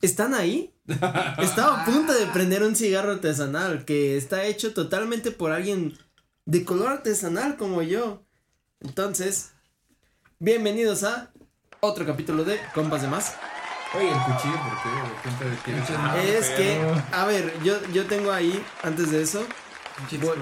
¿Están 0.00 0.34
ahí? 0.34 0.72
Estaba 1.38 1.82
a 1.82 1.84
punto 1.84 2.12
de 2.14 2.26
prender 2.26 2.62
un 2.62 2.74
cigarro 2.74 3.12
artesanal 3.12 3.84
que 3.84 4.16
está 4.16 4.44
hecho 4.44 4.72
totalmente 4.72 5.30
por 5.30 5.52
alguien 5.52 5.96
de 6.46 6.64
color 6.64 6.88
artesanal 6.88 7.56
como 7.56 7.82
yo. 7.82 8.24
Entonces, 8.80 9.50
bienvenidos 10.38 11.04
a 11.04 11.30
otro 11.80 12.06
capítulo 12.06 12.44
de 12.44 12.58
Compas 12.74 13.02
de 13.02 13.08
Más. 13.08 13.34
Oye, 13.94 14.08
el 14.10 14.18
cuchillo, 14.20 14.54
¿por 14.54 15.62
qué? 15.64 15.72
De 16.22 16.38
es 16.38 16.48
que, 16.50 16.80
a 17.12 17.26
ver, 17.26 17.52
yo, 17.62 17.74
yo 17.92 18.06
tengo 18.06 18.32
ahí, 18.32 18.62
antes 18.82 19.10
de 19.10 19.22
eso, 19.22 19.44
Voy- 20.20 20.38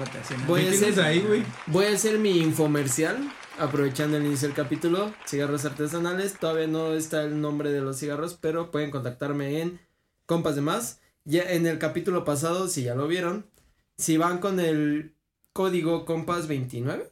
voy 0.47 0.67
a 0.67 0.69
¿Qué 0.69 0.75
hacer- 0.87 1.01
ahí, 1.01 1.45
voy 1.67 1.85
a 1.85 1.89
hacer 1.93 2.17
mi 2.19 2.37
infomercial, 2.39 3.17
aprovechando 3.59 4.17
el 4.17 4.25
inicio 4.25 4.47
del 4.47 4.55
capítulo, 4.55 5.13
cigarros 5.27 5.65
artesanales, 5.65 6.33
todavía 6.39 6.67
no 6.67 6.93
está 6.93 7.23
el 7.23 7.39
nombre 7.41 7.71
de 7.71 7.81
los 7.81 7.97
cigarros, 7.99 8.35
pero 8.39 8.71
pueden 8.71 8.91
contactarme 8.91 9.61
en 9.61 9.79
Compas 10.25 10.55
de 10.55 10.61
Más. 10.61 10.99
Ya 11.25 11.43
en 11.51 11.67
el 11.67 11.77
capítulo 11.79 12.23
pasado, 12.25 12.67
si 12.67 12.83
ya 12.83 12.95
lo 12.95 13.07
vieron, 13.07 13.45
si 13.97 14.17
van 14.17 14.39
con 14.39 14.59
el 14.59 15.13
código 15.53 16.05
Compas 16.05 16.47
29, 16.47 17.11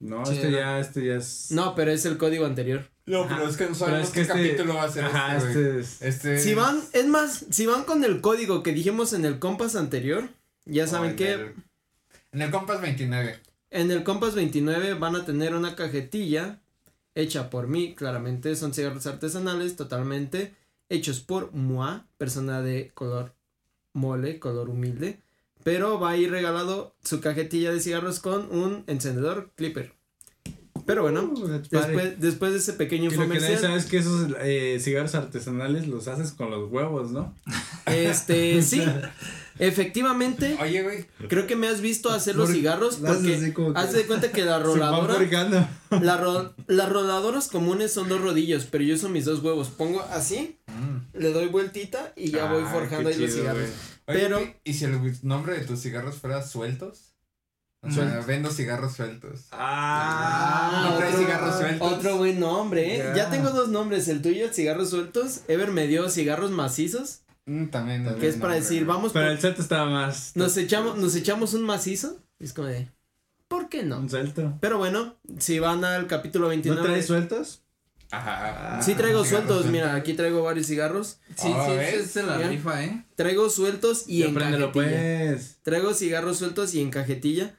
No, 0.00 0.26
Sí, 0.26 0.34
este 0.34 0.50
no. 0.50 0.56
ya, 0.58 0.78
este 0.80 1.06
ya 1.06 1.14
es. 1.16 1.50
no, 1.50 1.74
pero 1.74 1.90
es 1.90 2.04
el 2.04 2.18
código 2.18 2.44
anterior. 2.46 2.90
No, 3.06 3.26
pero 3.28 3.48
es 3.48 3.56
que 3.56 3.66
no 3.66 3.74
sabemos 3.74 4.00
es 4.02 4.08
que 4.08 4.14
qué 4.14 4.20
este- 4.22 4.34
capítulo 4.34 4.74
va 4.74 4.82
a 4.84 4.90
ser 4.90 5.04
Ajá, 5.04 5.36
este, 5.36 5.48
este 5.50 5.78
es. 5.80 6.02
Este 6.02 6.38
Si 6.40 6.54
van, 6.54 6.80
es 6.92 7.06
más, 7.06 7.46
si 7.50 7.66
van 7.66 7.84
con 7.84 8.02
el 8.04 8.20
código 8.20 8.62
que 8.62 8.72
dijimos 8.72 9.12
en 9.12 9.24
el 9.24 9.38
Compas 9.38 9.74
anterior, 9.76 10.28
ya 10.64 10.86
saben 10.86 11.10
en 11.10 11.16
que 11.16 11.32
el- 11.32 11.54
En 12.32 12.42
el 12.42 12.50
Compas 12.50 12.80
29. 12.82 13.38
En 13.76 13.90
el 13.90 14.04
Compas 14.04 14.34
29 14.34 14.94
van 14.94 15.16
a 15.16 15.26
tener 15.26 15.54
una 15.54 15.76
cajetilla 15.76 16.60
hecha 17.14 17.50
por 17.50 17.68
mí, 17.68 17.94
claramente. 17.94 18.56
Son 18.56 18.72
cigarros 18.72 19.06
artesanales 19.06 19.76
totalmente 19.76 20.54
hechos 20.88 21.20
por 21.20 21.52
moi, 21.52 22.00
persona 22.16 22.62
de 22.62 22.90
color 22.94 23.34
mole, 23.92 24.38
color 24.38 24.70
humilde. 24.70 25.20
Pero 25.62 26.00
va 26.00 26.12
a 26.12 26.16
ir 26.16 26.30
regalado 26.30 26.94
su 27.04 27.20
cajetilla 27.20 27.70
de 27.70 27.80
cigarros 27.80 28.18
con 28.20 28.50
un 28.50 28.82
encendedor 28.86 29.50
clipper. 29.56 29.92
Pero 30.86 31.02
bueno, 31.02 31.34
Uh, 31.36 31.46
después, 31.46 32.18
después 32.18 32.52
de 32.52 32.58
ese 32.58 32.72
pequeño 32.72 33.10
Que 33.10 33.16
lo 33.16 33.28
que 33.28 33.40
nadie 33.40 33.58
sabe 33.58 33.84
que 33.84 33.98
esos 33.98 34.30
eh, 34.40 34.78
cigarros 34.80 35.14
artesanales 35.14 35.86
los 35.86 36.08
haces 36.08 36.32
con 36.32 36.50
los 36.50 36.70
huevos, 36.72 37.10
¿no? 37.10 37.34
este, 37.84 38.62
sí, 38.62 38.82
efectivamente, 39.58 40.56
Oye, 40.60 40.82
güey. 40.82 41.06
creo 41.28 41.46
que 41.46 41.56
me 41.56 41.68
has 41.68 41.80
visto 41.80 42.10
hacer 42.10 42.36
los 42.36 42.50
cigarros 42.50 42.96
porque 42.96 43.40
haz 43.74 43.92
de 43.92 44.06
cuenta 44.06 44.30
que 44.32 44.44
la 44.44 44.58
Se 44.58 44.64
van 44.64 44.64
roladora 44.64 45.14
fabricando. 45.14 45.68
La 46.02 46.16
ro- 46.16 46.54
las 46.66 46.88
roladoras 46.88 47.48
comunes 47.48 47.92
son 47.92 48.08
dos 48.08 48.20
rodillos, 48.20 48.66
pero 48.70 48.84
yo 48.84 48.94
uso 48.94 49.08
mis 49.08 49.24
dos 49.24 49.42
huevos. 49.42 49.68
Pongo 49.68 50.02
así, 50.12 50.58
Mm. 50.66 51.18
le 51.18 51.32
doy 51.32 51.46
vueltita 51.46 52.12
y 52.16 52.30
ya 52.30 52.52
voy 52.52 52.62
forjando 52.64 53.08
ahí 53.08 53.16
los 53.16 53.32
cigarros. 53.32 53.70
Oye, 54.06 54.18
Pero- 54.20 54.40
¿y 54.64 54.74
si 54.74 54.84
el 54.84 55.00
nombre 55.22 55.58
de 55.58 55.64
tus 55.64 55.80
cigarros 55.80 56.16
fuera 56.16 56.42
sueltos? 56.46 57.14
O 57.82 57.90
sea, 57.90 58.20
vendo 58.26 58.50
cigarros 58.50 58.94
sueltos. 58.94 59.46
Ah, 59.52 60.82
¿No 60.90 60.96
traes 60.96 61.14
otro, 61.14 61.24
cigarros 61.26 61.56
sueltos? 61.58 61.92
otro 61.92 62.16
buen 62.16 62.40
nombre, 62.40 62.96
¿eh? 62.96 62.98
Ya. 62.98 63.14
Ya 63.14 63.30
tengo 63.30 63.50
dos 63.50 63.68
nombres, 63.68 64.08
el 64.08 64.22
tuyo, 64.22 64.52
cigarros 64.52 64.90
sueltos. 64.90 65.40
Ever 65.48 65.70
me 65.70 65.86
dio 65.86 66.08
cigarros 66.10 66.50
macizos, 66.50 67.20
Mm, 67.46 67.66
también. 67.68 68.02
que 68.04 68.10
también 68.10 68.32
es 68.32 68.38
para 68.40 68.54
decir, 68.54 68.84
vamos, 68.84 69.12
Pero 69.12 69.26
por- 69.26 69.32
el 69.32 69.40
set 69.40 69.58
estaba 69.58 69.88
más. 69.88 70.32
nos 70.34 70.56
echamos, 70.56 70.98
nos 70.98 71.14
echamos 71.14 71.54
un 71.54 71.62
macizo. 71.62 72.18
Es 72.40 72.52
como 72.52 72.68
de, 72.68 72.88
¿por 73.48 73.68
qué 73.68 73.82
no? 73.84 73.98
Un 74.00 74.10
suelto. 74.10 74.54
Pero 74.60 74.78
bueno, 74.78 75.14
si 75.38 75.58
van 75.60 75.84
al 75.84 76.06
capítulo 76.06 76.46
¿No 76.46 76.50
29. 76.50 76.82
traes 76.82 77.06
sueltos? 77.06 77.62
Ajá. 78.10 78.80
Sí 78.82 78.94
traigo 78.94 79.24
sueltos, 79.24 79.66
mira, 79.66 79.94
aquí 79.94 80.14
traigo 80.14 80.42
varios 80.44 80.66
cigarros. 80.68 81.18
Sí, 81.36 81.48
Ah, 81.54 81.68
sí, 81.98 82.04
se 82.06 82.22
la 82.22 82.38
rifa, 82.38 82.84
¿eh? 82.84 83.04
Traigo 83.16 83.48
sueltos 83.50 84.04
y 84.06 84.18
Ya 84.20 84.26
en 84.26 84.34
cajetilla. 84.34 84.72
pues. 84.72 85.58
Traigo 85.62 85.92
cigarros 85.94 86.36
sueltos 86.38 86.74
y 86.74 86.80
en 86.80 86.90
cajetilla. 86.90 87.56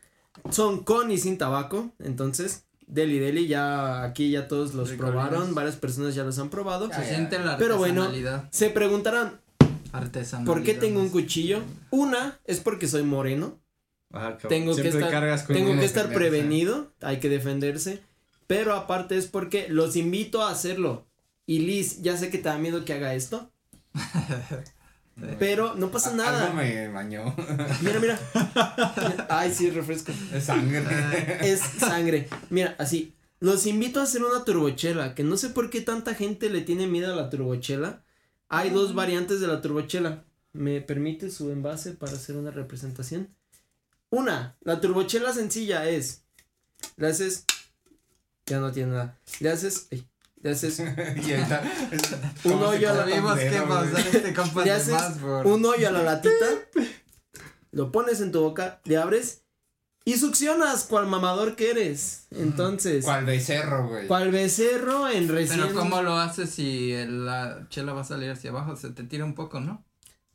Son 0.50 0.84
con 0.84 1.12
y 1.12 1.18
sin 1.18 1.38
tabaco. 1.38 1.92
Entonces, 2.00 2.64
Deli 2.88 3.20
Deli 3.20 3.48
ya 3.48 4.04
aquí 4.04 4.32
ya 4.32 4.48
todos 4.48 4.74
los 4.74 4.92
probaron. 4.94 5.54
Varias 5.54 5.76
personas 5.76 6.16
ya 6.16 6.24
los 6.24 6.40
han 6.40 6.50
probado. 6.50 6.88
Ya, 6.90 6.96
Se 6.96 7.02
ya. 7.02 7.08
siente 7.16 7.40
la 7.40 7.58
Pero 7.58 7.78
bueno. 7.78 8.10
Se 8.52 8.70
preguntarán, 8.70 9.42
¿por 10.46 10.64
qué 10.64 10.74
tengo 10.74 11.00
un 11.00 11.10
cuchillo? 11.10 11.62
Una 11.92 12.40
es 12.46 12.60
porque 12.60 12.88
soy 12.88 13.04
moreno. 13.04 13.60
Ajá, 14.12 14.32
cabrón. 14.38 14.50
Tengo 14.50 14.76
que 14.76 14.88
estar- 14.88 15.12
cargas 15.12 15.44
con 15.44 15.56
Tengo 15.56 15.70
Hay 15.70 15.74
que 15.76 15.80
que 15.82 15.86
estar 15.86 16.08
defenderse. 16.08 16.30
prevenido. 16.38 16.94
Hay 17.02 17.20
que 17.20 17.30
defenderse. 17.30 18.02
Pero 18.48 18.74
aparte 18.74 19.18
es 19.18 19.28
porque 19.28 19.68
los 19.70 19.96
invito 19.96 20.42
a 20.42 20.52
hacerlo. 20.52 21.06
Y 21.46 21.60
Liz, 21.60 22.02
ya 22.02 22.16
sé 22.18 22.30
que 22.30 22.38
te 22.38 22.50
da 22.50 22.58
miedo 22.58 22.86
que 22.86 22.94
haga 22.94 23.14
esto. 23.14 23.52
Pero 25.40 25.74
no 25.76 25.90
pasa 25.90 26.12
Algo 26.12 26.24
nada. 26.24 26.54
me 26.54 26.88
bañó. 26.90 27.36
Mira, 27.82 28.00
mira. 28.00 28.20
Ay, 29.30 29.52
sí, 29.52 29.70
refresco. 29.72 30.12
Es 30.32 30.44
sangre. 30.44 30.84
es 31.42 31.60
sangre. 31.60 32.28
Mira, 32.52 32.76
así. 32.78 33.14
Los 33.40 33.66
invito 33.66 34.00
a 34.00 34.04
hacer 34.04 34.24
una 34.24 34.44
turbochela, 34.46 35.16
que 35.16 35.24
no 35.24 35.38
sé 35.38 35.50
por 35.50 35.70
qué 35.70 35.82
tanta 35.82 36.14
gente 36.14 36.50
le 36.50 36.62
tiene 36.62 36.86
miedo 36.88 37.12
a 37.14 37.16
la 37.16 37.30
turbochela. 37.30 38.04
Hay 38.50 38.70
dos 38.70 38.94
variantes 38.96 39.40
de 39.42 39.48
la 39.48 39.62
turbochela. 39.62 40.24
¿Me 40.54 40.82
permite 40.82 41.30
su 41.30 41.52
envase 41.52 41.92
para 41.92 42.14
hacer 42.14 42.36
una 42.36 42.52
representación? 42.52 43.36
Una, 44.10 44.56
la 44.62 44.80
turbochela 44.80 45.34
sencilla 45.34 45.88
es, 45.90 46.24
le 46.96 47.08
haces, 47.08 47.44
ya 48.46 48.60
no 48.60 48.72
tiene 48.72 48.94
nada, 48.94 49.20
le 49.42 49.50
haces, 49.50 49.88
ay, 49.92 50.08
le 50.42 50.52
haces 50.52 50.80
y 51.28 51.34
ahorita. 51.34 51.64
es- 51.92 52.12
Un 52.46 52.52
¿cómo 52.54 52.72
se 52.72 52.78
hoyo 52.78 52.90
a 52.90 52.94
la 52.94 53.04
pasar 53.04 54.16
este 54.16 54.34
Le 54.64 54.72
haces 54.72 54.94
más 54.94 55.18
por... 55.18 55.46
un 55.46 55.66
hoyo 55.66 55.90
a 55.90 55.92
la 55.92 56.04
latita, 56.04 56.46
lo 57.72 57.92
pones 57.92 58.22
en 58.22 58.32
tu 58.32 58.40
boca, 58.40 58.80
le 58.86 58.96
abres 58.98 59.44
y 60.08 60.18
succionas 60.18 60.86
cual 60.86 61.08
mamador 61.08 61.56
que 61.56 61.72
eres. 61.72 62.28
Entonces, 62.32 63.04
¿Cuál 63.04 63.26
becerro, 63.26 63.88
güey? 63.90 64.08
cual 64.08 64.32
becerro 64.32 65.10
en 65.10 65.28
recién... 65.28 65.60
Pero 65.62 65.74
¿cómo 65.76 66.02
lo 66.02 66.18
haces 66.18 66.50
si 66.50 66.94
el- 66.94 67.26
la 67.26 67.68
chela 67.70 67.92
va 67.94 68.02
a 68.02 68.06
salir 68.06 68.32
hacia 68.32 68.52
abajo? 68.52 68.76
Se 68.76 68.90
te 68.92 69.04
tira 69.04 69.26
un 69.26 69.36
poco, 69.36 69.60
¿no? 69.60 69.86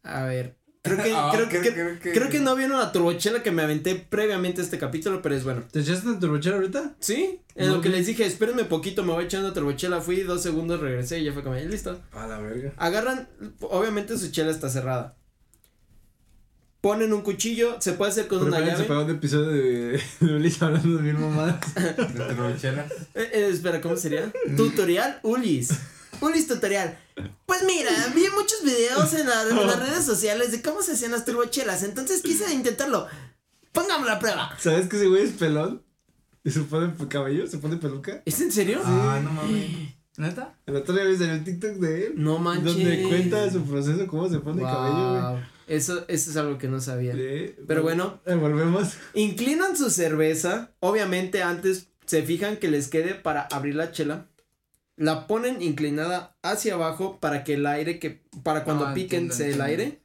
A 0.03 0.25
ver, 0.25 0.59
creo 0.83 0.97
que, 1.03 1.13
Ah, 1.17 1.31
creo, 1.33 1.49
que, 1.49 1.61
creo- 1.61 1.73
creo, 1.73 1.99
creo 2.01 2.27
que- 2.27 2.31
que 2.39 2.41
no 2.41 2.55
vieron 2.55 2.79
la 2.79 2.93
turbochela 2.93 3.43
que 3.43 3.51
me 3.51 3.63
aventé 3.63 3.95
previamente 3.95 4.61
a 4.61 4.65
este 4.65 4.79
capítulo, 4.79 5.23
pero 5.23 5.35
es 5.37 5.45
bueno. 5.45 5.63
¿Te 5.73 5.81
echaste 5.81 6.07
una 6.09 6.19
turbochera 6.21 6.57
ahorita? 6.57 6.95
Sí, 7.01 7.41
en 7.55 7.69
No 7.69 7.77
lo 7.77 7.81
que 7.81 7.89
les 7.89 8.07
dije, 8.07 8.27
espérenme 8.27 8.65
poquito, 8.65 9.03
me 9.05 9.13
voy 9.15 9.25
echando 9.25 9.53
turbochela, 9.55 10.01
fui 10.03 10.21
dos 10.21 10.43
segundos, 10.43 10.81
regresé 10.81 11.21
y 11.21 11.25
ya 11.25 11.33
fue 11.33 11.43
como, 11.43 11.57
"Ya, 11.57 11.65
listo. 11.65 11.99
A 12.13 12.27
la 12.27 12.39
verga. 12.41 12.73
Agarran, 12.77 13.29
obviamente 13.61 14.19
su 14.19 14.31
chela 14.31 14.51
está 14.51 14.69
cerrada. 14.69 15.17
Ponen 16.83 17.13
un 17.13 17.23
cuchillo, 17.23 17.77
se 17.81 17.93
puede 17.93 18.11
hacer 18.11 18.27
con 18.29 18.39
una 18.43 18.57
Prepárense 18.59 18.83
llave. 18.83 18.89
para 18.89 19.01
un 19.05 19.11
episodio 19.13 19.47
de, 19.51 20.03
de 20.21 20.35
Ulises 20.35 20.61
hablando 20.63 20.97
de 20.97 21.03
mil 21.05 21.15
mamadas. 21.15 21.61
De. 21.75 22.71
Eh, 23.15 23.31
eh, 23.33 23.49
espera, 23.53 23.81
¿cómo 23.81 23.97
sería? 23.97 24.31
tutorial 24.57 25.21
Ulis. 25.23 25.71
Ulis 26.21 26.49
tutorial. 26.49 26.99
Pues 27.47 27.63
mira, 27.65 27.91
vi 28.15 28.25
muchos 28.37 28.63
videos 28.65 29.15
en, 29.15 29.29
la- 29.29 29.49
en 29.49 29.57
las 29.67 29.79
redes 29.79 30.05
sociales 30.05 30.51
de 30.51 30.61
cómo 30.61 30.83
se 30.83 30.93
hacían 30.93 31.13
las 31.13 31.25
turbochelas, 31.25 31.85
entonces 31.85 32.21
quise 32.21 32.53
intentarlo. 32.53 33.07
Pónganme 33.73 34.07
la 34.07 34.19
prueba. 34.19 34.51
¿Sabes 34.59 34.89
que 34.89 34.97
ese 34.97 35.07
güey 35.07 35.23
es 35.23 35.31
pelón? 35.31 35.83
Y 36.45 36.51
se 36.51 36.61
pone 36.63 36.93
cabello, 37.09 37.47
se 37.47 37.59
pone 37.59 37.77
peluca. 37.77 38.23
¿Es 38.25 38.41
en 38.41 38.51
serio? 38.51 38.81
Ah, 38.85 39.21
no 39.23 39.31
mames. 39.33 39.71
¿Neta? 40.17 40.55
El 40.67 40.77
otro 40.77 40.95
día 40.95 41.05
vi 41.05 41.17
salió 41.17 41.33
el 41.35 41.45
TikTok 41.45 41.71
de 41.77 42.07
él. 42.09 42.13
No 42.17 42.39
manches. 42.39 42.65
Donde 42.75 43.03
cuenta 43.09 43.51
su 43.51 43.63
proceso, 43.65 44.05
cómo 44.09 44.29
se 44.29 44.41
pone 44.41 44.63
cabello, 44.63 45.31
Wow. 45.31 45.39
Eso, 45.67 46.05
eso 46.09 46.31
es 46.31 46.37
algo 46.37 46.59
que 46.59 46.69
no 46.69 46.81
sabía. 46.81 47.15
Sí, 47.15 47.55
Pero 47.67 47.83
bueno. 47.83 48.21
eh, 48.27 48.35
volvemos. 48.35 48.95
Inclinan 49.15 49.77
su 49.77 49.91
cerveza. 49.91 50.75
Obviamente 50.81 51.43
antes 51.43 51.89
se 52.07 52.23
fijan 52.23 52.57
que 52.57 52.69
les 52.69 52.89
quede 52.89 53.15
para 53.15 53.43
abrir 53.43 53.75
la 53.77 53.93
chela. 53.93 54.29
La 54.97 55.27
ponen 55.27 55.63
inclinada 55.63 56.37
hacia 56.43 56.75
abajo 56.75 57.19
para 57.21 57.45
que 57.45 57.55
el 57.55 57.67
aire 57.67 57.99
que, 57.99 58.23
para 58.43 58.65
cuando 58.65 58.87
Ah, 58.87 58.95
piquen 58.95 59.31
entiendo, 59.31 59.35
se 59.35 59.51
el 59.53 59.61
aire. 59.63 60.03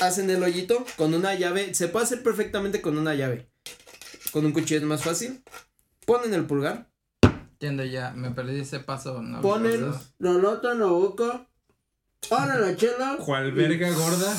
Hacen 0.00 0.30
el 0.30 0.42
hoyito 0.42 0.84
con 0.96 1.14
una 1.14 1.34
llave. 1.34 1.74
Se 1.74 1.88
puede 1.88 2.04
hacer 2.04 2.22
perfectamente 2.22 2.80
con 2.80 2.96
una 2.98 3.14
llave. 3.14 3.50
Con 4.32 4.44
un 4.46 4.52
cuchillo 4.52 4.78
es 4.80 4.86
más 4.86 5.02
fácil. 5.04 5.42
Ponen 6.06 6.32
el 6.34 6.46
pulgar. 6.46 6.90
Entiendo 7.52 7.84
ya, 7.84 8.12
me 8.12 8.30
perdí 8.30 8.60
ese 8.60 8.80
paso. 8.80 9.20
No, 9.20 9.42
Ponen 9.42 9.90
la 10.18 10.32
lata 10.32 10.72
en 10.72 10.80
la 10.80 10.86
boca. 10.86 11.49
Abren 12.30 12.60
la 12.60 12.76
chela. 12.76 13.16
Cual 13.24 13.52
verga 13.52 13.90
gorda. 13.90 14.34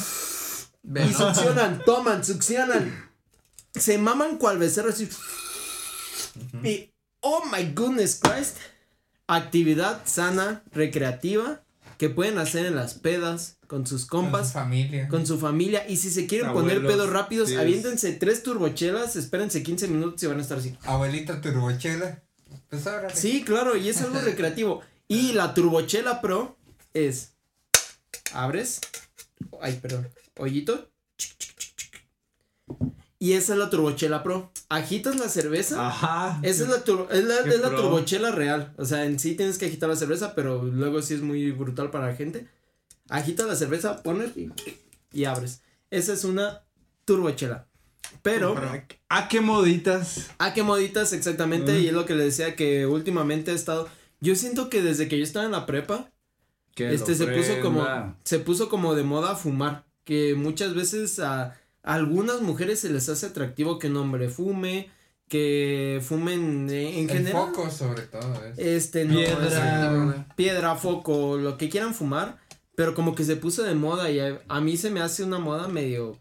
Y 1.07 1.13
succionan, 1.13 1.81
toman, 1.85 2.23
succionan. 2.23 3.09
Se 3.73 3.97
maman 3.97 4.37
cual 4.37 4.57
becerro 4.57 4.89
así. 4.89 5.09
Y, 6.63 6.91
oh 7.21 7.43
my 7.51 7.71
goodness 7.73 8.19
Christ. 8.21 8.57
Actividad 9.27 10.01
sana, 10.05 10.63
recreativa, 10.73 11.63
que 11.97 12.09
pueden 12.09 12.37
hacer 12.37 12.65
en 12.65 12.75
las 12.75 12.95
pedas, 12.95 13.57
con 13.67 13.87
sus 13.87 14.05
Con 14.05 14.25
su 14.25 14.31
compas, 14.31 14.51
familia. 14.53 15.07
con 15.07 15.25
su 15.25 15.37
familia. 15.39 15.87
Y 15.87 15.95
si 15.97 16.09
se 16.09 16.27
quieren 16.27 16.49
Abuelos, 16.49 16.73
poner 16.73 16.85
pedos 16.91 17.09
rápidos, 17.09 17.55
aviéntense 17.55 18.11
tres 18.13 18.43
turbochelas, 18.43 19.15
espérense 19.15 19.63
15 19.63 19.87
minutos 19.87 20.21
y 20.23 20.27
van 20.27 20.39
a 20.39 20.41
estar 20.41 20.57
así. 20.57 20.77
Abuelita 20.83 21.39
turbochela. 21.39 22.21
Pues 22.69 22.85
ahora. 22.87 23.09
Sí, 23.15 23.43
claro, 23.43 23.77
y 23.77 23.87
es 23.87 24.01
algo 24.01 24.19
recreativo. 24.25 24.81
Y 25.07 25.31
la 25.33 25.53
turbochela 25.53 26.19
pro 26.19 26.57
es 26.93 27.30
abres. 28.33 28.79
Ay, 29.61 29.79
perdón. 29.81 30.07
Hoyito. 30.37 30.89
Y 33.19 33.33
esa 33.33 33.53
es 33.53 33.59
la 33.59 33.69
turbochela 33.69 34.23
pro. 34.23 34.51
Agitas 34.69 35.15
la 35.17 35.29
cerveza. 35.29 35.87
Ajá. 35.87 36.39
Esa 36.41 36.63
es 36.63 36.69
la, 36.69 36.83
tur- 36.83 37.07
es 37.11 37.23
la, 37.23 37.39
es 37.41 37.61
turbochela 37.61 38.31
real. 38.31 38.73
O 38.77 38.85
sea, 38.85 39.05
en 39.05 39.19
sí 39.19 39.35
tienes 39.35 39.57
que 39.59 39.67
agitar 39.67 39.89
la 39.89 39.95
cerveza, 39.95 40.33
pero 40.33 40.63
luego 40.63 41.01
sí 41.03 41.13
es 41.13 41.21
muy 41.21 41.51
brutal 41.51 41.91
para 41.91 42.07
la 42.07 42.15
gente. 42.15 42.47
Agitas 43.09 43.45
la 43.45 43.55
cerveza, 43.55 44.01
pones 44.01 44.35
y, 44.35 44.51
y 45.13 45.25
abres. 45.25 45.61
Esa 45.91 46.13
es 46.13 46.23
una 46.23 46.63
turbochela. 47.05 47.67
Pero, 48.23 48.55
¿A 49.09 49.27
qué 49.27 49.39
moditas? 49.41 50.27
a 50.37 50.53
qué 50.53 50.63
moditas 50.63 51.13
exactamente, 51.13 51.79
y 51.79 51.87
es 51.87 51.93
lo 51.93 52.05
que 52.05 52.13
le 52.15 52.25
decía 52.25 52.55
que 52.55 52.85
últimamente 52.85 53.51
he 53.51 53.55
estado. 53.55 53.87
Yo 54.19 54.35
siento 54.35 54.69
que 54.69 54.81
desde 54.81 55.07
que 55.07 55.17
yo 55.17 55.23
estaba 55.23 55.45
en 55.45 55.51
la 55.51 55.65
prepa, 55.65 56.11
Que 56.89 56.95
este 56.95 57.15
se 57.15 57.27
puso 57.27 57.61
como 57.61 58.15
se 58.23 58.39
puso 58.39 58.69
como 58.69 58.95
de 58.95 59.03
moda 59.03 59.35
fumar 59.35 59.85
que 60.03 60.35
muchas 60.35 60.73
veces 60.73 61.19
a, 61.19 61.43
a 61.43 61.53
algunas 61.83 62.41
mujeres 62.41 62.79
se 62.79 62.89
les 62.89 63.07
hace 63.09 63.27
atractivo 63.27 63.79
que 63.79 63.87
un 63.87 63.97
hombre 63.97 64.29
fume 64.29 64.89
que 65.27 66.01
fumen 66.03 66.69
eh, 66.69 66.99
en 66.99 67.09
el 67.09 67.17
general 67.17 67.47
foco, 67.47 67.69
sobre 67.69 68.01
todo. 68.03 68.45
Es. 68.45 68.57
este 68.57 69.05
no 69.05 69.15
Piedra. 69.15 70.27
piedra 70.35 70.75
foco 70.75 71.37
lo 71.37 71.57
que 71.57 71.69
quieran 71.69 71.93
fumar 71.93 72.37
pero 72.75 72.93
como 72.95 73.15
que 73.15 73.23
se 73.23 73.35
puso 73.37 73.63
de 73.63 73.75
moda 73.75 74.09
y 74.11 74.19
a, 74.19 74.41
a 74.47 74.59
mí 74.59 74.75
se 74.75 74.89
me 74.89 75.01
hace 75.01 75.23
una 75.23 75.39
moda 75.39 75.67
medio 75.67 76.19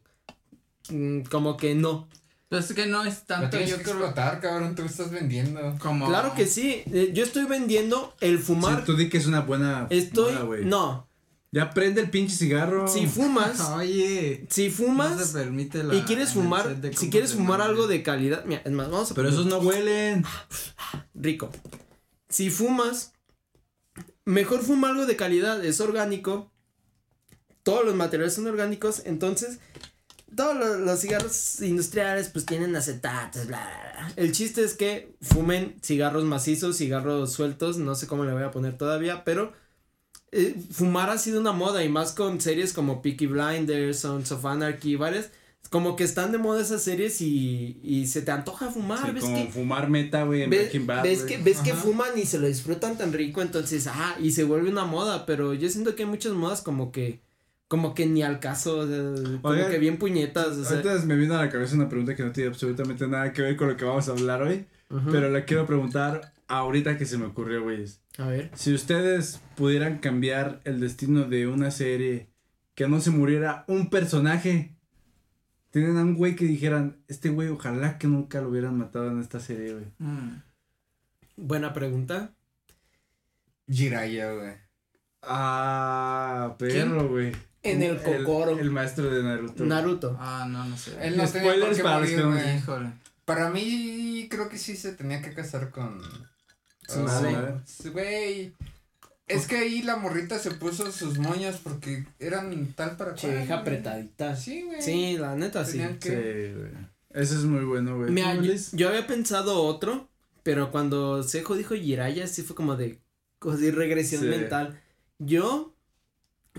mm, 0.91 1.23
como 1.23 1.57
que 1.57 1.75
no 1.75 2.09
Pero 2.51 2.61
es 2.61 2.73
que 2.75 2.87
no 2.87 3.05
es 3.05 3.21
Lo 3.21 3.27
tanto, 3.27 3.51
tienes 3.51 3.71
yo 3.71 3.77
que 3.79 3.85
creo, 3.85 3.95
explotar, 3.95 4.41
cabrón. 4.41 4.75
Tú 4.75 4.83
estás 4.83 5.11
vendiendo. 5.13 5.77
como. 5.81 6.09
claro 6.09 6.35
que 6.35 6.47
sí 6.47 6.83
eh, 6.93 7.13
yo 7.15 7.23
estoy 7.25 7.45
vendiendo 7.45 8.13
el 8.21 8.39
fumar 8.41 8.81
Sí, 8.81 8.87
tú 8.87 8.97
di 8.97 9.09
que 9.09 9.19
es 9.19 9.27
una 9.27 9.41
buena. 9.41 9.87
estoy 9.89 10.35
no 10.65 11.09
Ya 11.53 11.71
prende 11.71 12.01
el 12.01 12.11
pinche 12.11 12.35
cigarro. 12.37 12.89
si 12.89 13.07
fumas 13.07 13.61
Oye. 13.77 14.47
si 14.51 14.69
fumas 14.69 15.17
No 15.17 15.25
se 15.25 15.33
permite 15.39 15.85
la. 15.85 15.95
y 15.95 16.03
quieres 16.03 16.33
fumar, 16.33 16.77
si 16.97 17.09
quieres 17.09 17.33
cómo 17.33 17.45
fumar 17.45 17.61
algo 17.63 17.87
de 17.87 18.03
calidad, 18.03 18.45
mira, 18.45 18.63
es 18.65 18.73
más, 18.73 18.91
vamos 18.91 19.13
a 19.13 19.15
Pero 19.15 19.29
poner- 19.29 19.41
esos 19.41 19.47
no 19.47 19.59
huelen. 19.61 20.25
rico. 21.15 21.51
Si 22.29 22.51
fumas, 22.51 23.13
mejor 24.25 24.63
fuma 24.63 24.89
algo 24.91 25.07
de 25.07 25.15
calidad, 25.15 25.65
es 25.65 25.81
orgánico. 25.81 26.51
Todos 27.63 27.85
los 27.85 27.95
materiales 27.95 28.35
son 28.35 28.47
orgánicos, 28.49 29.03
entonces 29.05 29.61
todos 30.37 30.57
los, 30.57 30.81
los 30.81 31.01
cigarros 31.01 31.61
industriales 31.63 32.29
pues 32.29 32.47
tienen 32.47 32.75
acetatos, 32.77 33.47
bla, 33.47 33.59
bla, 33.59 33.93
bla. 34.09 34.13
El 34.17 34.33
chiste 34.33 34.63
es 34.65 34.75
que 34.75 35.15
fumen 35.21 35.77
cigarros 35.83 36.25
macizos, 36.25 36.77
cigarros 36.79 37.33
sueltos, 37.33 37.79
no 37.79 37.95
sé 37.95 38.07
cómo 38.07 38.25
le 38.25 38.33
voy 38.33 38.43
a 38.43 38.51
poner 38.51 38.77
todavía, 38.79 39.25
pero 39.25 39.53
eh, 40.33 40.55
fumar 40.73 41.11
ha 41.11 41.19
sido 41.19 41.41
una 41.41 41.53
moda 41.53 41.83
y 41.85 41.89
más 41.89 42.13
con 42.13 42.41
series 42.41 42.73
como 42.73 43.03
Peaky 43.03 43.27
Blinders, 43.27 43.99
Sons 44.01 44.31
of 44.33 44.45
Anarchy, 44.47 44.97
varias, 44.97 45.31
como 45.71 45.95
que 45.97 46.05
están 46.05 46.33
de 46.33 46.39
moda 46.39 46.63
esas 46.63 46.83
series 46.83 47.21
y, 47.21 47.81
y 47.83 48.07
se 48.07 48.23
te 48.23 48.31
antoja 48.31 48.71
fumar, 48.71 49.05
Sí, 49.07 49.13
¿ves 49.13 49.25
como 49.25 49.47
que? 49.47 49.53
fumar 49.53 49.89
meta, 49.91 50.23
güey, 50.25 50.43
en 50.43 50.51
Ve- 50.51 50.59
Breaking 50.61 50.87
Bad. 50.87 51.03
ves 51.03 51.23
que, 51.25 51.37
ves 51.39 51.59
que 51.59 51.75
fuman 51.75 52.17
y 52.17 52.27
se 52.27 52.39
lo 52.39 52.47
disfrutan 52.47 52.97
tan 52.97 53.13
rico, 53.13 53.43
entonces, 53.43 53.87
ajá, 53.87 54.17
y 54.21 54.33
se 54.33 54.45
vuelve 54.45 54.71
una 54.71 54.85
moda, 54.85 55.27
pero 55.27 55.53
yo 55.55 55.69
siento 55.69 55.95
que 55.97 56.05
hay 56.05 56.09
muchas 56.09 56.33
modas 56.33 56.63
como 56.63 56.93
que, 56.93 57.21
como 57.71 57.95
que 57.95 58.05
ni 58.05 58.21
al 58.21 58.41
caso, 58.41 58.79
o 58.79 58.87
sea, 58.89 59.41
como 59.41 59.69
que 59.69 59.79
bien 59.79 59.97
puñetas, 59.97 60.57
o 60.57 60.65
sea. 60.65 60.79
Ahorita 60.79 61.07
me 61.07 61.15
vino 61.15 61.37
a 61.37 61.45
la 61.45 61.51
cabeza 61.51 61.77
una 61.77 61.89
pregunta 61.89 62.17
que 62.17 62.25
no 62.25 62.33
tiene 62.33 62.49
absolutamente 62.49 63.07
nada 63.07 63.33
que 63.33 63.43
ver 63.43 63.57
con 63.57 63.69
lo 63.69 63.77
que 63.77 63.85
vamos 63.85 64.09
a 64.09 64.11
hablar 64.11 64.43
hoy. 64.43 64.67
Pero 65.13 65.31
la 65.31 65.45
quiero 65.45 65.67
preguntar 65.67 66.33
ahorita 66.49 66.99
que 66.99 67.07
se 67.07 67.17
me 67.17 67.27
ocurrió, 67.27 67.63
güey. 67.63 67.85
A 68.19 68.27
ver. 68.27 68.51
Si 68.55 68.75
ustedes 68.75 69.41
pudieran 69.55 69.99
cambiar 69.99 70.61
el 70.65 70.81
destino 70.81 71.27
de 71.27 71.47
una 71.47 71.71
serie 71.71 72.33
que 72.75 72.89
no 72.89 73.01
se 73.01 73.13
muriera 73.13 73.65
un 73.69 73.89
personaje, 73.89 74.75
tienen 75.71 75.97
a 75.97 76.03
un 76.03 76.17
güey 76.17 76.35
que 76.35 76.47
dijeran, 76.47 76.97
este 77.07 77.29
güey 77.29 77.51
ojalá 77.51 77.99
que 77.99 78.09
nunca 78.09 78.41
lo 78.41 78.49
hubieran 78.49 78.77
matado 78.77 79.13
en 79.13 79.21
esta 79.21 79.39
serie, 79.39 79.75
güey. 79.75 79.87
Mm. 79.99 80.43
Buena 81.37 81.73
pregunta. 81.73 82.35
Jiraiya, 83.69 84.33
güey. 84.33 84.55
Ah, 85.23 86.57
perro, 86.59 87.09
güey. 87.09 87.50
En 87.63 87.83
el 87.83 88.01
Kokoro. 88.03 88.59
El, 88.59 88.71
maestro 88.71 89.11
de 89.11 89.23
Naruto. 89.23 89.65
Naruto. 89.65 90.17
Ah, 90.19 90.47
no, 90.49 90.65
no 90.65 90.77
sé. 90.77 90.93
Él 91.03 91.17
no 91.17 91.29
tenía 91.29 91.53
por 91.53 91.53
Spoilers 91.53 91.77
qué 91.77 91.83
para 91.83 92.01
los 92.01 92.11
morir, 92.11 92.17
que 92.17 92.23
no- 92.25 92.33
güey. 92.33 92.57
Híjole. 92.57 92.93
Para 93.25 93.51
mí, 93.51 94.27
creo 94.31 94.49
que 94.49 94.59
sí 94.59 94.77
se 94.77 94.93
tenía 94.93 95.21
que 95.23 95.35
casar 95.35 95.71
con. 95.71 96.01
Su 96.89 97.01
madre. 97.01 97.61
Güey. 97.93 98.55
Es 99.29 99.47
que 99.47 99.59
ahí 99.59 99.83
la 99.83 99.95
morrita 99.97 100.39
se 100.41 100.51
puso 100.51 100.91
sus 100.91 101.19
moños 101.19 101.61
porque 101.63 102.05
eran 102.19 102.73
tal 102.75 102.97
para 102.97 103.15
Che, 103.15 103.29
cual, 103.29 103.47
güey. 103.47 103.53
apretadita. 103.53 104.35
Sí, 104.35 104.63
güey. 104.63 104.83
Sí, 104.83 105.17
la 105.19 105.37
neta 105.37 105.65
sí. 105.65 105.73
Tenían 105.73 105.93
Sí, 106.01 106.09
que. 106.09 106.55
güey. 106.59 106.71
Ese 107.11 107.35
es 107.37 107.45
muy 107.45 107.65
bueno, 107.65 107.97
güey. 107.97 108.11
Mira, 108.11 108.35
¿Tú, 108.37 108.43
yo, 108.43 108.55
yo 108.73 108.89
había 108.89 109.07
pensado 109.07 109.63
otro, 109.63 110.09
pero 110.43 110.73
cuando 110.73 111.23
Sejo 111.23 111.55
dijo 111.55 111.75
Jiraya, 111.77 112.27
sí 112.27 112.43
fue 112.43 112.57
como 112.57 112.75
de, 112.77 112.99
como 113.39 113.57
de 113.57 113.71
regresión 113.71 114.23
Sí. 114.23 114.29
mental. 114.29 114.81
Yo 115.21 115.70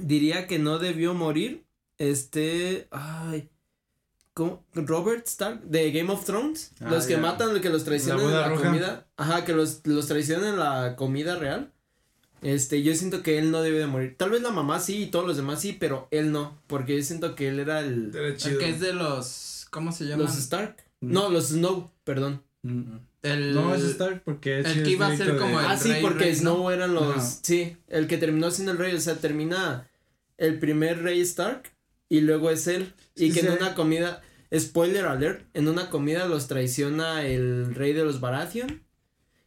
diría 0.02 0.48
que 0.48 0.60
no 0.60 0.80
debió 0.80 1.14
morir, 1.14 1.64
este, 1.98 2.88
ay, 2.92 3.50
¿cómo? 4.34 4.64
Robert 4.74 5.28
Stark, 5.28 5.62
de 5.64 5.92
Game 5.92 6.12
of 6.12 6.26
Thrones, 6.26 6.72
Ah, 6.82 6.90
los 6.90 7.06
que 7.06 7.14
ya. 7.14 7.20
matan, 7.20 7.60
que 7.62 7.70
los 7.70 7.84
traicionan 7.84 8.20
La 8.26 8.32
en 8.32 8.32
la 8.42 8.48
roja. 8.50 8.64
comida, 8.68 9.08
ajá, 9.18 9.46
que 9.46 9.54
los, 9.54 9.82
los 9.86 10.08
traicionan 10.08 10.50
en 10.54 10.60
la 10.60 10.96
comida 10.96 11.36
real. 11.36 11.72
Este, 12.42 12.82
yo 12.82 12.96
siento 12.96 13.22
que 13.22 13.38
él 13.38 13.52
no 13.52 13.62
debe 13.62 13.78
de 13.78 13.86
morir. 13.86 14.16
Tal 14.18 14.32
vez 14.32 14.42
la 14.42 14.50
mamá 14.50 14.80
sí 14.80 15.04
y 15.04 15.06
todos 15.08 15.28
los 15.28 15.38
demás 15.38 15.62
sí, 15.62 15.78
pero 15.80 16.08
él 16.10 16.32
no, 16.32 16.60
porque 16.66 16.98
yo 16.98 17.04
siento 17.04 17.36
que 17.36 17.50
él 17.50 17.60
era 17.60 17.82
el, 17.82 18.12
Era 18.16 18.30
El 18.30 18.58
que 18.58 18.70
es 18.70 18.80
de 18.80 18.94
los. 18.94 19.68
¿Cómo 19.70 19.92
se 19.92 20.06
llaman? 20.06 20.26
los 20.26 20.36
Stark. 20.38 20.76
Mm. 21.02 21.12
No, 21.14 21.30
los 21.30 21.50
Snow, 21.50 21.92
perdón. 22.04 22.42
Mm. 22.64 22.96
El. 23.22 23.54
No, 23.54 23.76
es 23.76 23.84
Stark 23.84 24.24
porque 24.26 24.58
el 24.58 24.66
sí 24.66 24.74
que 24.74 24.82
es 24.82 24.88
iba 24.90 25.06
a 25.06 25.16
ser 25.16 25.34
de- 25.34 25.38
como 25.40 25.60
el- 25.60 25.66
Ah, 25.68 25.78
sí, 25.78 25.92
rey, 25.92 26.02
porque 26.02 26.24
rey, 26.26 26.36
Snow 26.36 26.58
¿no? 26.64 26.72
eran 26.72 26.96
los. 26.96 27.40
Sí, 27.44 27.78
el 27.88 28.08
que 28.08 28.18
terminó 28.18 28.50
siendo 28.50 28.72
el 28.72 28.80
rey. 28.80 28.96
O 28.96 29.00
sea, 29.00 29.14
termina 29.18 29.88
el 30.38 30.60
primer 30.60 31.02
rey 31.04 31.22
Stark 31.22 31.64
y 32.10 32.22
luego 32.22 32.50
es 32.50 32.68
él. 32.68 32.94
Sí, 33.16 33.26
y 33.28 33.32
que 33.32 33.42
sí. 33.42 33.48
en 33.48 33.54
una 33.54 33.76
comida. 33.76 34.22
Spoiler 34.58 35.06
alert: 35.06 35.46
en 35.54 35.68
una 35.68 35.90
comida 35.90 36.26
los 36.28 36.48
traiciona 36.48 37.26
el 37.26 37.74
rey 37.74 37.94
de 37.94 38.04
los 38.04 38.20
Baratheon. 38.20 38.84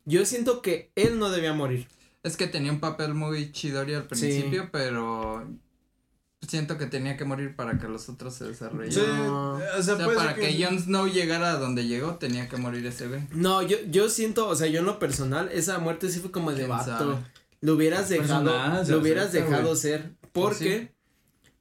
Yo 0.06 0.24
siento 0.24 0.62
que 0.62 0.90
él 0.94 1.18
no 1.18 1.30
debía 1.30 1.52
morir. 1.52 1.88
Es 2.22 2.36
que 2.38 2.46
tenía 2.46 2.72
un 2.72 2.80
papel 2.80 3.12
muy 3.14 3.52
chidori 3.52 3.92
al 3.94 4.02
Sí. 4.02 4.08
principio, 4.08 4.70
pero. 4.72 5.46
Siento 6.46 6.76
que 6.76 6.84
tenía 6.84 7.16
que 7.16 7.24
morir 7.24 7.56
para 7.56 7.78
que 7.78 7.88
los 7.88 8.06
otros 8.10 8.34
se 8.34 8.44
desarrollaran. 8.44 8.92
Sí, 8.92 9.00
o 9.00 9.58
sea, 9.58 9.78
O 9.78 9.82
sea, 9.82 9.96
puede 10.04 10.16
para 10.18 10.34
ser 10.34 10.40
que 10.44 10.62
Jon 10.62 10.78
Snow 10.78 11.06
llegara 11.06 11.52
a 11.52 11.56
donde 11.58 11.86
llegó, 11.86 12.16
tenía 12.16 12.50
que 12.50 12.58
morir 12.58 12.84
ese 12.84 13.08
güey. 13.08 13.22
No, 13.32 13.62
yo, 13.62 13.78
yo 13.90 14.10
siento, 14.10 14.46
o 14.48 14.54
sea, 14.54 14.66
yo 14.66 14.80
en 14.80 14.84
lo 14.86 14.98
personal, 14.98 15.48
esa 15.52 15.78
muerte 15.78 16.10
sí 16.10 16.20
fue 16.20 16.30
como 16.30 16.50
de 16.50 16.56
¿Quién 16.58 16.68
vato. 16.68 17.18
Lo 17.62 17.74
hubieras 17.74 18.10
Es 18.10 18.20
dejado, 18.20 18.84
lo 18.86 18.98
hubieras 18.98 19.32
dejado 19.32 19.68
güey. 19.68 19.76
ser. 19.76 20.10
Pues 20.34 20.56
Porque, 20.58 20.92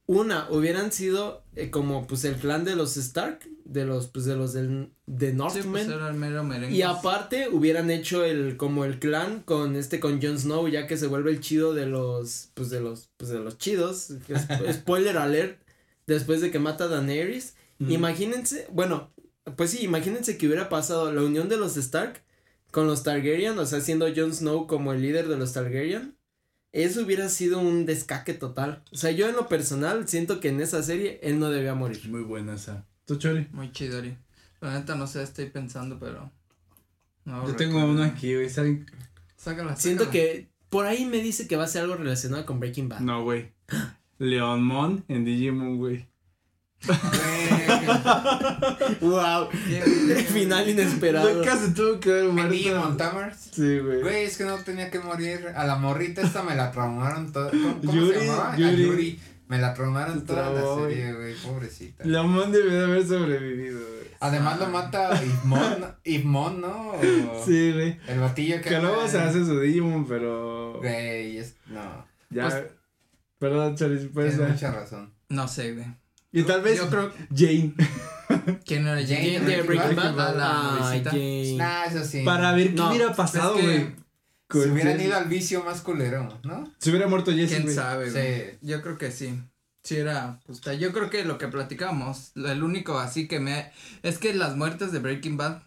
una, 0.08 0.50
hubieran 0.50 0.92
sido 0.92 1.44
eh, 1.56 1.70
como 1.70 2.08
pues 2.08 2.25
el 2.25 2.36
clan 2.36 2.65
de 2.65 2.75
los 2.75 2.98
Stark, 2.98 3.39
de 3.65 3.86
los, 3.86 4.08
pues 4.08 4.25
de 4.25 4.36
los 4.36 4.51
del, 4.51 4.92
de 5.06 5.30
Sí, 5.30 5.36
Northmen. 5.36 5.72
pues 5.72 6.15
mero 6.15 6.44
merengue. 6.44 6.75
y 6.75 6.82
aparte 6.82 7.50
hubieran 7.50 7.92
hecho 7.92 8.25
el, 8.25 8.58
como 8.58 8.84
el 8.84 8.98
clan 9.00 9.42
con 9.44 9.75
este, 9.75 10.00
con 10.00 10.20
Jon 10.22 10.39
Snow, 10.39 10.68
ya 10.68 10.88
que 10.88 10.98
se 10.98 11.06
vuelve 11.08 11.30
el 11.30 11.39
chido 11.39 11.75
de 11.75 11.86
los, 11.86 12.50
pues 12.56 12.72
de 12.72 12.82
los, 12.82 13.12
pues 13.18 13.30
de 13.30 13.39
los 13.39 13.60
chidos. 13.60 14.10
Spoiler 14.74 15.18
alert, 15.18 15.62
después 16.08 16.42
de 16.42 16.50
que 16.50 16.58
mata 16.60 16.86
a 16.86 16.88
Daenerys. 16.88 17.56
Mm. 17.77 17.92
Imagínense, 17.92 18.68
bueno, 18.72 19.13
pues 19.56 19.70
sí, 19.70 19.84
imagínense 19.84 20.36
que 20.38 20.48
hubiera 20.48 20.68
pasado 20.68 21.13
la 21.13 21.22
unión 21.22 21.48
de 21.48 21.58
los 21.58 21.77
Stark 21.77 22.24
con 22.72 22.88
los 22.88 23.03
Targaryen, 23.03 23.60
o 23.60 23.65
sea, 23.68 23.82
siendo 23.82 24.08
Jon 24.13 24.34
Snow 24.34 24.65
como 24.65 24.94
el 24.94 25.01
líder 25.03 25.27
de 25.27 25.38
los 25.38 25.53
Targaryen. 25.53 26.18
Eso 26.74 27.03
hubiera 27.03 27.30
sido 27.30 27.60
un 27.60 27.86
descaque 27.86 28.34
total. 28.34 28.84
O 28.92 28.98
sea, 28.98 29.12
yo 29.12 29.30
en 29.30 29.36
lo 29.36 29.48
personal 29.48 30.08
siento 30.08 30.39
que 30.39 30.50
en 30.50 30.60
esa 30.60 30.82
serie 30.84 31.20
él 31.24 31.39
no 31.39 31.50
debía 31.50 31.75
morir. 31.75 32.01
Muy 32.10 32.24
buena 32.24 32.56
esa. 32.56 32.86
¿Tú, 33.06 33.18
Chori? 33.18 33.48
Muy 33.51 33.72
chidori. 33.72 34.18
La 34.60 34.80
neta 34.80 34.96
no 34.96 35.06
sé, 35.08 35.22
estoy 35.24 35.46
pensando, 35.50 36.00
pero. 36.00 36.32
No 37.25 37.48
Yo 37.48 37.56
tengo 37.56 37.86
uno 37.86 38.03
aquí, 38.03 38.34
güey. 38.36 38.50
¿saben? 38.50 38.86
Sácala, 39.38 39.75
Siento 39.75 40.06
sácala. 40.06 40.12
que 40.24 40.50
por 40.70 40.86
ahí 40.88 41.06
me 41.06 41.18
dice 41.22 41.48
que 41.48 41.56
va 41.56 41.65
a 41.65 41.68
ser 41.68 41.84
algo 41.84 41.96
relacionado 41.96 42.46
con 42.46 42.60
Breaking 42.60 42.89
Bad. 42.89 43.01
No, 43.01 43.24
güey. 43.24 43.51
Leonmon 44.18 45.06
en 45.08 45.25
Digimon, 45.25 45.77
güey. 45.77 46.08
Wow. 49.02 49.50
Qué- 49.68 49.82
Final 50.34 50.70
inesperado. 50.70 51.34
Nunca 51.34 51.58
se 51.58 51.70
tuvo 51.72 52.00
que 52.00 52.12
ver 52.12 52.25
muerto. 52.25 52.52
Digimon 52.52 52.98
Tamers. 52.98 53.38
Sí, 53.52 53.80
güey. 53.80 54.02
Güey, 54.02 54.24
es 54.25 54.38
que 54.38 54.46
no 54.46 54.58
tenía 54.58 54.90
que 54.90 55.00
morir. 55.00 55.48
A 55.56 55.66
la 55.66 55.75
morrita 55.75 56.22
esta 56.22 56.44
me 56.44 56.56
la 56.56 56.72
traumaron 56.72 57.32
toda. 57.32 57.50
¿Cómo, 57.52 57.80
cómo 57.82 57.94
Yuri, 57.94 58.20
se 58.20 58.25
llamaba? 58.25 58.54
A 58.54 58.58
Yuri. 58.58 58.84
Yuri. 58.86 59.20
Me 59.48 59.58
la 59.60 59.74
traumaron 59.74 60.20
Se 60.22 60.25
toda 60.25 60.50
la 60.52 60.62
serie, 60.88 61.13
güey. 61.13 61.36
Pobrecita. 61.36 62.04
Leonmon 62.06 62.52
debió 62.52 62.72
de 62.72 62.84
haber 62.86 63.06
sobrevivido, 63.08 63.80
güey. 63.80 64.04
Además 64.20 64.58
lo 64.58 64.68
mata 64.68 65.22
Ivmon, 65.22 65.86
Ivmon, 66.06 66.62
¿no? 66.62 66.92
O 66.94 67.44
Sí, 67.46 67.74
güey. 67.74 68.00
El 68.08 68.20
batillo 68.20 68.62
que. 68.62 68.70
Que 68.70 68.80
luego 68.80 69.06
se 69.08 69.20
hace 69.20 69.46
su 69.46 69.60
Digimon, 69.60 70.08
pero. 70.08 70.78
Güey, 70.80 71.38
es. 71.38 71.56
No. 71.68 72.06
Ya. 72.30 72.50
Pues- 72.50 72.63
Perdón, 73.38 73.75
Charis, 73.75 74.08
puedes 74.13 74.36
Tienes 74.38 74.54
mucha 74.54 74.72
razón. 74.72 75.13
No 75.28 75.48
sé, 75.50 75.74
güey. 75.74 75.86
Y 76.34 76.44
tal 76.44 76.62
vez 76.62 76.78
Yo 76.80 76.90
creo. 76.90 77.12
Jane. 77.34 77.74
¿Quién 78.66 78.88
era 78.88 78.96
Jane 79.02 79.06
Jane? 79.06 79.40
Jane 79.40 79.46
de 79.56 79.62
Breaking 79.62 79.96
Bad. 79.96 80.38
Ah. 80.40 80.94
Jane. 81.04 81.54
Nah, 81.56 81.86
eso 81.86 82.04
sí. 82.04 82.24
Para 82.24 82.52
ver 82.54 82.70
qué 82.70 82.74
No, 82.74 82.90
hubiera 82.90 83.13
pasado, 83.16 83.56
es 83.58 83.62
que- 83.62 83.66
güey. 83.80 84.04
Si 84.52 84.70
hubieran 84.70 85.02
ido 85.02 85.16
al 85.18 85.25
vicio 85.30 85.63
más 85.63 85.82
culero, 85.82 86.40
¿no? 86.44 86.72
Se 86.78 86.92
hubiera 86.92 87.08
muerto 87.08 87.32
Jesse, 87.32 87.50
¿Quién 87.52 87.63
güey. 87.63 87.75
sabe, 87.75 88.12
güey? 88.12 88.24
Sí. 88.52 88.58
Yo 88.62 88.82
creo 88.84 88.98
que 89.00 89.12
sí. 89.12 89.42
Sí 89.84 89.96
era, 89.98 90.40
pues, 90.46 90.62
yo 90.80 90.94
creo 90.94 91.10
que 91.10 91.25
lo 91.25 91.38
que 91.40 91.48
platicamos, 91.48 92.32
el 92.36 92.63
único 92.63 93.00
así 93.00 93.28
que 93.28 93.40
me, 93.40 93.72
es 94.04 94.18
que 94.20 94.34
las 94.34 94.56
muertes 94.56 94.92
de 94.92 95.00
Breaking 95.00 95.38
Bad, 95.38 95.63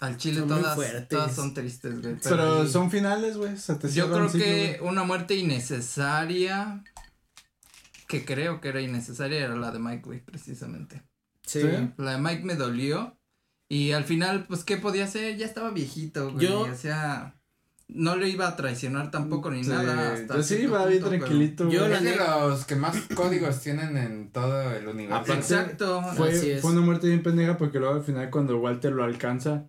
al 0.00 0.16
chile 0.16 0.38
Son 0.40 0.48
todas, 0.48 0.78
todas 1.08 1.34
son 1.34 1.52
tristes, 1.52 2.00
güey. 2.00 2.16
Pero 2.22 2.66
son 2.68 2.90
finales, 2.90 3.36
güey. 3.36 3.52
yo 3.92 4.10
creo 4.12 4.30
que 4.30 4.76
güey. 4.78 4.88
una 4.90 5.02
muerte 5.02 5.34
innecesaria, 5.34 6.82
que 8.08 8.24
creo 8.24 8.60
que 8.60 8.68
era 8.70 8.80
innecesaria, 8.80 9.44
era 9.44 9.54
la 9.54 9.70
de 9.70 9.78
Mike, 9.78 10.02
güey, 10.04 10.20
precisamente. 10.24 11.02
Sí. 11.46 11.60
Sí. 11.60 11.68
La 11.98 12.12
de 12.12 12.18
Mike 12.18 12.42
me 12.44 12.56
dolió, 12.56 13.16
y 13.68 13.92
al 13.92 14.04
final, 14.04 14.46
pues, 14.48 14.64
¿qué 14.64 14.78
podía 14.78 15.04
hacer? 15.04 15.36
Ya 15.36 15.46
estaba 15.46 15.70
viejito, 15.70 16.32
güey, 16.32 16.46
Yo- 16.48 16.60
o 16.62 16.74
sea, 16.74 17.34
no 17.86 18.16
le 18.16 18.28
iba 18.28 18.48
a 18.48 18.56
traicionar 18.56 19.10
tampoco 19.10 19.50
ni 19.50 19.64
Sí, 19.64 19.70
nada. 19.70 20.12
Hasta 20.12 20.36
Yo 20.36 20.42
sí 20.42 20.56
iba 20.56 20.84
bien 20.86 21.00
punto, 21.02 21.16
tranquilito, 21.16 21.70
Yo 21.70 21.80
güey. 21.86 21.92
Es 21.94 22.02
de 22.02 22.16
los 22.16 22.64
que 22.66 22.76
más 22.76 22.96
códigos 23.14 23.60
tienen 23.60 23.96
en 23.96 24.30
todo 24.30 24.70
el 24.72 24.86
universo. 24.88 25.16
Aparte, 25.16 25.40
Exacto. 25.40 26.00
Así 26.00 26.16
Fue, 26.18 26.52
es. 26.56 26.60
fue 26.60 26.72
una 26.72 26.80
muerte 26.82 27.06
bien 27.08 27.22
pendeja 27.22 27.56
porque 27.56 27.78
luego 27.78 27.94
al 27.94 28.02
final 28.04 28.28
cuando 28.30 28.58
Walter 28.58 28.92
lo 28.92 29.04
alcanza 29.04 29.68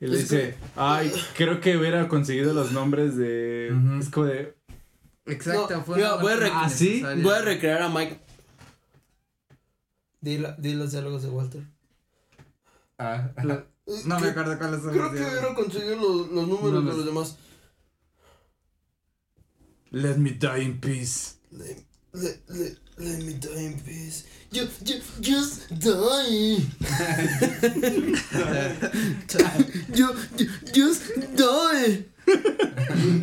y 0.00 0.06
le 0.06 0.16
Es 0.16 0.22
dice, 0.28 0.56
ay, 0.74 1.12
creo 1.36 1.60
que 1.60 1.76
hubiera 1.76 2.08
conseguido 2.08 2.52
los 2.52 2.72
nombres 2.72 3.16
de... 3.16 3.68
Es 4.00 4.08
como 4.10 4.26
de... 4.26 4.56
Exacto, 5.26 5.68
No, 5.76 5.84
fue 5.84 6.00
yo 6.00 6.06
una 6.14 6.22
voy 6.22 6.32
a 6.32 6.36
muerte 6.36 6.44
rec- 6.46 6.52
¿Ah, 6.54 6.68
sí? 6.68 7.02
Voy 7.22 7.34
a 7.34 7.42
recrear 7.42 7.82
a 7.82 7.88
Mike. 7.88 8.20
Di, 10.20 10.38
la- 10.38 10.52
di 10.58 10.74
los 10.74 10.90
diálogos 10.92 11.22
de 11.22 11.28
Walter. 11.30 11.62
Ah. 12.98 13.30
No 14.04 14.20
me 14.20 14.28
acuerdo 14.28 14.58
cuáles 14.58 14.82
son 14.82 14.96
los 14.96 15.12
diálogos. 15.12 15.54
conseguido 15.54 15.96
los, 15.96 16.28
los 16.28 16.48
números 16.48 16.84
de 16.84 16.92
los 16.92 17.04
demás. 17.04 17.36
Let 19.90 20.16
me 20.18 20.30
die 20.30 20.62
in 20.62 20.80
peace. 20.80 21.34
Let, 21.50 21.84
let, 22.12 22.40
let, 22.48 22.78
let 22.96 23.18
me 23.24 23.34
die 23.34 23.64
in 23.66 23.78
peace. 23.80 24.24
You, 24.50 24.66
you, 24.84 25.00
just 25.20 25.68
die. 25.70 26.56
you, 29.94 30.14
you, 30.36 30.48
just 30.72 31.02
die. 31.36 32.04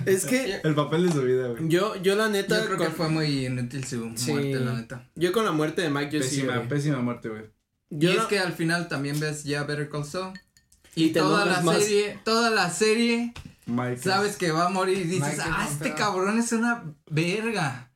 Es 0.06 0.26
que 0.26 0.60
El 0.64 0.76
papel 0.76 1.08
de 1.08 1.12
su 1.14 1.22
vida, 1.22 1.48
güey. 1.50 1.68
yo, 1.70 1.96
yo 2.02 2.16
la 2.16 2.30
neta. 2.30 2.60
Yo 2.60 2.66
creo 2.66 2.78
con, 2.78 2.88
que 2.88 2.94
fue 2.94 3.10
muy 3.10 3.46
inútil 3.46 3.84
su 3.86 4.12
Sí. 4.16 4.32
muerte, 4.32 4.60
la 4.60 4.74
neta. 4.74 5.10
Yo 5.16 5.32
con 5.32 5.46
la 5.46 5.52
muerte 5.52 5.82
de 5.82 5.90
Mike, 5.90 6.18
yo 6.18 6.24
sí. 6.24 6.30
Pésima, 6.38 6.56
güey. 6.58 6.68
pésima 6.68 6.98
muerte, 7.00 7.30
güey. 7.30 7.44
Yo 7.92 8.12
y 8.14 8.18
es 8.18 8.24
que 8.26 8.40
al 8.40 8.54
final 8.54 8.88
también 8.88 9.20
ves 9.20 9.44
ya 9.44 9.64
Better 9.64 9.90
Call 9.90 10.06
Saul. 10.06 10.34
Y 10.96 11.10
toda 11.12 11.46
la 11.46 11.62
más. 11.62 11.78
serie, 11.84 12.20
toda 12.26 12.50
la 12.50 12.70
serie, 12.70 13.34
Mike. 13.66 13.98
sabes 14.02 14.36
que 14.38 14.52
va 14.52 14.66
a 14.66 14.70
morir 14.70 14.98
y 14.98 15.04
dices, 15.04 15.38
Michael 15.38 15.52
ah, 15.54 15.68
este 15.72 15.94
cabrón 15.94 16.38
es 16.40 16.52
una 16.52 16.84
verga. 17.10 17.92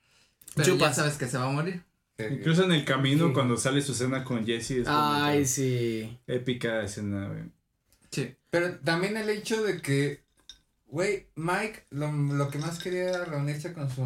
Pero 0.55 0.73
Chupas. 0.73 0.89
ya 0.89 0.93
sabes 1.03 1.17
que 1.17 1.27
se 1.27 1.37
va 1.37 1.45
a 1.45 1.51
morir. 1.51 1.81
Incluso 2.19 2.63
en 2.63 2.71
el 2.71 2.85
camino 2.85 3.27
Sí. 3.27 3.33
cuando 3.33 3.57
sale 3.57 3.81
su 3.81 3.91
escena 3.93 4.23
con 4.23 4.45
Jesse 4.45 4.71
es 4.71 4.87
Ay, 4.87 5.45
sí. 5.45 6.17
épica 6.27 6.81
escena, 6.83 7.27
güey. 7.27 7.43
Sí. 8.11 8.35
Pero 8.51 8.75
también 8.79 9.17
el 9.17 9.29
hecho 9.29 9.63
de 9.63 9.81
que, 9.81 10.22
güey, 10.93 11.27
Mike 11.35 11.85
lo, 11.89 12.11
lo 12.11 12.49
que 12.49 12.59
más 12.59 12.77
quería 12.77 13.09
era 13.09 13.25
reunirse 13.25 13.73
con 13.73 13.89
su, 13.89 14.03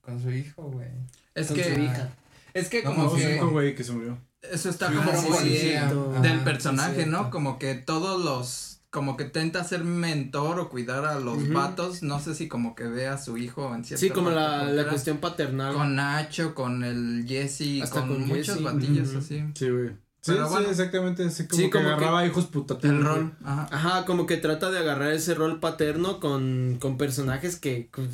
con 0.00 0.22
su 0.22 0.30
hijo, 0.30 0.62
güey. 0.62 0.88
Es 1.34 1.48
Con 1.48 1.56
que, 1.56 1.74
su 1.74 1.80
hija. 1.80 2.08
es 2.54 2.68
que 2.70 2.82
No, 2.82 2.90
como 2.94 3.02
No, 3.04 3.10
sí, 3.10 3.16
que 3.22 3.34
sí, 3.34 3.44
güey 3.44 3.74
que 3.74 3.84
se 3.84 3.92
murió. 3.92 4.18
eso 4.42 4.70
está 4.70 4.88
Sí, 4.88 4.94
como 4.96 5.12
policía. 5.36 5.86
Ajá, 5.88 6.20
del 6.22 6.38
sí, 6.38 6.44
personaje, 6.44 6.94
cierto. 6.94 7.10
¿no? 7.12 7.30
Como 7.30 7.58
que 7.58 7.74
todos 7.74 8.24
los, 8.24 8.80
como 8.88 9.16
que 9.18 9.26
tenta 9.26 9.62
ser 9.64 9.84
mentor 9.84 10.58
o 10.60 10.68
cuidar 10.70 11.04
a 11.04 11.20
los 11.20 11.42
Ujú. 11.42 11.52
vatos, 11.52 12.02
no 12.02 12.18
sé 12.20 12.34
si 12.34 12.48
como 12.48 12.74
que 12.74 12.84
ve 12.84 13.06
a 13.06 13.18
su 13.18 13.36
hijo 13.36 13.74
en 13.74 13.84
cierta 13.84 14.00
Sí, 14.00 14.10
como 14.10 14.30
la, 14.30 14.64
la 14.64 14.88
cuestión 14.88 15.18
paternal. 15.18 15.74
Con 15.74 15.94
Nacho, 15.94 16.54
con 16.54 16.82
el 16.84 17.26
Jesse, 17.28 17.82
Hasta 17.82 18.00
con, 18.00 18.08
con 18.08 18.26
muchos 18.28 18.62
batillos 18.62 19.14
así. 19.14 19.44
Sí, 19.54 19.68
güey. 19.68 19.90
Sí, 20.22 20.32
Pero 20.32 20.48
sí, 20.48 20.64
exactamente. 20.68 21.24
Así 21.24 21.46
como 21.46 21.62
Sí, 21.62 21.70
como 21.70 21.84
que- 21.84 21.90
agarraba 21.90 22.26
hijos 22.26 22.46
putativos. 22.46 22.94
El 22.96 23.02
rol, 23.04 23.34
ajá. 23.42 23.68
Ajá, 23.70 24.04
como 24.04 24.26
que 24.26 24.36
trata 24.36 24.70
de 24.70 24.78
agarrar 24.78 25.12
ese 25.12 25.34
rol 25.34 25.60
paterno 25.60 26.20
con, 26.20 26.76
con 26.80 26.98
personajes 26.98 27.56
que. 27.56 27.88
pues, 27.92 28.08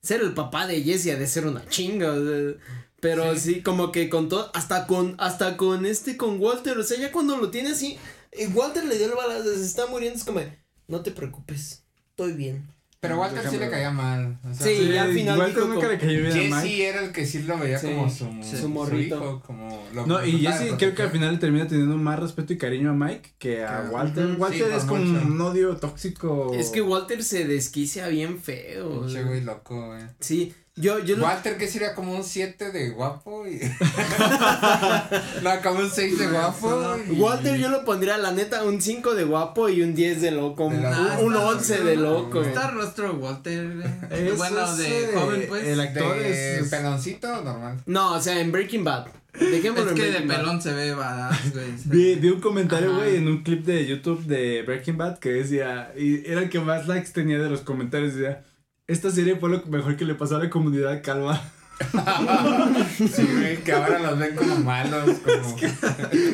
ser 0.00 0.20
el 0.20 0.34
papá 0.34 0.66
de 0.66 0.82
Jesse 0.82 1.08
ha 1.12 1.16
de 1.16 1.26
ser 1.26 1.46
una 1.46 1.66
chinga. 1.68 2.12
o 2.12 2.24
sea, 2.24 2.54
pero 3.00 3.36
sí. 3.36 3.62
como 3.62 3.90
que 3.90 4.08
con 4.08 4.28
todo. 4.28 4.50
Hasta 4.54 4.86
con. 4.86 5.16
Hasta 5.18 5.56
con 5.56 5.86
este, 5.86 6.16
con 6.16 6.40
Walter. 6.40 6.78
O 6.78 6.84
sea, 6.84 6.98
ya 7.00 7.10
cuando 7.10 7.36
lo 7.36 7.50
tiene 7.50 7.70
así. 7.70 7.98
eh, 8.32 8.48
Walter 8.54 8.84
le 8.84 8.96
dio 8.96 9.06
el 9.06 9.14
balazo, 9.14 9.54
se 9.54 9.64
está 9.64 9.86
muriendo. 9.86 10.16
Es 10.18 10.24
como. 10.24 10.40
No 10.86 11.00
te 11.00 11.10
preocupes. 11.10 11.82
Estoy 12.10 12.32
bien. 12.34 12.68
Pero 13.08 13.20
Walter 13.20 13.50
sí 13.50 13.58
le 13.58 13.70
caía 13.70 13.90
mal. 13.90 14.38
O 14.42 14.54
sea, 14.54 14.66
Sí, 14.66 14.76
Sí, 14.76 14.82
y 14.90 14.96
al 14.96 15.12
final 15.12 15.38
Walter 15.38 15.54
dijo 15.56 15.66
nunca 15.68 15.80
como- 15.80 15.92
le 15.92 15.98
cayó 15.98 16.20
bien 16.22 16.32
a 16.32 16.56
Mike. 16.56 16.68
Jesse 16.68 16.80
era 16.88 17.04
el 17.04 17.12
que 17.12 17.26
sí 17.26 17.42
lo 17.42 17.58
veía 17.58 17.78
Sí, 17.78 17.86
como 17.88 18.10
su, 18.10 18.24
sí. 18.42 18.50
su 18.50 18.56
Su 18.56 18.68
morrito. 18.68 19.16
hijo, 19.16 19.42
como 19.46 19.86
lo 19.94 20.06
No, 20.06 20.24
y 20.24 20.38
Jesse 20.38 20.74
creo 20.78 20.94
que 20.94 21.02
al 21.02 21.10
final 21.10 21.38
termina 21.38 21.66
teniendo 21.68 21.96
más 21.96 22.18
respeto 22.18 22.52
y 22.52 22.58
cariño 22.58 22.90
a 22.90 22.94
Mike 22.94 23.34
que 23.38 23.64
a 23.64 23.82
Que- 23.82 23.88
Walter. 23.90 24.26
Walter 24.38 24.66
sí, 24.70 24.76
es 24.76 24.84
como 24.84 25.04
mucho. 25.04 25.26
un 25.26 25.40
odio 25.40 25.76
tóxico. 25.76 26.52
Es 26.54 26.70
que 26.70 26.80
Walter 26.82 27.22
se 27.22 27.46
desquicia 27.46 28.08
bien 28.08 28.38
feo. 28.38 29.02
Pinche 29.02 29.22
güey 29.22 29.40
loco, 29.42 29.86
güey. 29.88 30.02
Sí. 30.20 30.54
Yo, 30.76 30.98
yo 30.98 31.16
lo. 31.16 31.24
Walter 31.24 31.56
que 31.56 31.68
sería 31.68 31.94
como 31.94 32.12
un 32.16 32.24
7 32.24 32.72
de 32.72 32.90
guapo 32.90 33.46
y 33.46 33.60
no, 35.42 35.50
como 35.62 35.80
un 35.80 35.90
6 35.90 36.18
de 36.18 36.26
guapo 36.28 36.96
y... 37.08 37.12
Walter 37.20 37.56
yo 37.58 37.68
lo 37.68 37.84
pondría 37.84 38.18
la 38.18 38.32
neta 38.32 38.64
un 38.64 38.80
5 38.80 39.14
de 39.14 39.24
guapo 39.24 39.68
y 39.68 39.82
un 39.82 39.94
10 39.94 40.20
de 40.20 40.30
loco. 40.32 40.68
De 40.70 40.76
un- 40.76 40.82
la- 40.82 41.18
un 41.20 41.34
Ah, 41.36 41.46
11 41.50 41.74
está- 41.74 41.84
de 41.86 41.96
loco. 41.96 42.42
Está 42.42 42.70
rostro 42.70 43.12
Walter, 43.14 43.72
güey. 43.76 43.86
Es 44.10 44.36
bueno, 44.36 44.76
de 44.76 45.10
joven, 45.14 45.44
pues. 45.48 45.64
el 45.64 45.80
actor 45.80 46.18
de 46.18 46.58
es- 46.60 46.68
peloncito 46.68 47.42
normal. 47.42 47.78
No, 47.86 48.14
o 48.14 48.20
sea, 48.20 48.40
en 48.40 48.50
Breaking 48.52 48.84
Bad. 48.84 49.06
Dejémoslo 49.38 49.90
Es 49.90 49.96
que 50.00 50.10
de 50.12 50.26
Bad. 50.26 50.36
pelón 50.36 50.62
se 50.62 50.72
ve 50.72 50.94
badass, 50.94 51.52
güey. 51.52 51.66
Vi, 51.86 52.14
vi 52.16 52.28
un 52.30 52.40
comentario, 52.40 52.94
güey, 52.96 53.16
en 53.16 53.26
un 53.28 53.42
clip 53.42 53.64
de 53.64 53.84
YouTube 53.86 54.24
de 54.26 54.62
Breaking 54.62 54.96
Bad 54.96 55.18
que 55.18 55.30
decía, 55.30 55.92
y 55.96 56.28
era 56.28 56.40
el 56.42 56.48
que 56.50 56.60
más 56.60 56.86
likes 56.86 57.10
tenía 57.12 57.38
de 57.38 57.50
los 57.50 57.60
comentarios, 57.62 58.14
decía, 58.14 58.44
esta 58.86 59.10
serie 59.10 59.36
fue 59.36 59.50
lo 59.50 59.62
mejor 59.66 59.96
que 59.96 60.04
le 60.04 60.14
pasó 60.14 60.36
a 60.36 60.44
la 60.44 60.50
comunidad 60.50 61.02
calva. 61.02 61.40
Sí, 62.96 63.26
güey, 63.36 63.56
que 63.64 63.72
ahora 63.72 63.98
los 63.98 64.18
ven 64.18 64.36
como 64.36 64.56
malos, 64.58 65.18
como... 65.24 65.56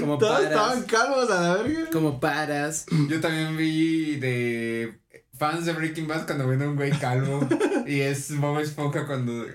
Como 0.00 0.18
Todos 0.18 0.32
paras. 0.42 0.50
estaban 0.50 0.82
calvos 0.82 1.30
a 1.30 1.40
la 1.40 1.54
verga. 1.62 1.90
Como 1.90 2.20
paras. 2.20 2.84
Yo 3.08 3.20
también 3.20 3.56
vi 3.56 4.16
de 4.16 5.00
fans 5.38 5.64
de 5.64 5.72
Breaking 5.72 6.06
Bad 6.06 6.26
cuando 6.26 6.46
ven 6.46 6.60
a 6.62 6.68
un 6.68 6.76
güey 6.76 6.90
calvo 6.92 7.48
y 7.86 8.00
es 8.00 8.36
Bob 8.38 8.58
Esponja 8.60 9.06
cuando 9.06 9.46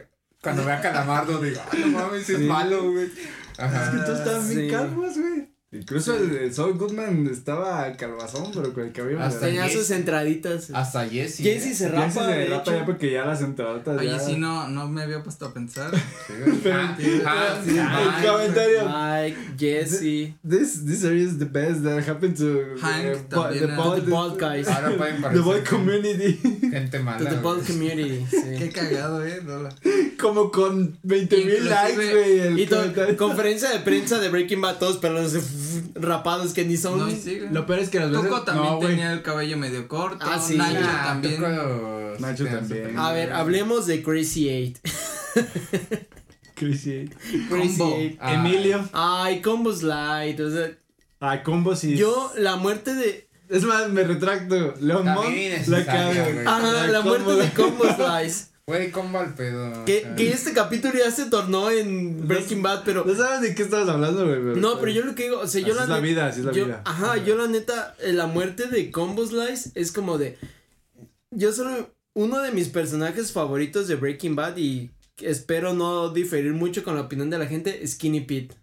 cuando 0.42 0.66
ve 0.66 0.72
a 0.74 0.82
Calamardo 0.82 1.40
digo, 1.40 1.62
no 1.80 1.88
mames, 1.88 2.28
es 2.30 2.38
Sí. 2.40 2.44
malo, 2.46 2.92
güey. 2.92 3.10
Ajá. 3.58 3.84
Es 3.84 3.90
que 3.92 3.98
todos 3.98 4.20
estaban 4.20 4.50
bien 4.50 4.62
sí. 4.62 4.68
calvos, 4.72 5.18
güey. 5.18 5.50
Incluso 5.80 6.16
el, 6.16 6.36
el 6.38 6.54
Saul 6.54 6.78
Goodman 6.78 7.28
estaba 7.28 7.92
calvazón, 7.94 8.52
pero 8.54 8.74
con 8.74 8.84
el 8.84 8.92
cabello 8.92 9.20
Hasta 9.22 9.50
Jesse. 9.52 9.74
sus 9.74 9.92
entraditas. 9.92 10.70
Hasta 10.74 11.08
Jesse. 11.08 11.38
Jesse 11.44 11.66
¿eh? 11.68 11.74
se 11.76 11.84
Ya 11.86 11.92
rapa. 11.92 12.12
se 12.12 12.22
de 12.32 12.46
rapa 12.48 12.72
ya 12.72 12.86
porque 12.86 13.12
ya 13.12 13.26
las 13.26 13.42
entradotas 13.42 14.00
Oye, 14.00 14.08
ya... 14.10 14.20
sí, 14.20 14.38
no, 14.38 14.68
no 14.70 14.88
me 14.88 15.04
había 15.04 15.22
puesto 15.24 15.46
a 15.48 15.54
pensar. 15.54 15.92
Comentario. 18.24 18.86
Mike, 18.86 19.38
Jesse. 19.58 20.34
This, 20.44 20.86
this 20.86 21.04
area 21.04 21.24
is 21.26 21.38
the 21.38 21.46
best 21.46 21.84
that 21.84 22.04
happened 22.04 22.38
to 22.38 22.76
Hank 22.82 23.06
uh, 23.06 23.30
también 23.30 23.60
the, 23.62 23.76
bald, 23.76 24.06
The 24.06 24.12
Bald 24.12 24.40
Guys. 24.40 24.68
Ahora 24.68 24.96
pueden 24.98 25.22
the 25.22 25.40
bald 25.42 25.66
community. 25.66 26.40
gente 26.72 27.00
mala. 27.00 27.18
To 27.20 27.26
the. 27.36 27.42
Bald 27.42 27.66
Community. 27.66 28.26
Qué 28.32 28.68
Sí. 28.68 28.70
cagado, 28.70 29.24
eh. 29.26 29.42
No, 29.46 29.62
la- 29.62 29.76
Como 30.20 30.52
con 30.52 30.98
20 31.04 31.38
mil 31.46 31.70
likes, 31.70 31.96
güey. 31.96 32.40
el 32.40 32.60
Y 32.60 33.16
conferencia 33.18 33.70
de 33.70 33.80
prensa 33.80 34.20
de 34.20 34.30
Breaking 34.30 34.62
Bad, 34.62 34.78
todos 34.80 34.98
pelones 34.98 35.34
rapados 35.96 36.54
que 36.54 36.66
ni 36.66 36.78
son. 36.78 36.98
No, 37.00 37.10
sí. 37.10 37.40
Lo 37.52 37.66
peor 37.66 37.80
es 37.80 37.90
que 37.90 38.00
las 38.00 38.12
veces. 38.12 38.26
Tuco 38.26 38.42
también 38.44 38.74
no, 38.74 38.80
tenía 38.80 39.14
el 39.14 39.22
cabello 39.22 39.58
medio 39.58 39.88
corto. 39.88 40.26
Ah, 40.28 40.40
sí. 40.40 40.56
Nacho 40.58 40.80
Ah, 40.84 41.04
también. 41.08 41.38
Tuco- 41.38 42.20
Nacho 42.20 42.46
sí, 42.46 42.50
también. 42.52 42.90
sí, 42.92 42.96
A 42.98 43.12
ver, 43.12 43.34
hablemos 43.34 43.86
de 43.88 44.02
Crazy 44.04 44.50
Eight. 44.50 44.78
Crazy. 46.56 47.10
Combo. 47.50 47.96
Eight. 47.98 48.18
Ah. 48.22 48.34
Emilio. 48.36 48.88
Ay, 48.94 49.42
Combos 49.42 49.84
Light. 49.84 50.40
O 50.40 50.50
sea, 50.50 50.72
Ah, 51.20 51.44
combos 51.44 51.84
y. 51.84 51.96
yo, 51.98 52.32
la 52.38 52.56
muerte 52.56 52.94
de. 52.94 53.28
Es 53.50 53.64
más, 53.64 53.90
me 53.90 54.04
retracto. 54.04 54.74
Leon 54.80 55.06
También 55.06 55.62
Mon. 55.68 55.72
La 55.72 56.88
la 56.88 57.02
muerte 57.02 57.32
de 57.36 57.50
Combos 57.52 57.98
Light. 57.98 58.34
Güey, 58.68 58.90
combo 58.90 59.20
al 59.20 59.36
pedo. 59.36 59.82
o 59.82 59.86
Que, 59.86 60.02
sea. 60.02 60.16
que 60.16 60.32
este 60.32 60.52
capítulo 60.54 60.96
ya 60.98 61.12
se 61.12 61.26
tornó 61.30 61.70
en 61.70 62.28
Breaking 62.28 62.64
Bad, 62.64 62.82
pero. 62.84 63.06
No 63.06 63.14
sabes 63.14 63.42
de 63.42 63.54
qué 63.54 63.62
estabas 63.62 63.88
hablando, 63.88 64.26
güey. 64.26 64.60
No, 64.60 64.80
pero 64.80 64.92
yo 64.92 65.06
lo 65.06 65.14
que 65.14 65.24
digo, 65.26 65.40
o 65.40 65.48
sea, 65.48 65.62
yo 65.62 65.68
Así 65.74 65.78
la 65.78 65.84
es 65.84 65.90
la 65.90 66.00
vida, 66.00 66.26
así 66.28 66.40
es 66.40 66.46
la 66.48 66.52
yo- 66.52 66.66
vida. 66.66 66.82
Ajá, 66.84 67.18
yo 67.24 67.36
la 67.36 67.48
neta, 67.48 67.96
eh, 68.02 68.12
la 68.12 68.26
muerte 68.26 68.66
de 68.68 68.90
Combo 68.90 69.24
Slice 69.26 69.70
es 69.76 69.92
como 69.92 70.18
de. 70.18 70.38
Yo 71.32 71.52
solo. 71.52 71.94
Uno 72.18 72.42
de 72.42 72.54
mis 72.54 72.70
personajes 72.70 73.34
favoritos 73.34 73.88
de 73.90 73.96
Breaking 73.96 74.36
Bad 74.38 74.56
y 74.58 74.90
espero 75.22 75.74
no 75.74 76.10
diferir 76.14 76.54
mucho 76.54 76.82
con 76.84 76.96
la 76.96 77.02
opinión 77.02 77.30
de 77.30 77.38
la 77.38 77.46
gente, 77.46 77.86
Skinny 77.86 78.22
Pete. 78.22 78.56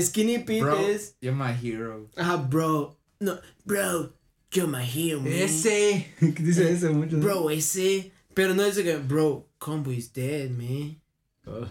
Skinny 0.00 0.38
Pete 0.38 0.62
Bro, 0.62 0.78
es, 0.86 1.16
you're 1.20 1.36
my 1.36 1.50
hero. 1.60 2.08
ajá, 2.16 2.36
bro, 2.36 2.96
no, 3.18 3.40
bro, 3.64 4.12
you're 4.52 4.70
my 4.70 4.84
hero, 4.84 5.20
man. 5.20 5.32
Ese. 5.32 6.14
¿Qué 6.20 6.26
dice 6.42 6.70
ese 6.72 6.90
mucho? 6.90 7.18
Bro, 7.18 7.50
ese, 7.50 8.12
pero 8.34 8.54
no 8.54 8.64
es 8.64 8.76
de 8.76 8.84
que, 8.84 8.96
bro, 8.96 9.48
Combo 9.58 9.92
is 9.92 10.12
dead, 10.12 10.50
man. 10.50 11.00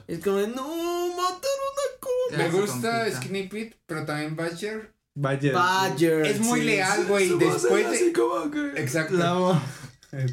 Es 0.08 0.20
como, 0.20 0.38
de, 0.38 0.48
no, 0.48 1.08
mataron 1.10 1.40
a 1.40 2.00
Combo. 2.00 2.38
Me 2.38 2.50
gusta 2.50 2.92
complica. 3.06 3.18
Skinny 3.18 3.44
Pete, 3.48 3.78
pero 3.86 4.06
también 4.06 4.36
Badger. 4.36 4.94
Badger. 5.16 5.54
Badger. 5.54 6.26
Es 6.26 6.40
muy 6.40 6.60
sí. 6.62 6.66
leal, 6.66 7.06
güey. 7.08 7.30
Después 7.38 7.90
de. 7.90 7.96
así 7.96 8.14
como 8.14 8.52
que- 8.52 8.82
Exacto. 8.82 9.16
La 9.16 9.34
voz. 9.34 9.58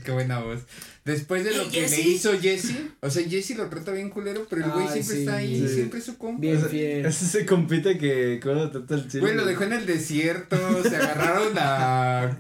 Qué 0.05 0.11
buena 0.11 0.39
voz. 0.41 0.61
Después 1.05 1.45
de 1.45 1.55
lo 1.55 1.69
que 1.69 1.87
le 1.87 2.01
hizo 2.01 2.33
Jesse, 2.41 2.77
o 3.01 3.11
sea, 3.11 3.29
Jesse 3.29 3.57
lo 3.57 3.69
trata 3.69 3.93
bien 3.93 4.09
culero, 4.11 4.47
pero 4.49 4.65
el 4.65 4.71
güey 4.73 4.89
siempre 4.89 5.15
sí. 5.15 5.21
está 5.21 5.37
ahí, 5.37 5.69
Sí. 5.69 5.75
siempre 5.75 5.99
es 5.99 6.05
su 6.07 6.17
compa. 6.17 6.41
Bien 6.41 6.61
fiel. 6.61 7.05
Es 7.07 7.23
ese 7.23 7.45
compita 7.45 7.97
que 7.99 8.41
cuando 8.43 8.71
trata 8.71 8.95
el 8.95 9.07
chile. 9.07 9.21
Güey, 9.21 9.35
lo 9.35 9.45
dejó 9.45 9.65
en 9.65 9.75
el 9.75 9.87
desierto, 9.87 10.57
se 10.83 10.97
agarraron 10.97 11.53
a. 11.59 12.39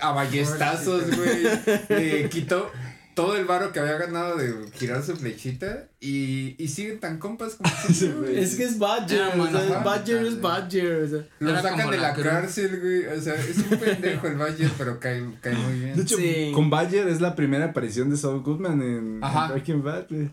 a 0.00 0.12
ballestazos, 0.12 1.04
güey. 1.16 1.42
Le 1.90 2.28
quitó 2.30 2.70
todo 3.14 3.36
el 3.36 3.44
varo 3.44 3.72
que 3.72 3.80
había 3.80 3.96
ganado 3.96 4.36
de 4.36 4.52
girar 4.74 5.02
su 5.02 5.16
flechita 5.16 5.88
y, 6.00 6.54
y 6.62 6.68
siguen 6.68 7.00
tan 7.00 7.18
compas 7.18 7.54
como 7.54 7.70
siempre. 7.92 8.40
Es 8.42 8.56
que 8.56 8.64
es 8.64 8.78
Badger, 8.78 9.38
o 9.38 9.46
sea, 9.50 9.60
forma, 9.60 9.78
Badger 9.84 10.26
es. 10.26 10.40
Badger, 10.40 11.02
o 11.02 11.08
sea. 11.08 11.26
Lo 11.38 11.50
Era 11.50 11.62
sacan 11.62 11.90
de 11.90 11.98
la 11.98 12.14
cárcel, 12.14 12.80
güey. 12.80 13.06
O 13.06 13.20
sea, 13.20 13.34
es 13.34 13.58
un 13.58 13.78
pendejo 13.78 14.26
el 14.26 14.36
Badger, 14.36 14.70
pero 14.76 15.00
cae, 15.00 15.24
cae 15.40 15.54
muy 15.54 15.78
bien. 15.80 15.96
De 15.96 16.02
hecho, 16.02 16.16
Sí. 16.16 16.50
con 16.54 16.70
Badger 16.70 17.08
es 17.08 17.20
la 17.20 17.34
primera 17.34 17.66
aparición 17.66 18.10
de 18.10 18.16
Saul 18.16 18.42
Goodman 18.42 18.82
en, 18.82 19.20
en 19.24 19.48
Breaking 19.50 19.82
Bad, 19.82 20.06
güey. 20.10 20.30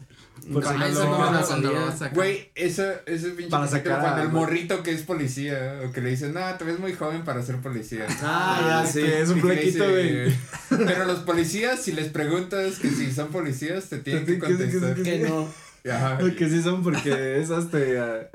Por 0.52 0.66
si 0.66 0.74
no 0.78 0.86
esa 0.86 1.04
lo- 1.06 1.18
vas 1.18 1.52
a 1.52 1.98
sacar. 1.98 2.14
Güey, 2.14 2.52
esa, 2.56 2.94
ese 3.06 3.30
pinche 3.32 3.52
Para 3.52 3.68
sacar 3.68 4.00
cuando 4.02 4.22
a- 4.22 4.24
el 4.24 4.30
morrito 4.30 4.82
que 4.84 4.92
es 4.92 5.04
policía, 5.04 5.82
o 5.88 5.92
que 5.92 6.02
le 6.02 6.10
dicen, 6.12 6.34
no, 6.34 6.42
te 6.58 6.64
ves 6.64 6.80
muy 6.80 6.94
joven 6.94 7.24
para 7.24 7.44
ser 7.44 7.58
policía. 7.58 8.06
Ah, 8.22 8.82
ya 8.84 8.92
sí, 8.92 9.02
sé. 9.02 9.22
es 9.22 9.30
un 9.30 9.40
flequito, 9.42 9.88
güey. 9.90 10.34
Pero 10.70 11.06
los 11.06 11.20
policías, 11.20 11.82
si 11.82 11.92
les 11.92 12.10
preguntas 12.10 12.80
que 12.80 12.90
si 12.90 13.12
son 13.12 13.28
policías, 13.30 13.86
te 13.90 14.00
tienen 14.00 14.26
que 14.26 14.40
contestar. 14.40 14.96
que 15.02 15.20
no. 15.20 15.48
Ajá. 15.92 16.20
Que 16.38 16.50
sí 16.50 16.62
son 16.62 16.84
porque 16.84 17.40
es 17.42 17.50
hasta 17.50 17.80
eh, 17.80 18.30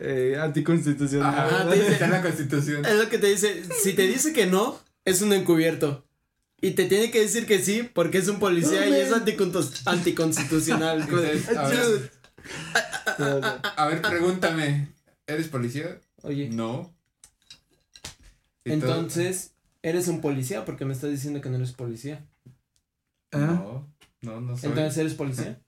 eh, 0.00 0.38
anticonstitucional. 0.40 1.28
Ajá, 1.34 1.68
te 1.68 1.76
dice- 1.76 1.92
está 1.92 2.04
en 2.06 2.10
la 2.12 2.22
constitución. 2.22 2.84
Es 2.84 2.94
lo 2.96 3.08
que 3.08 3.18
te 3.18 3.26
dice. 3.28 3.62
Si 3.82 3.92
te 3.94 4.06
dice 4.06 4.32
que 4.32 4.46
no, 4.46 4.78
es 5.04 5.20
un 5.22 5.32
encubierto. 5.32 6.04
Y 6.64 6.70
te 6.72 6.86
tiene 6.86 7.10
que 7.10 7.20
decir 7.20 7.46
que 7.46 7.58
sí 7.58 7.82
porque 7.82 8.18
es 8.18 8.28
un 8.28 8.38
policía 8.38 8.88
y 8.88 8.94
es 8.94 9.12
anticonstitucional. 9.12 11.02
A 11.56 11.68
ver. 11.68 12.10
"Dude". 13.18 13.60
A 13.76 13.86
ver, 13.86 14.02
pregúntame, 14.02 14.88
¿eres 15.26 15.48
policía? 15.48 16.00
Oye, 16.22 16.48
No. 16.48 16.94
Entonces, 18.64 19.52
¿eres 19.82 20.08
un 20.08 20.22
policía? 20.22 20.64
Porque 20.64 20.86
me 20.86 20.94
estás 20.94 21.10
diciendo 21.10 21.42
que 21.42 21.50
no 21.50 21.56
eres 21.56 21.72
policía. 21.72 22.26
Ah. 23.30 23.38
No, 23.38 23.94
no, 24.22 24.40
no 24.40 24.56
soy. 24.56 24.70
Entonces, 24.70 24.96
¿eres 24.96 25.14
policía? 25.14 25.60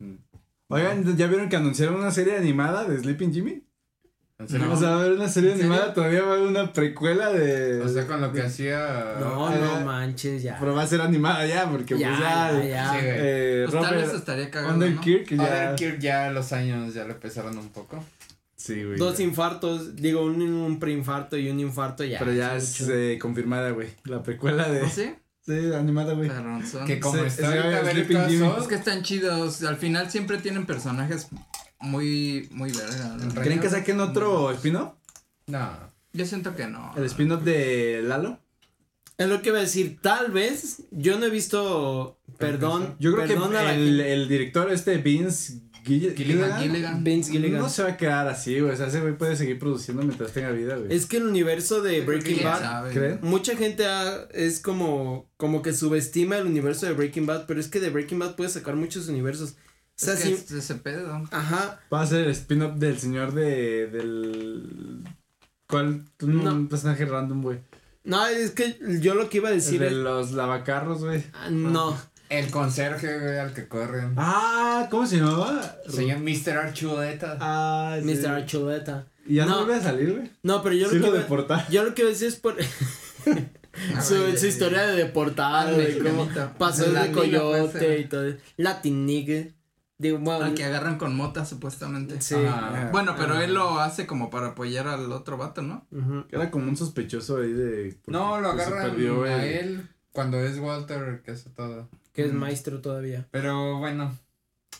Oigan, 0.70 1.16
¿ya 1.16 1.26
vieron 1.26 1.48
que 1.48 1.56
anunciaron 1.56 1.96
una 1.96 2.10
serie 2.10 2.36
animada 2.36 2.84
de 2.84 2.98
Sleeping 2.98 3.32
Jimmy? 3.32 3.67
¿En 4.40 4.48
serio? 4.48 4.72
O 4.72 4.76
sea, 4.76 4.90
va 4.90 4.96
a 4.96 5.00
haber 5.00 5.12
una 5.14 5.28
serie 5.28 5.52
animada, 5.52 5.92
todavía 5.92 6.22
va 6.22 6.30
a 6.30 6.34
haber 6.34 6.46
una 6.46 6.72
precuela 6.72 7.32
de... 7.32 7.80
O 7.82 7.88
sea, 7.88 8.06
con 8.06 8.20
lo 8.20 8.32
que 8.32 8.42
hacía. 8.42 9.16
No, 9.18 9.52
eh, 9.52 9.58
no 9.60 9.80
manches, 9.84 10.44
ya. 10.44 10.56
Pero 10.60 10.76
va 10.76 10.82
a 10.82 10.86
ser 10.86 11.00
animada 11.00 11.44
ya, 11.44 11.68
porque 11.68 11.98
Ya, 11.98 12.08
pues 12.10 12.20
ya... 12.20 12.62
ya, 12.62 12.68
ya. 12.68 13.00
Eh, 13.02 13.66
Pues 13.68 13.82
tal 13.82 13.96
vez 13.96 14.14
estaría 14.14 14.48
cagado, 14.48 14.76
¿no? 14.76 14.84
Underkirk 14.86 15.34
ya... 15.34 15.42
A 15.42 15.50
ver, 15.70 15.74
Kirk 15.74 15.98
ya 15.98 16.30
los 16.30 16.52
años 16.52 16.94
ya 16.94 17.04
le 17.04 17.14
pesaron 17.14 17.58
un 17.58 17.70
poco. 17.70 18.04
Sí, 18.54 18.84
güey. 18.84 18.96
Dos 18.96 19.18
infartos, 19.18 19.96
digo, 19.96 20.22
un, 20.24 20.40
un 20.40 20.78
preinfarto 20.78 21.36
y 21.36 21.50
un 21.50 21.58
infarto 21.58 22.04
ya. 22.04 22.20
Pero 22.20 22.32
ya 22.32 22.54
es 22.54 22.80
eh, 22.88 23.18
confirmada, 23.20 23.70
güey. 23.70 23.88
La 24.04 24.22
precuela 24.22 24.68
de... 24.68 24.82
¿No 24.82 24.88
sí? 24.88 25.14
Sí, 25.48 25.72
animada, 25.74 26.12
güey. 26.12 26.30
Que 26.86 27.00
como 27.00 27.14
Sí, 27.18 27.24
está. 27.24 27.50
Saul, 27.50 28.60
Es 28.60 28.66
que 28.68 28.74
están 28.74 29.02
chidos. 29.02 29.62
Al 29.62 29.78
final 29.78 30.10
siempre 30.10 30.36
tienen 30.38 30.66
personajes 30.66 31.28
muy, 31.80 32.48
muy 32.52 32.70
verga. 32.72 33.16
¿no? 33.18 33.30
Re- 33.34 33.42
¿Creen 33.42 33.60
que 33.60 33.68
saquen 33.70 34.00
otro 34.00 34.50
spin-off? 34.52 34.94
No. 35.46 35.70
Yo 36.12 36.26
siento 36.26 36.54
que 36.56 36.66
no. 36.66 36.92
¿El 36.96 37.04
spin-off 37.04 37.42
de 37.42 38.02
Lalo? 38.04 38.38
Es 39.16 39.28
lo 39.28 39.42
que 39.42 39.48
iba 39.48 39.58
a 39.58 39.62
decir, 39.62 39.98
tal 40.00 40.30
vez, 40.30 40.84
yo 40.92 41.18
no 41.18 41.26
he 41.26 41.30
visto, 41.30 42.18
perdón, 42.38 42.94
Yo 43.00 43.12
creo 43.14 43.26
perdón 43.26 43.56
a 43.56 43.64
que 43.64 43.74
el, 43.74 44.00
el 44.00 44.28
director 44.28 44.70
este 44.72 44.98
Vince 44.98 45.60
Gill- 45.84 46.14
Gilligan. 46.14 46.60
Gilligan. 46.60 47.02
Vince 47.02 47.32
Gilligan. 47.32 47.60
No 47.60 47.68
se 47.68 47.82
va 47.82 47.90
a 47.90 47.96
quedar 47.96 48.28
así, 48.28 48.60
güey. 48.60 48.72
O 48.72 48.76
sea, 48.76 48.86
ese 48.86 49.00
güey 49.00 49.16
puede 49.18 49.34
seguir 49.36 49.58
produciendo 49.58 50.02
mientras 50.04 50.32
tenga 50.32 50.50
vida, 50.52 50.76
güey. 50.76 50.94
Es 50.94 51.06
que 51.06 51.16
el 51.16 51.24
universo 51.26 51.82
de 51.82 52.00
Breaking 52.02 52.34
¿Quién 52.36 52.46
Bad, 52.46 52.60
sabe? 52.60 52.90
¿Creen? 52.92 53.18
mucha 53.22 53.56
gente 53.56 53.86
ha- 53.86 54.28
es 54.32 54.60
como, 54.60 55.28
como 55.36 55.62
que 55.62 55.72
subestima 55.72 56.36
el 56.36 56.46
universo 56.46 56.86
de 56.86 56.92
Breaking 56.92 57.26
Bad, 57.26 57.46
pero 57.46 57.58
es 57.58 57.66
que 57.68 57.80
de 57.80 57.90
Breaking 57.90 58.18
Bad 58.20 58.36
puedes 58.36 58.52
sacar 58.52 58.76
muchos 58.76 59.08
universos. 59.08 59.56
O 60.00 60.04
sea, 60.04 60.14
Es 60.14 60.20
que 60.20 60.26
sí, 60.28 60.32
es 60.34 60.50
ese 60.52 60.74
pedo. 60.76 61.12
ajá, 61.30 61.80
Va 61.92 62.02
a 62.02 62.06
ser 62.06 62.24
el 62.26 62.30
spin-off 62.30 62.76
del 62.76 62.98
señor 62.98 63.32
de. 63.34 63.88
del. 63.88 65.04
¿Cuál? 65.66 66.04
Un 66.22 66.44
No. 66.44 66.68
personaje 66.68 67.04
random, 67.04 67.42
güey. 67.42 67.58
no, 68.04 68.26
es 68.26 68.52
que 68.52 68.78
yo 69.00 69.14
lo 69.14 69.28
que 69.28 69.38
iba 69.38 69.48
a 69.48 69.52
El 69.52 69.58
decir 69.58 69.80
de 69.80 69.88
es, 69.88 69.92
los 69.92 70.32
lavacarros, 70.32 71.04
güey. 71.04 71.24
ah, 71.34 71.50
no, 71.50 71.96
El 72.30 72.50
conserje, 72.50 73.18
güey, 73.18 73.38
al 73.38 73.52
que 73.54 73.66
corren. 73.68 74.14
Ah, 74.16 74.86
¿cómo 74.90 75.06
se 75.06 75.16
llamaba? 75.16 75.76
Señor 75.88 76.18
Mr. 76.20 76.58
Archuleta. 76.58 77.36
Ah, 77.40 77.98
sí. 78.00 78.04
Mr. 78.06 78.26
Archuleta. 78.28 79.06
Y 79.26 79.34
ya 79.36 79.44
no, 79.46 79.50
No. 79.52 79.56
vuelve 79.66 79.74
a 79.74 79.82
salir, 79.82 80.12
güey. 80.14 80.30
No, 80.42 80.62
pero 80.62 80.74
yo 80.74 80.88
Sí 80.88 80.96
lo 80.98 81.04
que 81.12 81.18
lo 81.18 81.26
iba, 81.44 81.68
yo 81.68 81.84
lo 81.84 81.94
que 81.94 82.02
iba 82.02 82.08
a 82.10 82.12
decir 82.12 82.28
es 82.28 82.36
por 82.36 82.56
su, 84.02 84.14
Ay, 84.14 84.36
su 84.38 84.46
historia 84.46 84.82
de 84.86 84.96
deportado, 84.96 85.74
Ah, 85.74 85.78
de 85.78 85.98
cómo 85.98 86.28
pasó 86.56 86.84
de 86.84 86.92
Latino, 86.92 87.16
coyote 87.18 87.98
y 88.00 88.04
todo, 88.06 88.32
Latin 88.56 89.04
nigga, 89.06 89.44
digo, 89.98 90.18
bueno, 90.18 90.44
Al 90.46 90.54
que 90.54 90.64
agarran 90.64 90.96
con 90.98 91.14
mota, 91.16 91.44
supuestamente. 91.44 92.20
sí. 92.20 92.36
Bueno, 92.92 93.14
pero 93.18 93.34
Ah. 93.34 93.44
él 93.44 93.54
lo 93.54 93.80
hace 93.80 94.06
como 94.06 94.30
para 94.30 94.48
apoyar 94.48 94.86
al 94.88 95.10
otro 95.12 95.36
vato, 95.36 95.62
¿no? 95.62 95.86
ujú. 95.90 96.24
Era 96.30 96.50
como 96.50 96.68
un 96.68 96.76
sospechoso 96.76 97.38
ahí 97.38 97.52
de. 97.52 97.98
No, 98.06 98.40
lo 98.40 98.52
que 98.56 98.62
se 98.62 98.66
agarran 98.68 98.90
perdió, 98.92 99.22
a 99.24 99.44
él 99.44 99.88
cuando 100.12 100.38
es 100.40 100.58
Walter 100.58 101.22
que 101.24 101.32
hace 101.32 101.50
todo. 101.50 101.88
que 102.12 102.24
es 102.24 102.32
Mm. 102.32 102.36
maestro 102.36 102.80
todavía. 102.80 103.28
Pero 103.30 103.78
bueno. 103.78 104.12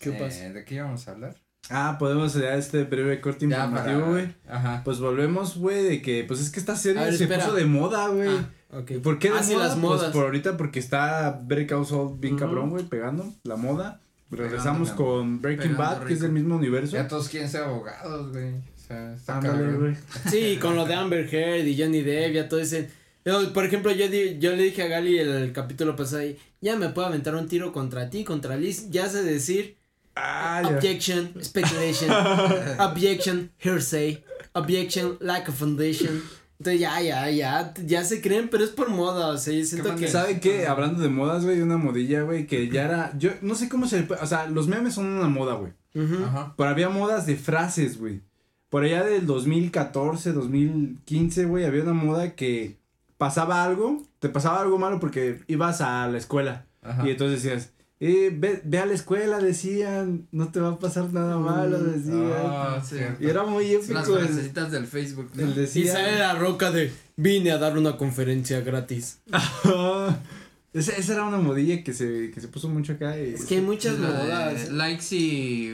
¿Qué 0.01 0.11
eh, 0.11 0.17
pasa? 0.19 0.49
¿De 0.51 0.65
qué 0.65 0.77
íbamos 0.77 1.07
a 1.07 1.13
hablar? 1.13 1.37
Ah, 1.71 1.97
podemos 1.99 2.35
dar 2.35 2.59
este 2.59 2.85
breve 2.85 3.21
corte 3.21 3.47
Ya, 3.49 3.65
informativo, 3.65 4.01
para- 4.01 4.11
güey. 4.13 4.35
Ajá. 4.49 4.83
Pues 4.85 5.01
volvemos, 5.01 5.57
güey, 5.59 5.83
de 5.85 6.03
que, 6.03 6.25
pues 6.27 6.41
es 6.41 6.51
que 6.51 6.59
esta 6.61 6.77
serie 6.77 7.03
ver, 7.03 7.15
se 7.17 7.25
espera. 7.25 7.45
puso 7.45 7.55
de 7.57 7.65
moda, 7.67 8.09
güey. 8.09 8.29
Ah. 8.29 8.83
¿Por 9.03 9.19
qué 9.19 9.31
de 9.31 9.39
Ah, 9.39 9.43
moda? 9.43 9.59
las 9.59 9.69
Pues 9.71 9.77
modas. 9.77 10.13
por 10.13 10.25
ahorita 10.25 10.57
porque 10.57 10.79
está 10.79 11.43
Call 11.69 11.87
Saul 11.87 12.19
bien 12.19 12.37
cabrón, 12.37 12.71
güey, 12.71 12.85
pegando 12.85 13.33
la 13.45 13.57
moda. 13.57 14.01
Regresamos 14.31 14.91
con 14.91 15.41
Breaking 15.41 15.73
pegando 15.73 15.83
Bad, 16.01 16.07
que 16.07 16.13
es 16.15 16.21
del 16.21 16.33
mismo 16.33 16.57
universo. 16.57 16.93
Ya 16.97 17.09
todos 17.09 17.29
quieren 17.29 17.49
ser 17.49 17.63
abogados, 17.63 18.31
güey. 18.33 18.55
O 18.55 18.63
sea, 18.89 19.15
está 19.15 19.37
Ándale, 19.39 19.59
cabrón. 19.65 19.81
güey. 19.81 19.97
Sí, 20.31 20.59
con 20.59 20.77
lo 20.77 20.85
de 20.87 20.95
Amber 20.95 21.33
Heard 21.35 21.67
y 21.67 21.81
Johnny 21.81 22.03
Depp, 22.03 22.33
ya 22.35 22.49
todo 22.49 22.61
ese. 22.61 22.91
yo, 23.25 23.53
por 23.53 23.65
ejemplo, 23.65 23.91
yo, 23.93 24.09
di- 24.09 24.39
yo 24.39 24.55
le 24.55 24.63
dije 24.65 24.83
a 24.83 24.87
Gali 24.89 25.19
el, 25.19 25.29
el 25.29 25.53
capítulo 25.53 25.95
pasado 25.97 26.23
ahí, 26.23 26.39
ya 26.61 26.77
me 26.77 26.89
puedo 26.91 27.07
aventar 27.07 27.35
un 27.35 27.49
tiro 27.49 27.73
contra 27.73 28.11
ti, 28.11 28.25
contra 28.25 28.57
Liz, 28.57 28.91
ya 28.91 29.09
sé 29.09 29.23
decir 29.23 29.77
Ah, 30.21 30.63
objection, 30.65 31.33
speculation, 31.43 32.11
objection, 32.81 33.51
hearsay, 33.59 34.25
objection, 34.53 35.17
lack 35.21 35.49
of 35.49 35.55
foundation. 35.55 36.23
Entonces 36.59 36.81
ya, 36.81 37.01
ya, 37.01 37.31
ya, 37.31 37.73
ya 37.87 38.03
se 38.05 38.21
creen, 38.21 38.49
pero 38.51 38.65
es 38.65 38.71
por 38.71 38.89
moda, 38.91 39.29
o 39.29 39.39
sea, 39.39 39.55
yo 39.55 39.65
siento 39.65 39.95
que. 39.95 40.07
de- 40.07 40.11
¿Sabe 40.11 40.41
qué? 40.41 40.67
Hablando 40.67 41.03
de 41.03 41.09
modas, 41.09 41.45
güey, 41.45 41.61
una 41.61 41.77
modilla, 41.77 42.23
güey, 42.23 42.47
que 42.49 42.69
ya 42.69 42.85
era. 42.85 43.13
Yo 43.17 43.31
no 43.43 43.55
sé 43.55 43.69
cómo 43.69 43.87
se. 43.87 43.99
le 44.01 44.03
puede- 44.07 44.21
O 44.23 44.27
sea, 44.27 44.47
los 44.49 44.67
memes 44.67 44.95
son 44.95 45.07
una 45.07 45.29
moda, 45.29 45.55
güey. 45.55 45.73
Ujú. 45.95 46.25
Ajá. 46.25 46.55
Pero 46.57 46.69
había 46.71 46.89
modas 46.89 47.27
de 47.27 47.37
frases, 47.37 47.99
güey. 47.99 48.23
Por 48.71 48.83
allá 48.83 49.05
del 49.05 49.25
2014, 49.25 50.33
2015, 50.33 51.45
güey, 51.45 51.65
había 51.65 51.83
una 51.85 51.93
moda 51.95 52.35
que 52.35 52.77
pasaba 53.19 53.65
algo, 53.65 54.03
te 54.19 54.29
pasaba 54.29 54.61
algo 54.61 54.79
malo 54.79 54.99
porque 55.01 55.41
ibas 55.47 55.81
a 55.81 56.07
la 56.09 56.19
escuela. 56.19 56.67
Ajá. 56.83 57.07
Y 57.07 57.11
entonces 57.13 57.43
decías, 57.43 57.71
eh, 58.01 58.31
ve, 58.33 58.61
ve 58.65 58.79
a 58.79 58.87
la 58.87 58.93
escuela, 58.95 59.39
decían, 59.39 60.29
no 60.31 60.53
te 60.53 60.61
va 60.61 60.69
a 60.71 60.79
pasar 60.79 61.13
nada 61.13 61.37
malo, 61.39 61.83
decían. 61.83 62.33
Ah. 62.37 62.83
Y 63.21 63.27
era 63.27 63.45
muy 63.45 63.67
Las 63.73 63.85
épico. 63.89 64.19
el- 64.19 64.27
frasecitas 64.27 64.71
del 64.71 64.87
Facebook, 64.87 65.31
¿no? 65.35 65.43
el 65.43 65.51
Y 65.51 65.55
decía. 65.55 65.93
sale 65.93 66.19
la 66.19 66.35
roca 66.35 66.71
de 66.71 66.93
vine 67.17 67.51
a 67.51 67.59
dar 67.59 67.77
una 67.77 67.97
conferencia 67.97 68.61
gratis. 68.61 69.19
esa, 70.73 70.93
esa 70.93 71.13
era 71.15 71.25
una 71.25 71.39
modilla 71.39 71.83
que 71.83 71.93
se, 71.93 72.31
que 72.33 72.41
se 72.41 72.49
puso 72.49 72.69
mucho 72.69 72.93
acá. 72.95 73.19
Y, 73.21 73.35
Es 73.35 73.45
que 73.47 73.57
hay 73.57 73.63
muchas 73.63 73.99
modas. 73.99 74.71
Likes 74.71 75.15
y. 75.17 75.73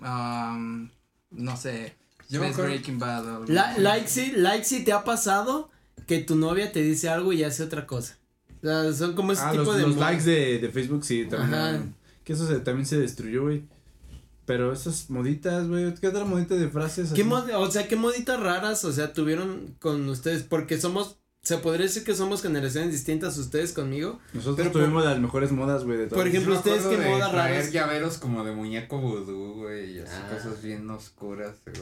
um, 0.00 0.88
no 1.30 1.56
sé. 1.56 1.94
Yo 2.28 2.40
me 2.40 2.50
Breaking 2.52 2.98
Bad. 2.98 3.24
o 3.26 3.36
algo 3.36 3.44
La, 3.52 3.70
así. 3.70 3.80
like 3.82 4.08
si, 4.08 4.32
like 4.32 4.64
si 4.64 4.82
te 4.84 4.92
ha 4.92 5.04
pasado 5.04 5.70
que 6.08 6.18
tu 6.18 6.34
novia 6.36 6.72
te 6.72 6.82
dice 6.82 7.08
algo 7.08 7.32
y 7.32 7.44
hace 7.44 7.62
otra 7.62 7.86
cosa. 7.86 8.16
O 8.66 8.92
sea, 8.92 8.92
son 8.92 9.14
como 9.14 9.32
ese 9.32 9.42
Ah, 9.44 9.50
tipo 9.52 9.64
los, 9.64 9.76
de 9.76 9.82
los 9.82 9.94
modas. 9.96 10.10
likes 10.12 10.24
de, 10.30 10.58
de 10.58 10.68
Facebook, 10.70 11.04
sí, 11.04 11.26
también. 11.26 11.54
Ajá. 11.54 11.82
Que 12.24 12.32
eso 12.32 12.46
se, 12.46 12.58
también 12.60 12.86
se 12.86 12.98
destruyó, 12.98 13.42
güey. 13.44 13.64
Pero 14.44 14.72
esas 14.72 15.10
moditas, 15.10 15.66
güey. 15.68 15.92
¿Qué 15.94 16.08
otra 16.08 16.24
modita 16.24 16.54
de 16.54 16.68
frases? 16.68 17.12
¿Qué 17.12 17.22
así? 17.22 17.30
mod- 17.30 17.52
o 17.56 17.70
sea, 17.70 17.88
qué 17.88 17.96
moditas 17.96 18.38
raras, 18.40 18.84
o 18.84 18.92
sea, 18.92 19.12
tuvieron 19.12 19.74
con 19.80 20.08
ustedes, 20.08 20.42
porque 20.44 20.80
somos, 20.80 21.18
se 21.42 21.58
podría 21.58 21.86
decir 21.86 22.04
que 22.04 22.14
somos 22.14 22.42
generaciones 22.42 22.92
distintas 22.92 23.36
ustedes 23.38 23.72
conmigo. 23.72 24.20
Nosotros 24.34 24.70
tuvimos 24.72 25.04
las 25.04 25.18
mejores 25.20 25.50
modas, 25.52 25.84
güey, 25.84 25.98
de 25.98 26.06
todo. 26.06 26.16
Por 26.18 26.28
ejemplo, 26.28 26.54
¿ustedes 26.54 26.84
qué 26.86 26.96
de 26.96 27.10
moda 27.10 27.30
traer 27.30 27.54
raras? 27.56 27.72
llaveros 27.72 28.18
como 28.18 28.44
de 28.44 28.52
muñeco 28.52 29.00
vudú, 29.00 29.54
güey, 29.62 29.96
y 29.96 29.98
así 30.00 30.12
Ah. 30.14 30.28
cosas 30.36 30.62
bien 30.62 30.88
oscuras, 30.90 31.56
güey. 31.64 31.76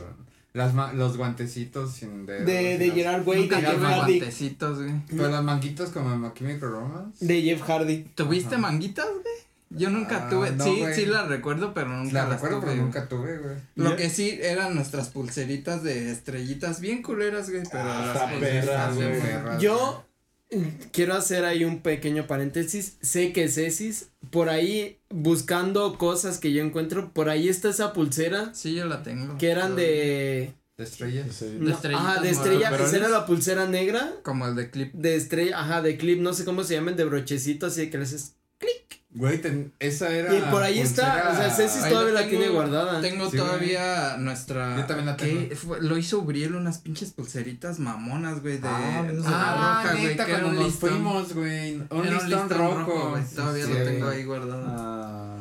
Las 0.55 0.73
ma- 0.73 0.93
los 0.93 1.17
guantecitos 1.17 1.95
sin 1.95 2.27
dedos. 2.27 2.47
De, 2.47 2.79
de 2.79 2.91
Gerard 2.93 3.27
Way, 3.27 3.49
de 3.49 3.57
Nunca 3.57 3.71
Jeff 3.73 3.83
Hardy. 3.83 4.19
guantecitos, 4.21 4.79
güey. 4.79 4.93
Pero 5.09 5.29
las 5.29 5.43
manguitas 5.43 5.91
como 5.91 6.13
en 6.15 6.33
Chemical 6.33 6.71
Romance. 6.71 7.27
De 7.27 7.43
Jeff 7.43 7.61
Hardy. 7.63 8.05
¿Tuviste 8.15 8.55
Ajá. 8.55 8.59
manguitas, 8.63 9.07
güey? 9.07 9.35
Yo 9.71 9.91
nunca 9.91 10.27
Ah, 10.27 10.31
tuve, 10.31 10.53
no, 10.53 10.63
sí, 10.63 10.77
güey. 10.79 10.95
sí 10.95 11.07
las 11.07 11.27
recuerdo, 11.27 11.75
pero 11.75 11.89
nunca 11.89 12.13
La 12.13 12.23
las 12.29 12.33
recuerdo, 12.35 12.61
tuve. 12.61 12.71
pero 12.71 12.83
nunca 12.85 13.09
tuve, 13.09 13.39
güey. 13.39 13.57
Lo 13.75 13.97
que 13.97 14.09
sí 14.09 14.39
eran 14.41 14.77
nuestras 14.77 15.09
pulseritas 15.09 15.83
de 15.83 16.13
estrellitas 16.13 16.79
bien 16.81 17.03
culeras, 17.03 17.51
güey, 17.51 17.65
pero 17.69 17.83
Ah, 17.85 18.13
las 18.15 18.41
perras, 18.41 18.95
güey. 18.95 19.21
perras, 19.21 19.61
Yo 19.61 20.05
quiero 20.93 21.15
hacer 21.15 21.45
ahí 21.45 21.65
un 21.65 21.81
pequeño 21.81 22.27
paréntesis. 22.27 22.97
Sé 23.01 23.33
que 23.33 23.49
Cecis, 23.49 24.11
por 24.31 24.49
ahí 24.49 24.99
buscando 25.11 25.97
cosas 25.99 26.39
que 26.39 26.53
yo 26.53 26.63
encuentro, 26.63 27.13
por 27.13 27.29
ahí 27.29 27.49
está 27.49 27.71
esa 27.71 27.93
pulsera 27.93 28.55
Sí, 28.55 28.75
yo 28.75 28.87
la 28.87 29.03
tengo. 29.03 29.39
que 29.39 29.49
eran 29.51 29.77
de. 29.77 30.55
De 30.77 30.85
estrellas. 30.85 31.35
Sí. 31.37 31.57
no, 31.61 31.73
ajá, 31.73 32.21
de 32.21 32.31
estrella. 32.31 32.69
¿Pero 32.71 32.87
Esa 32.87 32.97
era 32.97 33.09
la 33.09 33.27
pulsera 33.27 33.67
negra. 33.67 34.13
Como 34.25 34.47
el 34.47 34.57
de 34.57 34.71
clip. 34.71 34.93
De 34.93 35.15
estrella, 35.15 35.61
ajá, 35.61 35.83
de 35.83 35.97
clip, 35.97 36.21
no 36.21 36.33
sé 36.35 36.45
cómo 36.45 36.65
se 36.65 36.75
llaman, 36.75 36.97
de 36.97 37.05
brochecitos 37.05 37.79
y 37.79 37.91
que 37.91 37.99
les 37.99 38.09
haces. 38.13 38.35
Güey, 39.17 39.41
ten- 39.41 39.73
esa 39.79 40.11
era. 40.11 40.35
Y 40.35 40.41
por 40.51 40.61
ahí 40.63 40.81
está, 40.81 41.31
o 41.33 41.37
sea, 41.37 41.49
Ceci 41.49 41.89
todavía 41.89 42.15
la 42.15 42.21
tengo- 42.23 42.31
tiene 42.31 42.49
guardada. 42.49 43.01
Tengo 43.01 43.31
Sí, 43.31 43.37
todavía 43.37 44.17
nuestra. 44.19 44.77
Yo 44.77 44.87
también 44.87 45.07
la 45.07 45.17
¿qué? 45.17 45.27
tengo. 45.27 45.55
Fue- 45.57 45.81
lo 45.81 45.97
hizo 45.97 46.19
Uriel 46.19 46.57
unas 46.57 46.79
pinches 46.79 47.13
pulseritas 47.13 47.79
mamonas, 47.79 48.43
güey, 48.43 48.59
de. 48.59 48.67
Ah. 48.67 49.05
Ah, 49.25 49.83
roja, 49.83 49.93
güey, 49.95 50.07
neta, 50.07 50.27
que 50.27 50.33
cuando 50.33 50.53
nos 50.53 50.65
listón. 50.65 50.91
fuimos, 50.91 51.33
güey. 51.33 51.75
Un 51.91 52.03
listón 52.11 52.29
listón 52.29 52.49
rojo. 52.51 53.11
güey. 53.11 53.25
Todavía 53.37 53.65
Sí, 53.67 53.73
lo 53.73 53.85
tengo 53.85 54.09
ahí 54.09 54.25
guardado. 54.25 54.65
Ah, 54.67 55.37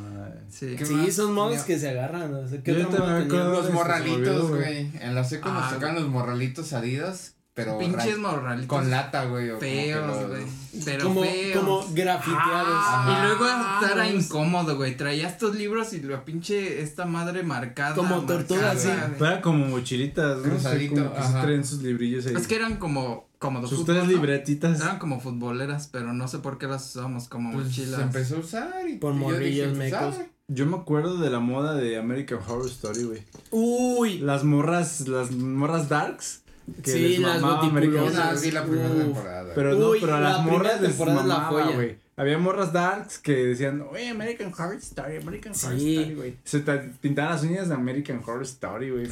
Sí. 0.50 0.76
¿Qué 0.78 0.86
Sí, 0.86 1.12
son 1.12 1.34
modos 1.34 1.54
Mira. 1.54 1.66
que 1.66 1.80
se 1.80 1.90
agarran. 1.90 2.32
O 2.32 2.48
sea, 2.48 2.62
¿qué 2.62 2.76
Yo 2.80 2.88
otro 2.88 3.00
modo 3.06 3.18
me 3.18 3.26
acuerdo 3.26 3.52
Los 3.64 3.74
morralitos, 3.74 4.50
güey. 4.52 4.92
En 5.02 5.16
la 5.16 5.24
seco 5.24 5.50
nos 5.50 5.64
Ah, 5.64 5.70
sacaban 5.72 5.96
los 5.96 6.08
morralitos 6.08 6.74
adidas, 6.74 7.34
pero 7.54 7.78
Pinches 7.78 8.16
ra- 8.22 8.32
morralitos. 8.32 8.68
con 8.68 8.90
lata, 8.90 9.26
güey. 9.26 9.50
o 9.52 9.60
Feos, 9.60 10.28
güey. 10.28 10.44
Pero 10.86 11.04
Como, 11.04 11.22
feos. 11.24 11.58
como 11.60 11.86
grafiteados. 11.94 12.68
Ah, 12.68 13.20
y 13.22 13.28
luego 13.28 13.46
era 13.92 14.10
los- 14.10 14.24
incómodo, 14.26 14.76
güey. 14.76 14.98
Traía 14.98 15.28
estos 15.28 15.56
libros 15.56 15.94
y 15.94 16.02
la 16.02 16.26
pinche 16.26 16.82
esta 16.82 17.06
madre 17.06 17.44
marcada. 17.44 17.94
Como 17.96 18.22
tortuga, 18.26 18.62
marcada, 18.74 18.80
sí. 18.80 18.88
güey. 18.88 19.12
Pero 19.20 19.26
era 19.32 19.42
como 19.42 19.66
mochilitas, 19.68 20.38
¿no? 20.38 20.44
Cruzadito, 20.44 20.94
O 20.96 20.98
sea, 20.98 21.04
como 21.06 21.16
que 21.16 21.22
se 21.22 21.28
ajá. 21.28 21.42
traen 21.44 21.64
sus 21.66 21.82
librillos 21.84 22.26
ahí. 22.26 22.34
Es 22.36 22.48
que 22.48 22.56
eran 22.56 22.78
como, 22.78 23.30
como 23.38 23.62
de 23.62 23.68
sus 23.68 23.80
fútbol, 23.80 23.96
tres 23.96 24.06
¿no? 24.08 24.12
libretitas. 24.12 24.82
Eran 24.82 24.98
como 25.00 25.20
futboleras, 25.20 25.88
pero 25.92 26.12
no 26.14 26.28
sé 26.28 26.40
por 26.40 26.58
qué 26.58 26.66
las 26.68 26.90
usábamos 26.90 27.28
como 27.30 27.52
Pues 27.54 27.68
mochilas. 27.68 27.98
se 27.98 28.02
empezó 28.02 28.36
a 28.38 28.40
usar 28.40 28.90
y 28.90 28.96
Por 28.98 29.14
morrillos 29.14 29.68
pues, 29.68 29.78
mecos. 29.78 30.16
ah, 30.20 30.26
Yo 30.48 30.66
me 30.66 30.76
acuerdo 30.78 31.18
de 31.20 31.30
la 31.30 31.40
moda 31.40 31.74
de 31.76 31.98
American 31.98 32.40
Horror 32.48 32.68
Story, 32.68 33.04
güey. 33.04 33.24
Uy, 33.52 34.18
Las 34.20 34.44
morras, 34.44 35.08
las 35.08 35.32
morras 35.32 35.88
darks. 35.88 36.42
Que 36.84 36.92
Sí, 36.92 37.00
les 37.10 37.20
las 37.20 37.42
mamaba 37.42 37.62
Yo 37.64 37.70
American 37.70 38.00
goticulonas. 38.04 38.38
Horror 38.42 38.52
la 38.52 38.54
la 38.54 38.64
primera 38.66 38.90
temporada. 38.96 39.52
Pero 39.56 39.76
no, 39.76 39.90
Uy, 39.90 39.98
pero 40.02 40.16
a 40.16 40.20
la 40.22 40.30
las 40.30 40.38
primera 40.40 40.58
morras 40.58 40.82
les 40.82 40.92
la 41.24 41.34
mamaba, 41.34 41.64
joya. 41.64 41.76
güey. 41.76 41.98
Había 42.16 42.38
morras 42.38 42.72
darks 42.74 43.18
que 43.20 43.34
decían, 43.48 43.84
oye, 43.92 44.10
American 44.10 44.54
Horror 44.54 44.76
Story, 44.76 45.18
American 45.18 45.54
Horror 45.54 45.80
Sí. 45.80 45.96
Story, 45.98 46.16
güey. 46.16 46.38
Se 46.44 46.60
te 46.60 46.78
pintaban 47.02 47.32
las 47.34 47.44
uñas 47.44 47.68
de 47.70 47.74
American 47.76 48.22
Horror 48.26 48.44
Story, 48.44 48.92
güey. 48.92 49.08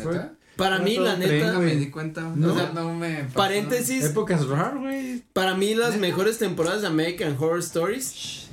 Para 0.55 0.79
mí, 0.79 0.97
la 0.97 1.17
neta, 1.17 1.57
me 1.59 1.75
di 1.75 1.89
cuenta. 1.89 2.21
No. 2.35 2.53
O 2.53 2.55
sea, 2.55 2.71
no 2.73 2.93
me 2.93 3.23
pasó. 3.23 3.33
paréntesis, 3.37 4.03
épocas 4.05 4.45
raras, 4.47 4.79
güey. 4.79 5.23
para 5.33 5.55
mí 5.55 5.73
las 5.73 5.89
¿Neta? 5.91 6.01
mejores 6.01 6.37
temporadas 6.37 6.81
de 6.81 6.87
American 6.87 7.35
Horror 7.39 7.59
Stories. 7.59 8.49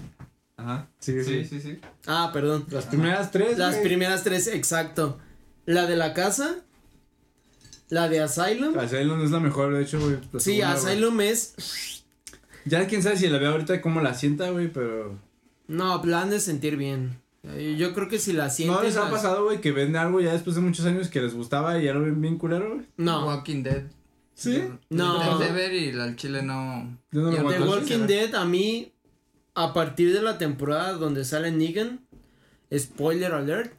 Ajá. 0.56 0.88
Sí, 0.98 1.22
sí. 1.22 1.44
Sí, 1.44 1.44
sí, 1.44 1.60
sí. 1.60 1.80
Ah, 2.06 2.30
perdón. 2.32 2.64
Las 2.70 2.86
primeras 2.86 3.30
tres, 3.30 3.58
Las 3.58 3.74
güey. 3.74 3.84
primeras 3.84 4.24
tres, 4.24 4.46
exacto. 4.46 5.18
La 5.66 5.86
de 5.86 5.96
la 5.96 6.14
casa, 6.14 6.56
la 7.90 8.08
de 8.08 8.20
Asylum. 8.20 8.78
Asylum 8.78 9.22
es 9.22 9.30
la 9.30 9.40
mejor, 9.40 9.74
de 9.74 9.82
hecho, 9.82 9.98
güey. 10.00 10.16
Sí. 10.38 10.60
Asylum 10.62 11.20
es. 11.20 12.04
Ya 12.64 12.86
quién 12.86 13.02
sabe 13.02 13.16
si 13.16 13.28
la 13.28 13.38
veo 13.38 13.52
ahorita 13.52 13.80
cómo 13.80 14.00
la 14.00 14.14
sienta, 14.14 14.50
güey, 14.50 14.68
pero. 14.72 15.18
No, 15.68 16.02
la 16.04 16.22
han 16.22 16.30
de 16.30 16.40
sentir 16.40 16.76
bien. 16.76 17.20
Eh, 17.44 17.76
Yo 17.78 17.94
creo 17.94 18.08
que 18.08 18.18
si 18.18 18.32
la 18.32 18.50
sientes. 18.50 18.76
¿No 18.76 18.82
les 18.82 18.96
ha 18.96 19.02
las- 19.04 19.10
pasado, 19.10 19.44
güey, 19.44 19.60
que 19.60 19.72
ven 19.72 19.96
algo 19.96 20.20
ya 20.20 20.32
después 20.32 20.56
de 20.56 20.62
muchos 20.62 20.84
años 20.86 21.08
que 21.08 21.20
les 21.22 21.34
gustaba 21.34 21.78
y 21.78 21.84
ya 21.84 21.94
lo 21.94 22.02
ven 22.02 22.20
bien 22.20 22.36
culero, 22.36 22.74
güey? 22.74 22.86
No. 22.96 23.26
Walking 23.26 23.62
Dead. 23.62 23.84
¿Sí? 24.34 24.62
No. 24.90 25.38
De 25.38 25.50
ver 25.52 25.72
y 25.72 25.90
al 25.98 26.14
chile 26.16 26.42
no. 26.42 26.98
Yo 27.10 27.22
no 27.22 27.30
lo. 27.30 27.48
The 27.50 27.60
Walking. 27.60 28.06
Dead, 28.06 28.34
a 28.34 28.44
mí, 28.44 28.92
a 29.54 29.72
partir 29.72 30.12
de 30.12 30.22
la 30.22 30.36
temporada 30.38 30.92
donde 30.92 31.24
sale 31.24 31.50
Negan, 31.50 32.00
spoiler 32.76 33.32
alert, 33.32 33.72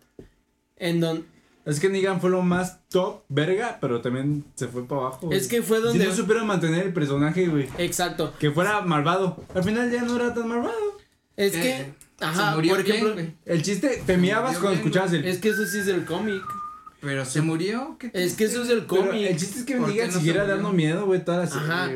en 0.77 0.99
donde. 0.99 1.25
Es 1.65 1.79
que 1.79 1.89
Negan 1.89 2.19
fue 2.21 2.29
lo 2.29 2.41
más 2.41 2.79
top, 2.89 3.21
verga, 3.29 3.77
pero 3.79 4.01
también 4.01 4.45
se 4.55 4.67
fue 4.67 4.87
para 4.87 5.01
abajo. 5.01 5.27
güey. 5.27 5.37
Es 5.37 5.47
que 5.47 5.61
fue 5.61 5.77
Si 5.77 5.83
donde. 5.83 6.05
no 6.05 6.13
supieron 6.15 6.47
mantener 6.47 6.85
el 6.87 6.93
personaje, 6.93 7.47
güey. 7.47 7.67
Exacto. 7.77 8.33
Que 8.39 8.49
fuera 8.51 8.81
malvado. 8.81 9.43
Al 9.53 9.63
final 9.63 9.91
ya 9.91 10.01
no 10.03 10.15
era 10.15 10.33
tan 10.33 10.47
malvado. 10.47 10.97
Es 11.35 11.53
Eh, 11.55 11.61
que. 11.61 12.25
Ajá, 12.25 12.49
se 12.49 12.55
murió 12.55 12.75
por 12.75 12.85
ejemplo. 12.85 13.15
bien. 13.15 13.37
El 13.45 13.61
chiste, 13.61 14.01
te 14.05 14.17
miabas 14.17 14.53
murió 14.55 14.59
cuando 14.61 14.69
bien, 14.77 14.87
escuchabas 14.87 15.13
el. 15.13 15.25
es 15.25 15.37
que 15.37 15.49
eso 15.49 15.65
sí 15.65 15.79
es 15.79 15.85
del 15.85 16.05
cómic. 16.05 16.41
Pero 17.01 17.23
se 17.25 17.41
murió. 17.41 17.95
¿Qué 17.99 18.11
Es 18.13 18.33
que 18.33 18.45
eso 18.45 18.61
es 18.63 18.67
del 18.67 18.85
Pero 18.85 19.07
cómic. 19.07 19.27
el 19.29 19.37
chiste 19.37 19.59
es 19.59 19.65
que 19.65 19.77
¿Por 19.77 19.89
Negan 19.89 20.07
no 20.11 20.17
siguiera 20.17 20.45
dando 20.45 20.71
miedo, 20.73 21.05
güey, 21.05 21.23
toda 21.23 21.37
la 21.39 21.47
serie, 21.47 21.65
Ajá. 21.67 21.89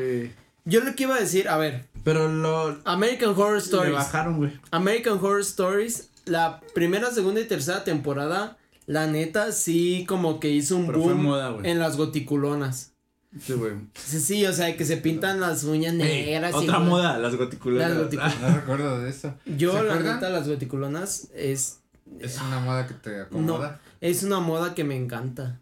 Yo 0.66 0.80
lo 0.82 0.94
que 0.94 1.02
iba 1.02 1.14
a 1.16 1.20
decir, 1.20 1.48
a 1.48 1.58
ver, 1.58 1.84
Pero 2.04 2.28
lo. 2.28 2.78
American 2.84 3.30
Horror 3.30 3.54
Le 3.54 3.58
Stories. 3.58 3.92
bajaron, 3.94 4.36
güey. 4.38 4.52
American 4.70 5.18
Horror 5.18 5.40
Stories, 5.40 6.08
la 6.24 6.60
primera, 6.74 7.10
segunda 7.10 7.40
y 7.40 7.44
tercera 7.44 7.84
temporada, 7.84 8.56
la 8.86 9.06
neta 9.06 9.52
sí 9.52 10.04
como 10.08 10.40
que 10.40 10.50
hizo 10.50 10.76
un 10.76 10.86
Pero 10.86 11.02
fue 11.02 11.12
boom 11.14 11.22
moda, 11.24 11.50
güey. 11.50 11.70
en 11.70 11.78
las 11.78 11.96
goticulonas. 11.96 12.92
Sí, 13.40 13.52
güey. 13.54 13.72
Sí, 13.94 14.20
sí, 14.20 14.46
o 14.46 14.52
sea, 14.52 14.76
que 14.76 14.84
se 14.84 14.96
pintan 14.96 15.40
las 15.40 15.64
uñas 15.64 15.92
negras. 15.94 16.52
y- 16.54 16.56
otra 16.56 16.78
moda, 16.78 17.18
las 17.18 17.34
goticulares. 17.34 17.96
No 18.40 18.54
recuerdo 18.54 19.00
de 19.02 19.10
eso. 19.10 19.34
Yo, 19.44 19.72
¿Se 19.72 19.82
la 19.82 19.96
neta, 19.96 20.30
las 20.30 20.46
goticulonas 20.48 21.28
es, 21.34 21.80
Es 22.20 22.40
una 22.40 22.60
moda 22.60 22.86
que 22.86 22.94
te 22.94 23.20
acomoda. 23.22 23.80
es 24.00 24.22
una 24.22 24.38
moda 24.38 24.74
que 24.74 24.84
me 24.84 24.96
encanta. 24.96 25.60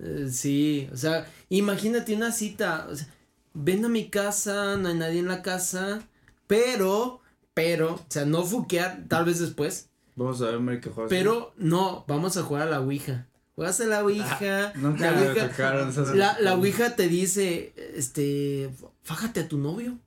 Eh, 0.00 0.28
sí, 0.32 0.88
o 0.92 0.96
sea, 0.96 1.26
imagínate 1.50 2.14
una 2.16 2.32
cita, 2.32 2.86
o 2.90 2.96
sea, 2.96 3.06
ven 3.52 3.84
a 3.84 3.88
mi 3.88 4.08
casa, 4.08 4.76
no 4.78 4.88
hay 4.88 4.94
nadie 4.94 5.18
en 5.18 5.28
la 5.28 5.42
casa, 5.42 6.00
pero, 6.46 7.20
pero, 7.52 7.94
o 7.96 8.04
sea, 8.08 8.24
no 8.24 8.42
fuquear, 8.42 9.04
tal 9.08 9.26
vez 9.26 9.38
después, 9.38 9.90
Vamos 10.14 10.40
a 10.42 10.46
ver 10.46 10.54
American 10.56 10.92
Horror. 10.92 11.08
pero 11.08 11.54
no, 11.56 12.04
vamos 12.06 12.36
a 12.36 12.42
jugar 12.42 12.68
a 12.68 12.70
la 12.70 12.80
Ouija. 12.80 13.28
Juegas 13.54 13.80
a 13.80 13.84
la 13.86 14.02
Ouija, 14.04 14.72
Nunca 14.76 15.10
la 15.10 15.16
me 15.20 15.28
Ouija, 15.28 15.48
tocaron 15.50 15.88
esas. 15.90 16.14
la, 16.14 16.38
la 16.40 16.54
Ouija 16.54 16.96
te 16.96 17.08
dice, 17.08 17.74
este, 17.96 18.70
fájate 19.02 19.40
a 19.40 19.48
tu 19.48 19.58
novio. 19.58 19.98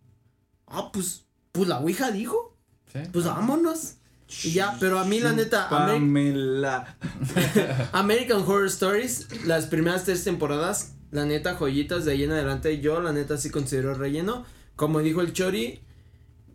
Ah, 0.67 0.89
pues, 0.91 1.25
pues 1.51 1.67
la 1.69 1.79
Ouija 1.79 2.11
dijo, 2.11 2.57
Sí. 2.91 2.99
pues 3.11 3.25
vámonos. 3.25 3.95
Y 4.43 4.51
ya, 4.53 4.75
pero 4.79 4.97
a 4.99 5.05
mí 5.05 5.19
la 5.19 5.33
neta, 5.33 5.69
Ameri- 5.69 5.99
Pamela. 5.99 6.97
American 7.93 8.41
Horror 8.41 8.65
Stories, 8.67 9.27
las 9.45 9.67
primeras 9.67 10.03
tres 10.05 10.23
temporadas, 10.23 10.93
la 11.11 11.25
neta, 11.25 11.55
joyitas 11.55 12.05
de 12.05 12.13
ahí 12.13 12.23
en 12.23 12.31
adelante. 12.31 12.79
Yo, 12.81 12.99
la 13.01 13.13
neta, 13.13 13.37
sí 13.37 13.49
considero 13.51 13.93
relleno. 13.93 14.43
Como 14.75 14.99
dijo 15.01 15.21
el 15.21 15.33
Chori, 15.33 15.81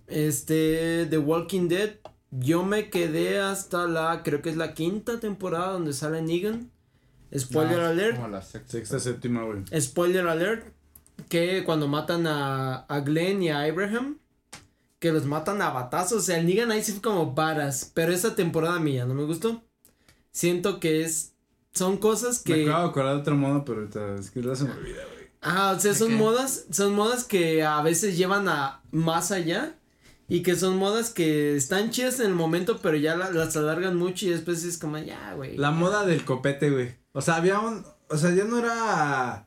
este, 0.08 1.06
The 1.08 1.18
Walking 1.18 1.68
Dead, 1.68 1.90
yo 2.30 2.64
me 2.64 2.90
quedé 2.90 3.40
hasta 3.40 3.86
la, 3.86 4.22
creo 4.22 4.42
que 4.42 4.50
es 4.50 4.56
la 4.56 4.74
quinta 4.74 5.18
temporada 5.20 5.72
donde 5.72 5.92
sale 5.92 6.22
Negan. 6.22 6.70
Spoiler 7.36 7.76
No, 7.78 7.84
es 7.84 7.90
alert. 7.90 8.16
Como 8.16 8.28
la 8.28 8.42
sexta. 8.42 8.72
Sexta, 8.72 9.00
séptima, 9.00 9.42
güey. 9.44 9.62
Spoiler 9.80 10.26
alert. 10.26 10.66
Que 11.28 11.64
cuando 11.64 11.86
matan 11.86 12.26
a, 12.26 12.76
a 12.86 13.00
Glenn 13.00 13.42
y 13.42 13.50
a 13.50 13.62
Abraham. 13.62 14.18
Que 14.98 15.12
los 15.12 15.26
matan 15.26 15.62
a 15.62 15.70
batazos. 15.70 16.18
O 16.18 16.20
sea, 16.22 16.38
el 16.38 16.46
Negan 16.46 16.70
ahí 16.72 16.82
sí 16.82 16.92
fue 16.92 17.02
como 17.02 17.32
varas. 17.34 17.90
Pero 17.94 18.12
esa 18.12 18.34
temporada 18.34 18.78
mía 18.80 19.04
no 19.06 19.14
me 19.14 19.24
gustó. 19.24 19.62
Siento 20.32 20.80
que 20.80 21.04
es. 21.04 21.34
Son 21.72 21.98
cosas 21.98 22.42
Me 22.46 22.54
que. 22.54 22.64
acabo 22.64 22.82
de 22.84 22.88
acordar 22.90 23.14
de 23.14 23.20
otro 23.20 23.36
modo, 23.36 23.64
pero 23.64 23.80
ahorita 23.80 24.16
es 24.16 24.30
que 24.30 24.42
ya 24.42 24.56
se 24.56 24.64
me 24.64 24.72
olvida, 24.72 25.02
güey. 25.14 25.20
Ajá, 25.40 25.70
o 25.72 25.80
sea, 25.80 25.92
¿De 25.92 25.98
son 25.98 26.14
modas. 26.14 26.66
Son 26.72 26.94
modas 26.94 27.24
que 27.24 27.62
a 27.62 27.80
veces 27.82 28.18
llevan 28.18 28.48
a 28.48 28.82
más 28.90 29.30
allá. 29.30 29.76
Y 30.30 30.42
que 30.42 30.54
son 30.56 30.76
modas 30.78 31.10
que 31.10 31.56
están 31.56 31.90
chidas 31.90 32.20
en 32.20 32.26
el 32.28 32.34
momento, 32.34 32.78
pero 32.80 32.96
ya 32.96 33.16
la- 33.16 33.30
las 33.32 33.54
alargan 33.56 33.96
mucho 33.96 34.24
y 34.26 34.30
después 34.30 34.64
es 34.64 34.78
como, 34.78 34.96
ya, 34.96 35.34
güey. 35.34 35.56
La 35.58 35.72
moda 35.72 36.06
del 36.06 36.24
copete, 36.24 36.70
güey. 36.70 36.94
O 37.12 37.20
sea, 37.20 37.34
había 37.36 37.58
un. 37.58 37.84
O 38.08 38.16
sea, 38.16 38.30
ya 38.30 38.44
no 38.44 38.58
era. 38.58 39.46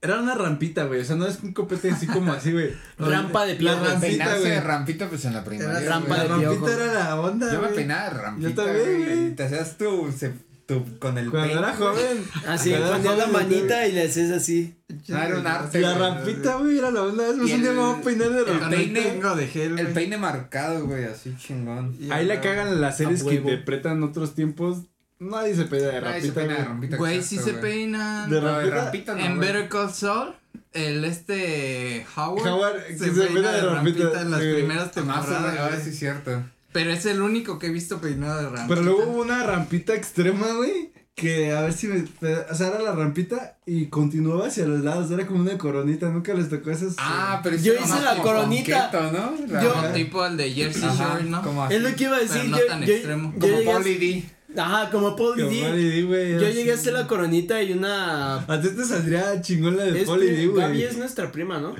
Era 0.00 0.20
una 0.20 0.34
rampita, 0.36 0.84
güey. 0.84 1.00
O 1.00 1.04
sea, 1.04 1.16
no 1.16 1.26
es 1.26 1.40
un 1.42 1.52
copete 1.52 1.90
así 1.90 2.06
como 2.06 2.32
así, 2.32 2.52
güey. 2.52 2.72
Rampa 2.98 3.44
de 3.46 3.54
La 3.54 3.58
piedra. 3.58 3.82
rampita, 3.94 4.38
güey. 4.38 4.50
de 4.50 4.60
rampita, 4.60 5.08
pues 5.08 5.24
en 5.24 5.32
la 5.34 5.42
primaria. 5.42 5.80
Era 5.80 5.90
rampa 5.94 6.16
La 6.18 6.22
de 6.22 6.28
rampita 6.28 6.50
piojo. 6.52 6.68
era 6.68 6.92
la 6.94 7.20
onda, 7.20 7.52
Yo 7.52 7.60
me 7.62 7.68
peinaba 7.68 8.04
de 8.04 8.10
rampita. 8.10 8.48
Yo 8.50 8.54
también, 8.54 9.04
güey. 9.04 9.34
Te 9.34 9.42
hacías 9.44 9.76
tu 9.78 10.12
ce- 10.12 10.34
tu, 10.68 10.98
con 10.98 11.16
el 11.16 11.30
Cuando 11.30 11.58
era 11.58 11.74
joven. 11.74 12.24
Así, 12.46 12.68
cuando 12.70 12.86
era 12.88 12.96
ponía 12.98 13.16
la 13.16 13.26
manita 13.26 13.86
y 13.88 13.92
le 13.92 14.02
haces 14.02 14.30
así. 14.30 14.74
Ah, 15.12 15.26
era 15.26 15.38
un 15.38 15.46
arte. 15.46 15.80
La 15.80 15.94
güey. 15.94 16.02
rampita, 16.10 16.56
güey, 16.56 16.78
era 16.78 16.90
la 16.90 17.02
onda. 17.02 17.26
Es 17.26 17.34
un 17.36 17.46
día 17.46 17.56
me 17.58 17.70
voy 17.72 17.98
a 17.98 18.02
peinar 18.02 18.28
de 18.30 18.38
el 18.38 18.44
rampita. 18.46 18.64
Con 18.68 18.72
el 18.74 18.78
peine- 18.92 19.02
tengo 19.02 19.34
de 19.36 19.46
gel, 19.48 19.78
El 19.78 19.84
güey. 19.86 19.94
peine 19.94 20.18
marcado, 20.18 20.86
güey, 20.86 21.04
así 21.04 21.34
chingón. 21.38 21.96
Y 21.98 22.10
Ahí 22.10 22.26
la 22.26 22.40
cagan 22.42 22.80
las 22.80 22.98
series 22.98 23.22
que 23.22 23.28
huevo. 23.30 23.48
interpretan 23.50 24.02
otros 24.02 24.34
tiempos. 24.34 24.78
Nadie 25.18 25.56
se 25.56 25.64
peina 25.64 25.86
de 25.88 25.92
Ay, 25.96 26.00
se 26.00 26.10
rampita, 26.28 26.34
peina 26.34 26.48
de 26.52 26.54
güey. 26.58 26.68
rampita. 26.68 26.96
Güey, 26.98 27.22
sí 27.22 27.36
exacto, 27.36 27.44
se 27.44 27.50
güey. 27.60 27.62
peinan. 27.72 28.30
De 28.30 28.40
No, 28.40 28.46
de 28.46 28.52
rampita. 28.52 28.84
rampita 28.84 29.14
no, 29.14 29.20
En 29.20 29.36
güey. 29.36 29.48
Better 29.48 29.68
Call 29.68 29.90
Saul, 29.92 30.34
el 30.74 31.04
este 31.04 32.06
Howard, 32.16 32.46
Howard, 32.46 32.84
que 32.86 32.98
se, 32.98 33.14
se 33.14 33.20
peina 33.22 33.52
de 33.52 33.62
rampita, 33.62 34.20
en 34.20 34.30
las 34.30 34.40
sí. 34.42 34.52
primeras 34.52 34.84
Ah, 34.84 34.90
temporadas. 34.92 35.28
sí, 35.54 35.58
ah, 35.60 35.68
güey. 35.70 35.80
sí, 35.82 35.90
es 35.90 35.98
cierto. 35.98 36.42
Pero 36.72 36.90
es 36.92 37.06
el 37.06 37.22
único 37.22 37.58
que 37.58 37.68
he 37.68 37.70
visto 37.70 37.98
peinado 38.00 38.36
de 38.38 38.42
rampita. 38.44 38.66
Pero 38.68 38.82
luego 38.82 39.04
hubo 39.10 39.22
una 39.22 39.42
rampita 39.44 39.94
extrema, 39.94 40.46
güey. 40.56 40.92
Que 41.14 41.50
a 41.50 41.62
ver 41.62 41.72
si 41.72 41.88
me. 41.88 42.04
O 42.48 42.54
sea, 42.54 42.68
era 42.68 42.78
la 42.80 42.92
rampita 42.92 43.58
y 43.66 43.86
continuaba 43.86 44.46
hacia 44.46 44.66
los 44.66 44.84
lados. 44.84 45.10
Era 45.10 45.26
como 45.26 45.40
una 45.40 45.58
coronita. 45.58 46.08
Nunca 46.10 46.32
les 46.34 46.48
tocó 46.48 46.70
esas. 46.70 46.94
Ah, 46.98 47.40
pero 47.42 47.56
Yo 47.56 47.74
hice 47.74 48.00
la 48.02 48.10
como 48.12 48.22
coronita. 48.22 48.90
ponqueto, 48.92 49.12
¿no? 49.12 49.46
La- 49.52 49.62
Yo- 49.64 49.72
Como 49.72 49.88
tipo 49.88 50.24
el 50.24 50.36
de 50.36 50.50
Jersey 50.52 50.84
Ajá, 50.84 51.14
Shore, 51.14 51.24
¿no? 51.30 51.42
como 51.42 51.64
así. 51.64 51.74
Es 51.74 51.82
lo 51.82 51.96
que 51.96 52.04
iba 52.04 52.16
a 52.16 52.20
decir. 52.20 52.36
Pero 52.42 52.48
no 52.50 52.58
yo, 52.58 52.66
tan 52.66 52.82
yo- 52.82 52.94
extremo. 52.94 53.32
yo 53.36 53.40
Como 53.40 53.64
Pauli 53.64 53.94
D. 53.96 54.60
Ajá, 54.60 54.90
como 54.90 55.16
Paul 55.16 55.34
Como 55.36 55.50
D. 55.50 55.72
D, 55.72 56.02
güey. 56.04 56.32
Yo 56.34 56.48
llegué 56.50 56.70
a 56.70 56.74
hacer 56.76 56.92
la 56.92 57.06
coronita 57.08 57.60
y 57.64 57.72
una. 57.72 58.36
A 58.36 58.60
ti 58.60 58.68
te 58.68 58.84
saldría 58.84 59.40
chingón 59.42 59.76
la 59.76 59.84
de 59.84 59.92
que 59.94 60.04
D, 60.04 60.46
Gaby 60.46 60.46
güey. 60.46 60.82
es 60.84 60.96
nuestra 60.96 61.32
prima, 61.32 61.58
¿no? 61.58 61.70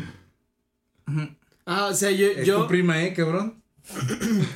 Ujú. 1.06 1.28
Ah, 1.64 1.86
o 1.86 1.94
sea, 1.94 2.10
yo, 2.10 2.26
Es 2.26 2.46
yo, 2.46 2.62
tu 2.62 2.68
prima, 2.68 3.02
¿eh, 3.04 3.14
cabrón? 3.14 3.62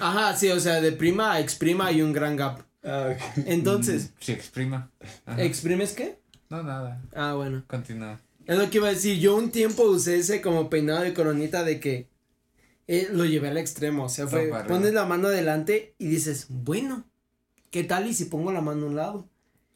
Ajá, 0.00 0.36
sí, 0.36 0.48
o 0.50 0.60
sea, 0.60 0.80
de 0.80 0.92
prima 0.92 1.32
a 1.32 1.40
exprima 1.40 1.86
hay 1.86 2.02
un 2.02 2.12
gran 2.12 2.36
gap. 2.36 2.60
Ah, 2.84 3.14
ok. 3.14 3.44
Entonces, 3.46 4.12
Sí, 4.20 4.32
exprima. 4.32 4.90
Ajá. 5.24 5.42
¿exprimes 5.42 5.92
qué? 5.92 6.18
No, 6.50 6.62
nada. 6.62 7.00
Ah, 7.14 7.34
bueno. 7.34 7.64
Continúa. 7.66 8.20
Es 8.46 8.58
lo 8.58 8.68
que 8.70 8.78
iba 8.78 8.88
a 8.88 8.92
decir, 8.92 9.18
yo 9.18 9.36
un 9.36 9.50
tiempo 9.50 9.84
usé 9.84 10.18
ese 10.18 10.40
como 10.40 10.68
peinado 10.68 11.02
de 11.02 11.14
coronita 11.14 11.64
de 11.64 11.78
que 11.80 12.08
eh, 12.88 13.08
lo 13.12 13.24
llevé 13.24 13.48
al 13.48 13.56
extremo, 13.56 14.04
o 14.04 14.08
sea, 14.08 14.26
fue, 14.26 14.48
No, 14.48 14.66
pones 14.66 14.92
la 14.92 15.06
mano 15.06 15.28
adelante 15.28 15.94
y 15.98 16.08
dices, 16.08 16.46
bueno, 16.48 17.04
¿qué 17.70 17.84
tal 17.84 18.08
y 18.08 18.14
si 18.14 18.24
pongo 18.24 18.52
la 18.52 18.60
mano 18.60 18.86
a 18.86 18.88
un 18.88 18.96
lado? 18.96 19.28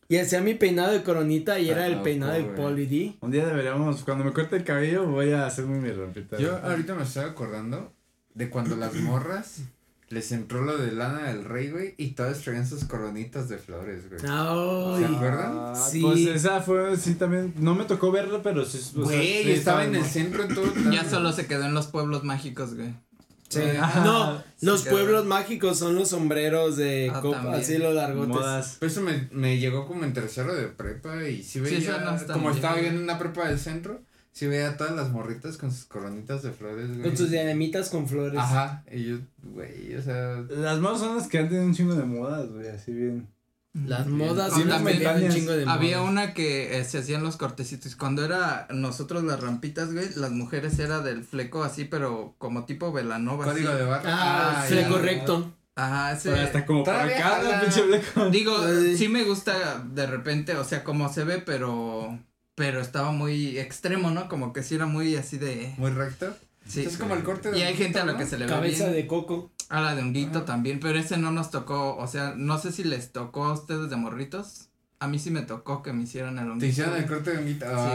Y 0.09 0.19
hacía 0.19 0.41
mi 0.41 0.55
peinado 0.55 0.93
de 0.93 1.03
coronita 1.03 1.59
y 1.59 1.69
Ah, 1.69 1.73
era 1.73 1.87
el 1.87 1.93
loco, 1.95 2.05
peinado 2.05 2.33
de. 2.35 2.43
Poli 2.45 2.87
D. 2.87 3.17
Un 3.21 3.31
día 3.31 3.47
deberíamos, 3.47 4.03
cuando 4.05 4.25
me 4.25 4.33
corte 4.33 4.57
el 4.57 4.65
cabello, 4.65 5.07
voy 5.07 5.33
a 5.33 5.47
hacerme 5.47 5.81
mi 5.81 5.91
rampita. 5.91 6.37
Yo 6.39 6.57
ahorita 6.59 6.95
me 6.95 7.03
estoy 7.05 7.25
acordando 7.25 7.93
de 8.37 8.49
cuando 8.51 8.77
las 8.77 8.95
morras 8.95 9.63
les 10.09 10.31
entró 10.31 10.63
lo 10.63 10.77
de 10.79 10.93
lana 10.93 11.25
del 11.33 11.45
rey, 11.45 11.69
güey, 11.71 11.95
y 11.99 12.13
todas 12.13 12.39
traían 12.43 12.65
sus 12.65 12.85
coronitas 12.85 13.49
de 13.49 13.59
flores, 13.59 14.09
güey. 14.09 14.21
¿Se 14.21 14.29
acuerdan? 14.29 15.53
Ah, 15.57 15.75
Sí. 15.75 16.01
Pues 16.01 16.21
esa 16.27 16.61
fue, 16.61 16.97
sí, 16.97 17.15
también. 17.15 17.53
No 17.59 17.75
me 17.75 17.85
tocó 17.87 18.13
verla, 18.13 18.41
pero 18.43 18.65
sí. 18.65 18.79
o 18.79 18.83
sea, 18.93 19.03
Güey, 19.03 19.43
sí 19.45 19.51
estaba 19.51 19.85
en 19.85 19.97
el 19.97 20.05
centro 20.05 20.45
en 20.45 20.55
todo. 20.55 20.73
Ya 20.93 21.09
solo 21.09 21.33
se 21.33 21.47
quedó 21.47 21.65
en 21.65 21.75
los 21.75 21.89
pueblos 21.89 22.23
mágicos, 22.23 22.75
güey. 22.77 22.95
sí. 23.49 23.61
Ajá. 23.81 24.05
No, 24.05 24.39
Sí, 24.59 24.67
los 24.67 24.83
quedó. 24.83 24.93
pueblos 24.93 25.27
mágicos 25.27 25.79
son 25.79 25.97
los 25.97 26.11
sombreros 26.11 26.77
de 26.77 27.11
Ah, 27.13 27.21
copa, 27.21 27.39
también. 27.39 27.61
así 27.63 27.79
los 27.79 27.95
largotes. 27.95 28.29
Modas. 28.29 28.77
Pero 28.79 28.93
eso 28.93 29.01
me, 29.01 29.29
me 29.33 29.59
llegó 29.59 29.87
como 29.89 30.05
en 30.05 30.13
tercero 30.13 30.55
de 30.55 30.69
prepa 30.69 31.25
y 31.29 31.43
sí 31.43 31.59
veía, 31.59 31.99
no 31.99 32.17
como 32.33 32.45
bien. 32.51 32.55
estaba 32.55 32.77
viendo 32.77 33.03
una 33.03 33.19
prepa 33.19 33.49
del 33.49 33.59
centro, 33.59 34.01
sí 34.37 34.47
veía 34.47 34.69
a 34.69 34.77
todas 34.77 34.95
las 34.95 35.11
morritas 35.11 35.57
con 35.57 35.73
sus 35.73 35.87
coronitas 35.87 36.43
de 36.43 36.53
flores, 36.53 36.89
güey. 36.91 37.03
Con 37.03 37.17
sus 37.17 37.31
diademitas 37.31 37.89
con 37.89 38.07
flores. 38.07 38.39
Ajá, 38.39 38.85
y 38.93 39.05
yo, 39.07 39.17
güey, 39.43 39.95
o 39.97 40.03
sea, 40.03 40.45
Las 40.51 40.79
modas 40.79 41.01
son 41.01 41.17
las 41.17 41.27
que 41.27 41.39
han 41.39 41.49
tenido 41.49 41.65
un 41.65 41.75
chingo 41.75 41.95
de 41.95 42.05
modas, 42.05 42.51
güey, 42.51 42.69
así 42.69 42.93
bien. 42.93 43.27
Las 43.73 44.07
modas 44.07 44.53
Sí, 44.55 44.63
también 44.65 45.07
un 45.25 45.31
chingo 45.31 45.53
de 45.53 45.65
Había 45.67 45.99
modas. 45.99 46.11
una 46.11 46.35
que 46.35 46.79
eh, 46.79 46.85
se 46.85 46.99
hacían 46.99 47.23
los 47.23 47.37
cortecitos. 47.37 47.97
Cuando 47.97 48.25
era 48.25 48.67
nosotros 48.71 49.23
las 49.25 49.41
rampitas, 49.41 49.93
güey, 49.93 50.09
las 50.17 50.31
mujeres 50.31 50.79
era 50.79 51.01
del 51.01 51.25
fleco 51.25 51.63
así, 51.65 51.85
pero 51.85 52.35
como 52.39 52.65
tipo 52.67 52.93
velanova. 52.93 53.45
código 53.45 53.71
así. 53.71 53.79
de 53.79 53.85
barra. 53.85 54.03
Ah, 54.07 54.61
ya. 54.63 54.67
fleco 54.69 54.99
recto. 54.99 55.55
Ajá, 55.75 56.13
ese. 56.13 56.31
Pero 56.31 56.43
hasta 56.43 56.65
como 56.65 56.85
para 56.85 57.61
pinche 57.61 57.83
blanco. 57.83 58.31
Digo, 58.31 58.57
sí 58.97 59.09
me 59.09 59.25
gusta 59.25 59.85
de 59.93 60.07
repente, 60.07 60.55
o 60.57 60.65
sea, 60.65 60.83
como 60.85 61.13
se 61.13 61.25
ve, 61.25 61.39
pero. 61.45 62.19
Pero 62.57 62.81
estaba 62.81 63.13
muy 63.13 63.59
extremo, 63.59 64.11
¿no? 64.11 64.29
Como 64.29 64.53
que 64.53 64.63
sí 64.65 64.75
era 64.75 64.87
muy 64.87 65.15
así 65.15 65.39
de. 65.39 65.73
Muy 65.79 65.91
recto. 65.93 66.35
Sí. 66.67 66.83
es 66.83 66.97
como 66.97 67.15
el 67.15 67.23
corte 67.23 67.53
de 67.53 67.59
Y 67.61 67.63
hay 67.63 67.77
gente 67.77 68.01
a 68.01 68.05
la 68.05 68.13
¿no? 68.15 68.19
que 68.19 68.27
se 68.27 68.37
le 68.39 68.47
ve 68.47 68.51
Cabeza 68.53 68.85
bien. 68.87 68.97
de 68.97 69.07
coco. 69.07 69.53
A 69.69 69.81
la 69.81 69.95
de 69.95 70.03
honguito 70.03 70.39
Ajá. 70.39 70.47
también, 70.47 70.81
pero 70.81 70.99
ese 70.99 71.17
no 71.17 71.31
nos 71.31 71.51
tocó, 71.53 71.97
o 71.97 72.07
sea, 72.09 72.35
no 72.37 72.59
sé 72.59 72.73
si 72.73 72.83
les 72.85 73.13
tocó 73.13 73.45
a 73.45 73.53
ustedes 73.53 73.89
de 73.91 73.97
morritos. 73.97 74.69
A 74.99 75.07
mí 75.09 75.19
sí 75.19 75.31
me 75.31 75.43
tocó 75.43 75.83
que 75.83 75.93
me 75.93 76.05
hicieran 76.05 76.39
el 76.39 76.47
honguito. 76.47 76.61
Te 76.61 76.67
hicieron 76.69 76.97
el 76.97 77.05
corte 77.07 77.33
de 77.33 77.39
honguita. 77.39 77.71
güey. 77.71 77.87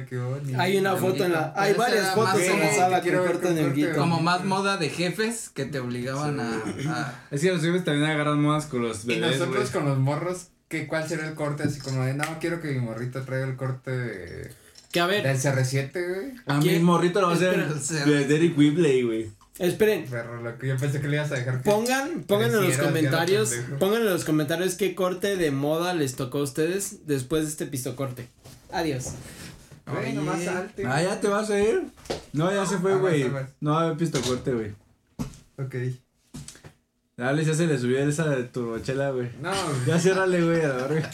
Ay, 0.00 0.04
qué 0.08 0.18
bonito. 0.18 0.60
Hay 0.60 0.76
una 0.76 0.96
foto 0.96 1.24
en 1.24 1.32
la. 1.32 1.38
honguito. 1.40 1.60
Hay 1.60 1.74
varias 1.74 2.14
fotos 2.14 2.40
en 2.40 2.58
la 2.60 2.66
como- 2.66 2.76
sala 2.76 3.00
de 3.00 3.12
corte 3.16 3.54
de 3.54 3.64
honguito. 3.64 3.94
Como 3.96 4.20
más 4.20 4.44
moda 4.44 4.76
de 4.76 4.88
jefes 4.90 5.50
que 5.50 5.64
te 5.66 5.78
obligaban 5.78 6.40
a, 6.40 6.50
a- 6.88 7.14
Es 7.30 7.40
que 7.42 7.52
los 7.52 7.62
jefes 7.62 7.84
también 7.84 8.10
agarran 8.10 8.42
modas 8.42 8.66
con 8.66 8.82
los 8.82 9.04
Y 9.04 9.08
bebés, 9.08 9.38
nosotros 9.38 9.70
güey. 9.70 9.72
con 9.72 9.84
los 9.88 9.98
morros, 9.98 10.48
¿qué, 10.68 10.86
¿cuál 10.86 11.08
será 11.08 11.26
el 11.28 11.34
corte? 11.34 11.64
Así 11.64 11.80
como 11.80 12.04
de, 12.04 12.14
no, 12.14 12.24
quiero 12.40 12.60
que 12.60 12.68
mi 12.72 12.80
morrito 12.80 13.22
traiga 13.22 13.46
el 13.46 13.56
corte 13.56 13.90
de, 13.90 14.50
Que 14.92 15.00
a 15.00 15.06
ver, 15.06 15.22
del 15.24 15.36
CR7, 15.36 15.92
güey. 15.92 16.32
A 16.46 16.58
mi 16.58 16.78
morrito 16.78 17.20
lo 17.20 17.28
va 17.28 17.32
a 17.32 17.36
hacer 17.36 17.74
de 17.74 18.24
Derek 18.26 18.56
Whibley, 18.56 19.02
güey. 19.02 19.30
esperen. 19.58 20.04
Perro, 20.06 20.42
loco. 20.42 20.64
Yo 20.64 20.76
pensé 20.76 21.00
que 21.00 21.08
le 21.08 21.16
ibas 21.16 21.32
a 21.32 21.36
dejar 21.36 21.62
que... 21.62 21.70
Pongan, 21.70 22.22
pongan 22.24 22.50
en 22.50 22.62
los 22.68 22.76
comentarios, 22.78 23.54
pongan 23.78 24.02
en 24.02 24.06
los 24.10 24.24
comentarios 24.24 24.74
qué 24.74 24.94
corte 24.94 25.36
de 25.36 25.50
moda 25.50 25.94
les 25.94 26.14
tocó 26.16 26.38
a 26.38 26.42
ustedes 26.42 27.06
después 27.06 27.42
de 27.44 27.48
este 27.50 27.66
pistocorte. 27.66 28.28
Adiós. 28.72 29.12
Güey, 29.86 30.12
nomás 30.12 30.44
salte. 30.44 30.84
Ah, 30.86 31.02
ya 31.02 31.18
te 31.18 31.28
vas 31.28 31.48
a 31.50 31.58
ir. 31.58 31.84
No, 32.34 32.52
ya 32.52 32.66
se 32.66 32.76
fue, 32.76 32.92
Ah, 32.92 32.96
güey. 32.96 33.26
No 33.60 33.78
había 33.78 33.94
visto 33.94 34.20
corte, 34.20 34.52
güey. 34.52 34.74
Ok. 35.56 35.74
Dale, 37.18 37.44
ya 37.44 37.52
se 37.52 37.66
le 37.66 37.76
subió 37.78 37.98
esa 37.98 38.28
de 38.28 38.44
turbochela, 38.44 39.10
güey. 39.10 39.28
No, 39.42 39.50
Ya 39.86 39.98
ciérrale, 39.98 40.42
güey, 40.42 40.62
a 40.62 40.68
la 40.68 40.86
verga. 40.86 41.10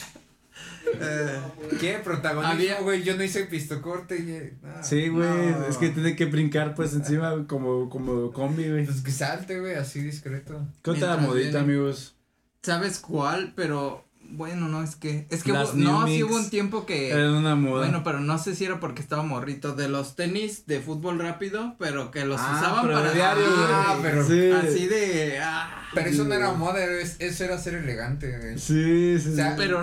¿qué? 1.81 1.99
Protagonismo, 2.05 2.53
Había- 2.55 2.81
güey. 2.83 3.03
Yo 3.03 3.17
no 3.17 3.25
hice 3.25 3.45
pistocorte. 3.47 4.55
no. 4.62 4.85
Sí, 4.85 5.09
güey. 5.09 5.27
No. 5.27 5.67
Es 5.67 5.77
que 5.79 5.88
tiene 5.90 6.14
que 6.14 6.27
brincar, 6.27 6.75
pues, 6.75 6.93
encima, 6.95 7.31
güey, 7.33 7.47
como, 7.47 7.88
como 7.88 8.33
combi, 8.33 8.69
güey. 8.69 8.85
Pues 8.85 9.01
que 9.01 9.11
salte, 9.11 9.59
güey, 9.61 9.75
así 9.75 10.01
discreto. 10.03 10.67
¿Qué 10.83 10.90
otra 10.90 11.17
modita, 11.17 11.43
viene. 11.43 11.59
amigos? 11.59 12.14
¿Sabes 12.62 12.99
cuál? 12.99 13.53
Pero 13.57 14.05
bueno, 14.37 14.68
no, 14.68 14.83
es 14.83 14.97
que, 14.97 15.27
es 15.31 15.42
que 15.42 15.53
Las 15.53 15.70
hubo- 15.75 15.79
no, 15.79 16.07
sí 16.07 16.23
hubo 16.23 16.37
un 16.37 16.51
tiempo 16.51 16.87
que, 16.87 17.11
Era 17.11 17.31
una 17.33 17.55
moda. 17.55 17.85
bueno, 17.85 18.03
pero 18.05 18.20
no 18.20 18.38
sé 18.38 18.55
si 18.55 18.64
era 18.64 18.81
porque 18.81 19.03
estaba 19.03 19.23
morrito, 19.23 19.75
de 19.75 19.88
los 19.88 20.16
tenis 20.16 20.66
de 20.66 20.81
fútbol 20.81 21.18
rápido, 21.18 21.77
pero 21.79 22.11
que 22.11 22.25
los 22.25 22.40
Ah, 22.40 22.55
usaban 22.59 22.87
pero 22.87 22.99
para 23.01 23.12
diario, 23.12 23.44
güey. 23.44 23.66
Ah, 23.70 23.99
pero- 24.03 24.27
Sí. 24.27 24.51
así 24.51 24.87
de, 24.87 25.38
ah, 25.42 25.70
Pero 25.94 26.11
eso 26.11 26.25
no 26.25 26.35
era 26.35 26.53
moda, 26.53 26.85
es- 26.85 27.16
eso 27.20 27.44
era 27.44 27.57
ser 27.59 27.75
elegante, 27.75 28.37
güey. 28.38 28.59
Sí, 28.59 29.18
sí, 29.20 29.31
O 29.31 29.35
sea, 29.37 29.51
sí. 29.51 29.55
pero 29.57 29.83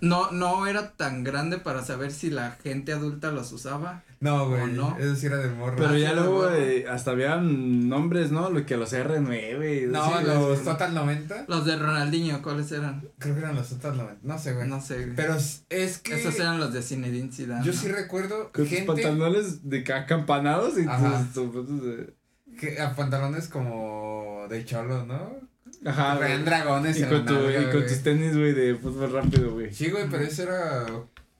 no, 0.00 0.30
no 0.32 0.66
era 0.66 0.90
tan 0.92 1.24
grande 1.24 1.58
para 1.58 1.84
saber 1.84 2.12
si 2.12 2.30
la 2.30 2.56
gente 2.62 2.92
adulta 2.92 3.30
los 3.30 3.52
usaba. 3.52 4.02
No, 4.24 4.48
güey. 4.48 4.62
¿O 4.62 4.66
no? 4.66 4.96
Eso 4.98 5.14
sí 5.16 5.26
era 5.26 5.36
de 5.36 5.50
morro. 5.50 5.76
Pero 5.76 5.96
ya 5.98 6.14
luego 6.14 6.48
güey. 6.48 6.78
eh, 6.80 6.86
hasta 6.88 7.10
habían 7.10 7.88
nombres, 7.90 8.30
¿no? 8.32 8.48
Lo 8.48 8.64
que 8.64 8.76
los 8.78 8.92
R9. 8.94 9.82
y 9.82 9.86
No, 9.86 10.20
los. 10.22 10.64
Total 10.64 10.94
90. 10.94 11.44
Los 11.46 11.66
de 11.66 11.76
Ronaldinho, 11.76 12.40
¿cuáles 12.42 12.72
eran? 12.72 13.06
Creo 13.18 13.34
que 13.34 13.40
eran 13.40 13.54
los 13.54 13.68
Total 13.68 13.96
90. 13.96 14.20
No 14.22 14.38
sé, 14.38 14.54
güey. 14.54 14.66
No 14.68 14.80
sé. 14.80 14.96
güey. 15.04 15.14
Pero 15.14 15.34
es- 15.34 15.98
que. 15.98 16.14
Esos 16.14 16.34
eran 16.40 16.58
los 16.58 16.72
de 16.72 16.80
Zinedine 16.82 17.30
Zidane. 17.30 17.64
Yo 17.66 17.72
¿no? 17.72 17.78
sí 17.78 17.88
recuerdo 17.88 18.50
Con 18.52 18.66
tus 18.66 18.78
pantalones 18.80 19.68
de 19.68 19.84
ca- 19.84 19.98
acampanados 20.00 20.78
y 20.78 20.86
Ajá. 20.88 21.18
tus, 21.18 21.32
tus 21.34 21.52
fotos 21.52 21.82
de... 21.84 22.14
que 22.58 22.80
a 22.80 22.94
pantalones 22.96 23.48
como 23.48 24.46
de 24.48 24.64
cholo, 24.64 25.04
¿no? 25.04 25.36
Ajá. 25.84 26.16
Traían 26.16 26.44
dragones 26.46 26.98
Y 26.98 27.02
en 27.02 27.08
con, 27.10 27.26
tu, 27.26 27.34
nalga, 27.34 27.60
y 27.60 27.70
con 27.72 27.82
tus 27.86 28.02
tenis, 28.02 28.34
güey, 28.36 28.52
de 28.54 28.74
fútbol 28.76 29.12
rápido, 29.12 29.52
güey. 29.52 29.72
Sí, 29.74 29.90
güey, 29.90 30.08
pero 30.10 30.22
eso 30.24 30.44
era 30.44 30.86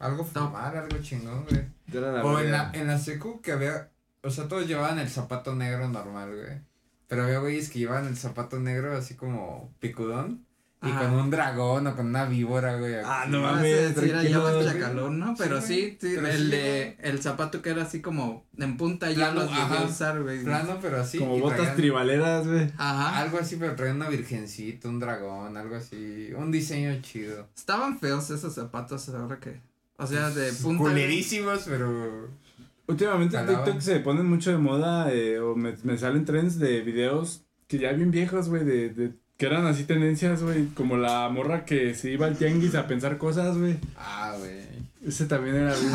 algo 0.00 0.24
formal, 0.24 0.76
algo 0.76 0.98
chingón, 1.00 1.44
güey. 1.48 1.62
Era 1.98 2.12
la 2.12 2.24
O 2.24 2.38
en 2.40 2.50
la, 2.52 2.70
en 2.74 2.86
la 2.86 2.98
secu 2.98 3.40
que 3.40 3.52
había, 3.52 3.90
o 4.22 4.30
sea, 4.30 4.48
todos 4.48 4.66
llevaban 4.66 4.98
el 4.98 5.08
zapato 5.08 5.54
negro 5.54 5.88
normal, 5.88 6.30
güey. 6.34 6.60
Pero 7.06 7.24
había 7.24 7.38
güeyes 7.38 7.68
que 7.70 7.78
llevaban 7.80 8.06
el 8.06 8.16
zapato 8.16 8.58
negro 8.58 8.96
así 8.96 9.14
como 9.14 9.72
picudón. 9.80 10.46
Y 10.82 10.88
Ajá. 10.90 11.00
con 11.08 11.14
un 11.14 11.30
dragón 11.30 11.86
o 11.86 11.96
con 11.96 12.08
una 12.08 12.26
víbora, 12.26 12.76
güey. 12.76 12.96
Ah, 13.02 13.24
no 13.26 13.38
Ah, 13.48 13.52
mames, 13.52 13.94
sí 13.98 14.10
era 14.10 14.22
ya 14.22 14.38
más 14.38 14.62
chacalón, 14.66 15.18
¿no? 15.18 15.34
Pero 15.38 15.58
Sí, 15.62 15.96
sí, 15.98 16.08
sí, 16.08 16.12
pero 16.16 16.28
el 16.28 16.36
sí 16.44 16.50
de, 16.50 16.96
el 17.00 17.22
zapato 17.22 17.62
que 17.62 17.70
era 17.70 17.84
así 17.84 18.02
como 18.02 18.44
en 18.58 18.76
punta 18.76 19.10
ya 19.10 19.30
los 19.30 19.48
llegué 19.48 19.60
a 19.62 19.64
ajá. 19.64 19.84
usar, 19.84 20.22
güey. 20.22 20.44
Plano, 20.44 20.78
pero 20.82 21.00
así. 21.00 21.18
Como 21.18 21.38
botas 21.38 21.56
traían 21.56 21.76
tribaleras, 21.76 22.46
güey. 22.46 22.70
Ajá. 22.76 23.18
Algo 23.20 23.38
así, 23.38 23.56
pero 23.56 23.74
traían 23.76 23.96
una 23.96 24.10
virgencita, 24.10 24.90
un 24.90 25.00
dragón, 25.00 25.56
algo 25.56 25.74
así. 25.76 26.30
Un 26.36 26.50
diseño 26.50 27.00
chido. 27.00 27.48
Estaban 27.56 27.98
feos 27.98 28.28
esos 28.28 28.54
zapatos 28.54 29.08
ahora 29.08 29.40
que, 29.40 29.62
o 29.96 30.06
sea, 30.06 30.30
de 30.30 30.52
punta. 30.52 30.82
Culerísimos, 30.82 31.64
pero. 31.68 32.28
Últimamente 32.86 33.36
en. 33.36 33.46
TikTok 33.46 33.80
se 33.80 34.00
ponen 34.00 34.26
mucho 34.26 34.50
de 34.50 34.58
moda 34.58 35.12
eh, 35.12 35.38
o 35.40 35.54
me, 35.54 35.74
me 35.82 35.96
salen 35.96 36.24
trends 36.24 36.58
de 36.58 36.80
videos 36.82 37.44
que 37.66 37.78
ya 37.78 37.92
bien 37.92 38.10
viejos, 38.10 38.48
güey, 38.48 38.64
de, 38.64 38.90
de 38.90 39.12
Que 39.36 39.46
eran 39.46 39.66
así 39.66 39.84
tendencias, 39.84 40.42
güey. 40.42 40.66
Como 40.74 40.96
la 40.96 41.28
morra 41.28 41.64
que 41.64 41.94
se 41.94 42.10
iba 42.10 42.26
al 42.26 42.36
tianguis 42.36 42.74
a 42.74 42.86
pensar 42.86 43.18
cosas, 43.18 43.56
güey. 43.56 43.76
Ah, 43.96 44.34
güey. 44.38 44.62
Ese 45.06 45.26
también 45.26 45.56
era 45.56 45.74
bien. 45.74 45.92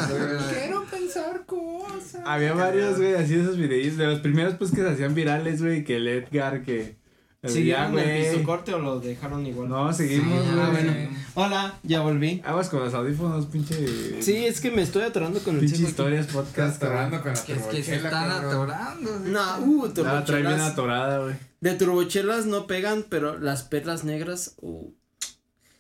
Quiero 0.53 0.85
pensar 0.85 1.45
cosas. 1.45 2.21
Había 2.25 2.53
varios, 2.53 2.97
güey, 2.97 3.15
así 3.15 3.35
esos 3.35 3.57
videos. 3.57 3.97
De 3.97 4.05
los 4.05 4.19
primeros, 4.19 4.55
pues, 4.55 4.71
que 4.71 4.77
se 4.77 4.89
hacían 4.89 5.15
virales, 5.15 5.61
güey. 5.61 5.83
Que 5.83 5.97
el 5.97 6.07
Edgar, 6.07 6.63
que. 6.63 6.95
¿Siguieron 7.41 7.95
Ya, 7.95 8.03
el 8.03 8.33
piso 8.33 8.43
corte 8.43 8.73
o 8.73 8.79
lo 8.79 8.99
dejaron 8.99 9.45
igual? 9.45 9.69
No, 9.69 9.93
seguimos, 9.93 10.43
Sí, 10.43 10.49
güey. 10.51 10.59
Ah, 10.61 10.69
bueno. 10.71 10.93
Hola, 11.35 11.79
ya 11.83 12.01
volví. 12.01 12.41
Aguas 12.43 12.67
con 12.67 12.81
los 12.81 12.93
audífonos, 12.93 13.45
pinche. 13.45 14.21
Sí, 14.21 14.45
es 14.45 14.59
que 14.59 14.71
me 14.71 14.81
estoy 14.81 15.03
atorando 15.03 15.39
con 15.39 15.53
el 15.55 15.61
Pinche 15.61 15.75
aquí. 15.75 15.85
historias 15.85 16.27
Estás 16.27 16.45
podcast. 16.45 16.83
atorando 16.83 17.21
con 17.21 17.33
la 17.33 17.41
Que 17.43 17.53
es 17.53 17.61
que 17.63 17.83
se 17.83 17.97
turbochela, 17.97 18.09
están 18.09 18.31
atorando. 18.45 19.19
No, 19.19 19.59
uh, 19.59 19.85
La 19.87 19.93
trae 19.93 20.41
bien 20.41 20.51
turbochelas. 20.53 20.61
atorada, 20.71 21.19
güey. 21.23 21.35
De 21.61 21.73
turbochelas 21.75 22.45
no 22.45 22.67
pegan, 22.67 23.05
pero 23.07 23.39
las 23.39 23.63
perlas 23.63 24.03
negras, 24.03 24.55
uh. 24.57 24.91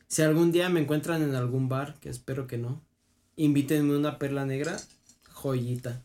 Si 0.07 0.21
algún 0.21 0.53
día 0.53 0.69
me 0.69 0.79
encuentran 0.79 1.21
en 1.21 1.35
algún 1.35 1.67
bar, 1.67 1.95
que 1.99 2.07
espero 2.09 2.47
que 2.47 2.57
no, 2.57 2.81
invítenme 3.35 3.97
una 3.97 4.17
perla 4.17 4.45
negra, 4.45 4.77
joyita. 5.29 6.03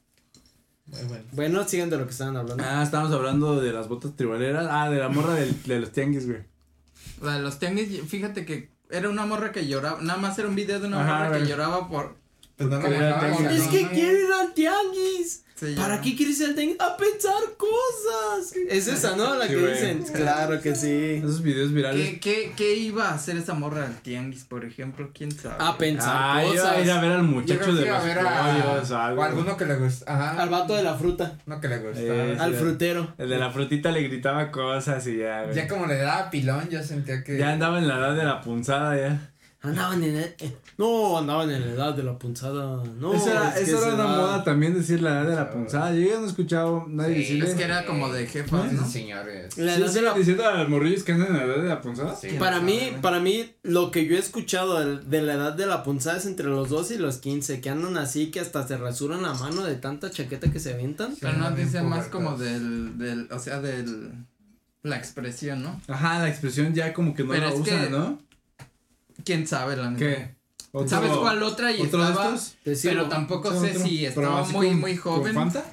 Muy 0.87 1.03
bueno. 1.05 1.25
Bueno, 1.33 1.69
sigan 1.69 1.91
de 1.91 1.97
lo 1.97 2.05
que 2.05 2.11
estaban 2.13 2.37
hablando. 2.37 2.63
Ah, 2.67 2.83
estábamos 2.83 3.13
hablando 3.13 3.61
de 3.61 3.73
las 3.73 3.89
botas 3.89 4.15
tribaleras. 4.17 4.67
Ah, 4.71 4.91
de 4.91 4.99
la 4.99 5.09
morra 5.09 5.35
del, 5.35 5.63
de 5.63 5.81
los 5.81 5.93
tianguis, 5.93 6.27
güey. 6.27 6.43
La 7.23 7.35
de 7.35 7.43
los 7.43 7.59
tianguis, 7.59 8.03
fíjate 8.07 8.45
que 8.45 8.71
era 8.91 9.09
una 9.09 9.25
morra 9.27 9.51
que 9.51 9.67
lloraba, 9.67 10.01
nada 10.03 10.19
más 10.19 10.39
era 10.39 10.49
un 10.49 10.55
video 10.55 10.81
de 10.81 10.89
una 10.89 11.03
Ajá, 11.03 11.25
morra 11.25 11.39
que 11.39 11.47
lloraba 11.47 11.89
por... 11.89 12.17
Pues 12.57 12.69
no 12.71 12.81
lo 12.81 12.89
dejaba 12.91 13.29
es 13.53 13.63
que 13.69 13.89
quiero 13.89 14.19
ir 14.19 14.33
al 14.41 14.55
tianguis. 14.55 15.41
Sí, 15.57 15.73
¿Para 15.77 15.97
ya. 15.97 16.03
qué 16.03 16.17
quieres 16.17 16.41
ir 16.41 16.49
al 16.49 16.55
tianguis? 16.57 16.81
A 16.81 16.97
pensar 16.97 17.33
cosas. 17.57 18.53
Es 18.69 18.89
esa, 18.89 19.15
¿no? 19.17 19.37
La 19.37 19.47
Sí, 19.47 19.55
que 19.55 19.61
güey. 19.61 19.73
dicen. 19.73 20.03
Claro 20.13 20.61
que 20.61 20.75
sí. 20.75 21.15
Esos 21.19 21.43
videos 21.43 21.73
virales. 21.73 22.11
¿Qué, 22.11 22.21
qué, 22.21 22.53
¿Qué 22.57 22.75
iba 22.77 23.09
a 23.11 23.15
hacer 23.15 23.37
esa 23.37 23.55
morra 23.55 23.87
al 23.87 23.97
tianguis, 24.01 24.45
por 24.45 24.65
ejemplo? 24.65 25.11
¿Quién 25.15 25.31
sabe? 25.33 25.55
A 25.59 25.79
pensar 25.79 26.13
Ah, 26.17 26.43
iba 26.45 26.53
cosas. 26.55 26.77
a 26.77 26.81
ir 26.81 26.91
a 26.91 27.01
ver 27.01 27.13
al 27.13 27.23
muchacho 27.23 27.73
de 27.75 27.87
iba 27.87 27.95
los 27.97 28.03
a 28.03 28.07
ver 28.07 28.19
a, 28.19 28.43
pollos 28.43 28.91
o 28.91 28.99
algo. 28.99 29.21
o 29.21 29.25
alguno 29.25 29.57
que 29.57 29.65
le 29.67 29.77
gusta. 29.77 30.13
Ajá. 30.13 30.43
Al 30.43 30.49
vato 30.49 30.75
de 30.77 30.83
la 30.83 30.95
fruta. 30.95 31.39
Uno 31.47 31.61
que 31.61 31.69
le 31.69 31.79
gusta. 31.79 32.01
Eh, 32.01 32.37
Al 32.39 32.53
sí. 32.53 32.59
frutero. 32.59 33.15
El 33.19 33.29
de 33.31 33.39
la 33.39 33.51
frutita 33.51 33.93
le 33.93 34.03
gritaba 34.03 34.51
cosas 34.51 35.07
y 35.07 35.19
ya, 35.19 35.43
güey. 35.45 35.55
Ya 35.55 35.69
como 35.69 35.87
le 35.87 35.97
daba 35.99 36.31
pilón, 36.31 36.69
yo 36.69 36.83
sentía 36.83 37.23
que. 37.23 37.39
Ya 37.39 37.53
andaba 37.53 37.79
en 37.79 37.87
la 37.89 37.99
edad 37.99 38.17
de 38.17 38.25
la 38.25 38.41
punzada 38.41 38.97
ya. 38.97 39.31
Andaban 39.65 40.05
en. 40.05 40.17
el- 40.17 40.35
eh, 40.39 40.57
no, 40.79 41.17
andaban 41.19 41.51
en 41.51 41.61
la 41.67 41.73
edad 41.73 41.95
de 41.95 42.03
la 42.03 42.19
punzada. 42.19 42.83
No, 42.99 43.15
esa 43.15 43.31
era, 43.31 43.59
es 43.59 43.69
esa 43.69 43.79
era 43.79 43.95
una 43.95 44.05
edad- 44.05 44.17
moda 44.19 44.45
también 44.45 44.75
decir 44.75 45.01
la 45.03 45.23
edad 45.23 45.31
de 45.31 45.35
la 45.37 45.51
punzada. 45.51 45.93
Yo 45.95 46.01
ya 46.07 46.19
no 46.19 46.25
he 46.25 46.29
escuchado 46.29 46.85
nadie 46.89 47.15
Sí, 47.15 47.21
decirle. 47.21 47.49
Es 47.51 47.55
que 47.57 47.63
era 47.65 47.87
como 47.87 48.13
de 48.13 48.27
jefas, 48.27 48.71
Sí, 48.71 48.77
¿no? 48.77 48.87
señores. 48.89 49.57
La 49.57 49.75
¿Sí 49.75 49.81
edad 49.81 49.87
de 49.87 49.93
siguen 49.93 50.05
la 50.05 50.15
diciendo 50.15 50.47
a 50.47 50.55
los 50.59 50.69
morrillos 50.69 51.03
que 51.03 51.13
andan 51.13 51.29
en 51.29 51.37
la 51.39 51.45
edad 51.45 51.63
de 51.63 51.69
la 51.69 51.81
punzada? 51.81 52.15
Sí. 52.15 52.29
Para 52.39 52.57
sabe, 52.59 52.67
mí, 52.71 52.79
güey? 52.91 53.01
para 53.01 53.21
mí, 53.21 53.55
lo 53.63 53.91
que 53.91 54.07
yo 54.07 54.17
he 54.17 54.19
escuchado 54.19 54.79
de, 54.85 54.99
de 55.01 55.23
la 55.23 55.35
edad 55.35 55.53
de 55.55 55.67
la 55.67 55.83
punzada 55.83 56.19
es 56.19 56.27
entre 56.27 56.47
los 56.47 56.69
12 56.69 56.95
y 56.95 56.99
los 56.99 57.17
15, 57.19 57.61
que 57.61 57.71
andan 57.71 57.97
así, 57.97 58.31
que 58.31 58.41
hasta 58.41 58.67
se 58.69 58.77
rasuran 58.77 59.23
la 59.23 59.33
mano 59.35 59.63
de 59.63 59.77
tanta 59.77 60.11
chaqueta 60.11 60.51
que 60.53 60.61
se 60.61 60.75
aventan. 60.75 61.15
Pero 61.21 61.35
no 61.39 61.49
Sí, 61.57 61.63
dice 61.63 61.83
más 61.83 62.09
como 62.09 62.37
del, 62.37 62.99
del, 62.99 63.29
o 63.33 63.39
sea, 63.39 63.61
del, 63.61 64.13
la 64.83 64.97
expresión, 64.97 65.63
¿no? 65.63 65.81
Ajá, 65.89 66.19
la 66.19 66.29
expresión 66.29 66.75
ya 66.75 66.93
como 66.93 67.15
que 67.15 67.25
no 67.25 67.31
Pero 67.31 67.49
la 67.49 67.55
usan, 67.55 67.85
que- 67.85 67.91
¿no? 67.91 68.19
¿Quién 69.25 69.47
sabe 69.47 69.77
la 69.77 69.91
neta? 69.91 69.99
¿Qué? 70.05 70.35
¿Otro- 70.73 70.89
¿Sabes 70.89 71.13
cuál 71.13 71.43
otra 71.43 71.71
y 71.73 71.81
¿Otro 71.83 72.03
de 72.05 72.11
estaba? 72.11 72.35
estos? 72.35 72.57
Sigo. 72.81 72.95
Pero 72.95 73.09
tampoco 73.09 73.49
¿Otro? 73.49 73.61
sé 73.61 73.79
si 73.79 74.05
estaba 74.07 74.43
muy, 74.45 74.69
con- 74.69 74.81
muy 74.81 74.97
con 74.97 75.15
joven. 75.19 75.35
Fanta? 75.35 75.65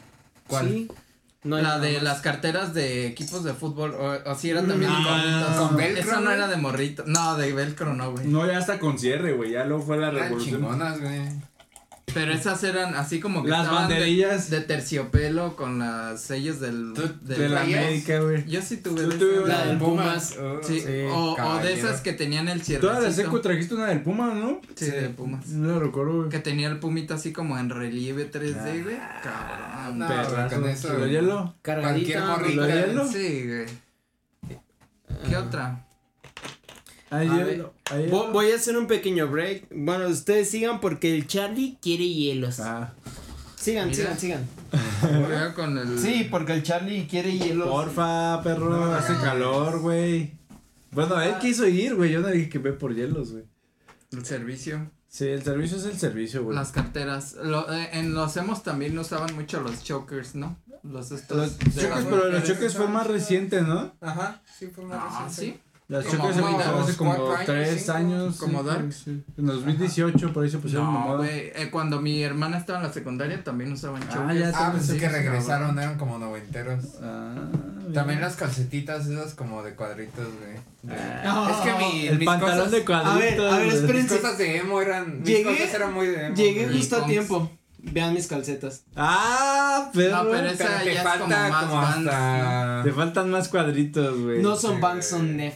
¿Cuál? 0.47 0.67
Sí. 0.69 0.87
No 1.43 1.55
hay 1.55 1.63
la 1.63 1.79
de 1.79 1.93
más. 1.95 2.03
las 2.03 2.21
carteras 2.21 2.75
de 2.75 3.07
equipos 3.07 3.43
de 3.43 3.53
fútbol, 3.55 3.95
o, 3.95 4.29
o 4.29 4.35
si 4.35 4.51
era 4.51 4.59
también 4.61 4.91
de 4.91 4.97
Ah, 4.99 5.01
morritos. 5.49 5.67
¿con 5.67 5.75
velcro, 5.77 6.03
Esa 6.11 6.19
no 6.21 6.31
era 6.31 6.47
de 6.47 6.57
morrito. 6.57 7.03
No, 7.07 7.35
de 7.35 7.51
velcro 7.51 7.95
no, 7.95 8.11
güey. 8.11 8.27
No, 8.27 8.45
ya 8.45 8.59
hasta 8.59 8.77
con 8.77 8.99
cierre, 8.99 9.33
güey. 9.33 9.49
Ya 9.53 9.65
luego 9.65 9.81
fue 9.83 9.97
la 9.97 10.09
Eran 10.09 10.21
revolución. 10.25 10.59
chingonas, 10.61 11.01
güey. 11.01 11.19
Pero 12.13 12.33
esas 12.33 12.61
eran 12.65 12.93
así 12.95 13.21
como 13.21 13.41
que 13.41 13.49
Las 13.49 13.61
estaban 13.61 13.87
de- 13.87 13.93
banderillas 13.93 14.49
de, 14.49 14.59
terciopelo 14.59 15.55
con 15.55 15.79
las 15.79 16.19
sellos 16.19 16.59
del, 16.59 16.91
¿Tú- 16.93 17.03
del- 17.21 17.37
de 17.39 17.49
la? 17.49 17.61
América, 17.61 18.19
güey. 18.19 18.45
Yo 18.49 18.61
sí 18.61 18.77
tuve 18.77 19.03
de 19.03 19.15
tuve. 19.17 19.47
La 19.47 19.65
del 19.67 19.77
Pumas. 19.77 20.35
Oh, 20.37 20.59
Sí, 20.61 20.81
Sí, 20.81 20.87
o, 21.09 21.35
o 21.41 21.57
de 21.59 21.71
esas 21.73 22.01
que 22.01 22.11
tenían 22.11 22.49
el 22.49 22.61
cierre. 22.63 22.81
Toda 22.81 22.99
la 22.99 23.11
seco 23.13 23.39
trajiste 23.39 23.75
una 23.75 23.85
del 23.87 24.01
Puma, 24.01 24.33
¿no? 24.33 24.59
Sí, 24.75 24.87
de 24.87 25.07
Pumas. 25.09 25.47
No 25.47 25.75
lo 25.75 25.79
recuerdo, 25.79 26.17
güey. 26.17 26.29
Que 26.29 26.39
tenía 26.39 26.67
el 26.67 26.79
pumita 26.79 27.13
así 27.15 27.31
como 27.31 27.57
en 27.57 27.69
relieve 27.69 28.29
3D, 28.29 28.83
güey. 28.83 28.97
Ah, 28.99 29.21
Cabrón. 29.23 29.99
no, 29.99 30.07
Perrazo. 30.09 30.55
con 30.61 30.69
eso- 30.69 30.93
¿Lo 30.97 31.07
hielo? 31.07 31.55
Cargadita. 31.61 32.19
Cualquier 32.19 32.23
morrito. 32.23 32.61
¿Lo 32.61 32.67
hielo? 32.67 33.07
Sí, 33.07 33.47
güey. 33.47 34.59
¿Qué 35.29 35.37
otra? 35.37 35.85
A. 37.11 37.21
Voy 38.31 38.51
a 38.51 38.55
hacer 38.55 38.77
un 38.77 38.87
pequeño 38.87 39.27
break. 39.27 39.67
Bueno, 39.71 40.07
ustedes 40.07 40.49
sigan 40.49 40.79
porque 40.79 41.13
el 41.15 41.27
Charlie 41.27 41.77
quiere 41.81 42.07
hielos. 42.07 42.59
Ah, 42.59 42.93
Sigan, 43.57 43.89
Mira. 43.89 44.17
sigan, 44.17 44.19
sigan. 44.19 44.47
Juega 45.01 45.53
con 45.53 45.77
el. 45.77 45.99
Sí, 45.99 46.27
porque 46.31 46.53
el 46.53 46.63
Charlie 46.63 47.05
quiere 47.07 47.37
hielos. 47.37 47.67
porfa, 47.69 48.41
perro. 48.41 48.93
hace 48.95 49.13
calor, 49.17 49.79
güey. 49.81 50.31
Bueno, 50.91 51.21
él 51.21 51.35
quiso 51.39 51.67
ir, 51.67 51.95
güey. 51.95 52.11
Yo 52.11 52.21
no 52.21 52.27
dije 52.29 52.49
que 52.49 52.57
ve 52.59 52.73
por 52.73 52.95
hielos, 52.95 53.33
güey. 53.33 53.43
El 54.11 54.25
servicio. 54.25 54.89
Sí, 55.07 55.27
el 55.27 55.43
servicio 55.43 55.77
es 55.77 55.85
el 55.85 55.99
servicio, 55.99 56.43
güey. 56.43 56.55
Las 56.55 56.71
carteras. 56.71 57.33
Lo, 57.43 57.71
eh, 57.71 57.89
en 57.93 58.13
los 58.13 58.35
hemos 58.37 58.63
también 58.63 58.97
usaban 58.97 59.35
mucho 59.35 59.61
los 59.61 59.83
chokers, 59.83 60.35
¿no? 60.35 60.57
Los 60.83 61.11
estos. 61.11 61.37
Los 61.37 61.57
las 61.83 62.05
pero 62.05 62.29
los 62.29 62.43
choques 62.43 62.75
fue 62.75 62.87
más 62.87 63.05
reciente, 63.07 63.61
¿no? 63.61 63.93
Ajá, 64.01 64.41
sí, 64.57 64.67
fue 64.73 64.85
una 64.85 64.95
Ah, 65.03 65.25
reciente. 65.27 65.59
sí. 65.59 65.70
Las 65.91 66.05
choques 66.05 66.35
se 66.35 66.41
pusieron 66.41 66.83
hace 66.83 66.95
como 66.95 67.11
años, 67.13 67.39
tres 67.45 67.89
años. 67.89 68.37
Como 68.37 68.61
sí, 68.61 68.67
Dark. 68.67 68.93
sí. 68.93 69.23
En 69.37 69.45
2018 69.45 70.31
por 70.31 70.43
ahí 70.45 70.49
se 70.49 70.57
pusieron 70.57 70.93
No, 70.93 71.17
güey. 71.17 71.51
eh, 71.53 71.67
cuando 71.69 71.99
mi 71.99 72.23
hermana 72.23 72.57
estaba 72.57 72.79
en 72.79 72.85
la 72.87 72.93
secundaria 72.93 73.43
también 73.43 73.73
usaban 73.73 74.01
Ah, 74.09 74.13
chokers. 74.13 74.39
ya 74.39 74.51
Ah, 74.55 74.71
pensé 74.71 74.93
Sí, 74.93 74.99
que 74.99 75.09
regresaron, 75.09 75.77
eran 75.77 75.97
como 75.97 76.17
noventeros. 76.17 76.85
Ah, 77.03 77.33
También 77.93 78.21
las 78.21 78.37
calcetitas 78.37 79.05
esas 79.07 79.33
como 79.33 79.63
de 79.63 79.75
cuadritos, 79.75 80.27
güey. 80.39 80.95
Ah, 80.97 81.49
es 81.51 81.57
que 81.57 81.77
mi, 81.77 82.07
el 82.07 82.17
mis 82.19 82.25
pantalón 82.25 82.55
cosas, 82.55 82.71
de 82.71 82.85
cuadritos. 82.85 83.13
A 83.13 83.19
ver, 83.19 83.53
a 83.53 83.57
ver, 83.57 83.67
esperen. 83.73 84.03
mis 84.03 84.11
cosas 84.13 84.37
de 84.37 84.57
emo 84.59 84.81
eran, 84.81 85.19
mis 85.19 85.27
Llegué- 85.29 85.43
cosas 85.57 85.73
eran 85.73 85.93
muy 85.93 86.07
de 86.07 86.25
emo. 86.27 86.35
Llegué 86.37 86.69
justo 86.69 86.95
a 86.95 87.05
tiempo. 87.05 87.51
Vean 87.83 88.13
mis 88.13 88.27
calcetas. 88.27 88.83
Ah. 88.95 89.89
No, 89.93 89.93
pero 89.93 90.47
Esa 90.47 90.79
te 90.83 90.85
ya 90.85 90.91
es 90.93 91.03
falta 91.03 91.19
como 91.19 91.49
más 91.49 91.65
como 91.65 91.81
hasta... 91.81 92.81
Te 92.83 92.91
faltan 92.93 93.29
más 93.31 93.49
cuadritos, 93.49 94.19
güey. 94.21 94.41
No 94.41 94.55
son 94.55 94.75
sí, 94.75 94.81
Vans, 94.81 95.05
son. 95.05 95.35
Nef. 95.35 95.55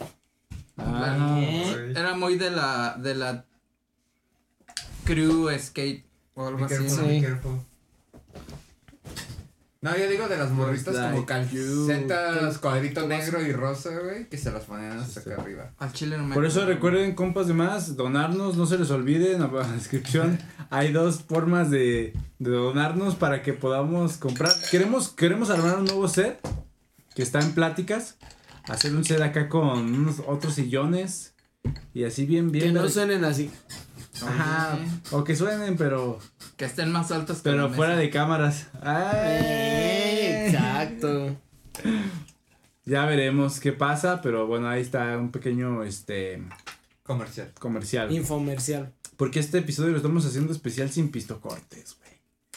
Ah. 0.78 1.38
Era 1.94 2.14
muy 2.14 2.36
de 2.36 2.50
la. 2.50 2.96
de 2.98 3.14
la. 3.14 3.44
Crew 5.04 5.48
skate 5.58 6.04
o 6.34 6.46
algo 6.48 6.58
Be 6.58 6.64
así. 6.66 6.74
careful, 6.74 6.98
Sí. 6.98 7.08
be 7.08 7.20
careful. 7.20 7.60
No, 9.82 9.96
yo 9.96 10.08
digo 10.08 10.26
de 10.26 10.36
las 10.36 10.50
morritas 10.50 10.94
Like 10.94 11.12
como 11.14 11.26
calcetas, 11.26 12.54
you. 12.54 12.60
cuadrito 12.60 13.06
negro 13.06 13.40
y 13.40 13.52
rosa, 13.52 13.90
güey, 14.02 14.28
que 14.28 14.36
se 14.36 14.50
las 14.50 14.64
ponían 14.64 14.98
hasta 14.98 15.20
acá 15.20 15.36
arriba. 15.40 15.70
Al 15.78 15.92
chile 15.92 16.16
no 16.18 16.24
me 16.24 16.34
Por 16.34 16.44
eso 16.44 16.60
acuerdo. 16.62 16.74
recuerden, 16.74 17.14
compas 17.14 17.46
de 17.46 17.54
más, 17.54 17.94
donarnos, 17.96 18.56
no 18.56 18.66
se 18.66 18.78
les 18.78 18.90
olvide, 18.90 19.34
en 19.34 19.42
la 19.42 19.48
descripción 19.68 20.40
hay 20.70 20.92
dos 20.92 21.22
formas 21.22 21.70
de, 21.70 22.14
de 22.40 22.50
donarnos 22.50 23.14
para 23.14 23.42
que 23.42 23.52
podamos 23.52 24.16
comprar. 24.16 24.50
Queremos, 24.72 25.10
queremos 25.10 25.50
armar 25.50 25.76
un 25.78 25.84
nuevo 25.84 26.08
set 26.08 26.40
que 27.14 27.22
está 27.22 27.38
en 27.40 27.52
pláticas, 27.52 28.16
hacer 28.68 28.94
un 28.94 29.04
set 29.04 29.20
acá 29.20 29.48
con 29.48 29.94
unos 29.94 30.16
otros 30.26 30.54
sillones 30.54 31.34
y 31.94 32.04
así 32.04 32.26
bien, 32.26 32.50
bien. 32.50 32.66
Que 32.66 32.72
no 32.72 32.88
suenen 32.88 33.24
así. 33.24 33.50
Ajá, 34.22 34.78
o 35.10 35.24
que 35.24 35.36
suenen, 35.36 35.76
pero, 35.76 36.18
Que 36.56 36.64
estén 36.64 36.90
más 36.90 37.10
altos 37.12 37.38
que 37.38 37.50
pero 37.50 37.68
fuera 37.70 37.92
mesa. 37.92 38.00
de 38.02 38.10
cámaras. 38.10 38.66
Eh, 38.82 40.46
¡Ay! 40.46 40.46
Exacto. 40.54 41.36
Ya 42.84 43.04
veremos 43.04 43.60
qué 43.60 43.72
pasa, 43.72 44.22
pero 44.22 44.46
bueno, 44.46 44.68
ahí 44.68 44.80
está 44.80 45.18
un 45.18 45.30
pequeño 45.32 45.82
este 45.82 46.42
Comercial. 47.02 47.52
comercial. 47.58 48.10
Infomercial. 48.12 48.92
Porque 49.16 49.40
este 49.40 49.58
episodio 49.58 49.90
lo 49.90 49.96
estamos 49.98 50.24
haciendo 50.24 50.52
especial 50.52 50.90
sin 50.90 51.10
pistocortes, 51.10 51.96
güey. 51.98 52.05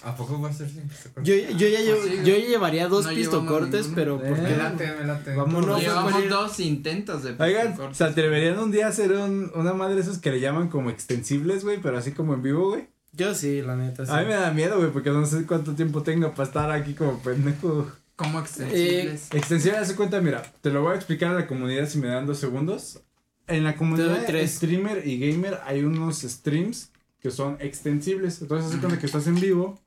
¿A 0.04 0.16
poco 0.16 0.40
va 0.40 0.50
a 0.50 0.54
ser 0.54 0.70
sin 0.70 0.90
Yo, 1.24 1.36
yo, 1.36 1.68
ya, 1.68 1.82
llevo- 1.82 2.02
sí, 2.04 2.20
yo 2.24 2.38
ya 2.38 2.48
llevaría 2.48 2.88
dos 2.88 3.06
no 3.06 3.12
pistocortes, 3.14 3.90
pero 3.94 4.14
ninguno. 4.18 4.36
¿por 4.36 4.44
Me 4.44 4.56
late, 4.58 4.94
me 4.98 5.06
late. 5.06 5.36
Vamos, 5.36 5.66
no, 5.68 5.74
fue 5.74 5.82
Llevamos 5.82 6.30
dos 6.30 6.60
intentos 6.62 7.24
de 7.24 7.32
Oigan, 7.38 7.68
pistocortes. 7.68 7.98
¿se 7.98 8.04
atreverían 8.06 8.58
un 8.60 8.72
día 8.72 8.86
a 8.86 8.90
hacer 8.90 9.12
un, 9.12 9.52
una 9.56 9.74
madre 9.74 9.96
de 9.96 10.02
esos 10.02 10.18
que 10.20 10.32
le 10.32 10.40
llaman 10.40 10.70
como 10.70 10.90
extensibles, 10.90 11.66
güey? 11.66 11.82
Pero 11.82 11.98
así 11.98 12.12
como 12.14 12.34
en 12.34 12.42
vivo, 12.42 12.70
güey. 12.70 12.88
Yo 13.12 13.36
sí, 13.36 13.62
la 13.62 13.76
neta. 13.76 14.06
Sí. 14.06 14.12
A 14.14 14.20
mí 14.22 14.28
me 14.28 14.36
da 14.36 14.52
miedo, 14.52 14.78
güey, 14.78 14.92
porque 14.92 15.10
no 15.10 15.26
sé 15.26 15.46
cuánto 15.46 15.74
tiempo 15.76 16.02
tenga 16.02 16.32
para 16.34 16.48
estar 16.48 16.72
aquí 16.72 16.94
como 16.94 17.20
pendejo. 17.20 17.92
¿Cómo 18.16 18.40
extensibles? 18.40 19.28
Extensible, 19.34 19.78
haz 19.80 19.90
de 19.90 19.96
cuenta, 19.96 20.22
mira, 20.22 20.44
te 20.62 20.70
lo 20.70 20.82
voy 20.82 20.94
a 20.94 20.96
explicar 20.96 21.32
a 21.32 21.40
la 21.40 21.48
comunidad 21.48 21.88
si 21.90 21.98
me 22.00 22.08
dan 22.08 22.26
dos 22.26 22.38
segundos. 22.38 23.02
En 23.48 23.64
la 23.64 23.76
comunidad 23.76 24.24
tres. 24.28 24.52
streamer 24.56 25.06
y 25.08 25.20
gamer 25.20 25.60
hay 25.66 25.84
unos 25.84 26.20
streams 26.22 26.92
que 27.22 27.32
son 27.32 27.58
extensibles. 27.60 28.42
Entonces, 28.42 28.68
haz 28.68 28.74
de 28.74 28.80
cuenta 28.80 29.00
que 29.00 29.06
estás 29.08 29.28
en 29.28 29.36
vivo 29.40 29.80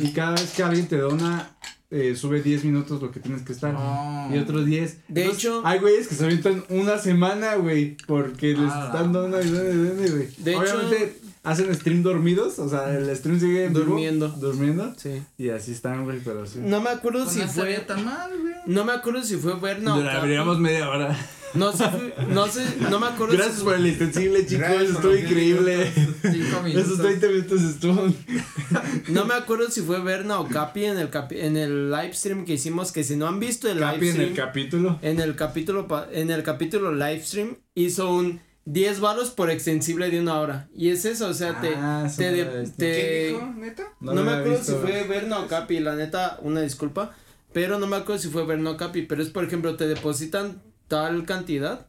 y 0.00 0.12
cada 0.12 0.32
vez 0.32 0.52
que 0.56 0.62
alguien 0.62 0.86
te 0.88 0.96
dona 0.98 1.50
eh, 1.90 2.16
sube 2.16 2.40
10 2.40 2.64
minutos 2.64 3.02
lo 3.02 3.10
que 3.10 3.20
tienes 3.20 3.42
que 3.42 3.52
estar. 3.52 3.74
Oh. 3.76 4.28
Y 4.34 4.38
otros 4.38 4.64
10. 4.64 4.96
De 5.08 5.22
Entonces, 5.24 5.44
hecho- 5.44 5.60
Hay 5.64 5.78
güeyes 5.78 6.08
que 6.08 6.14
se 6.14 6.24
avientan 6.24 6.64
una 6.70 6.96
semana, 6.96 7.56
güey. 7.56 7.98
Porque 8.06 8.54
les 8.54 8.70
Ah, 8.72 8.84
están 8.86 9.12
dando 9.12 9.42
y 9.42 9.50
dando 9.50 10.04
y 10.06 10.08
güey. 10.10 10.28
De 10.38 10.56
Obviamente 10.56 11.18
hacen 11.42 11.74
stream 11.74 12.02
dormidos. 12.02 12.58
O 12.58 12.68
sea, 12.68 12.96
el 12.96 13.14
stream 13.16 13.40
sigue 13.40 13.64
en 13.66 13.72
vivo, 13.74 13.84
Durmiendo. 13.86 14.28
durmiendo. 14.28 14.94
Sí. 14.96 15.22
Y 15.38 15.48
así 15.50 15.72
están, 15.72 16.04
güey, 16.04 16.20
pero 16.24 16.46
sí. 16.46 16.58
No 16.62 16.80
me 16.80 16.90
acuerdo 16.90 17.24
Pues 17.24 17.36
si 17.36 17.40
fue. 17.42 17.74
tan 17.78 18.04
mal, 18.04 18.30
güey. 18.40 18.54
No 18.66 18.84
me 18.84 18.92
acuerdo 18.92 19.22
si 19.22 19.36
fue 19.36 19.58
Berna 19.58 19.94
o 19.94 19.98
Duraríamos 19.98 20.58
media 20.58 20.88
hora. 20.88 21.16
No 21.54 21.70
sé, 21.70 21.84
no 22.30 22.46
sé, 22.46 22.64
no 22.90 22.98
me 22.98 23.08
acuerdo 23.08 23.34
Gracias 23.34 23.58
si 23.58 23.64
por 23.64 23.74
el 23.74 23.84
extensible, 23.84 24.46
chicos. 24.46 24.70
Estuvo 24.70 25.14
increíble. 25.14 25.92
Cinco 26.22 26.62
minutos. 26.62 26.86
Esos 26.86 26.98
20 27.02 27.28
minutos 27.28 27.60
estuvo. 27.62 28.06
No 29.08 29.26
me 29.26 29.34
acuerdo 29.34 29.70
si 29.70 29.82
fue 29.82 30.00
Berna 30.00 30.40
o 30.40 30.48
Capi 30.48 30.86
en 30.86 30.96
el 30.98 31.10
capi- 31.10 31.36
en 31.40 31.58
el 31.58 31.90
live 31.90 32.14
stream 32.14 32.46
que 32.46 32.54
hicimos, 32.54 32.90
que 32.90 33.04
si 33.04 33.16
no 33.16 33.26
han 33.26 33.38
visto 33.38 33.68
el 33.70 33.80
Capi 33.80 33.96
live 33.96 34.06
en 34.08 34.12
stream, 34.14 34.30
el 34.30 34.36
capítulo. 34.36 34.98
en 35.02 35.20
el 35.20 35.36
capítulo 35.36 35.86
pa- 35.88 36.08
en 36.10 36.30
el 36.30 36.42
capítulo 36.42 36.90
live 36.92 37.22
stream 37.22 37.56
hizo 37.74 38.10
un 38.14 38.40
10 38.64 39.00
varos 39.00 39.30
por 39.30 39.50
extensible 39.50 40.10
de 40.10 40.20
una 40.20 40.38
hora. 40.40 40.68
Y 40.74 40.90
es 40.90 41.04
eso, 41.04 41.28
o 41.28 41.34
sea, 41.34 41.60
te 41.60 41.74
Ah, 41.74 42.04
eso 42.06 42.16
te, 42.18 42.30
no 42.30 42.36
de- 42.36 42.44
lo 42.44 42.50
había 42.50 42.60
visto. 42.62 42.76
te- 42.78 43.28
¿Quién 43.30 43.40
dijo, 43.40 43.52
neta? 43.58 43.92
no, 44.00 44.12
me 44.14 44.30
acuerdo 44.30 44.50
visto. 44.58 44.72
si 44.72 44.78
fue 44.78 45.02
Berna 45.08 45.40
o 45.40 45.46
Capi, 45.48 45.80
la 45.80 45.96
neta, 45.96 46.38
una 46.42 46.60
disculpa, 46.60 47.14
pero 47.52 47.78
no 47.78 47.86
me 47.86 47.96
acuerdo 47.96 48.22
si 48.22 48.28
fue 48.28 48.44
Berna 48.46 48.70
o 48.70 48.76
Capi, 48.76 49.02
pero 49.02 49.22
es 49.22 49.30
por 49.30 49.44
ejemplo, 49.44 49.76
te 49.76 49.86
depositan 49.88 50.62
tal 50.88 51.24
cantidad 51.24 51.86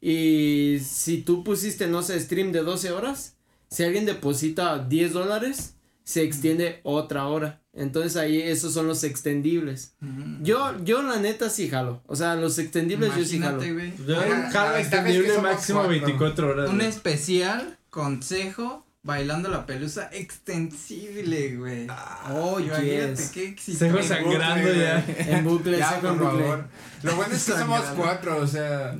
y 0.00 0.78
si 0.84 1.22
tú 1.22 1.42
pusiste, 1.44 1.86
no 1.88 2.02
sé, 2.02 2.18
stream 2.20 2.52
de 2.52 2.60
12 2.62 2.92
horas, 2.92 3.36
si 3.68 3.82
alguien 3.84 4.06
deposita 4.06 4.78
10 4.78 5.12
dólares, 5.12 5.74
se 6.04 6.22
extiende 6.22 6.80
otra 6.84 7.26
hora. 7.26 7.60
Entonces 7.78 8.16
ahí 8.16 8.42
esos 8.42 8.74
son 8.74 8.86
los 8.88 9.04
extendibles. 9.04 9.94
Ujú. 10.02 10.42
Yo, 10.42 10.74
yo 10.84 11.02
la 11.02 11.16
neta 11.18 11.48
sí 11.48 11.68
jalo. 11.68 12.02
O 12.06 12.16
sea, 12.16 12.34
los 12.34 12.58
extendibles 12.58 13.14
yo 13.16 13.24
sí 13.24 13.38
jalo. 13.38 13.64
Imagínate. 13.64 14.02
Yo 14.06 14.20
jalo 14.52 14.76
extendible 14.76 15.38
máximo 15.38 15.78
cuatro. 15.80 15.90
24 15.90 16.48
horas. 16.48 16.70
Un 16.70 16.76
güey. 16.76 16.88
especial 16.88 17.78
consejo 17.90 18.84
bailando 19.02 19.48
la 19.48 19.64
pelusa 19.64 20.10
extensible, 20.12 21.56
güey. 21.56 21.86
Oh, 22.30 22.60
Imagínate 22.60 23.16
yes. 23.16 23.30
qué 23.30 23.48
exitoso. 23.48 23.84
Sejo 23.84 24.02
sangrando 24.02 24.72
ya. 24.74 25.04
En 25.18 25.44
bucle, 25.44 25.78
Ya, 25.78 26.00
por 26.00 26.12
bucle. 26.18 26.26
favor. 26.44 26.64
Lo 27.02 27.16
bueno 27.16 27.34
es 27.34 27.44
que 27.44 27.52
somos 27.52 27.80
cuatro, 27.96 28.36
o 28.38 28.46
sea. 28.46 28.96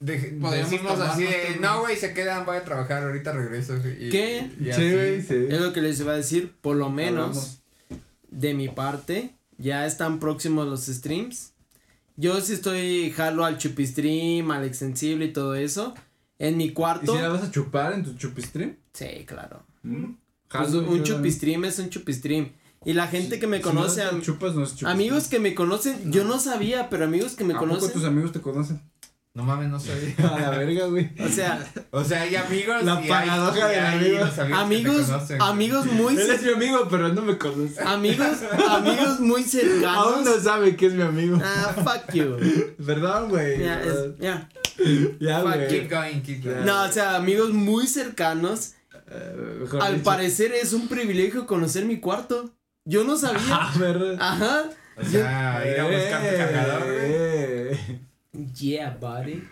de- 0.00 0.38
decimos 0.50 0.98
así 1.00 1.22
de, 1.24 1.56
no, 1.60 1.80
güey, 1.82 1.96
se 1.96 2.12
quedan, 2.12 2.44
voy 2.44 2.56
a 2.56 2.64
trabajar, 2.64 3.04
ahorita 3.04 3.32
regreso. 3.32 3.76
Y, 3.76 4.10
¿Qué? 4.10 4.50
y 4.60 4.72
Sí, 4.72 4.92
güey, 4.92 5.22
sí. 5.22 5.46
Es 5.50 5.60
lo 5.60 5.72
que 5.72 5.80
les 5.82 6.00
iba 6.00 6.12
a 6.12 6.16
decir, 6.16 6.52
por 6.60 6.76
lo 6.76 6.90
menos 6.90 7.28
Hablamos. 7.28 7.62
De 8.34 8.54
mi 8.54 8.68
parte, 8.68 9.34
ya 9.58 9.86
están 9.86 10.18
próximos 10.20 10.66
los 10.66 10.86
streams. 10.86 11.52
Yo 12.16 12.40
sí 12.40 12.52
estoy 12.52 13.10
jalo 13.10 13.44
al 13.44 13.58
chupistream, 13.58 14.50
al 14.50 14.64
extensible 14.64 15.26
y 15.26 15.32
todo 15.32 15.54
eso. 15.54 15.94
En 16.38 16.56
mi 16.56 16.64
¿Y 16.66 16.72
cuarto. 16.72 17.14
si 17.14 17.20
la 17.22 17.28
vas 17.28 17.42
a 17.44 17.50
chupar 17.50 17.92
en 17.94 18.04
tu 18.04 18.14
chupistream? 18.14 18.76
Sí, 18.92 19.24
claro. 19.26 19.64
Mm. 19.82 20.14
Pues 20.48 20.72
un 20.74 21.02
chupistream 21.02 21.64
es 21.64 21.78
un 21.78 21.90
chupistream. 21.90 22.50
Y 22.84 22.92
la 22.92 23.06
gente 23.08 23.38
que 23.40 23.46
me 23.46 23.56
Si 23.58 23.62
conoce, 23.62 24.04
no 24.04 24.10
te 24.10 24.16
am- 24.16 24.22
chupas, 24.22 24.54
no 24.54 24.62
es 24.62 24.68
chupistream. 24.70 24.92
amigos 24.94 25.28
que 25.28 25.38
me 25.40 25.54
conocen, 25.54 26.12
yo 26.12 26.24
no 26.24 26.38
sabía, 26.38 26.90
pero 26.90 27.04
amigos 27.06 27.34
que 27.34 27.42
me 27.44 27.54
¿A 27.54 27.58
poco 27.58 27.70
conocen. 27.70 27.92
tus 27.92 28.04
amigos 28.04 28.30
te 28.32 28.40
conocen? 28.42 28.80
No 29.36 29.42
mames, 29.42 29.68
no 29.68 29.80
sabía. 29.80 30.14
A 30.32 30.38
la 30.38 30.50
verga, 30.50 30.86
güey. 30.86 31.10
O 31.18 31.28
sea, 31.28 31.58
O 31.90 32.04
sea, 32.04 32.22
hay 32.22 32.36
amigos. 32.36 32.84
La 32.84 33.02
paradoja 33.02 33.66
los 33.68 33.88
amigos. 33.88 34.30
que 34.30 34.44
te 34.44 34.52
amigos, 34.54 35.06
conocen, 35.06 35.38
güey. 35.38 35.50
amigos 35.50 35.86
muy 35.86 36.16
Él 36.16 36.30
es 36.30 36.42
mi 36.42 36.52
amigo, 36.52 36.86
pero 36.88 37.08
no 37.08 37.22
me 37.22 37.36
conoce. 37.36 37.82
amigos, 37.82 38.38
amigos 38.70 39.18
muy 39.18 39.42
cercanos. 39.42 39.86
Aún 40.14 40.24
no 40.24 40.38
sabe 40.40 40.76
que 40.76 40.86
es 40.86 40.92
mi 40.92 41.02
amigo. 41.02 41.38
Ah, 41.42 41.74
fuck 41.74 42.14
you. 42.14 42.36
Perdón, 42.86 43.28
güey. 43.30 43.58
Ya, 43.60 43.82
es- 43.82 44.18
ya. 44.20 44.48
Ya, 45.18 45.40
güey. 45.42 45.66
Keep 45.68 45.90
going, 45.90 46.20
keep 46.22 46.44
going. 46.44 46.64
No, 46.64 46.84
o 46.84 46.92
sea, 46.92 47.16
amigos 47.16 47.50
muy 47.52 47.88
cercanos. 47.88 48.74
Eh, 49.10 49.58
mejor 49.62 49.82
Al 49.82 49.94
dicho. 49.94 50.04
parecer 50.04 50.52
es 50.52 50.72
un 50.72 50.86
privilegio 50.86 51.44
conocer 51.46 51.84
mi 51.86 51.98
cuarto. 51.98 52.54
Yo 52.84 53.02
no 53.02 53.16
sabía. 53.16 53.40
Ah, 53.50 53.72
verdad. 53.80 54.16
Ajá. 54.20 54.62
O 54.96 55.04
sea, 55.04 55.64
ir 55.68 55.80
a 55.80 55.84
buscar 55.88 56.20
tu 56.20 56.26
Eh, 56.28 56.34
cargador, 56.38 56.84
güey. 56.84 56.98
eh. 57.00 57.33
Yeah, 58.54 58.98
buddy. 59.00 59.42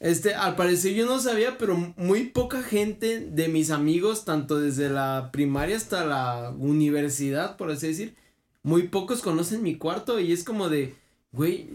Este, 0.00 0.34
al 0.34 0.56
parecer 0.56 0.94
yo 0.94 1.04
no 1.04 1.18
sabía, 1.18 1.58
pero 1.58 1.76
muy 1.96 2.24
poca 2.24 2.62
gente 2.62 3.20
de 3.20 3.48
mis 3.48 3.70
amigos, 3.70 4.24
tanto 4.24 4.58
desde 4.58 4.88
la 4.88 5.28
primaria 5.30 5.76
hasta 5.76 6.06
la 6.06 6.54
universidad, 6.58 7.58
por 7.58 7.70
así 7.70 7.88
decir, 7.88 8.14
muy 8.62 8.84
pocos 8.84 9.20
conocen 9.20 9.62
mi 9.62 9.76
cuarto 9.76 10.18
y 10.18 10.32
es 10.32 10.42
como 10.42 10.70
de, 10.70 10.94
güey, 11.32 11.68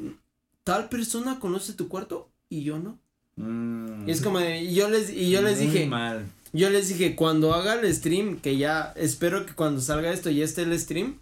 tal 0.63 0.89
persona 0.89 1.39
conoce 1.39 1.73
tu 1.73 1.88
cuarto 1.88 2.32
y 2.49 2.63
yo 2.63 2.80
no. 2.80 2.97
Mm. 3.36 4.07
Y 4.07 4.11
es 4.11 4.21
como 4.21 4.39
de, 4.39 4.63
y 4.63 4.73
yo 4.73 4.89
les, 4.89 5.11
y 5.11 5.30
yo 5.30 5.43
les 5.43 5.57
Muy 5.57 5.67
dije, 5.67 5.86
mal. 5.86 6.26
Yo 6.51 6.69
les 6.71 6.88
dije, 6.88 7.15
cuando 7.15 7.53
haga 7.53 7.76
el 7.76 7.93
stream, 7.93 8.39
que 8.39 8.57
ya 8.57 8.93
espero 8.95 9.45
que 9.45 9.53
cuando 9.53 9.82
salga 9.82 10.11
esto 10.11 10.32
ya 10.32 10.45
esté 10.45 10.63
el 10.63 10.80
stream, 10.80 11.19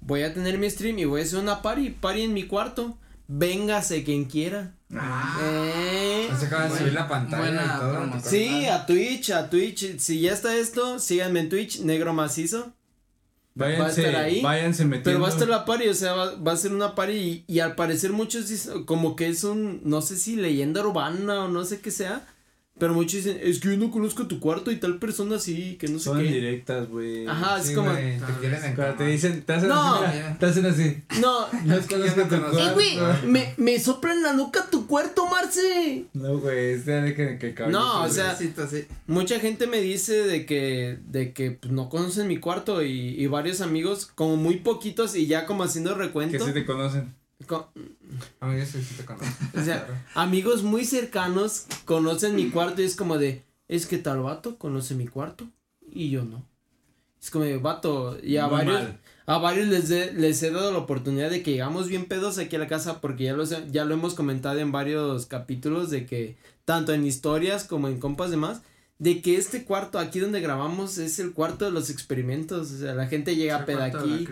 voy 0.00 0.22
a 0.22 0.34
tener 0.34 0.58
mi 0.58 0.68
stream 0.68 0.98
y 0.98 1.04
voy 1.04 1.20
a 1.20 1.24
hacer 1.24 1.38
una 1.38 1.62
party, 1.62 1.90
party 1.90 2.22
en 2.22 2.32
mi 2.32 2.48
cuarto. 2.48 2.96
Véngase 3.34 4.04
quien 4.04 4.26
quiera. 4.26 4.74
Ah, 4.94 5.38
Eh, 5.42 6.28
Se 6.38 6.46
acaba 6.46 6.68
de 6.68 6.78
subir 6.78 6.92
la 6.92 7.08
pantalla 7.08 7.42
buena 7.42 7.64
y 7.76 7.80
todo. 8.20 8.28
sí, 8.30 8.66
a 8.66 8.84
Twitch, 8.84 9.30
a 9.30 9.48
Twitch. 9.48 9.96
Si 9.98 10.20
ya 10.20 10.32
está 10.32 10.54
esto, 10.54 10.98
síganme 10.98 11.40
en 11.40 11.48
Twitch, 11.48 11.80
negro 11.80 12.12
macizo. 12.12 12.72
váyanse, 13.54 13.80
va 13.82 13.86
a 13.86 13.90
estar 13.90 14.16
ahí, 14.16 14.42
váyanse 14.42 14.84
metiendo. 14.84 15.04
Pero 15.10 15.20
va 15.20 15.28
a 15.28 15.30
estar 15.30 15.48
la 15.48 15.64
party, 15.64 15.88
o 15.88 15.94
sea, 15.94 16.12
va, 16.12 16.34
va 16.36 16.52
a 16.52 16.56
ser 16.56 16.72
una 16.74 16.94
party 16.94 17.12
y, 17.12 17.44
y 17.46 17.60
al 17.60 17.74
parecer 17.74 18.12
muchos 18.12 18.48
dicen, 18.48 18.84
como 18.84 19.16
que 19.16 19.28
es 19.28 19.44
un, 19.44 19.80
no 19.84 20.02
sé 20.02 20.16
si 20.18 20.36
leyenda 20.36 20.82
urbana 20.86 21.44
o 21.44 21.48
no 21.48 21.64
sé 21.64 21.80
qué 21.80 21.90
sea, 21.90 22.26
pero 22.82 22.94
muchos 22.94 23.12
dicen, 23.22 23.38
es 23.40 23.60
que 23.60 23.68
yo 23.70 23.76
no 23.76 23.92
conozco 23.92 24.26
tu 24.26 24.40
cuarto 24.40 24.72
y 24.72 24.76
tal 24.76 24.98
persona 24.98 25.38
sí, 25.38 25.76
que 25.78 25.86
no 25.86 26.00
sé 26.00 26.06
Son 26.06 26.18
qué. 26.18 26.24
directas, 26.24 26.88
güey. 26.88 27.24
Ajá, 27.28 27.60
es 27.60 27.66
Sí, 27.68 27.74
como, 27.76 27.92
güey, 27.92 28.18
te 28.18 28.32
quieren 28.40 28.96
te 28.96 29.06
dicen, 29.06 29.42
te 29.42 29.52
hacen 29.52 29.68
No. 29.68 29.94
así, 30.02 30.12
mira, 30.16 30.36
te 30.40 30.46
hacen 30.46 30.66
así. 30.66 31.02
no, 31.20 31.46
No 31.64 31.76
Es 31.76 31.86
que 31.86 31.96
yo 31.96 32.06
no 32.06 32.12
tu 32.24 32.28
conozco. 32.28 32.58
Eh, 32.58 32.72
güey, 32.74 32.98
me, 33.24 33.54
me 33.56 33.78
sopla 33.78 34.14
en 34.14 34.24
la 34.24 34.32
nuca 34.32 34.66
tu 34.68 34.88
cuarto, 34.88 35.26
Marce. 35.28 36.06
No, 36.12 36.38
güey, 36.38 36.72
este 36.72 36.90
de 36.90 37.14
que, 37.14 37.38
que 37.38 37.54
caballito, 37.54 37.78
No, 37.78 38.02
o 38.02 38.08
sea, 38.08 38.34
sí. 38.68 38.84
Mucha 39.06 39.38
gente 39.38 39.68
me 39.68 39.80
dice 39.80 40.14
de 40.14 40.44
que, 40.44 40.98
de 41.06 41.32
que 41.32 41.52
pues, 41.52 41.72
no 41.72 41.88
conocen 41.88 42.26
mi 42.26 42.38
cuarto 42.38 42.82
y, 42.82 42.90
y 43.16 43.28
varios 43.28 43.60
amigos, 43.60 44.10
como 44.12 44.34
muy 44.36 44.56
poquitos 44.56 45.14
y 45.14 45.28
ya 45.28 45.46
como 45.46 45.62
haciendo 45.62 45.94
que 45.96 46.00
recuento. 46.02 46.44
sí 46.44 46.52
te 46.52 46.66
conocen. 46.66 47.14
Co- 47.46 47.70
A 48.40 48.46
mí 48.46 48.58
yo 48.58 48.66
sí, 48.66 48.82
sí 48.82 48.94
te 48.96 49.04
conozco. 49.04 49.26
o 49.60 49.62
sea, 49.64 50.04
amigos 50.14 50.62
muy 50.62 50.84
cercanos 50.84 51.66
conocen 51.84 52.34
mi 52.34 52.50
cuarto 52.50 52.82
y 52.82 52.84
es 52.84 52.96
como 52.96 53.18
de, 53.18 53.42
es 53.68 53.86
que 53.86 53.98
tal 53.98 54.20
vato 54.22 54.58
conoce 54.58 54.94
mi 54.94 55.06
cuarto 55.06 55.46
y 55.90 56.10
yo 56.10 56.24
no. 56.24 56.44
Es 57.20 57.30
como 57.30 57.44
de, 57.44 57.56
vato, 57.56 58.18
y 58.22 58.36
a 58.38 58.46
Muy 58.48 58.56
varios, 58.58 58.82
mal. 58.82 59.00
a 59.26 59.38
varios 59.38 59.68
les, 59.68 59.90
he- 59.90 60.12
les 60.12 60.42
he 60.42 60.50
dado 60.50 60.72
la 60.72 60.78
oportunidad 60.78 61.30
de 61.30 61.42
que 61.44 61.52
llegamos 61.52 61.86
bien 61.88 62.06
pedos 62.06 62.38
aquí 62.38 62.56
a 62.56 62.58
la 62.58 62.66
casa 62.66 63.00
porque 63.00 63.24
ya, 63.24 63.32
los, 63.34 63.52
he- 63.52 63.70
ya 63.70 63.84
lo 63.84 63.94
hemos 63.94 64.14
comentado 64.14 64.58
en 64.58 64.72
varios 64.72 65.26
capítulos 65.26 65.90
de 65.90 66.04
que 66.06 66.36
tanto 66.64 66.92
en 66.92 67.06
historias 67.06 67.62
como 67.64 67.86
en 67.88 68.00
compas 68.00 68.30
demás 68.32 68.62
de 68.98 69.20
que 69.22 69.36
este 69.36 69.64
cuarto 69.64 69.98
aquí 70.00 70.18
donde 70.20 70.40
grabamos 70.40 70.98
es 70.98 71.18
el 71.20 71.32
cuarto 71.32 71.64
de 71.64 71.70
los 71.72 71.90
experimentos, 71.90 72.70
o 72.72 72.78
sea, 72.78 72.94
la 72.94 73.06
gente 73.06 73.34
llega 73.36 73.56
a 73.56 73.64
peda 73.66 73.84
aquí. 73.84 74.26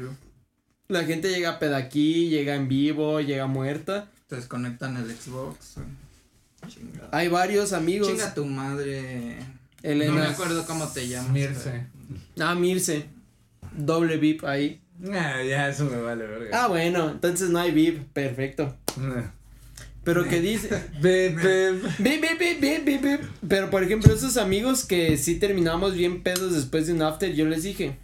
La 0.90 1.04
gente 1.04 1.30
llega 1.30 1.58
peda 1.58 1.76
aquí, 1.78 2.28
llega 2.28 2.54
en 2.54 2.68
vivo, 2.68 3.20
llega 3.20 3.46
muerta. 3.46 4.08
Te 4.28 4.36
desconectan 4.36 4.96
el 4.96 5.10
Xbox. 5.10 5.76
güey. 5.76 5.86
Chingada. 6.68 7.08
Hay 7.12 7.28
varios 7.28 7.72
amigos, 7.72 8.08
Chinga 8.08 8.34
tu 8.34 8.44
madre. 8.44 9.38
Elena, 9.82 10.12
No 10.14 10.20
me 10.20 10.26
acuerdo 10.26 10.66
cómo 10.66 10.86
te 10.88 11.08
llamas. 11.08 11.30
Mirce. 11.32 11.86
ah, 12.40 12.54
Mirce, 12.54 13.06
doble 13.76 14.18
VIP 14.18 14.44
ahí. 14.44 14.80
Ah, 15.12 15.42
ya, 15.42 15.68
eso 15.70 15.86
me 15.86 15.96
vale, 16.00 16.26
verga. 16.26 16.64
Ah, 16.64 16.68
bueno, 16.68 17.10
entonces 17.10 17.48
no 17.48 17.58
hay 17.58 17.70
VIP, 17.70 18.02
perfecto. 18.12 18.76
Ah. 18.98 19.32
Pero 20.04 20.28
que 20.28 20.40
dice, 20.40 20.68
be, 21.00 21.30
Bip, 21.30 22.20
bip, 22.20 22.38
bip, 22.38 22.60
bip, 22.60 22.84
bip, 22.84 23.02
bip. 23.02 23.20
Pero 23.48 23.70
por 23.70 23.82
ejemplo, 23.82 24.12
esos 24.14 24.36
amigos 24.36 24.84
que 24.84 25.16
sí 25.16 25.36
terminamos 25.38 25.94
bien 25.94 26.22
pedos 26.22 26.52
después 26.54 26.86
de 26.86 26.92
un 26.92 27.02
after, 27.02 27.32
yo 27.34 27.46
les 27.46 27.62
dije, 27.62 27.96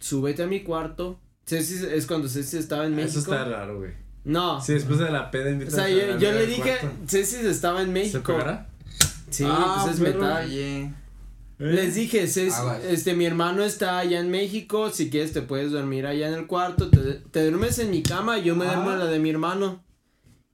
súbete 0.00 0.42
a 0.42 0.46
mi 0.48 0.60
cuarto. 0.64 1.20
Ceci 1.46 1.84
es 1.92 2.06
cuando 2.06 2.28
Ceci 2.28 2.56
estaba 2.58 2.86
en 2.86 2.94
México. 2.94 3.20
Eso 3.20 3.32
está 3.32 3.44
raro, 3.44 3.78
güey. 3.78 3.92
No. 4.24 4.60
Si 4.60 4.72
después 4.74 4.98
de 4.98 5.10
la 5.10 5.30
peda 5.30 5.46
o 5.46 5.50
invitas 5.50 5.74
sea, 5.74 5.84
a 5.84 5.88
yo, 5.90 6.32
le 6.32 6.46
dije. 6.46 6.78
Ceci 7.06 7.36
estaba 7.46 7.80
en 7.80 7.88
¿Se 7.88 7.92
México. 7.92 8.22
pegará? 8.32 8.68
Sí, 9.30 9.44
Ah, 9.46 9.80
pues 9.84 9.94
es 9.96 10.00
metal. 10.00 10.94
Les 11.58 11.94
dije, 11.94 12.26
Ceci, 12.26 12.50
Aguas. 12.56 12.84
este, 12.84 13.14
mi 13.14 13.24
hermano 13.24 13.62
está 13.62 13.98
allá 13.98 14.18
en 14.18 14.30
México, 14.30 14.90
si 14.90 15.10
quieres 15.10 15.32
te 15.32 15.42
puedes 15.42 15.70
dormir 15.70 16.06
allá 16.06 16.26
en 16.28 16.34
el 16.34 16.46
cuarto, 16.48 16.90
te, 16.90 16.98
te 17.30 17.42
duermes 17.48 17.78
en 17.78 17.90
mi 17.92 18.02
cama, 18.02 18.38
yo 18.38 18.56
me 18.56 18.64
duermo 18.64 18.90
en 18.92 18.98
la 18.98 19.04
de 19.06 19.18
mi 19.20 19.30
hermano. 19.30 19.82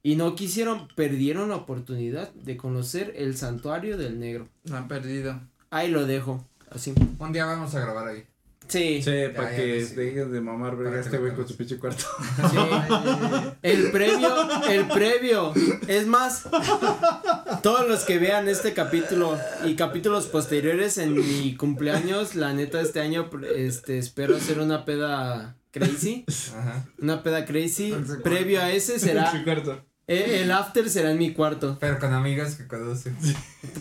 Y 0.03 0.15
no 0.15 0.35
quisieron, 0.35 0.87
perdieron 0.95 1.49
la 1.49 1.55
oportunidad 1.57 2.31
de 2.33 2.55
conocer 2.57 3.11
el 3.17 3.35
santuario 3.35 3.97
del 3.97 4.19
negro. 4.19 4.47
Lo 4.65 4.77
han 4.77 4.87
perdido. 4.87 5.41
Ahí 5.71 5.89
lo 5.89 6.05
dejo, 6.05 6.45
así. 6.71 6.93
Un 7.17 7.33
día 7.33 7.45
vamos 7.45 7.73
a 7.75 7.79
grabar 7.81 8.07
ahí. 8.07 8.23
Sí. 8.69 9.01
Sí, 9.03 9.11
Ya, 9.11 9.33
para 9.33 9.51
ya 9.51 9.57
que 9.57 9.83
dejen 9.95 10.31
de 10.31 10.41
mamar 10.41 10.77
verga 10.77 10.99
este 11.01 11.17
güey 11.17 11.33
con 11.33 11.47
su 11.47 11.57
pinche 11.57 11.77
cuarto. 11.77 12.05
Sí. 12.51 12.57
El 13.63 13.91
previo, 13.91 14.29
el 14.69 14.87
previo. 14.87 15.53
Es 15.87 16.05
más, 16.07 16.43
todos 17.61 17.87
los 17.89 18.03
que 18.05 18.17
vean 18.19 18.47
este 18.47 18.73
capítulo 18.73 19.37
y 19.65 19.75
capítulos 19.75 20.27
posteriores 20.27 20.97
en 20.97 21.13
mi 21.15 21.55
cumpleaños, 21.55 22.35
la 22.35 22.53
neta 22.53 22.79
este 22.79 23.01
año 23.01 23.29
este 23.55 23.97
espero 23.97 24.37
hacer 24.37 24.59
una 24.59 24.85
peda 24.85 25.57
crazy, 25.71 26.25
Ajá. 26.57 26.85
una 26.99 27.23
peda 27.23 27.45
crazy. 27.45 27.93
Previo 28.23 28.61
a 28.61 28.71
ese 28.71 28.99
Su 28.99 29.07
será 29.07 29.31
cuarto. 29.43 29.83
el 30.07 30.51
after 30.51 30.89
será 30.89 31.11
en 31.11 31.17
mi 31.17 31.33
cuarto 31.33 31.77
Pero 31.79 31.99
con 31.99 32.13
amigas 32.13 32.55
que 32.55 32.67
conocen. 32.67 33.15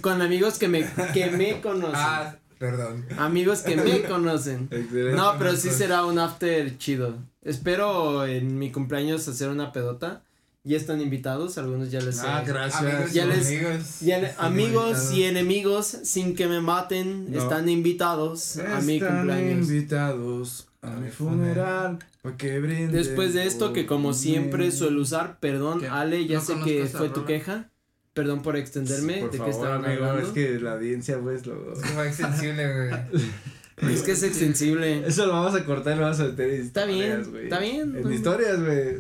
con 0.01 0.21
amigos 0.23 0.59
que 0.59 0.69
me 0.69 0.85
que 1.13 1.31
me 1.31 1.61
conocen. 1.61 1.95
Ah, 1.95 2.37
perdón. 2.59 3.07
Amigos 3.19 3.61
que 3.61 3.77
me 3.77 4.03
conocen. 4.09 4.69
Excelente. 4.71 5.17
No, 5.17 5.35
pero 5.39 5.57
sí 5.57 5.71
será 5.71 6.05
un 6.05 6.19
after 6.19 6.77
chido. 6.79 7.17
Espero 7.43 8.27
en 8.27 8.59
mi 8.59 8.71
cumpleaños 8.73 9.27
hacer 9.29 9.49
una 9.49 9.73
pedota. 9.73 10.23
Ya 10.65 10.77
están 10.77 11.01
invitados, 11.01 11.57
algunos 11.57 11.91
ya 11.91 12.01
les 12.01 12.19
Ah, 12.21 12.43
he- 12.43 12.47
gracias. 12.47 12.83
Amigos 12.83 13.13
Ya 13.15 13.25
y 13.25 13.29
les- 13.29 13.47
amigos. 13.47 14.01
Ya 14.01 14.19
le- 14.19 14.27
Están 14.27 14.47
amigos 14.47 14.85
invitados. 14.91 15.13
y 15.15 15.25
enemigos, 15.25 15.87
sin 16.03 16.35
que 16.35 16.47
me 16.47 16.61
maten, 16.61 17.31
No. 17.31 17.39
están 17.39 17.69
invitados 17.69 18.59
a 18.59 18.81
mi 18.83 18.97
Están 18.97 19.17
cumpleaños. 19.19 19.69
invitados 19.71 20.69
a 20.83 20.91
mi 20.91 21.11
funeral 21.11 21.99
que. 22.37 22.61
Después 22.61 23.33
de 23.33 23.47
esto, 23.47 23.73
que 23.73 23.87
como 23.87 24.13
siempre 24.13 24.71
suelo 24.71 25.01
usar, 25.01 25.39
perdón, 25.41 25.81
¿Qué? 25.81 25.89
Ale, 25.89 26.27
ya 26.27 26.39
No 26.39 26.45
sé 26.45 26.55
que 26.63 26.87
fue 26.87 27.09
tu 27.09 27.15
rola. 27.21 27.27
queja. 27.27 27.71
Perdón 28.19 28.43
por 28.43 28.57
extenderme, 28.57 29.19
Por 29.21 29.31
de 29.31 29.39
qué 29.39 29.39
favor, 29.39 29.55
estaban 29.55 29.85
amigo, 29.85 30.05
hablando. 30.07 30.27
es 30.29 30.35
que 30.35 30.59
la 30.59 30.73
audiencia, 30.73 31.19
pues, 31.21 31.47
lo... 31.47 31.73
Es 31.73 31.79
que 31.81 31.89
fue 31.91 32.09
extensible, 32.09 32.75
güey. 32.75 33.23
Es 33.95 34.03
que 34.03 34.11
es 34.11 34.25
extensible. 34.25 35.07
Eso 35.07 35.25
lo 35.27 35.35
vamos 35.35 35.55
a 35.55 35.65
cortar 35.65 35.93
y 35.95 35.97
lo 35.99 36.03
vamos 36.03 36.19
a 36.19 36.25
meter 36.25 36.51
en 36.51 36.63
Está 36.63 36.85
bien, 36.85 36.99
historias, 37.21 37.29
güey. 37.29 37.45
está 37.45 37.59
bien. 37.61 37.97
En 37.97 38.03
no- 38.03 38.13
historias, 38.13 38.61
güey. 38.61 38.97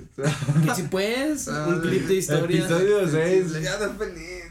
Que 0.65 0.75
si 0.77 0.83
puedes, 0.85 1.49
Ah, 1.49 1.67
un 1.69 1.81
clip 1.81 2.07
de 2.07 2.15
historia. 2.15 2.59
Episodio 2.61 3.09
6. 3.09 3.61
Ya 3.61 3.77
no 3.81 3.93
feliz. 3.95 4.45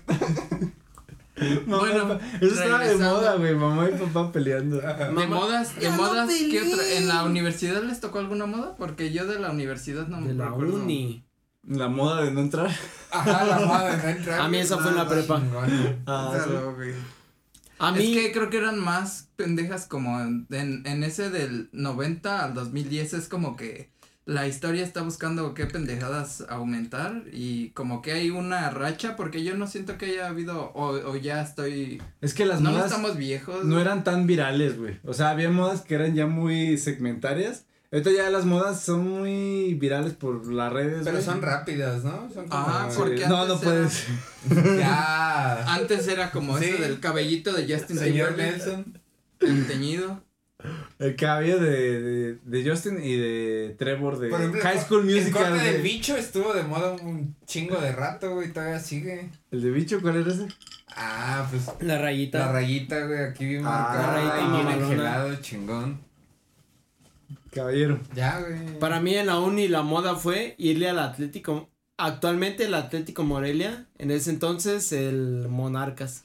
Bueno, 1.67 2.19
eso 2.41 2.45
estaba 2.61 2.83
de 2.83 2.95
moda, 2.95 3.35
güey. 3.35 3.55
Mamá 3.55 3.87
y 3.89 3.97
papá 3.97 4.31
peleando. 4.31 4.81
De 4.81 5.27
modas, 5.27 5.79
de 5.79 5.87
no 5.89 5.95
modas, 5.95 6.29
¿qué 6.29 6.61
otra? 6.61 6.97
¿En 6.97 7.07
la 7.07 7.23
universidad 7.23 7.81
les 7.83 7.99
tocó 7.99 8.19
alguna 8.19 8.47
moda? 8.47 8.75
Porque 8.75 9.13
yo 9.13 9.25
de 9.27 9.39
la 9.39 9.51
universidad 9.51 10.07
no 10.07 10.19
me 10.19 10.29
De 10.29 10.33
la 10.33 10.49
recuerdo. 10.49 10.75
uni. 10.75 11.23
La 11.67 11.89
moda 11.89 12.23
de 12.23 12.31
no 12.31 12.41
entrar. 12.41 12.71
Ajá, 13.11 13.45
la 13.45 13.59
moda 13.59 13.95
de 13.95 14.03
no 14.03 14.09
entrar. 14.17 14.39
A 14.41 14.47
mí 14.47 14.57
esa 14.57 14.77
fue 14.77 14.91
en 14.91 14.97
la 14.97 15.07
prepa. 15.07 15.41
Ah, 16.05 16.37
sí. 16.43 16.49
güey. 16.75 16.93
A 17.79 17.91
mí, 17.91 17.99
Es 18.17 18.23
que 18.23 18.31
creo 18.31 18.49
que 18.49 18.57
eran 18.57 18.79
más 18.79 19.29
pendejas 19.35 19.85
como 19.85 20.19
en, 20.19 20.47
en, 20.49 20.87
en 20.87 21.03
ese 21.03 21.29
del 21.29 21.69
90 21.73 22.43
al 22.43 22.53
2010 22.55 23.13
es 23.13 23.27
como 23.27 23.55
que 23.55 23.91
la 24.25 24.45
historia 24.45 24.83
está 24.83 25.03
buscando 25.03 25.53
qué 25.53 25.67
pendejadas 25.67 26.43
aumentar 26.49 27.23
y 27.31 27.69
como 27.69 28.01
que 28.01 28.11
hay 28.11 28.29
una 28.29 28.69
racha 28.71 29.15
porque 29.15 29.43
yo 29.43 29.55
no 29.55 29.67
siento 29.67 29.97
que 29.97 30.07
haya 30.07 30.27
habido 30.27 30.71
o, 30.73 30.89
o 30.89 31.15
ya 31.15 31.41
estoy 31.41 32.01
Es 32.19 32.33
que 32.33 32.45
las 32.45 32.59
no 32.59 32.71
modas 32.71 32.87
estamos 32.87 33.15
viejos 33.15 33.63
no 33.63 33.79
eran 33.79 34.03
tan 34.03 34.27
virales, 34.27 34.77
güey. 34.77 34.99
O 35.05 35.13
sea, 35.13 35.29
había 35.29 35.49
modas 35.49 35.81
que 35.81 35.95
eran 35.95 36.13
ya 36.13 36.27
muy 36.27 36.77
segmentarias. 36.77 37.65
Ahorita 37.91 38.11
ya 38.11 38.29
las 38.29 38.43
modas 38.45 38.81
son 38.83 39.07
muy 39.07 39.73
virales 39.75 40.13
por 40.13 40.51
las 40.51 40.73
redes, 40.73 40.99
Pero 41.03 41.13
güey. 41.13 41.23
son 41.23 41.41
rápidas, 41.41 42.03
¿no? 42.03 42.29
Son 42.33 42.47
como. 42.47 42.89
Sí. 42.91 42.95
porque 42.97 43.27
No, 43.27 43.45
no 43.47 43.53
antes 43.53 43.59
puedes. 43.63 44.05
Ya. 44.79 45.73
antes 45.73 46.07
era 46.07 46.31
como 46.31 46.57
Sí. 46.57 46.65
ese 46.65 46.81
del 46.83 46.99
cabellito 46.99 47.53
de 47.53 47.63
Justin 47.73 47.97
Señor 47.97 48.29
Timberlake 48.35 48.57
Nelson. 48.57 48.99
el 49.39 49.67
teñido 49.67 50.21
El 50.99 51.15
cabello 51.15 51.59
de, 51.59 52.01
de, 52.01 52.37
de 52.43 52.69
Justin 52.69 52.99
y 53.01 53.15
de 53.15 53.75
Trevor 53.77 54.19
de 54.19 54.29
Por 54.29 54.39
ejemplo, 54.41 54.61
High 54.63 54.77
el 54.77 54.83
School 54.83 55.01
corte 55.03 55.19
Musical. 55.21 55.57
del 55.59 55.81
bicho 55.81 56.17
estuvo 56.17 56.53
de 56.53 56.63
moda 56.63 56.91
un 56.93 57.35
chingo 57.45 57.77
de 57.79 57.91
rato, 57.93 58.33
güey. 58.33 58.51
Todavía 58.51 58.79
sigue. 58.79 59.29
¿El 59.51 59.61
de 59.61 59.71
bicho 59.71 60.01
cuál 60.01 60.17
era 60.17 60.31
ese? 60.31 60.47
Ah, 60.89 61.47
pues. 61.49 61.69
la 61.81 61.99
rayita. 61.99 62.39
La 62.39 62.51
rayita, 62.51 63.05
güey, 63.05 63.19
aquí 63.19 63.45
bien 63.45 63.61
Ah, 63.65 63.69
marcada. 63.69 64.07
la 64.07 64.13
rayita 64.13 64.41
y 64.41 64.51
bien 64.65 64.83
angelado, 64.83 65.35
chingón. 65.37 66.06
Caballero. 67.57 67.99
Ya, 68.15 68.39
güey. 68.39 68.79
Para 68.79 68.99
mí 68.99 69.15
en 69.15 69.27
la 69.27 69.39
uni 69.39 69.67
la 69.67 69.81
moda 69.81 70.15
fue 70.15 70.55
irle 70.57 70.89
al 70.89 70.99
Atlético. 70.99 71.69
Actualmente 71.97 72.65
el 72.65 72.73
Atlético 72.75 73.23
Morelia, 73.23 73.87
en 73.97 74.11
ese 74.11 74.29
entonces 74.29 74.91
el 74.91 75.47
Monarcas. 75.49 76.23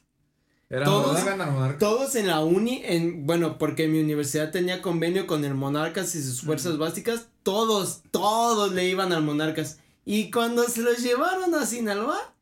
Era 0.68 0.85
Todos- 0.85 1.22
moda. 1.51 1.76
Todos 1.78 2.14
en 2.14 2.26
la 2.28 2.41
uni, 2.41 2.80
en, 2.85 3.26
bueno, 3.26 3.59
porque 3.59 3.89
mi 3.89 4.01
universidad 4.01 4.51
tenía 4.51 4.80
convenio 4.80 5.26
con 5.26 5.45
el 5.45 5.55
Monarcas 5.55 6.14
y 6.14 6.22
sus 6.22 6.41
fuerzas 6.43 6.78
básicas, 6.78 7.28
todos, 7.43 8.03
todos 8.11 8.72
le 8.72 8.89
iban 8.89 9.12
al 9.12 9.22
Monarcas. 9.22 9.78
Y 10.07 10.30
cuando 10.30 10.64
se 10.64 10.80
los 10.83 11.03
llevaron 11.03 11.55
a 11.55 11.66
Sinaloa, 11.66 12.35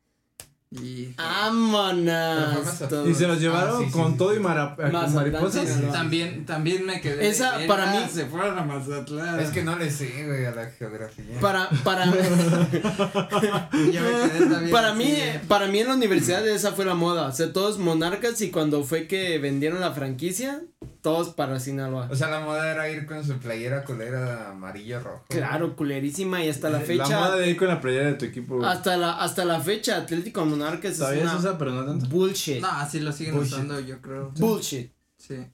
y 0.71 1.13
vámonos. 1.17 2.81
Y 3.05 3.13
se 3.13 3.27
los 3.27 3.41
llevaron 3.41 3.83
Ah, 3.83 3.85
sí, 3.85 3.91
con 3.91 4.11
sí, 4.13 4.17
todo 4.17 4.31
sí. 4.31 4.37
y 4.37 4.39
mara- 4.39 4.73
con 4.75 4.91
Mazatlán, 4.91 5.13
mariposas. 5.15 5.91
También 5.91 6.45
también 6.45 6.85
me 6.85 7.01
quedé 7.01 7.27
Esa, 7.27 7.57
de, 7.57 7.67
para 7.67 7.87
"Verga, 7.91 7.99
mí- 8.07 8.11
se 8.13 8.25
fueron 8.27 8.57
a 8.57 8.63
Mazatlán 8.63 9.39
Es 9.41 9.49
que 9.49 9.63
no 9.63 9.75
le 9.77 9.91
sé, 9.91 10.25
güey, 10.25 10.45
a 10.45 10.51
la 10.51 10.67
geografía. 10.71 11.25
Para, 11.41 11.69
para, 11.83 12.05
Yo 12.05 14.01
me 14.01 14.29
quedé 14.29 14.45
también 14.49 14.71
para 14.71 14.89
así 14.93 14.97
mí, 14.97 15.13
para 15.47 15.67
mí 15.67 15.79
en 15.79 15.87
la 15.87 15.95
universidad 15.95 16.47
esa 16.47 16.71
fue 16.71 16.85
la 16.85 16.95
moda. 16.95 17.27
O 17.27 17.31
sea, 17.33 17.51
todos 17.51 17.77
monarcas 17.77 18.39
y 18.41 18.49
cuando 18.49 18.83
fue 18.83 19.07
que 19.07 19.39
vendieron 19.39 19.81
la 19.81 19.91
franquicia, 19.91 20.61
todos 21.01 21.29
para 21.33 21.59
Sinaloa. 21.59 22.07
O 22.11 22.15
sea, 22.15 22.29
la 22.29 22.39
moda 22.41 22.71
era 22.71 22.89
ir 22.89 23.05
con 23.05 23.25
su 23.25 23.37
playera 23.39 23.83
culera 23.83 24.51
amarillo-rojo. 24.51 25.25
Claro, 25.29 25.75
culerísima 25.75 26.43
y 26.43 26.49
hasta 26.49 26.69
la 26.69 26.79
La 26.79 26.85
fecha. 26.85 27.19
moda 27.19 27.35
de 27.37 27.49
ir 27.49 27.57
con 27.57 27.67
la 27.67 27.81
playera 27.81 28.07
de 28.07 28.13
tu 28.13 28.25
equipo. 28.25 28.57
güey. 28.57 28.69
Hasta 28.69 28.97
la, 28.97 29.13
hasta 29.13 29.43
la 29.45 29.59
fecha, 29.59 29.97
Atlético 29.97 30.45
Monarcas 30.45 30.93
es 30.93 30.99
una 30.99 31.31
se 31.31 31.37
usa, 31.37 31.57
pero 31.57 31.71
no 31.71 31.85
tanto. 31.85 32.05
bullshit. 32.07 32.61
no 32.61 32.67
así 32.69 32.99
lo 32.99 33.11
siguen 33.11 33.35
Bullshit. 33.35 33.53
usando 33.53 33.79
yo 33.79 34.01
creo 34.01 34.31
Bullshit. 34.37 34.91
sí 35.17 35.47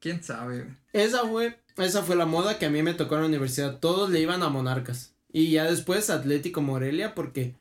quién 0.00 0.22
sabe 0.24 0.62
güey? 0.62 0.74
Esa 0.92 1.26
fue, 1.28 1.58
esa 1.76 2.02
fue 2.02 2.16
la 2.16 2.24
moda 2.26 2.58
que 2.58 2.66
a 2.66 2.70
mí 2.70 2.82
me 2.82 2.94
tocó 2.94 3.16
en 3.16 3.20
la 3.22 3.26
universidad. 3.28 3.78
Todos 3.78 4.08
le 4.10 4.20
iban 4.20 4.42
a 4.42 4.48
Monarcas. 4.48 5.12
Y 5.32 5.50
ya 5.52 5.64
después 5.64 6.10
Atlético 6.10 6.62
Morelia 6.62 7.14
porque 7.14 7.54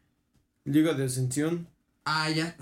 Liga 0.64 0.94
de 0.94 1.06
Ascensión. 1.06 1.68
ah 2.06 2.30
ya 2.30 2.56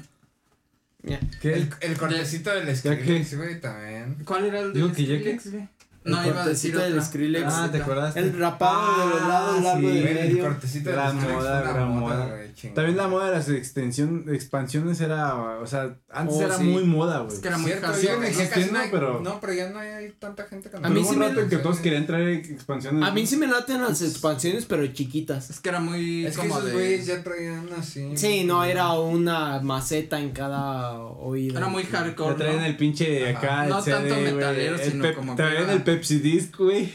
¿Qué? 1.42 1.54
El, 1.54 1.70
el 1.82 1.98
cortecito 1.98 2.50
del? 2.54 2.76
Skrillex, 2.76 3.38
güey, 3.38 3.60
también. 3.62 4.18
¿cuál 4.26 4.46
era 4.46 4.60
el 4.62 4.74
Digo 4.74 4.90
de 4.90 4.94
que 4.96 5.06
ya 5.06 5.16
Skrillex, 5.18 5.52
güey? 5.52 5.68
El 6.08 6.14
no 6.14 6.26
iba 6.28 6.44
a 6.44 6.48
decir 6.48 6.78
del 6.78 7.02
Skrillex. 7.04 7.46
Ah, 7.54 7.70
te 7.72 7.78
acordaste. 7.82 8.20
El 8.20 8.38
rapado 8.40 9.04
de 9.08 9.10
los 9.14 9.28
lados, 9.28 9.64
largo 9.64 9.88
de. 9.90 10.02
Güey, 10.02 10.08
el 10.08 10.14
medio. 10.30 10.44
cortecito 10.46 10.92
Gran 10.92 11.12
Skrillex 11.12 11.34
moda, 11.38 11.62
gran 11.62 11.90
moda. 11.90 12.26
güey, 12.28 12.54
chingón. 12.54 12.76
También 12.76 12.98
la 12.98 13.08
moda 13.08 13.26
de 13.30 13.32
las 13.36 13.50
extensión, 13.50 14.26
expansiones 14.30 15.02
era, 15.02 15.36
o 15.60 15.68
sea, 15.68 15.96
antes 16.10 16.36
Oh, 16.38 16.42
era 16.44 16.58
sí. 16.58 16.64
muy 16.64 16.84
moda, 16.86 17.20
güey. 17.20 17.34
es 17.36 17.40
que 17.40 17.48
era 17.50 17.58
muy 17.58 17.72
existiendo, 17.72 18.74
no 18.80 18.86
pero- 18.92 19.20
No, 19.22 19.40
pero 19.40 19.54
ya 19.54 19.70
no 19.70 19.80
hay 19.80 20.12
tanta 20.20 20.44
gente 20.46 20.70
con 20.72 20.86
A 20.86 20.90
mí 20.90 21.04
sí 21.04 21.16
me- 21.16 21.28
rato 21.28 21.42
en 21.42 21.50
que 21.50 21.58
todos 21.58 21.80
querían 21.80 22.06
traer 22.08 22.30
expansiones. 22.30 23.04
A 23.04 23.12
mí 23.12 23.28
sí 23.28 23.38
me 23.38 23.48
laten 23.48 23.82
las 23.82 24.02
expansiones, 24.02 24.66
pero 24.66 24.86
chiquitas. 24.88 25.50
es 25.50 25.60
que 25.60 25.70
era 25.70 25.80
muy 25.80 26.26
Es 26.26 26.36
que 26.38 26.48
como 26.48 26.60
esos 26.60 26.72
güeyes 26.72 27.06
ya 27.06 27.24
traían 27.24 27.68
así. 27.78 28.16
Sí, 28.16 28.44
no, 28.46 28.64
era 28.64 28.94
una 28.94 29.60
maceta 29.62 30.20
en 30.20 30.32
cada 30.32 30.94
oído. 31.00 31.58
era 31.58 31.68
muy 31.68 31.84
hardcore 31.84 32.36
traían 32.36 32.64
el 32.64 32.78
pinche 32.78 33.30
acá, 33.36 33.66
No 33.68 33.80
el 33.80 33.84
CD, 33.84 33.98
tanto 33.98 34.16
metalero, 34.22 34.78
sino 34.78 35.14
como 35.16 35.36
que 35.36 35.44
Traían 35.44 35.70
el 35.70 35.84
Pepsi 35.98 36.20
Disc, 36.20 36.56
güey. 36.58 36.90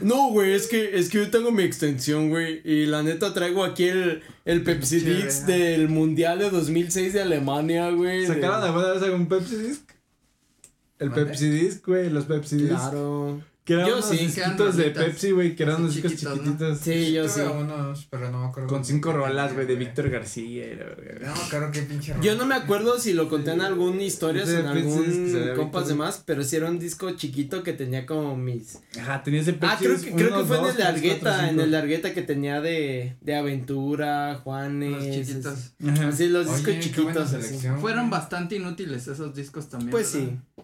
No, 0.00 0.28
güey, 0.30 0.52
es 0.52 0.68
que, 0.68 0.96
es 0.96 1.08
que 1.08 1.18
yo 1.18 1.30
tengo 1.30 1.50
mi 1.50 1.64
extensión, 1.64 2.30
güey. 2.30 2.60
Y 2.64 2.86
la 2.86 3.02
neta 3.02 3.34
traigo 3.34 3.64
aquí 3.64 3.84
el, 3.84 4.22
el 4.44 4.62
Pepsi 4.62 5.00
¿no? 5.00 5.46
del 5.46 5.88
Mundial 5.88 6.38
de 6.38 6.50
2006 6.50 7.12
de 7.12 7.22
Alemania, 7.22 7.90
güey. 7.90 8.20
de- 8.20 8.26
¿Sacaron 8.28 8.62
alguna 8.62 8.92
vez 8.92 9.02
algún 9.02 9.26
Pepsi 9.28 9.56
Disc? 9.56 9.82
El. 10.98 11.10
Pepsi 11.10 11.48
Disc, 11.50 11.84
güey, 11.86 12.10
los 12.10 12.26
Pepsi 12.26 12.56
Disc. 12.56 12.68
Claro. 12.68 13.42
Que 13.66 13.72
eran 13.74 13.88
Yo 13.88 13.94
unos 13.96 14.08
sí. 14.08 14.16
disquitos 14.18 14.76
de. 14.76 14.90
Pepsi, 14.92 15.32
güey, 15.32 15.56
que 15.56 15.64
eran 15.64 15.80
unos 15.80 15.94
discos 15.96 16.14
chiquititos. 16.14 16.78
Sí, 16.78 17.12
yo 17.12 17.28
sí. 17.28 17.40
tuve 17.40 17.48
unos, 17.62 18.06
pero 18.08 18.30
no 18.30 18.38
me 18.42 18.46
acuerdo. 18.46 18.68
Con 18.68 18.84
cinco 18.84 19.12
rolas, 19.12 19.54
güey, 19.54 19.66
de 19.66 19.74
Víctor 19.74 20.08
García. 20.08 20.72
y 20.72 20.76
la 20.76 20.84
verga. 20.84 21.34
No 21.34 21.42
acuerdo 21.42 21.70
qué 21.72 21.82
pinche 21.82 22.12
rola. 22.12 22.24
Yo 22.24 22.36
no 22.36 22.46
me 22.46 22.54
acuerdo 22.54 22.98
si 23.00 23.12
lo 23.12 23.28
conté 23.28 23.50
en 23.50 23.60
alguna 23.62 24.02
historia 24.04 24.44
o 24.44 24.48
en 24.48 24.66
algún 24.66 25.52
compas 25.56 25.88
de 25.88 25.94
más, 25.96 26.22
pero 26.24 26.44
sí 26.44 26.54
era 26.54 26.70
un 26.70 26.78
disco 26.78 27.10
chiquito 27.16 27.64
que 27.64 27.72
tenía 27.72 28.06
como 28.06 28.36
mis... 28.36 28.78
Ajá, 29.00 29.24
tenía 29.24 29.40
ese 29.40 29.52
Pepsi 29.54 29.66
Ah, 29.74 29.76
creo 29.80 30.00
que, 30.00 30.10
creo 30.12 30.38
que 30.38 30.44
fue 30.44 30.58
en 30.58 30.64
el 30.66 30.76
de 30.76 30.82
tres, 30.84 30.86
cuatro, 30.86 30.86
Argueta, 30.94 31.50
en 31.50 31.60
el 31.60 31.70
de 31.72 31.76
Argueta 31.76 32.14
que 32.14 32.22
tenía 32.22 32.60
de, 32.60 33.16
de 33.20 33.34
Aventura, 33.34 34.36
Juanes. 34.44 34.92
los 34.92 35.02
chiquitos 35.26 35.72
Ajá. 35.88 36.08
Así 36.08 36.28
los 36.28 36.46
discos 36.46 36.68
Oye, 36.68 36.80
chiquitos. 36.80 37.30
fueron 37.80 38.10
bastante 38.10 38.54
inútiles 38.54 39.08
esos 39.08 39.34
discos 39.34 39.68
también 39.68 39.90
Pues 39.90 40.12
¿verdad? 40.14 40.28
sí, 40.56 40.62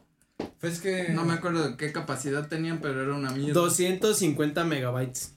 Pues 0.62 0.80
que. 0.80 1.08
no 1.08 1.24
me 1.24 1.32
acuerdo 1.34 1.68
de 1.68 1.76
qué 1.76 1.90
capacidad 1.90 2.46
tenían 2.46 2.78
pero 2.80 3.02
era 3.02 3.14
una 3.14 3.32
mierda 3.32 3.52
250 3.60 4.64
megabytes. 4.64 5.34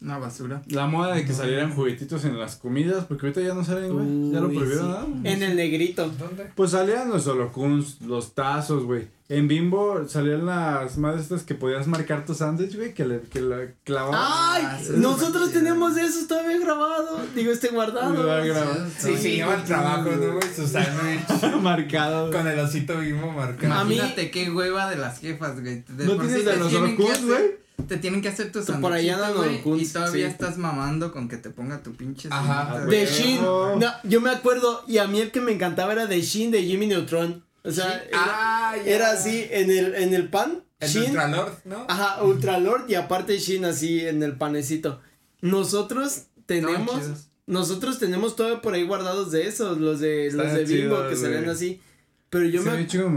una 0.00 0.16
basura 0.16 0.62
La 0.66 0.86
moda 0.86 1.14
de 1.14 1.26
que 1.26 1.34
salieran 1.34 1.74
juguetitos 1.74 2.24
en 2.24 2.38
las 2.38 2.56
comidas, 2.56 3.04
porque 3.04 3.26
ahorita 3.26 3.42
ya 3.42 3.52
no 3.52 3.62
salen, 3.62 3.92
güey. 3.92 4.32
Ya 4.32 4.40
lo 4.40 4.48
prohibieron, 4.48 5.04
sí. 5.04 5.12
¿no? 5.22 5.28
En 5.28 5.42
el 5.42 5.54
negrito. 5.56 6.08
¿Dónde? 6.08 6.50
Pues 6.54 6.70
salían 6.70 7.10
los 7.10 7.26
holocuns, 7.26 8.00
los 8.00 8.34
tazos, 8.34 8.84
güey. 8.84 9.08
En 9.30 9.48
Bimbo 9.48 10.06
salían 10.06 10.44
las 10.44 10.98
madres 10.98 11.22
estas 11.22 11.44
que 11.44 11.54
podías 11.54 11.86
marcar 11.86 12.26
tu 12.26 12.34
sándwich, 12.34 12.76
güey, 12.76 12.92
que 12.92 13.06
le 13.06 13.20
que 13.22 13.40
la 13.40 13.68
clavabas. 13.82 14.20
¡Ay! 14.22 14.62
Ah, 14.66 14.78
nosotros 14.96 15.50
teníamos 15.50 15.96
eso 15.96 16.26
todavía 16.28 16.58
grabado. 16.58 17.20
Digo, 17.34 17.50
este 17.50 17.68
guardado. 17.68 18.12
Lo 18.12 18.22
grabado. 18.22 18.86
Sí, 18.98 19.16
sí, 19.16 19.30
lleva 19.36 19.54
el 19.54 19.64
trabajo, 19.64 20.10
¿no, 20.10 20.32
güey? 20.34 20.54
Su 20.54 20.66
sándwich 20.66 21.54
marcado. 21.62 22.30
con 22.30 22.46
el 22.46 22.58
osito 22.58 22.98
vivo 22.98 23.32
marcado. 23.32 23.72
A 23.72 23.84
mí- 23.84 23.94
Imagínate 23.94 24.30
qué 24.30 24.50
hueva 24.50 24.90
de 24.90 24.96
las 24.96 25.18
jefas, 25.20 25.58
güey. 25.58 25.82
De 25.88 26.04
¿No 26.04 26.16
tienes 26.16 26.32
sí 26.40 26.42
de 26.42 26.52
te 26.52 26.56
los 26.58 26.68
tienen 26.68 26.96
que 26.96 27.02
Orokuns, 27.04 27.18
hacer- 27.18 27.26
güey? 27.26 27.64
Te 27.88 27.96
tienen 27.96 28.20
que 28.22 28.28
hacer 28.28 28.52
tu 28.52 28.62
Tú 28.62 28.80
por 28.80 28.92
allá 28.92 29.30
Orokuns, 29.30 29.82
Y 29.82 29.92
todavía 29.92 30.26
sí. 30.26 30.32
estás 30.32 30.58
mamando 30.58 31.12
con 31.12 31.28
que 31.28 31.38
te 31.38 31.48
ponga 31.50 31.82
tu 31.82 31.92
pinche 31.94 32.28
Ajá. 32.30 32.74
Ah. 32.74 32.84
De. 32.84 33.06
Shin. 33.06 33.40
No, 33.42 33.78
yo 34.04 34.20
me 34.20 34.28
acuerdo. 34.30 34.84
Y 34.86 34.98
a 34.98 35.06
mí 35.06 35.20
el 35.20 35.30
que 35.30 35.40
me 35.40 35.50
encantaba 35.52 35.92
era 35.94 36.06
de 36.06 36.20
Shin 36.20 36.50
de 36.50 36.62
Jimmy 36.62 36.86
Neutron. 36.86 37.42
O 37.64 37.70
sea, 37.70 38.02
era, 38.08 38.10
Ah, 38.12 38.76
era 38.84 39.10
así 39.12 39.46
en 39.50 39.70
el, 39.70 39.94
en 39.94 40.14
el 40.14 40.28
pan. 40.28 40.64
El 40.80 40.88
Shin. 40.88 41.02
Ultralord, 41.04 41.52
¿no? 41.64 41.86
Ajá, 41.88 42.22
Ultralord 42.22 42.88
y 42.90 42.94
aparte 42.94 43.38
Shin 43.38 43.64
así 43.64 44.06
en 44.06 44.22
el 44.22 44.36
panecito. 44.36 45.00
Nosotros 45.40 46.24
tenemos. 46.46 47.28
Nosotros 47.46 47.98
tenemos 47.98 48.36
todavía 48.36 48.62
por 48.62 48.74
ahí 48.74 48.84
guardados 48.86 49.30
de 49.30 49.46
esos, 49.46 49.78
los 49.78 50.00
de 50.00 50.30
los 50.32 50.52
de 50.52 50.64
Bimbo 50.64 50.96
chidos, 50.96 51.20
que 51.20 51.28
güey. 51.38 51.48
así. 51.50 51.80
Pero 52.30 52.46
yo 52.46 52.62
me 52.62 52.86
chido. 52.86 53.10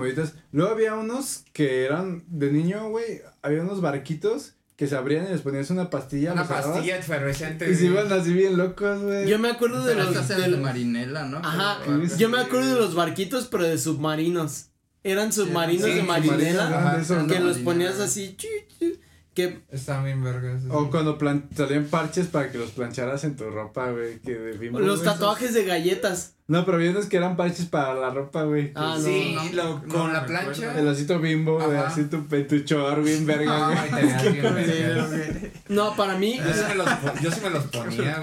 Luego 0.51 0.71
había 0.71 0.95
unos 0.95 1.43
que 1.53 1.85
eran 1.85 2.23
de 2.27 2.51
niño, 2.51 2.89
güey. 2.89 3.21
Había 3.41 3.61
unos 3.61 3.81
barquitos 3.81 4.56
que 4.77 4.85
se 4.87 4.95
abrían 4.95 5.25
y 5.25 5.29
les 5.31 5.41
ponías 5.41 5.69
una 5.71 5.89
pastilla. 5.89 6.31
Una 6.33 6.47
pastilla 6.47 6.97
efervescente. 6.97 7.69
Y 7.69 7.75
se 7.75 7.87
iban 7.87 8.13
así 8.13 8.31
bien 8.31 8.55
locos, 8.57 9.01
güey. 9.01 9.27
yo 9.27 9.39
me 9.39 9.49
acuerdo 9.49 9.83
de 9.83 9.95
los 9.95 10.27
de 10.27 10.47
marinela, 10.57 11.25
¿no? 11.25 11.39
Ajá, 11.39 11.79
yo 12.17 12.29
me 12.29 12.39
acuerdo 12.39 12.75
de 12.75 12.79
los 12.79 12.93
barquitos 12.95 13.47
pero 13.51 13.63
de 13.63 13.77
submarinos. 13.77 14.67
Eran 15.03 15.33
submarinos 15.33 15.85
Sí, 15.89 15.95
de 15.95 16.03
marinela 16.03 16.67
Ajá, 16.67 17.01
que 17.01 17.13
¿no? 17.13 17.19
los 17.21 17.27
marinela. 17.27 17.63
ponías 17.63 17.99
así 17.99 18.37
que 19.37 19.59
Están 19.71 20.03
bien 20.03 20.23
vergas. 20.23 20.63
O 20.71 20.89
cuando 20.89 21.19
plan 21.19 21.47
salían 21.55 21.85
parches 21.85 22.25
para 22.25 22.51
que 22.51 22.57
los 22.57 22.71
plancharas 22.71 23.23
en 23.23 23.35
tu 23.35 23.47
ropa, 23.51 23.91
güey. 23.91 24.17
Que 24.19 24.33
de 24.33 24.57
Bimbo, 24.57 24.79
los 24.79 25.03
güey. 25.03 25.13
tatuajes 25.13 25.53
de 25.53 25.63
galletas. 25.63 26.33
No, 26.47 26.65
pero 26.65 26.77
había 26.77 26.89
unos 26.91 27.05
que 27.05 27.17
eran 27.17 27.35
parches 27.37 27.65
para 27.67 27.93
la 27.93 28.09
ropa, 28.09 28.43
güey. 28.43 28.71
Ah, 28.73 28.95
no. 28.97 29.03
Sí, 29.03 29.35
no, 29.35 29.43
lo- 29.53 29.79
no 29.85 29.93
con 29.93 30.11
la 30.13 30.21
recuerdo. 30.21 30.51
plancha. 30.53 30.79
El 30.79 30.87
osito 30.87 31.19
bimbo, 31.19 31.59
güey. 31.63 31.77
Así 31.77 32.05
tu, 32.05 32.23
tu 32.23 32.59
chor 32.61 33.03
bien 33.03 33.25
verga, 33.27 33.67
güey. 33.91 34.33
Bien 34.33 34.53
vergas. 34.55 35.09
No, 35.69 35.95
para 35.95 36.17
mí, 36.17 36.37
Yo 36.37 36.53
sí 36.53 36.61
me 36.69 36.75
los, 36.75 36.89
yo 37.21 37.29
sí 37.31 37.41
me 37.43 37.49
los 37.51 37.63
ponía, 37.67 38.19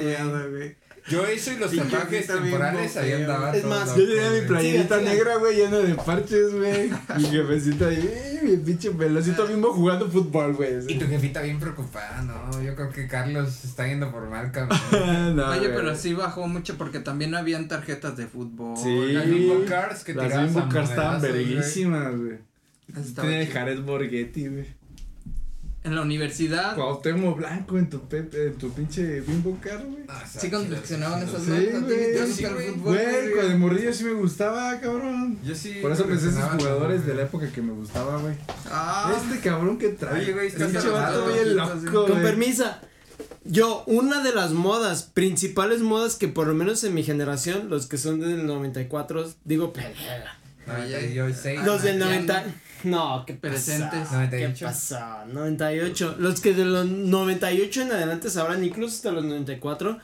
güey. 0.50 0.76
Yo 1.07 1.26
eso 1.26 1.52
y 1.52 1.57
los 1.57 1.70
tatuajes 1.74 2.26
bien 2.26 2.42
temporales 2.42 2.96
ahí 2.96 3.12
andaba. 3.12 3.55
Es 3.55 3.64
más, 3.64 3.94
Yo 3.94 4.07
tenía 4.07 4.30
mi 4.30 4.46
playerita 4.48 5.00
negra, 5.02 5.36
güey, 5.36 5.57
llena 5.57 5.76
de 5.78 5.94
parches, 5.94 6.55
güey. 6.55 6.90
Mi 7.18 7.24
jefecita 7.24 7.88
ahí, 7.88 8.40
mi 8.42 8.57
pinche 8.57 8.90
pelocito 8.90 9.46
bimbo 9.46 9.72
jugando 9.74 10.11
fútbol, 10.11 10.55
güey. 10.55 10.76
Y 10.88 10.98
tu 10.98 11.07
jefita 11.07 11.42
bien 11.42 11.61
preocupada, 11.61 12.22
no, 12.22 12.62
yo 12.62 12.74
creo 12.74 12.90
que 12.90 13.07
Carlos 13.07 13.64
está 13.64 13.86
yendo 13.86 14.11
por 14.11 14.28
mal 14.30 14.50
camino. 14.50 14.74
No, 15.34 15.50
Oye, 15.50 15.61
güey. 15.61 15.74
pero 15.74 15.94
sí 15.94 16.14
bajó 16.14 16.46
mucho 16.46 16.76
porque 16.78 17.00
también 17.00 17.30
no 17.30 17.38
habían 17.38 17.68
tarjetas 17.68 18.16
de 18.16 18.26
fútbol. 18.26 18.76
Sí. 18.76 19.12
Las 19.12 19.26
Bimbo 19.26 19.64
Cards 19.66 20.05
que 20.05 20.14
Las 20.14 20.55
bimbo 20.55 20.61
estaban 20.80 21.20
verguísimas, 21.20 22.16
güey. 22.16 22.38
Chido. 22.94 23.52
Jared 23.52 23.80
Borghetti, 23.80 24.48
güey. 24.48 24.66
En 25.85 25.95
la 25.95 26.01
universidad 26.01 26.74
Cuauhtémoc 26.76 27.37
Blanco 27.37 27.76
en 27.78 27.91
tu, 27.91 28.01
pe- 28.09 28.26
en 28.32 28.55
tu 28.57 28.72
pinche 28.72 29.20
bimbo 29.20 29.59
card, 29.61 29.85
güey. 29.85 30.05
Ah, 30.09 30.22
está 30.24 30.41
sí 30.41 30.51
confeccionaban 30.51 31.20
sí, 31.20 31.26
esas 31.28 31.43
Sí, 31.45 31.51
notas. 31.51 31.82
güey, 31.82 31.97
¿Te 31.99 32.14
yo 32.18 32.26
gusta 32.26 32.35
sí, 32.37 32.45
güey. 32.55 32.70
Güey, 32.70 33.32
con 33.32 33.45
el 33.51 33.59
morrillo 33.59 33.93
sí 33.93 34.05
me 34.05 34.12
gustaba, 34.14 34.80
cabrón. 34.80 35.39
Yo 35.45 35.55
sí. 35.55 35.78
Por 35.82 35.93
eso 35.93 36.07
pensé 36.07 36.28
en 36.30 36.39
esos 36.39 36.51
jugadores 36.53 37.05
de 37.05 37.14
la 37.14 37.22
época 37.24 37.53
que 37.53 37.61
me 37.61 37.72
gustaba, 37.72 38.16
güey. 38.16 38.35
Ah, 38.70 39.14
Este 39.14 39.41
cabrón 39.47 39.76
que 39.78 39.89
trae. 39.91 40.22
Oye, 40.22 40.32
güey, 40.32 40.51
vato 40.91 41.26
bien 41.26 41.55
loco, 41.57 42.07
con 42.07 42.22
permisa. 42.22 42.80
Yo, 43.45 43.85
una 43.87 44.22
de 44.22 44.32
las 44.35 44.53
modas, 44.53 45.03
principales 45.03 45.80
modas 45.82 46.16
que 46.16 46.28
por 46.28 46.47
lo 46.47 46.55
menos 46.55 46.82
en 46.85 46.95
mi 46.95 47.03
generación, 47.03 47.68
los 47.68 47.87
que 47.87 47.99
son 47.99 48.20
del 48.20 48.47
94, 48.47 49.30
digo, 49.45 49.74
pelea. 49.74 50.39
96. 50.66 51.61
Los 51.66 51.82
del 51.82 51.99
ya 51.99 52.05
90. 52.07 52.45
No, 52.85 53.24
qué 53.26 53.35
Presentes. 53.35 54.01
pasó, 54.09 54.11
¿Qué 54.30 54.47
98. 54.47 54.66
pasó? 54.66 55.24
98. 55.26 56.16
Los 56.18 56.41
que 56.41 56.53
de 56.55 56.64
los 56.64 56.87
98 56.87 57.82
en 57.82 57.93
adelante 57.93 58.30
sabrán, 58.30 58.62
incluso 58.64 58.95
hasta 58.97 59.11
los 59.12 59.24
94. 59.24 59.99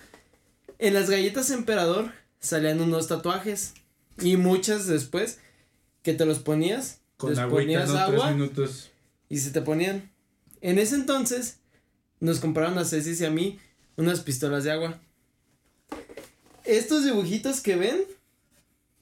En 0.79 0.95
las 0.95 1.11
galletas 1.11 1.51
emperador 1.51 2.13
salían 2.41 2.81
unos 2.81 3.07
tatuajes. 3.09 3.75
Y 4.21 4.37
muchas 4.37 4.87
después 4.87 5.39
que 6.03 6.15
te 6.15 6.25
los 6.27 6.39
ponías. 6.41 7.01
Con 7.17 7.31
les 7.31 7.39
agüita, 7.39 7.61
ponías 7.61 7.89
¿no? 7.91 7.99
agua 7.99 8.25
Tres 8.27 8.37
minutos. 8.37 8.91
y 9.29 9.39
se 9.39 9.51
te 9.51 9.61
ponían. 9.61 10.11
En 10.63 10.79
ese 10.79 10.95
entonces 10.95 11.59
nos 12.19 12.41
compraron 12.41 12.79
a 12.79 12.85
Ceci 12.85 13.23
y 13.23 13.27
a 13.27 13.31
mí 13.31 13.59
unas 13.97 14.21
pistolas 14.21 14.65
de 14.65 14.73
agua. 14.73 14.99
Estos 16.65 17.05
dibujitos 17.05 17.61
que 17.61 17.77
ven 17.77 17.99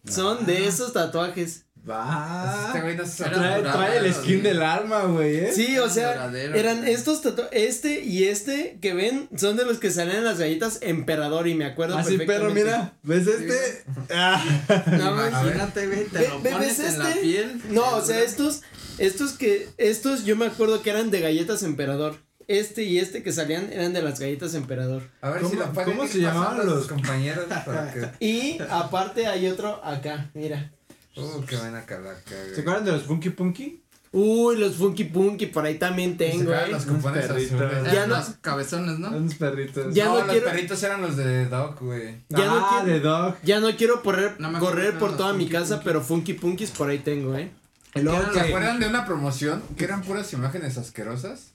son 0.06 0.46
de 0.46 0.66
esos 0.66 0.92
tatuajes. 0.92 1.64
Va. 1.88 2.64
Este 2.68 2.80
güey 2.82 2.96
no 2.96 3.06
se 3.06 3.24
Trae, 3.24 3.62
trae 3.62 3.98
el 3.98 4.12
skin 4.14 4.42
del 4.42 4.62
alma, 4.62 5.04
güey, 5.04 5.36
¿eh? 5.36 5.52
Sí, 5.54 5.78
o 5.78 5.84
Eran 5.84 5.90
sea, 5.90 6.30
eran 6.54 6.78
güey. 6.80 6.92
estos 6.92 7.22
tatuajes, 7.22 7.50
este 7.52 8.00
y 8.04 8.24
este 8.24 8.78
que 8.80 8.94
ven 8.94 9.28
son 9.36 9.56
de 9.56 9.64
los 9.64 9.78
que 9.78 9.90
salen 9.90 10.16
en 10.16 10.24
las 10.24 10.38
galletas 10.38 10.78
emperador 10.82 11.48
y 11.48 11.54
me 11.54 11.64
acuerdo 11.64 11.96
Así, 11.96 12.18
pero 12.18 12.48
perfectamente. 12.48 12.64
mira, 12.64 12.92
¿ves 13.02 13.26
este? 13.26 13.84
Ah. 14.14 14.44
No. 14.86 15.28
Imagínate, 15.28 15.86
güey, 15.86 16.04
te 16.06 16.18
Ve- 16.18 16.28
lo 16.28 16.40
ve- 16.42 16.50
pones 16.50 16.78
¿ves 16.78 16.92
en 16.92 16.98
la 16.98 17.08
este? 17.08 17.20
piel. 17.22 17.62
No, 17.70 17.96
o 17.96 18.02
sea, 18.04 18.20
estos, 18.20 18.60
estos 18.98 19.32
que, 19.32 19.68
estos 19.78 20.24
yo 20.24 20.36
me 20.36 20.46
acuerdo 20.46 20.82
que 20.82 20.90
eran 20.90 21.10
de 21.10 21.20
galletas 21.20 21.62
emperador. 21.62 22.16
Este 22.48 22.82
y 22.84 22.98
este 22.98 23.22
que 23.22 23.30
salían 23.30 23.70
eran 23.72 23.92
de 23.92 24.00
las 24.00 24.18
galletas 24.20 24.54
emperador. 24.54 25.02
A 25.20 25.28
ver 25.30 25.42
¿Cómo- 25.42 25.50
si 25.50 25.56
pueden 25.74 25.90
cómo 25.96 26.08
se 26.08 26.18
llamaban 26.20 26.66
los- 26.66 26.86
compañeros 26.86 27.44
para 27.66 27.92
que. 27.92 28.24
Y 28.24 28.58
aparte 28.70 29.26
hay 29.26 29.48
otro 29.48 29.82
acá, 29.84 30.30
mira. 30.34 30.72
Uh, 31.18 31.44
qué 31.46 31.56
buena 31.56 31.84
calaca, 31.84 32.20
güey. 32.30 32.54
¿Se 32.54 32.60
acuerdan 32.60 32.84
de 32.84 32.92
los 32.92 33.02
Funky 33.04 33.30
Punky? 33.30 33.82
Uy, 34.10 34.56
los 34.56 34.76
Funky 34.76 35.04
Punky, 35.04 35.46
por 35.46 35.66
ahí 35.66 35.78
también 35.78 36.16
tengo, 36.16 36.52
eh. 36.54 36.68
los 36.70 36.86
cupones 36.86 37.26
perritos. 37.26 37.60
azules. 37.60 37.92
Ya 37.92 38.06
no- 38.06 38.16
los 38.16 38.28
cabezones, 38.40 38.98
¿no? 38.98 39.08
Unos 39.10 39.34
perritos. 39.34 39.92
Ya 39.94 40.06
no, 40.06 40.12
no 40.14 40.20
los 40.20 40.30
quiero- 40.30 40.46
perritos 40.46 40.82
eran 40.82 41.02
los 41.02 41.16
de 41.16 41.44
Doc, 41.46 41.80
güey. 41.82 42.16
Ya 42.30 42.46
no 42.46 42.56
ah, 42.56 42.80
quiero- 42.82 42.86
de 42.94 43.00
Dog. 43.00 43.36
Ya 43.42 43.60
no 43.60 43.76
quiero 43.76 44.02
correr, 44.02 44.36
No 44.38 44.50
por 44.98 45.16
toda 45.16 45.34
mi 45.34 45.46
casa, 45.48 45.74
Punky. 45.76 45.84
pero 45.84 46.00
Funky 46.02 46.32
Punkis 46.34 46.70
por 46.70 46.88
ahí 46.88 46.98
tengo, 47.00 47.34
eh. 47.36 47.50
¿Se 47.92 48.02
que- 48.02 48.40
acuerdan 48.40 48.80
de 48.80 48.86
una 48.88 49.04
promoción 49.04 49.62
que 49.76 49.84
eran 49.84 50.02
puras 50.02 50.32
imágenes 50.32 50.78
asquerosas? 50.78 51.48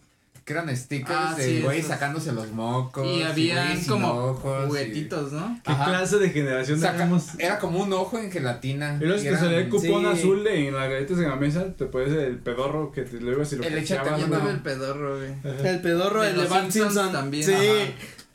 Que 0.46 0.52
eran 0.54 0.76
stickers 0.76 1.10
Ah, 1.18 1.36
de 1.38 1.44
sí, 1.46 1.62
güey 1.62 1.80
esos. 1.80 1.92
sacándose 1.92 2.34
los 2.34 2.52
mocos. 2.52 3.08
Y 3.08 3.24
sin 3.36 3.88
como 3.88 4.10
ojos, 4.12 4.64
y- 4.64 4.68
juguetitos, 4.68 5.32
¿no? 5.32 5.58
¿Qué 5.64 5.72
Ajá. 5.72 5.86
clase 5.86 6.18
de 6.18 6.30
generación 6.32 6.80
Saca-? 6.82 7.10
Era 7.40 7.60
como 7.60 7.80
un 7.80 7.94
ojo 7.94 8.20
en 8.20 8.30
gelatina. 8.30 8.96
Y 8.98 9.00
te 9.00 9.28
eran- 9.30 9.40
salía 9.40 9.60
el 9.60 9.70
cupón 9.70 10.02
Sí. 10.02 10.20
azul 10.20 10.44
de- 10.44 10.68
en 10.68 10.74
las 10.76 10.90
galletas 10.90 11.18
en 11.20 11.30
la 11.30 11.36
mesa, 11.38 11.74
te 11.78 11.86
puedes 11.86 12.12
el 12.12 12.40
pedorro 12.40 12.92
que 12.92 13.04
te 13.04 13.22
lo 13.22 13.32
ibas 13.32 13.54
y 13.54 13.56
lo 13.56 13.64
El 13.64 13.78
échate 13.78 14.10
uno. 14.10 14.40
tuve 14.40 14.52
el 14.52 14.60
pedorro, 14.60 15.18
güey. 15.18 15.32
Ajá. 15.32 15.70
El 15.70 15.82
pedorro, 15.82 16.22
De 16.22 16.30
el 16.32 16.36
de 16.36 16.42
los 16.44 16.52
Simpsons 16.52 16.74
Simpson. 16.94 17.12
también. 17.14 17.44
Sí. 17.46 17.54
Ajá. 17.54 17.92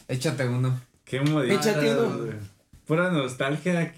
Échate 0.09 0.49
uno. 0.49 0.81
Qué 1.05 1.21
modito. 1.21 1.55
Échate 1.55 1.95
uno. 1.95 2.19
güey. 2.21 2.33
Pura 2.87 3.11
nostalgia. 3.11 3.93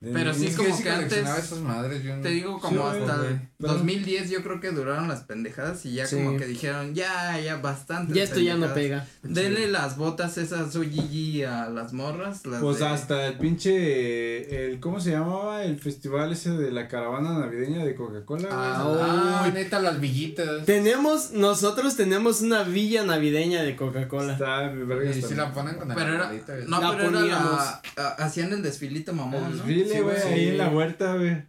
Pero 0.00 0.34
sí. 0.34 0.46
Es 0.48 0.56
como 0.56 0.82
que 0.82 0.90
antes- 0.90 1.60
madres. 1.62 2.02
Yo 2.02 2.16
no- 2.16 2.22
Te 2.22 2.28
digo 2.30 2.58
como 2.58 2.90
Sí, 2.92 2.98
hasta 2.98 3.16
2010 3.60 4.30
yo 4.30 4.42
creo 4.42 4.58
que 4.60 4.70
duraron 4.70 5.08
las 5.08 5.20
pendejadas 5.20 5.84
y 5.86 5.92
ya 5.94 6.06
Sí. 6.06 6.16
como 6.16 6.36
que 6.36 6.46
dijeron, 6.46 6.94
ya, 6.94 7.38
ya 7.40 7.56
bastante. 7.56 8.14
Ya 8.14 8.22
esto 8.22 8.40
ya 8.40 8.56
no 8.56 8.72
pega. 8.74 9.06
Denle 9.22 9.68
las 9.68 9.96
botas 9.96 10.38
esas 10.38 10.72
Gigi 10.72 11.42
a 11.44 11.68
las 11.68 11.92
morras. 11.92 12.44
Las 12.46 12.60
Pues 12.62 12.78
de- 12.78 12.86
hasta 12.86 13.26
el 13.26 13.34
pinche, 13.38 14.66
el, 14.66 14.80
¿cómo 14.80 15.00
se 15.00 15.10
llamaba? 15.12 15.62
El 15.64 15.78
festival 15.78 16.32
ese 16.32 16.50
de 16.50 16.70
la 16.70 16.88
caravana 16.88 17.38
navideña 17.38 17.84
de 17.84 17.94
Coca-Cola. 17.94 18.48
Ah, 18.50 19.44
Uy. 19.46 19.52
neta, 19.52 19.78
las 19.80 20.00
villitas. 20.00 20.64
Tenemos, 20.64 21.32
nosotros 21.32 21.96
tenemos 21.96 22.40
una 22.40 22.62
villa 22.62 23.04
navideña 23.04 23.62
de 23.62 23.76
Coca-Cola. 23.76 24.32
Está, 24.34 24.70
mi 24.70 24.84
verga, 24.84 25.04
Y 25.06 25.08
está 25.18 25.28
si 25.28 25.34
bien. 25.34 25.46
la 25.46 25.52
ponen 25.52 25.74
con 25.76 25.90
era, 25.90 26.26
güey. 26.28 26.40
no, 26.66 26.80
La 26.80 26.90
pero 26.96 27.02
era 27.10 27.18
poníamos. 27.20 27.52
la, 27.56 27.82
a- 27.96 28.08
hacían 28.24 28.52
el 28.52 28.62
desfilito 28.62 29.12
mamón, 29.12 29.44
El 29.44 29.50
¿no? 29.58 29.64
desfile, 29.64 30.00
güey. 30.02 30.16
ahí 30.22 30.48
en 30.48 30.58
la 30.58 30.68
huerta, 30.68 31.14
güey. 31.16 31.42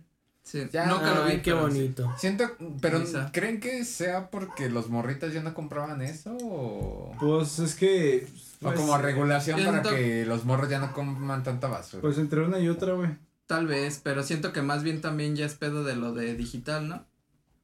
Sí, 0.43 0.67
Ya, 0.73 0.87
nunca 0.87 1.13
lo 1.13 1.25
vi, 1.25 1.37
qué 1.41 1.51
sí. 1.51 1.57
bonito. 1.57 2.13
Siento, 2.17 2.45
pero. 2.81 3.01
¿creen 3.31 3.59
que 3.59 3.85
sea 3.85 4.29
porque 4.29 4.69
los 4.69 4.89
morritos 4.89 5.33
ya 5.33 5.41
no 5.43 5.53
compraban 5.53 6.01
eso 6.01 6.35
o, 6.41 7.15
Pues 7.19 7.59
es 7.59 7.75
que. 7.75 8.27
o 8.61 8.65
pues, 8.65 8.75
como 8.79 8.97
regulación 8.97 9.59
siento- 9.59 9.81
para 9.83 9.95
que 9.95 10.25
los 10.25 10.43
morros 10.45 10.69
ya 10.69 10.79
no 10.79 10.93
coman 10.93 11.43
tanta 11.43 11.67
basura? 11.67 12.01
Pues 12.01 12.17
entre 12.17 12.41
una 12.41 12.59
y 12.59 12.67
otra, 12.69 12.93
güey. 12.93 13.11
Tal 13.45 13.67
vez, 13.67 13.99
pero 14.03 14.23
siento 14.23 14.51
que 14.53 14.61
más 14.61 14.81
bien 14.83 15.01
también 15.01 15.35
ya 15.35 15.45
es 15.45 15.53
pedo 15.55 15.83
de 15.83 15.95
lo 15.95 16.13
de 16.13 16.35
digital, 16.35 16.87
¿no? 16.89 17.05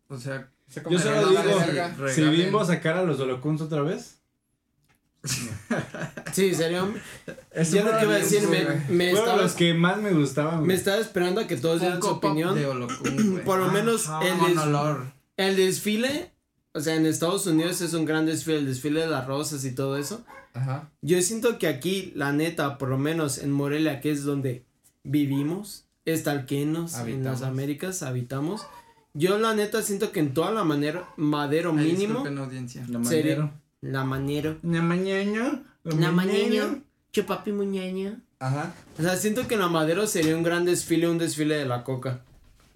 O 0.10 0.18
sea, 0.18 0.50
Se 0.70 0.84
Yo 0.90 1.00
solo 1.00 1.30
digo, 1.30 2.10
si 2.14 2.24
Bimbo 2.30 2.64
sacara 2.66 3.04
los 3.04 3.20
Holocuns 3.20 3.62
otra 3.62 3.82
vez. 3.82 4.20
Sí, 6.34 6.54
sería 6.54 6.84
un... 6.84 6.96
Eso 7.52 7.76
Yo 7.78 7.84
lo 7.84 7.98
que 7.98 8.06
iba 8.06 8.14
a 8.16 8.18
decir, 8.18 8.42
me, 8.48 8.60
me 8.90 9.10
fueron 9.12 9.18
estaba, 9.30 9.42
los 9.42 9.54
que 9.54 9.74
más 9.74 9.98
me 9.98 10.12
gustaban. 10.14 10.60
me 10.62 10.66
güey. 10.66 10.78
estaba 10.78 10.98
esperando 10.98 11.42
a 11.42 11.48
que 11.48 11.58
todos 11.58 11.82
dieran 11.82 12.02
su 12.02 12.08
opinión. 12.08 12.56
de. 12.56 12.66
Por 13.46 13.60
lo 13.60 13.72
menos 13.72 14.08
Ajá. 14.08 14.26
el, 14.28 14.38
des- 14.56 14.58
olor. 14.58 15.06
el 15.38 15.56
desfile, 15.56 16.32
o 16.74 16.80
sea, 16.80 16.96
en 16.96 17.06
Estados 17.06 17.48
Unidos 17.48 17.82
es 17.82 17.94
un 17.94 18.06
gran 18.06 18.26
desfile, 18.26 18.58
el 18.60 18.66
desfile 18.68 19.02
de 19.02 19.08
las 19.08 19.26
rosas 19.26 19.64
y 19.66 19.72
todo 19.74 19.98
eso. 19.98 20.24
Ajá. 20.54 20.90
Yo 21.02 21.22
siento 21.22 21.58
que 21.60 21.68
aquí, 21.68 22.12
la 22.16 22.32
neta, 22.32 22.78
por 22.78 22.90
lo 22.90 22.98
menos 22.98 23.38
en 23.40 23.52
Morelia, 23.52 24.00
que 24.02 24.12
es 24.12 24.24
donde 24.24 24.64
vivimos, 25.04 25.86
estalquenos 26.06 26.94
en 26.96 27.00
Habitamos. 27.02 27.26
las 27.42 27.50
Américas, 27.50 28.04
habitamos. 28.04 28.66
Yo 29.14 29.38
la 29.40 29.54
neta 29.56 29.82
siento 29.82 30.12
que 30.12 30.20
en 30.20 30.34
toda 30.34 30.52
la 30.52 30.64
manera, 30.64 31.10
madero 31.18 31.74
Ay, 31.76 31.92
mínimo, 31.94 32.20
audiencia. 32.20 32.86
La 32.90 33.04
sería- 33.04 33.38
manera. 33.38 33.62
La 33.82 34.04
manero, 34.04 34.58
La 34.64 34.82
mañana. 34.82 35.64
la 35.84 36.12
mañana, 36.12 36.80
chupapi 37.12 37.52
muñeña. 37.52 38.22
Ajá. 38.40 38.74
O 39.00 39.02
sea, 39.02 39.16
siento 39.18 39.48
que 39.48 39.56
en 39.56 39.62
la 39.62 39.68
madero 39.68 40.06
sería 40.08 40.36
un 40.36 40.44
gran 40.44 40.66
desfile, 40.66 41.08
un 41.10 41.18
desfile 41.18 41.56
de 41.56 41.66
la 41.66 41.84
coca. 41.84 42.22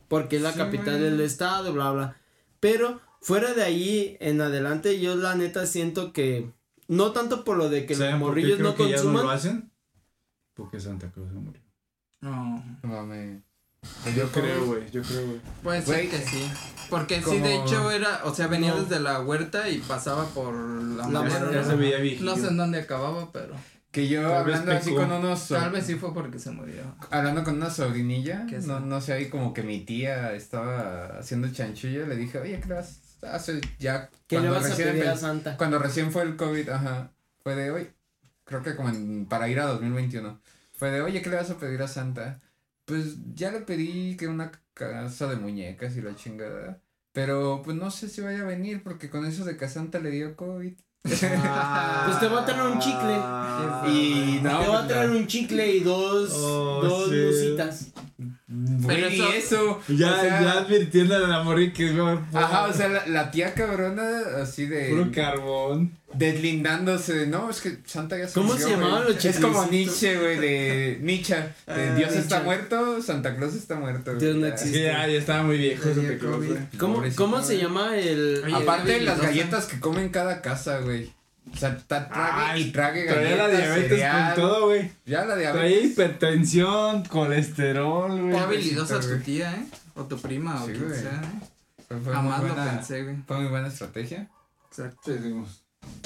Porque 0.07 0.37
es 0.37 0.41
la 0.41 0.51
Sí, 0.51 0.57
capital 0.57 0.99
del 0.99 1.21
estado, 1.21 1.71
bla, 1.73 1.91
bla. 1.91 2.17
Pero 2.59 2.99
fuera 3.21 3.53
de 3.53 3.63
ahí 3.63 4.17
en 4.19 4.41
adelante, 4.41 4.99
yo 4.99 5.15
la 5.15 5.35
neta 5.35 5.65
siento 5.65 6.11
que. 6.13 6.51
No 6.87 7.11
tanto 7.11 7.43
por 7.45 7.55
lo 7.57 7.69
de 7.69 7.85
que 7.85 7.93
los 7.93 7.99
¿Saben 7.99 8.19
por 8.19 8.33
qué 8.35 8.41
morrillos 8.41 8.59
no 8.59 8.75
que 8.75 8.89
ya 8.89 8.95
consuman. 8.97 9.23
lo 9.23 9.29
hacen? 9.31 9.71
Porque 10.53 10.79
Santa 10.79 11.09
Claus 11.11 11.29
se 11.29 11.35
murió. 11.35 11.61
No. 12.19 12.63
No 12.83 12.89
mames. 12.89 13.41
Yo 14.15 14.31
creo, 14.31 14.65
güey. 14.65 14.89
Yo 14.91 15.01
creo, 15.01 15.25
güey. 15.25 15.39
Puede 15.63 15.81
ser 15.81 16.09
que 16.09 16.17
sí. 16.19 16.51
Porque 16.89 17.21
sí, 17.21 17.39
de 17.39 17.55
hecho 17.55 17.89
era, 17.89 18.21
o 18.25 18.33
sea, 18.33 18.47
venía 18.47 18.73
No. 18.73 18.83
desde 18.83 18.99
la 18.99 19.21
huerta 19.21 19.69
y 19.69 19.77
pasaba 19.79 20.25
por 20.29 20.53
la, 20.53 21.07
¿no? 21.07 21.63
se 21.63 21.75
veía 21.75 21.97
viejillo. 21.99 22.25
No 22.25 22.35
sé 22.35 22.47
en 22.49 22.57
dónde 22.57 22.79
acababa, 22.79 23.31
pero 23.31 23.55
Que 23.91 24.07
yo 24.09 24.23
Tal 24.23 24.33
hablando 24.33 24.71
así 24.73 24.93
con 24.93 25.11
unos. 25.11 25.47
tal 25.47 25.71
vez 25.71 25.85
sí 25.85 25.95
fue 25.95 26.13
porque 26.13 26.37
se 26.37 26.51
murió. 26.51 26.83
Hablando 27.09 27.43
con 27.43 27.55
una 27.55 27.69
sobrinilla, 27.69 28.45
no, 28.65 28.79
no 28.81 28.99
sé, 29.01 29.13
ahí 29.13 29.29
como 29.29 29.53
que 29.53 29.63
mi 29.63 29.81
tía 29.85 30.33
estaba 30.33 31.17
haciendo 31.19 31.49
chanchullo, 31.51 32.05
le 32.07 32.15
dije, 32.17 32.39
oye, 32.39 32.59
¿qué 32.59 32.67
le 32.67 32.75
vas 32.75 32.99
a 33.23 33.35
hacer 33.35 33.61
ya? 33.79 34.09
¿Qué 34.27 34.35
le 34.39 34.47
cuando 34.47 34.51
vas 34.55 34.65
a 34.65 34.69
recién 34.69 34.89
pedir 34.91 35.07
a 35.07 35.17
Santa? 35.17 35.57
Cuando 35.57 35.79
recién 35.79 36.11
fue 36.11 36.23
el 36.23 36.35
COVID, 36.35 36.69
ajá, 36.69 37.11
fue 37.43 37.55
de 37.55 37.71
hoy, 37.71 37.89
creo 38.43 38.61
que 38.63 38.75
como 38.75 38.89
en, 38.89 39.25
para 39.27 39.47
ir 39.47 39.59
a 39.61 39.65
2021, 39.67 40.39
fue 40.73 40.91
de, 40.91 41.01
oye, 41.01 41.21
¿qué 41.21 41.29
le 41.29 41.37
vas 41.37 41.49
a 41.49 41.57
pedir 41.57 41.81
a 41.81 41.87
Santa? 41.87 42.41
Pues 42.91 43.15
ya 43.33 43.51
le 43.51 43.61
pedí 43.61 44.17
que 44.17 44.27
una 44.27 44.51
casa 44.73 45.27
de 45.29 45.37
muñecas 45.37 45.95
y 45.95 46.01
la 46.01 46.13
chingada, 46.13 46.81
pero 47.13 47.61
pues 47.63 47.77
no 47.77 47.89
sé 47.89 48.09
si 48.09 48.19
vaya 48.19 48.41
a 48.41 48.45
venir 48.45 48.83
porque 48.83 49.09
con 49.09 49.25
eso 49.25 49.45
de 49.45 49.55
que 49.55 49.63
a 49.63 49.69
Santa 49.69 49.99
le 49.99 50.11
dio 50.11 50.35
COVID. 50.35 50.73
Pues 51.03 51.19
te 52.19 52.27
va 52.27 52.41
a 52.41 52.45
traer 52.45 52.63
un 52.63 52.79
chicle. 52.79 53.15
Y 53.97 54.39
no, 54.43 54.59
te 54.59 54.67
va 54.67 54.75
a 54.75 54.77
pues, 54.79 54.87
traer 54.89 55.09
un 55.11 55.25
chicle 55.25 55.75
y 55.77 55.79
dos, 55.79 56.31
Oh, 56.35 56.81
dos 56.83 57.09
sí. 57.09 57.15
lucitas. 57.15 57.93
Güey, 58.53 58.95
Pero 58.97 59.09
y 59.09 59.13
eso- 59.21 59.31
eso. 59.33 59.81
Ya, 59.87 60.11
o 60.13 60.19
sea, 60.21 60.41
ya 60.41 60.51
advirtiendo 60.59 61.15
a 61.15 61.19
la 61.19 61.41
morri 61.43 61.71
que 61.71 61.89
Ajá, 62.33 62.65
o 62.67 62.73
sea, 62.73 62.89
la, 62.89 63.07
la 63.07 63.31
tía 63.31 63.53
cabrona, 63.53 64.03
así 64.41 64.65
de. 64.65 64.89
puro 64.89 65.09
carbón. 65.13 65.91
deslindándose 66.13 67.13
de, 67.13 67.27
no, 67.27 67.49
es 67.49 67.61
que 67.61 67.77
Santa 67.85 68.17
ya 68.17 68.27
se 68.27 68.33
¿Cómo 68.33 68.51
murió, 68.51 68.65
se 68.67 68.71
llamaban 68.73 69.03
güey". 69.03 69.13
los 69.15 69.23
Es 69.25 69.39
como? 69.39 69.65
Nietzsche, 69.67 70.17
güey, 70.19 70.37
de 70.39 70.99
Nietzsche. 71.01 71.35
De 71.35 71.43
Ah, 71.67 71.95
Dios 71.95 72.09
está 72.11 72.39
Nietzsche. 72.39 72.43
muerto, 72.43 73.01
Santa 73.01 73.35
Claus 73.37 73.55
está 73.55 73.75
muerto. 73.75 74.11
güey, 74.15 74.19
Dios 74.25 74.35
no 74.35 74.47
existe. 74.47 74.83
ya, 74.83 75.07
ya 75.07 75.17
estaba 75.17 75.43
muy 75.43 75.57
viejo. 75.57 75.87
¿Cómo, 76.77 77.01
¿Cómo 77.15 77.41
se 77.41 77.57
llama 77.57 77.97
el...? 77.97 78.43
Aparte, 78.53 78.97
era 78.97 79.05
las 79.05 79.21
galletas 79.21 79.65
que 79.65 79.79
come 79.79 80.01
en 80.01 80.09
cada 80.09 80.41
casa, 80.41 80.79
güey. 80.79 81.13
O 81.53 81.57
sea, 81.57 81.69
está 81.69 82.07
trague 82.07 82.31
Ay, 82.51 82.61
y 82.63 82.71
trague 82.71 83.05
Traía 83.05 83.35
galletas, 83.35 83.51
la 83.51 83.57
diabetes 83.59 83.89
cereal. 83.89 84.33
con 84.35 84.43
todo, 84.43 84.65
güey. 84.67 84.91
Ya 85.05 85.25
la 85.25 85.33
Traía 85.33 85.51
diabetes. 85.53 85.91
hipertensión, 85.91 87.03
colesterol, 87.05 88.11
güey. 88.21 88.31
Qué 88.33 88.37
habilidosa 88.39 88.99
tu 88.99 89.19
tía, 89.19 89.53
¿eh? 89.53 89.65
O 89.95 90.03
tu 90.05 90.17
prima, 90.19 90.63
o 90.63 90.67
Sí, 90.67 90.73
quien 90.73 90.87
güey. 90.87 90.99
sea, 90.99 91.11
¿eh? 91.11 91.45
Fue, 91.87 91.97
fue 91.97 91.99
muy 91.99 92.13
Jamás 92.13 92.43
lo 92.43 92.47
buena, 92.53 92.71
pensé, 92.71 93.03
güey. 93.03 93.15
fue 93.27 93.37
muy 93.37 93.47
buena 93.47 93.67
estrategia. 93.67 94.29
Exacto. 94.69 95.11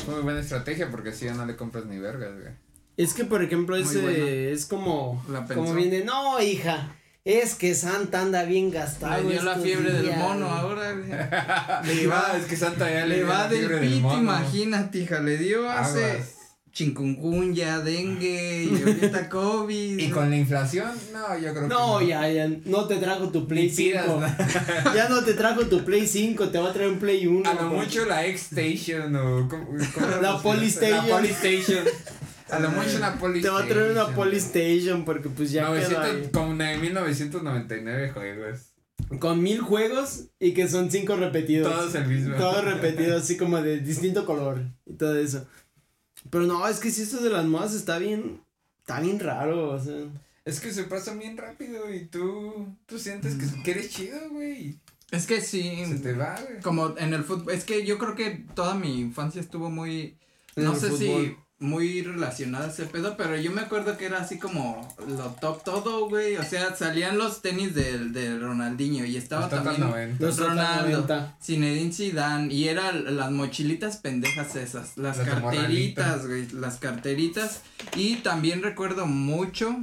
Fue 0.06 0.14
muy 0.16 0.24
buena 0.24 0.40
estrategia 0.40 0.90
porque 0.90 1.10
así 1.10 1.26
ya 1.26 1.34
no 1.34 1.46
le 1.46 1.56
compras 1.56 1.86
ni 1.86 2.00
vergas, 2.00 2.32
güey. 2.40 2.54
Es 2.98 3.14
que, 3.14 3.26
por 3.26 3.44
ejemplo, 3.44 3.76
ese 3.76 4.02
bueno. 4.02 4.18
es 4.26 4.66
como... 4.66 5.24
La 5.30 5.46
pensó. 5.46 5.62
Como 5.64 5.76
viene, 5.76 6.04
no, 6.06 6.42
hija, 6.42 6.96
es 7.26 7.56
que 7.56 7.74
Santa 7.74 8.22
anda 8.22 8.44
bien 8.44 8.70
gastado 8.70 9.24
Le 9.24 9.32
dio 9.34 9.42
la 9.44 9.56
fiebre 9.56 9.92
del 9.92 10.04
días". 10.04 10.18
mono 10.20 10.48
ahora, 10.48 10.94
güey. 10.94 11.96
Le 11.96 12.08
va, 12.08 12.34
es 12.40 12.46
que 12.46 12.56
Santa 12.56 12.88
ya 12.90 13.06
Le 13.08 13.24
va 13.24 13.48
del 13.48 14.00
mono. 14.00 14.20
imagínate, 14.20 15.00
hija. 15.00 15.20
Le 15.22 15.38
dio 15.38 15.68
hace 15.68 16.06
Aguas. 16.12 16.28
chikungunya, 16.72 17.80
dengue 17.80 18.66
y 18.66 18.80
ahorita 18.80 19.28
COVID. 19.30 19.98
Y 19.98 20.10
con 20.12 20.30
la 20.30 20.38
inflación, 20.38 20.92
no, 21.12 21.36
yo 21.40 21.52
creo 21.54 21.68
No, 21.68 21.98
que 21.98 22.08
ya, 22.08 22.30
ya, 22.30 22.48
no 22.66 22.86
te 22.86 22.98
trajo 22.98 23.30
tu 23.30 23.48
Play 23.48 23.70
Ni 23.70 23.76
pidas, 23.76 24.06
5. 24.06 24.94
ya 24.96 25.10
no 25.10 25.24
te 25.24 25.34
trajo 25.34 25.62
tu 25.66 25.84
Play 25.84 26.06
5, 26.06 26.50
te 26.50 26.60
va 26.60 26.70
a 26.70 26.74
traer 26.74 26.90
un 26.92 27.00
Play 27.00 27.26
1. 27.26 27.50
A 27.50 27.54
lo 27.56 27.70
mucho 27.70 28.06
la 28.06 28.24
X-Station 28.28 29.16
o. 29.16 29.48
¿cómo- 29.50 29.66
cómo 29.96 30.08
La 30.22 30.38
Polystation. 30.40 31.08
La 31.10 31.16
Polystation. 31.16 31.86
A 32.50 32.60
lo 32.60 32.70
mucho 32.70 32.98
una 32.98 33.18
Polystation. 33.18 33.42
Te 33.42 33.50
va 33.50 33.60
a 33.60 33.74
traer 33.74 33.92
una 33.92 34.16
Polystation 34.16 35.06
porque 35.06 35.30
pues 35.30 35.52
ya 35.52 35.64
quedó 35.66 35.74
900, 35.74 36.06
ahí. 36.06 36.30
como 36.32 36.56
de 36.56 36.78
1999 36.78 38.12
juegos. 38.12 38.60
Con 39.20 39.42
mil 39.44 39.60
juegos 39.62 40.26
y 40.40 40.54
que 40.54 40.68
son 40.68 40.90
cinco 40.92 41.16
repetidos. 41.16 41.72
Todos 41.72 41.96
el 41.96 42.08
mismo. 42.08 42.36
Todo 42.36 42.62
repetido, 42.62 43.18
así 43.20 43.38
como 43.38 43.62
de 43.62 43.80
distinto 43.80 44.26
color 44.26 44.62
y 44.86 44.94
todo 44.94 45.18
eso. 45.18 45.46
Pero 46.30 46.46
no, 46.46 46.68
es 46.68 46.80
que 46.80 46.92
si 46.92 47.04
esto 47.04 47.22
de 47.22 47.30
las 47.30 47.46
modas 47.46 47.74
está 47.74 47.98
bien, 48.00 48.42
está 48.80 49.00
bien 49.00 49.20
raro, 49.20 49.70
o 49.70 49.80
sea. 49.80 49.96
Es 50.44 50.60
que 50.60 50.72
se 50.72 50.84
pasan 50.84 51.20
bien 51.20 51.38
rápido 51.38 51.92
y 51.94 52.06
tú, 52.06 52.76
tú 52.86 53.00
sientes 53.00 53.36
que, 53.36 53.64
que 53.64 53.72
eres 53.72 53.90
chido, 53.90 54.18
güey. 54.30 54.80
Es 55.12 55.28
que 55.28 55.42
sí. 55.42 55.84
Se 55.88 56.00
te 56.00 56.14
va, 56.14 56.40
güey. 56.42 56.62
Como 56.62 56.98
en 56.98 57.14
el 57.14 57.24
fútbol. 57.24 57.54
Es 57.54 57.64
que 57.64 57.86
yo 57.86 57.98
creo 57.98 58.16
que 58.16 58.46
toda 58.54 58.76
mi 58.76 59.00
infancia 59.00 59.42
estuvo 59.42 59.70
muy. 59.70 60.18
En 60.56 60.66
No 60.66 60.76
sé 60.76 60.96
si. 60.96 61.36
Muy 61.60 62.02
relacionada 62.02 62.66
a 62.66 62.70
ese 62.70 62.86
pedo, 62.86 63.16
pero 63.16 63.38
yo 63.38 63.50
me 63.52 63.62
acuerdo 63.62 63.98
que 63.98 64.06
era 64.06 64.20
así 64.20 64.38
como 64.38 64.94
lo 65.08 65.30
top 65.40 65.64
todo, 65.64 66.10
güey. 66.10 66.36
O 66.36 66.44
sea, 66.44 66.76
salían 66.76 67.18
los 67.18 67.42
tenis 67.42 67.74
del 67.74 68.12
de 68.12 68.38
Ronaldinho 68.38 69.06
y 69.06 69.16
estaba 69.16 69.48
también. 69.50 69.80
90. 69.80 70.26
Los 70.26 70.38
Ronaldo, 70.38 70.90
90. 71.02 71.38
Zinedine 71.42 71.94
Zidane 71.94 72.54
y 72.54 72.68
eran 72.68 73.16
las 73.16 73.32
mochilitas 73.32 73.98
pendejas 73.98 74.56
esas, 74.58 74.98
las 74.98 75.18
carteritas, 75.20 76.28
güey, 76.28 76.48
las 76.52 76.76
carteritas 76.78 77.62
y 77.96 78.16
también 78.18 78.62
recuerdo 78.62 79.06
mucho 79.06 79.78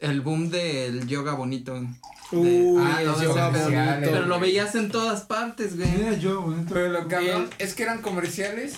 el 0.00 0.20
boom 0.20 0.50
del 0.50 1.06
yoga 1.06 1.32
bonito. 1.34 1.74
de- 1.74 1.88
Uy, 2.32 2.78
ah, 2.82 2.98
el 3.00 3.06
los 3.08 3.22
yoga 3.22 3.46
comerciales. 3.46 3.94
bonito. 3.94 4.10
pero 4.12 4.26
lo 4.26 4.40
veías 4.40 4.74
en 4.74 4.90
todas 4.90 5.22
partes, 5.22 5.76
güey. 5.76 5.88
Mira 5.90 6.14
yo, 6.18 6.42
bonito. 6.42 6.74
Pero 6.74 6.88
lo 6.90 7.08
cabrón 7.08 7.48
es 7.58 7.74
que 7.74 7.82
eran 7.84 8.02
comerciales 8.02 8.74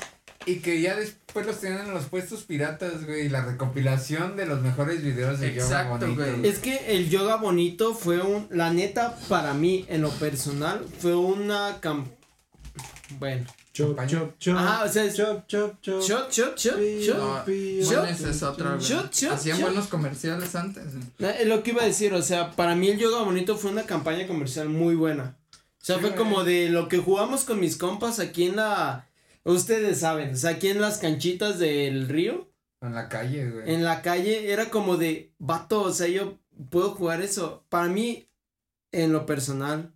y 0.47 0.57
que 0.61 0.81
ya 0.81 0.95
después 0.97 1.45
los 1.45 1.61
tenían 1.61 1.87
en 1.89 1.95
los 1.95 2.05
puestos 2.05 2.45
piratas, 2.45 3.05
güey. 3.05 3.27
y 3.27 3.29
La 3.29 3.45
recopilación 3.45 4.37
de 4.37 4.47
los 4.47 4.63
mejores 4.63 5.03
videos 5.03 5.41
de 5.41 5.49
yoga 5.53 5.65
Exacto, 5.67 6.07
bonito. 6.07 6.23
güey. 6.39 6.47
Es 6.49 6.59
que 6.61 6.97
el 6.97 7.11
yoga 7.11 7.37
bonito 7.37 7.95
fue 7.95 8.21
un, 8.23 8.47
la 8.51 8.73
neta, 8.73 9.17
para 9.29 9.53
mí, 9.55 9.85
en 9.89 10.03
lo 10.03 10.11
personal, 10.11 10.87
fue 11.01 11.15
una 11.17 11.79
cam... 11.81 12.07
Bueno. 13.19 13.47
Chop, 13.73 13.99
chop, 14.07 14.39
chop. 14.39 14.57
Ajá, 14.57 14.85
o 14.85 14.89
sea, 14.89 15.05
es- 15.05 15.15
Chop, 15.17 15.47
chop, 15.47 15.75
chop. 15.83 16.01
Shot, 16.03 16.31
shot, 16.33 16.57
shot, 16.59 16.79
shot. 16.79 17.19
No, 17.19 17.43
bueno, 17.45 18.05
esa 18.07 18.31
es 18.31 18.43
otra, 18.43 18.71
güey. 18.75 18.81
shot, 18.83 19.13
shot, 19.15 19.33
Hacían 19.35 19.61
buenos 19.61 19.87
comerciales 19.89 20.55
antes. 20.55 20.85
Es 21.19 21.47
lo 21.47 21.63
que 21.63 21.73
iba 21.73 21.83
a 21.83 21.87
decir, 21.87 22.15
o 22.15 22.23
sea, 22.23 22.53
para 22.53 22.75
mí 22.75 22.89
el 22.89 22.99
yoga 22.99 23.23
bonito 23.23 23.57
fue 23.59 23.71
una 23.71 23.83
campaña 23.83 24.27
comercial 24.27 24.71
muy 24.71 24.95
buena. 24.95 25.37
O 25.53 25.85
sea, 25.85 25.97
Sí, 25.97 26.01
fue 26.01 26.11
güey. 26.11 26.19
como 26.23 26.43
de 26.43 26.71
lo 26.71 26.89
que 26.89 26.97
jugamos 26.99 27.45
con 27.45 27.61
mis 27.61 27.77
compas 27.77 28.19
aquí 28.19 28.45
en 28.47 28.57
la... 28.57 29.07
Ustedes 29.47 30.01
saben, 30.01 30.35
o 30.35 30.37
sea, 30.37 30.51
aquí 30.51 30.69
en 30.69 30.81
las 30.81 30.99
canchitas 30.99 31.61
del 31.61 32.09
río, 32.09 32.51
En 32.81 32.95
la 32.95 33.09
calle, 33.09 33.49
güey. 33.49 33.73
en 33.73 33.85
la 33.85 34.03
calle, 34.03 34.51
era 34.51 34.71
como 34.71 34.97
de, 34.97 35.33
vato, 35.39 35.83
o 35.83 35.93
sea, 35.93 36.09
yo 36.09 36.41
puedo 36.69 36.97
jugar 36.97 37.23
eso. 37.23 37.65
Para 37.69 37.87
mí, 37.87 38.29
en 38.91 39.13
lo 39.13 39.25
personal, 39.25 39.95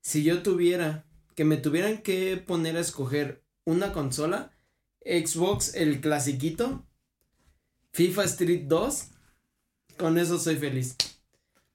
si 0.00 0.22
yo 0.22 0.42
tuviera, 0.42 1.04
que 1.34 1.44
me 1.44 1.58
tuvieran 1.58 1.98
que 1.98 2.38
poner 2.38 2.78
a 2.78 2.80
escoger 2.80 3.44
una 3.66 3.92
consola, 3.92 4.52
Xbox, 5.04 5.74
el 5.74 6.00
clasiquito, 6.00 6.86
FIFA 7.92 8.24
Street 8.24 8.62
2, 8.64 9.08
con 9.98 10.16
eso 10.16 10.38
soy 10.38 10.56
feliz. 10.56 10.96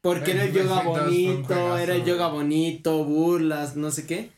Porque 0.01 0.31
era 0.31 0.45
el 0.45 0.53
yoga 0.53 0.81
FIFA 0.81 0.91
Street 0.91 0.97
2 0.97 1.05
fue 1.05 1.35
un 1.35 1.43
bonito, 1.43 1.77
era 1.77 1.95
el 1.95 2.03
yoga 2.03 2.27
bonito, 2.29 3.05
burlas, 3.05 3.75
no 3.75 3.91
sé 3.91 4.07
qué. 4.07 4.31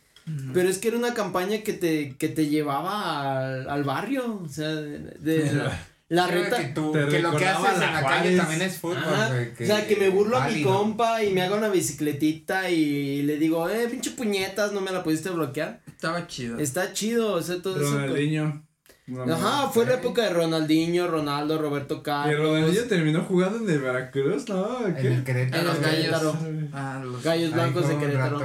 Pero 0.54 0.70
es 0.70 0.78
que 0.78 0.88
era 0.88 0.98
una 0.98 1.14
campaña 1.14 1.60
que 1.64 1.74
te, 1.74 2.16
que 2.18 2.30
te 2.30 2.48
llevaba 2.48 3.40
al, 3.40 3.70
al 3.70 3.84
barrio, 3.84 4.42
o 4.44 4.48
sea, 4.48 4.70
de, 4.70 5.00
de 5.20 5.54
la, 5.54 5.80
la 6.08 6.28
reta. 6.28 6.58
que, 6.58 6.66
tú, 6.74 6.92
Te 6.92 7.08
que 7.08 7.20
lo 7.20 7.36
que 7.36 7.46
haces 7.48 7.74
en 7.82 7.94
la 7.94 8.04
calle 8.04 8.38
también 8.38 8.62
es 8.62 8.78
fútbol, 8.78 9.04
o 9.04 9.66
sea, 9.66 9.88
que 9.88 9.96
me 9.96 10.10
burlo 10.10 10.38
a 10.38 10.48
mi 10.48 10.62
compa 10.64 11.24
y 11.24 11.34
me 11.34 11.42
hago 11.42 11.58
una 11.58 11.70
bicicletita 11.70 12.70
y 12.70 13.24
le 13.24 13.38
digo, 13.38 13.70
eh, 13.70 13.88
pinche 13.90 14.12
puñetas, 14.12 14.72
no 14.72 14.82
me 14.82 14.92
la 14.92 15.04
pudiste 15.04 15.30
bloquear. 15.30 15.82
Estaba 15.88 16.28
chido. 16.28 16.60
Está 16.60 16.94
chido, 16.94 17.34
o 17.34 17.42
sea, 17.42 17.62
todo 17.62 17.82
eso. 17.82 17.92
Ronaldinho. 17.94 18.46
No, 18.46 18.68
Ajá, 19.06 19.64
no, 19.66 19.70
fue 19.72 19.86
la 19.86 19.96
época 19.96 20.22
de 20.22 20.30
Ronaldinho, 20.30 21.08
Ronaldo, 21.08 21.58
Roberto 21.62 21.96
Y 22.00 22.04
Carlos. 22.04 22.40
Ronaldinho 22.40 22.84
terminó 22.86 23.22
jugando 23.24 23.58
en 23.58 23.70
el 23.70 23.80
Veracruz, 23.82 24.48
¿no? 24.48 24.88
En 24.88 24.96
¿Qué? 24.96 25.08
el 25.08 25.24
Querétaro. 25.26 25.62
En 25.62 25.68
los 25.68 25.80
gallos. 25.82 26.36
Ah, 26.72 27.02
los 27.04 27.22
Gallos 27.22 27.52
Blancos 27.52 27.90
de 27.90 27.98
Querétaro. 27.98 28.40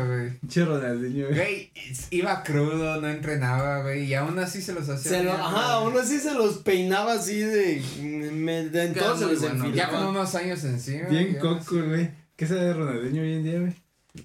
Che 0.48 0.64
Ronaldinho, 0.64 1.26
güey. 1.28 1.36
Güey, 1.38 1.72
iba 2.10 2.42
crudo, 2.42 3.00
no 3.00 3.08
entrenaba, 3.08 3.82
güey, 3.82 4.06
y 4.06 4.14
aún 4.14 4.36
así 4.40 4.60
se 4.60 4.72
los 4.74 4.88
hacía. 4.88 5.10
Se 5.12 5.22
lo- 5.22 5.30
bien, 5.30 5.40
ajá, 5.40 5.78
güey. 5.78 5.92
uno 5.94 6.04
sí 6.04 6.18
se 6.18 6.34
los 6.34 6.58
peinaba 6.58 7.12
así 7.12 7.38
de. 7.38 7.80
me- 8.32 8.68
de 8.68 8.86
en 8.86 8.94
Queda 8.94 9.04
todo 9.04 9.16
se 9.16 9.24
muy 9.26 9.32
les 9.34 9.40
bueno. 9.42 9.70
Ya 9.74 9.90
con 9.90 10.06
unos 10.06 10.34
años 10.34 10.64
encima. 10.64 11.08
Bien 11.08 11.38
coco, 11.38 11.76
güey. 11.86 12.10
¿Qué 12.34 12.46
sabe 12.48 12.64
de 12.64 12.74
Ronaldinho 12.74 13.22
hoy 13.22 13.32
en 13.34 13.42
día, 13.44 13.60
güey? 13.60 13.74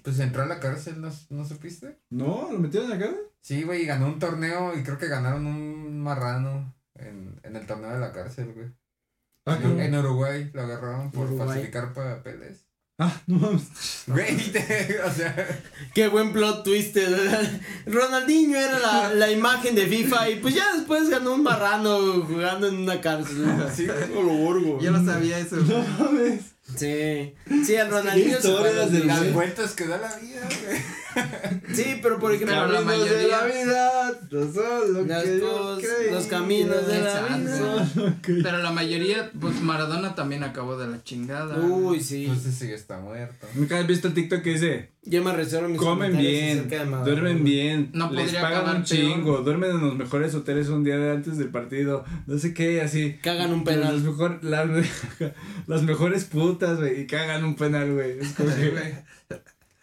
Pues 0.02 0.18
entró 0.18 0.42
a 0.42 0.46
la 0.46 0.58
cárcel, 0.58 1.00
¿no, 1.00 1.10
¿no 1.30 1.44
supiste? 1.44 1.96
No, 2.10 2.48
lo 2.50 2.58
metieron 2.58 2.90
acá. 2.92 3.10
Sí, 3.44 3.62
güey, 3.62 3.82
y 3.82 3.86
ganó 3.86 4.06
un 4.06 4.18
torneo 4.18 4.72
y 4.74 4.82
creo 4.82 4.96
que 4.96 5.06
ganaron 5.06 5.44
un 5.46 6.00
marrano 6.00 6.74
en, 6.94 7.38
en 7.42 7.56
el 7.56 7.66
torneo 7.66 7.90
de 7.92 8.00
la 8.00 8.10
cárcel, 8.10 8.52
güey. 8.54 8.68
Ah, 9.44 9.58
En- 9.62 9.78
en 9.80 9.94
Uruguay 9.96 10.50
lo 10.54 10.62
agarraron 10.62 11.10
por 11.10 11.26
Uruguay. 11.26 11.48
falsificar 11.48 11.92
papeles. 11.92 12.64
Ah, 12.98 13.12
no 13.26 13.36
mames. 13.40 14.04
Güey, 14.06 14.36
te- 14.52 14.98
o 15.04 15.12
sea, 15.12 15.60
Qué 15.92 16.08
buen 16.08 16.32
plot 16.32 16.64
twist. 16.64 16.94
¿verdad? 16.94 17.60
Ronaldinho 17.84 18.56
era 18.58 18.78
la, 18.78 19.12
la 19.14 19.30
imagen 19.30 19.74
de 19.74 19.88
FIFA 19.88 20.30
y 20.30 20.36
pues 20.36 20.54
ya 20.54 20.74
después 20.74 21.10
ganó 21.10 21.34
un 21.34 21.42
marrano 21.42 22.22
jugando 22.22 22.66
en 22.68 22.76
una 22.78 22.98
cárcel. 23.02 23.44
sí, 23.74 23.86
lo 23.86 24.22
borgo. 24.22 24.80
Yo 24.80 24.90
lo 24.90 25.04
sabía 25.04 25.38
eso. 25.38 25.56
No 25.56 25.84
mames. 25.98 26.40
Sí. 26.76 27.34
Sí, 27.62 27.74
el 27.74 27.90
Ronaldinho 27.90 28.38
Las 29.04 29.32
vueltas 29.34 29.72
que 29.74 29.86
da 29.86 29.98
la 29.98 30.16
vida, 30.16 30.40
güey. 30.64 30.80
Sí, 31.72 31.98
pero 32.02 32.18
por 32.18 32.32
ejemplo. 32.32 32.54
Pero 32.56 32.68
la 32.72 32.78
Caminos 32.80 33.08
de 33.10 33.14
mayoría- 33.16 33.38
la 33.38 33.44
vida 33.46 34.12
no 34.30 34.52
son 34.52 34.92
lo 34.94 35.04
Las 35.06 35.22
que 35.24 35.38
yo 35.40 35.76
cos- 35.78 36.10
los 36.12 36.26
caminos 36.26 36.86
de 36.86 37.00
la 37.02 37.22
vida. 37.36 37.86
Pero 38.42 38.58
la 38.58 38.70
mayoría, 38.72 39.30
pues 39.40 39.60
Maradona 39.60 40.14
también 40.14 40.44
acabó 40.44 40.76
de 40.76 40.86
la 40.88 41.02
chingada. 41.02 41.58
Uy, 41.58 42.00
sí. 42.00 42.26
Pues 42.28 42.46
ese 42.46 42.66
sí 42.66 42.72
está 42.72 42.98
muerto. 42.98 43.46
Nunca 43.54 43.78
has 43.78 43.86
visto 43.86 44.08
el 44.08 44.14
TikTok 44.14 44.42
que 44.42 44.50
dice, 44.50 44.90
Yo 45.02 45.22
me 45.22 45.32
reservo 45.32 45.68
mis 45.68 45.78
comen 45.78 46.16
bien, 46.16 46.68
duermen 47.04 47.44
bien, 47.44 47.90
No 47.92 48.10
les 48.10 48.24
podría 48.24 48.40
pagan 48.40 48.64
un 48.64 48.72
peor. 48.72 48.84
chingo, 48.84 49.38
duermen 49.42 49.70
en 49.72 49.80
los 49.82 49.94
mejores 49.96 50.34
hoteles 50.34 50.68
un 50.68 50.82
día 50.84 51.12
antes 51.12 51.36
del 51.38 51.48
partido, 51.50 52.04
no 52.26 52.38
sé 52.38 52.54
qué, 52.54 52.80
así. 52.80 53.18
Cagan 53.22 53.52
un 53.52 53.64
Las, 53.64 53.74
penal. 53.74 54.00
mejor, 54.00 54.38
las, 54.42 54.66
las 55.66 55.82
mejores 55.82 56.24
putas, 56.24 56.78
güey, 56.78 57.02
y 57.02 57.06
cagan 57.06 57.44
un 57.44 57.54
penal, 57.56 57.92
güey. 57.92 58.18
Es 58.18 58.32
como 58.32 58.50
Sí, 58.50 58.56
que- 58.60 58.70
güey. 58.70 58.94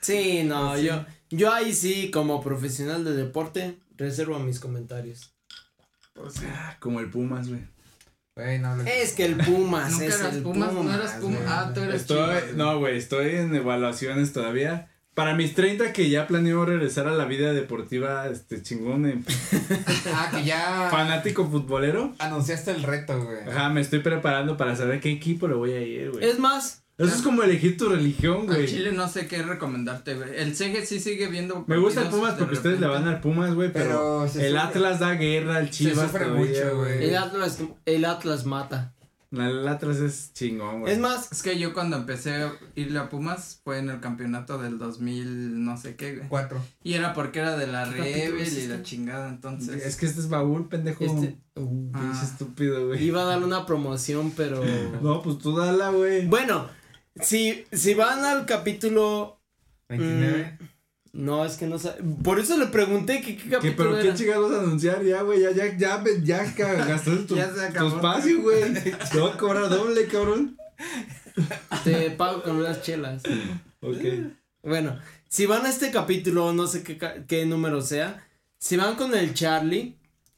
Sí, 0.02 0.44
no, 0.46 0.76
yo, 0.80 1.06
yo 1.32 1.52
ahí 1.52 1.74
sí, 1.74 2.12
como 2.12 2.42
profesional 2.42 3.04
de 3.04 3.14
deporte, 3.14 3.78
reservo 3.98 4.38
mis 4.40 4.60
comentarios. 4.60 5.34
Pues 6.14 6.34
sí. 6.36 6.46
Como 6.80 7.00
el 7.00 7.10
Pumas, 7.10 7.48
güey. 7.50 7.62
Güey, 8.36 8.60
no 8.60 8.82
Es 8.84 9.14
que 9.14 9.26
el 9.26 9.36
Pumas 9.38 9.92
Nunca 9.92 10.06
es 10.06 10.20
eras 10.20 10.36
el 10.36 10.44
Pumas, 10.44 10.74
no 10.74 10.94
eras 10.94 11.12
Pumas. 11.20 11.42
Ah, 11.48 11.72
tú 11.74 11.82
eres 11.82 12.02
Estoy, 12.02 12.40
Chivas. 12.40 12.54
no, 12.56 12.80
güey, 12.80 12.98
estoy 12.98 13.36
en 13.36 13.56
evaluaciones 13.56 14.32
todavía. 14.34 14.88
Para 15.14 15.36
mis 15.36 15.54
30 15.54 15.92
que 15.92 16.10
ya 16.10 16.26
planeo 16.26 16.64
regresar 16.66 17.08
a 17.10 17.12
la 17.12 17.26
vida 17.26 17.52
deportiva, 17.52 18.28
este, 18.30 18.62
chingón, 18.64 19.06
eh, 19.06 19.22
Ah, 20.14 20.32
que 20.34 20.46
ya 20.46 20.88
fanático 20.90 21.46
futbolero. 21.50 22.16
anunciaste 22.20 22.72
el 22.72 22.84
reto, 22.84 23.22
güey. 23.22 23.42
Ajá, 23.50 23.70
me 23.70 23.82
estoy 23.82 24.00
preparando 24.00 24.56
para 24.56 24.78
saber 24.78 25.02
qué 25.02 25.12
equipo 25.12 25.50
le 25.50 25.56
voy 25.56 25.74
a 25.74 25.82
ir, 25.82 26.12
güey. 26.12 26.24
Es 26.26 26.40
más, 26.40 26.81
Eso 26.98 27.16
es 27.16 27.22
como 27.24 27.42
elegir 27.42 27.78
tu 27.78 27.89
religión, 27.89 28.42
Al 28.42 28.46
güey. 28.56 28.68
Chile 28.68 28.92
no 28.92 29.08
sé 29.08 29.26
qué 29.28 29.42
recomendarte, 29.42 30.14
güey. 30.16 30.30
El 30.36 30.56
CG 30.56 30.86
sí 30.86 31.00
sigue 31.00 31.28
viendo. 31.28 31.64
Me 31.68 31.78
gusta 31.78 32.02
el 32.04 32.10
Pumas 32.10 32.36
porque 32.36 32.54
ustedes 32.54 32.80
le 32.80 32.88
van 32.88 33.08
al 33.08 33.20
Pumas, 33.22 33.56
güey, 33.56 33.72
pero, 33.74 33.86
Pero 33.89 34.28
se 34.30 34.46
el 34.48 34.54
sufre. 34.54 34.68
Atlas 34.68 35.00
da 35.00 35.14
guerra, 35.16 35.60
el 35.60 35.70
Chivas 35.72 36.12
sufre 36.12 36.26
todavía, 36.26 36.64
mucho, 36.66 36.78
güey. 36.78 37.04
el 37.06 37.18
Atlas, 37.18 37.58
el 37.86 38.06
Atlas 38.06 38.46
mata. 38.46 38.94
El 39.32 39.66
Atlas 39.66 39.98
es 39.98 40.34
chingón, 40.34 40.82
güey. 40.82 40.92
Es 40.94 41.00
más, 41.00 41.32
Es 41.32 41.42
que 41.42 41.58
yo 41.58 41.74
cuando 41.74 41.96
empecé 41.96 42.34
a 42.34 42.54
irle 42.76 43.00
a 43.00 43.10
Pumas 43.10 43.62
fue 43.64 43.80
en 43.80 43.89
el 43.89 44.02
campeonato 44.02 44.58
del 44.58 44.78
2000, 44.78 45.64
no 45.64 45.78
sé 45.78 45.96
qué, 45.96 46.18
güey. 46.18 46.28
Cuatro. 46.28 46.62
Y 46.84 46.96
era 46.96 47.14
porque 47.14 47.39
era 47.39 47.56
de 47.58 47.66
la 47.68 47.86
¿Qué 47.86 47.98
capítulo 47.98 48.26
Rebel 48.38 48.48
y 48.58 48.68
la 48.68 48.74
este? 48.76 48.84
chingada, 48.84 49.30
entonces. 49.30 49.86
es 49.86 49.96
que 49.96 50.06
este 50.06 50.20
es 50.20 50.28
baúl, 50.30 50.68
pendejo. 50.68 51.06
este, 51.06 51.38
uh, 51.56 51.92
Ah. 51.94 52.22
Estúpido, 52.22 52.88
güey. 52.88 53.02
iba 53.04 53.22
a 53.22 53.26
dar 53.26 53.42
una 53.42 53.66
promoción, 53.66 54.32
pero... 54.36 54.62
No, 55.02 55.22
pues 55.22 55.38
tú 55.39 55.56
dala, 55.56 55.89
güey. 55.92 56.28
Bueno, 56.28 56.68
si, 57.20 57.66
si 57.72 57.93
van 57.93 58.24
al 58.26 58.45
capítulo... 58.45 59.39
29. 59.89 60.57
No, 61.14 61.43
es 61.43 61.57
que 61.57 61.68
no 61.68 61.78
sé. 61.78 61.91
Por 62.24 62.39
eso 62.39 62.57
le 62.57 62.68
pregunté 62.68 63.20
que 63.22 63.36
qué 63.36 63.43
¿Qué, 63.43 63.49
capítulo 63.49 63.76
pero 63.89 63.97
era. 63.99 64.12
qué 64.14 64.18
chingados 64.18 64.49
vas 64.49 64.59
a 64.59 64.64
anunciar 64.64 65.03
ya, 65.03 65.22
güey? 65.24 65.41
Ya, 65.41 65.51
ya, 65.51 65.78
ya, 65.78 66.01
ya, 66.24 66.55
ya 66.55 66.74
gastaste 66.86 67.24
tu, 67.24 67.36
Ya 67.36 67.47
se 67.49 67.55
tu 67.55 67.62
acabó. 67.62 67.95
espacio, 67.97 68.41
güey. 68.41 68.74
Te 69.12 69.20
voy 69.20 69.32
a 69.32 69.38
cobrar 69.38 69.70
doble, 69.70 70.07
cabrón. 70.07 70.57
Te 71.84 72.12
pago 72.12 72.41
con 72.43 72.55
unas 72.57 72.82
chelas. 72.82 73.24
Ok. 73.82 73.97
Bueno, 74.64 74.97
si 75.28 75.45
van 75.45 75.66
a 75.66 75.70
este 75.70 75.91
capítulo, 75.91 76.53
no 76.53 76.68
sé 76.68 76.84
qué, 76.84 76.97
ca- 76.97 77.26
qué 77.28 77.45
número 77.45 77.82
sea, 77.82 78.26
si 78.59 78.78
van 78.78 78.95
con 78.95 79.14
el 79.14 79.34
Charlie 79.34 79.97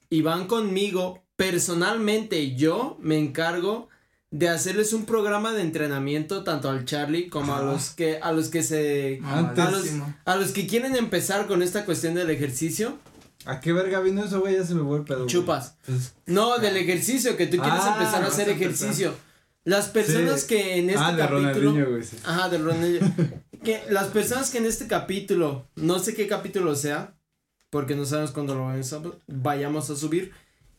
y 0.09 0.21
van 0.24 0.47
conmigo, 0.47 1.24
personalmente 1.36 2.55
yo 2.55 2.97
me 2.99 3.19
encargo 3.19 3.89
de 4.36 4.49
hacerles 4.49 4.93
un 4.93 5.05
programa 5.05 5.53
de 5.53 5.61
entrenamiento 5.61 6.43
tanto 6.43 6.67
al 6.67 6.86
Charlie 6.86 7.29
como 7.29 7.53
a 7.53 7.57
Ajá. 7.57 7.65
los 7.65 7.91
que 7.91 8.17
a 8.17 8.31
los 8.31 8.49
que 8.49 8.63
se 8.63 9.19
Antes- 9.23 9.63
a 9.63 9.69
los, 9.69 9.86
a 10.25 10.36
los 10.38 10.51
que 10.53 10.65
quieren 10.65 10.95
empezar 10.95 11.45
con 11.45 11.61
esta 11.61 11.86
cuestión 11.86 12.15
del 12.15 12.29
ejercicio, 12.31 12.97
¿A 13.45 13.59
qué 13.59 13.73
verga 13.73 13.99
vino 13.99 14.23
eso, 14.23 14.39
güey? 14.39 14.55
Ya 14.55 14.63
se 14.65 14.73
me 14.73 14.84
fue 14.84 14.99
el 14.99 15.03
pedo. 15.03 15.27
chupas. 15.27 15.75
Pues, 15.86 16.13
No, 16.25 16.57
del 16.59 16.77
ejercicio, 16.77 17.36
que 17.36 17.45
tú 17.45 17.57
quieres 17.57 17.81
Ah, 17.84 17.95
empezar 17.99 18.23
a 18.23 18.27
hacer 18.27 18.47
a 18.47 18.51
empezar. 18.53 18.71
ejercicio. 18.79 19.13
Las 19.65 19.88
personas 19.89 20.41
Sí. 20.41 20.47
que 20.47 20.77
en 20.77 20.89
este 20.89 21.01
ah, 21.03 21.11
de 21.11 21.17
capítulo 21.17 21.89
güey. 21.89 22.03
sí. 22.03 22.17
Ajá, 22.23 22.47
del 22.49 22.63
Ronaldinho. 22.63 23.13
que 23.65 23.84
las 23.89 24.07
personas 24.07 24.49
que 24.49 24.59
en 24.59 24.65
este 24.65 24.88
capítulo, 24.88 25.67
no 25.75 25.99
sé 25.99 26.15
qué 26.15 26.25
capítulo 26.27 26.73
sea, 26.75 27.15
porque 27.69 27.95
no 27.97 28.05
sabemos 28.05 28.31
cuándo 28.31 28.55
lo 28.55 28.69
a, 28.69 29.19
vayamos 29.27 29.89
a 29.89 29.95
subir. 29.97 30.31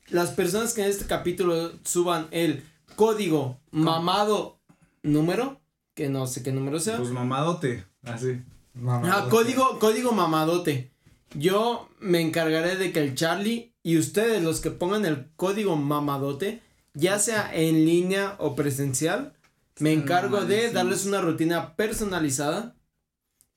Las 0.09 0.30
personas 0.30 0.72
que 0.72 0.82
en 0.82 0.88
este 0.88 1.05
capítulo 1.05 1.70
suban 1.84 2.28
el 2.30 2.62
código 2.97 3.61
mamado 3.70 4.61
número, 5.03 5.61
que 5.95 6.09
no 6.09 6.26
sé 6.26 6.42
qué 6.42 6.53
número 6.53 6.80
sea. 6.80 6.99
Pues 6.99 7.11
mamadote. 7.11 7.84
Así. 8.03 8.42
Ajá, 8.86 9.28
código, 9.28 9.78
código 9.78 10.12
mamadote. 10.12 10.92
Yo 11.34 11.88
me 12.01 12.20
encargaré 12.20 12.76
de 12.76 12.92
que 12.92 13.01
el 13.01 13.14
Charlie 13.14 13.74
y 13.82 13.99
ustedes 13.99 14.42
los 14.42 14.61
que 14.61 14.70
pongan 14.70 15.05
el 15.05 15.30
código 15.36 15.76
mamadote, 15.76 16.62
ya 16.95 17.18
sea 17.18 17.51
en 17.55 17.84
línea 17.84 18.36
o 18.38 18.55
presencial, 18.55 19.34
me 19.78 19.92
encargo 19.92 20.45
de 20.45 20.70
darles 20.70 21.07
una 21.07 21.20
rutina 21.20 21.74
personalizada 21.74 22.76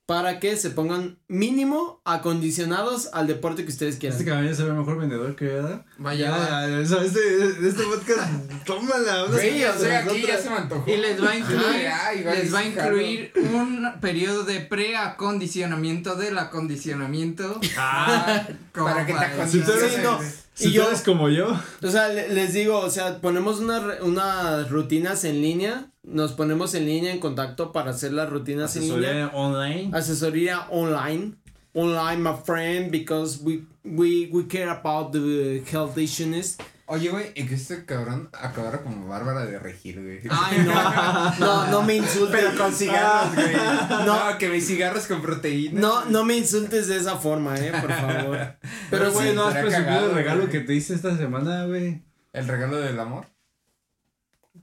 para 0.08 0.40
que 0.40 0.56
se 0.56 0.70
pongan 0.70 1.18
mínimo 1.28 2.00
acondicionados 2.06 3.10
al 3.12 3.26
deporte 3.26 3.64
que 3.66 3.70
ustedes 3.70 3.96
quieran. 3.96 4.18
Este 4.18 4.26
cabrón 4.30 4.48
ya 4.48 4.54
se 4.54 4.64
ve 4.64 4.72
mejor 4.72 4.96
vendedor 4.98 5.36
que 5.36 5.44
¿verdad? 5.44 5.84
Vaya, 5.98 6.66
Ya, 6.66 6.78
o 6.80 6.86
sea, 6.86 7.04
este, 7.04 7.68
este 7.68 7.82
podcast, 7.82 8.32
tómala. 8.64 9.26
Güey, 9.26 9.60
tras 9.60 9.76
estoy 9.76 9.90
aquí, 9.90 10.26
ya 10.26 10.38
se 10.38 10.48
me 10.48 10.56
antojó. 10.56 10.90
Y 10.90 10.96
les 10.96 11.22
va 11.22 11.32
a 11.32 11.36
incluir, 11.36 11.88
Ay, 11.92 12.24
les 12.24 12.54
va 12.54 12.60
a 12.60 12.64
incluir 12.64 13.32
un 13.52 13.86
periodo 14.00 14.44
de 14.44 14.60
preacondicionamiento 14.60 16.16
del 16.16 16.38
acondicionamiento. 16.38 17.60
Ah, 17.76 18.48
para 18.72 19.04
que 19.04 19.12
te 19.12 19.24
eres- 19.26 19.50
Sí, 19.50 20.00
no. 20.02 20.18
Si 20.58 20.70
Y 20.70 20.72
yo- 20.72 20.88
eres 20.88 21.02
como 21.02 21.28
yo. 21.28 21.56
O 21.82 21.88
sea, 21.88 22.08
le- 22.08 22.28
les 22.34 22.52
digo, 22.52 22.78
o 22.80 22.90
sea, 22.90 23.20
ponemos 23.20 23.60
una 23.60 23.98
unas 24.02 24.68
rutinas 24.70 25.22
en 25.24 25.40
línea, 25.40 25.92
nos 26.02 26.32
ponemos 26.32 26.74
en 26.74 26.84
línea 26.86 27.12
en 27.12 27.20
contacto 27.20 27.70
para 27.70 27.92
hacer 27.92 28.12
las 28.12 28.28
rutinas 28.28 28.74
en 28.74 28.82
línea. 28.82 28.96
Asesoría 29.26 29.28
online. 29.38 29.90
asesoría 29.96 30.66
online 30.70 31.34
online 31.74 32.16
my 32.16 32.34
friend 32.44 32.90
because 32.90 33.38
we 33.44 33.62
we 33.84 34.28
we 34.32 34.48
care 34.48 34.68
about 34.68 35.12
the 35.12 35.62
health 35.70 35.96
issues 35.96 36.56
Oye, 36.90 37.10
güey, 37.10 37.32
y 37.34 37.44
que 37.44 37.54
este 37.54 37.84
cabrón 37.84 38.30
acabara 38.32 38.80
como 38.82 39.06
Bárbara 39.08 39.44
de 39.44 39.58
Regil, 39.58 40.02
güey. 40.02 40.20
ay 40.30 40.64
no 40.66 41.36
no 41.38 41.66
no 41.70 41.82
me 41.82 41.96
insultes 41.96 42.34
Pero 42.40 42.56
con 42.58 42.72
cigarros, 42.72 43.34
güey. 43.34 43.54
No. 43.90 44.30
No, 44.30 44.38
que 44.38 44.48
mis 44.48 44.66
cigarros 44.66 45.06
con 45.06 45.20
proteína. 45.20 45.80
no 45.80 46.04
no 46.06 46.24
me 46.24 46.36
insultes 46.36 46.86
de 46.88 46.96
esa 46.96 47.16
forma 47.16 47.56
eh 47.58 47.72
por 47.78 47.92
favor 47.92 48.38
Pero, 48.90 49.12
güey, 49.12 49.28
sí, 49.30 49.34
no 49.34 49.44
has 49.44 49.52
presumido 49.54 49.84
cagado, 49.84 50.08
el 50.10 50.14
regalo 50.14 50.40
güey. 50.46 50.52
que 50.52 50.60
te 50.60 50.74
hice 50.74 50.94
esta 50.94 51.14
semana, 51.16 51.66
güey. 51.66 52.02
El 52.32 52.48
regalo 52.48 52.78
del 52.78 52.98
amor. 52.98 53.26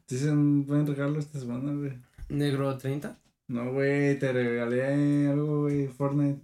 Te 0.07 0.15
hice 0.15 0.32
un 0.32 0.65
buen 0.65 0.86
regalo 0.88 1.19
esta 1.19 1.39
semana, 1.39 1.71
güey. 1.73 1.93
negro 2.30 2.76
30 2.78 3.17
No, 3.47 3.71
güey, 3.71 4.17
te 4.17 4.32
regalé 4.34 5.28
algo, 5.30 5.61
güey, 5.63 5.88
Fortnite. 5.88 6.41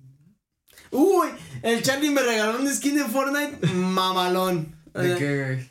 uy 0.92 1.28
el 1.64 1.82
Charlie 1.82 2.12
me 2.12 2.22
regaló 2.22 2.60
un 2.60 2.72
skin 2.72 2.96
de 2.98 3.06
Fortnite 3.06 3.66
mamalón 3.74 4.76
¿De 4.94 5.16
qué, 5.16 5.44
güey? 5.46 5.71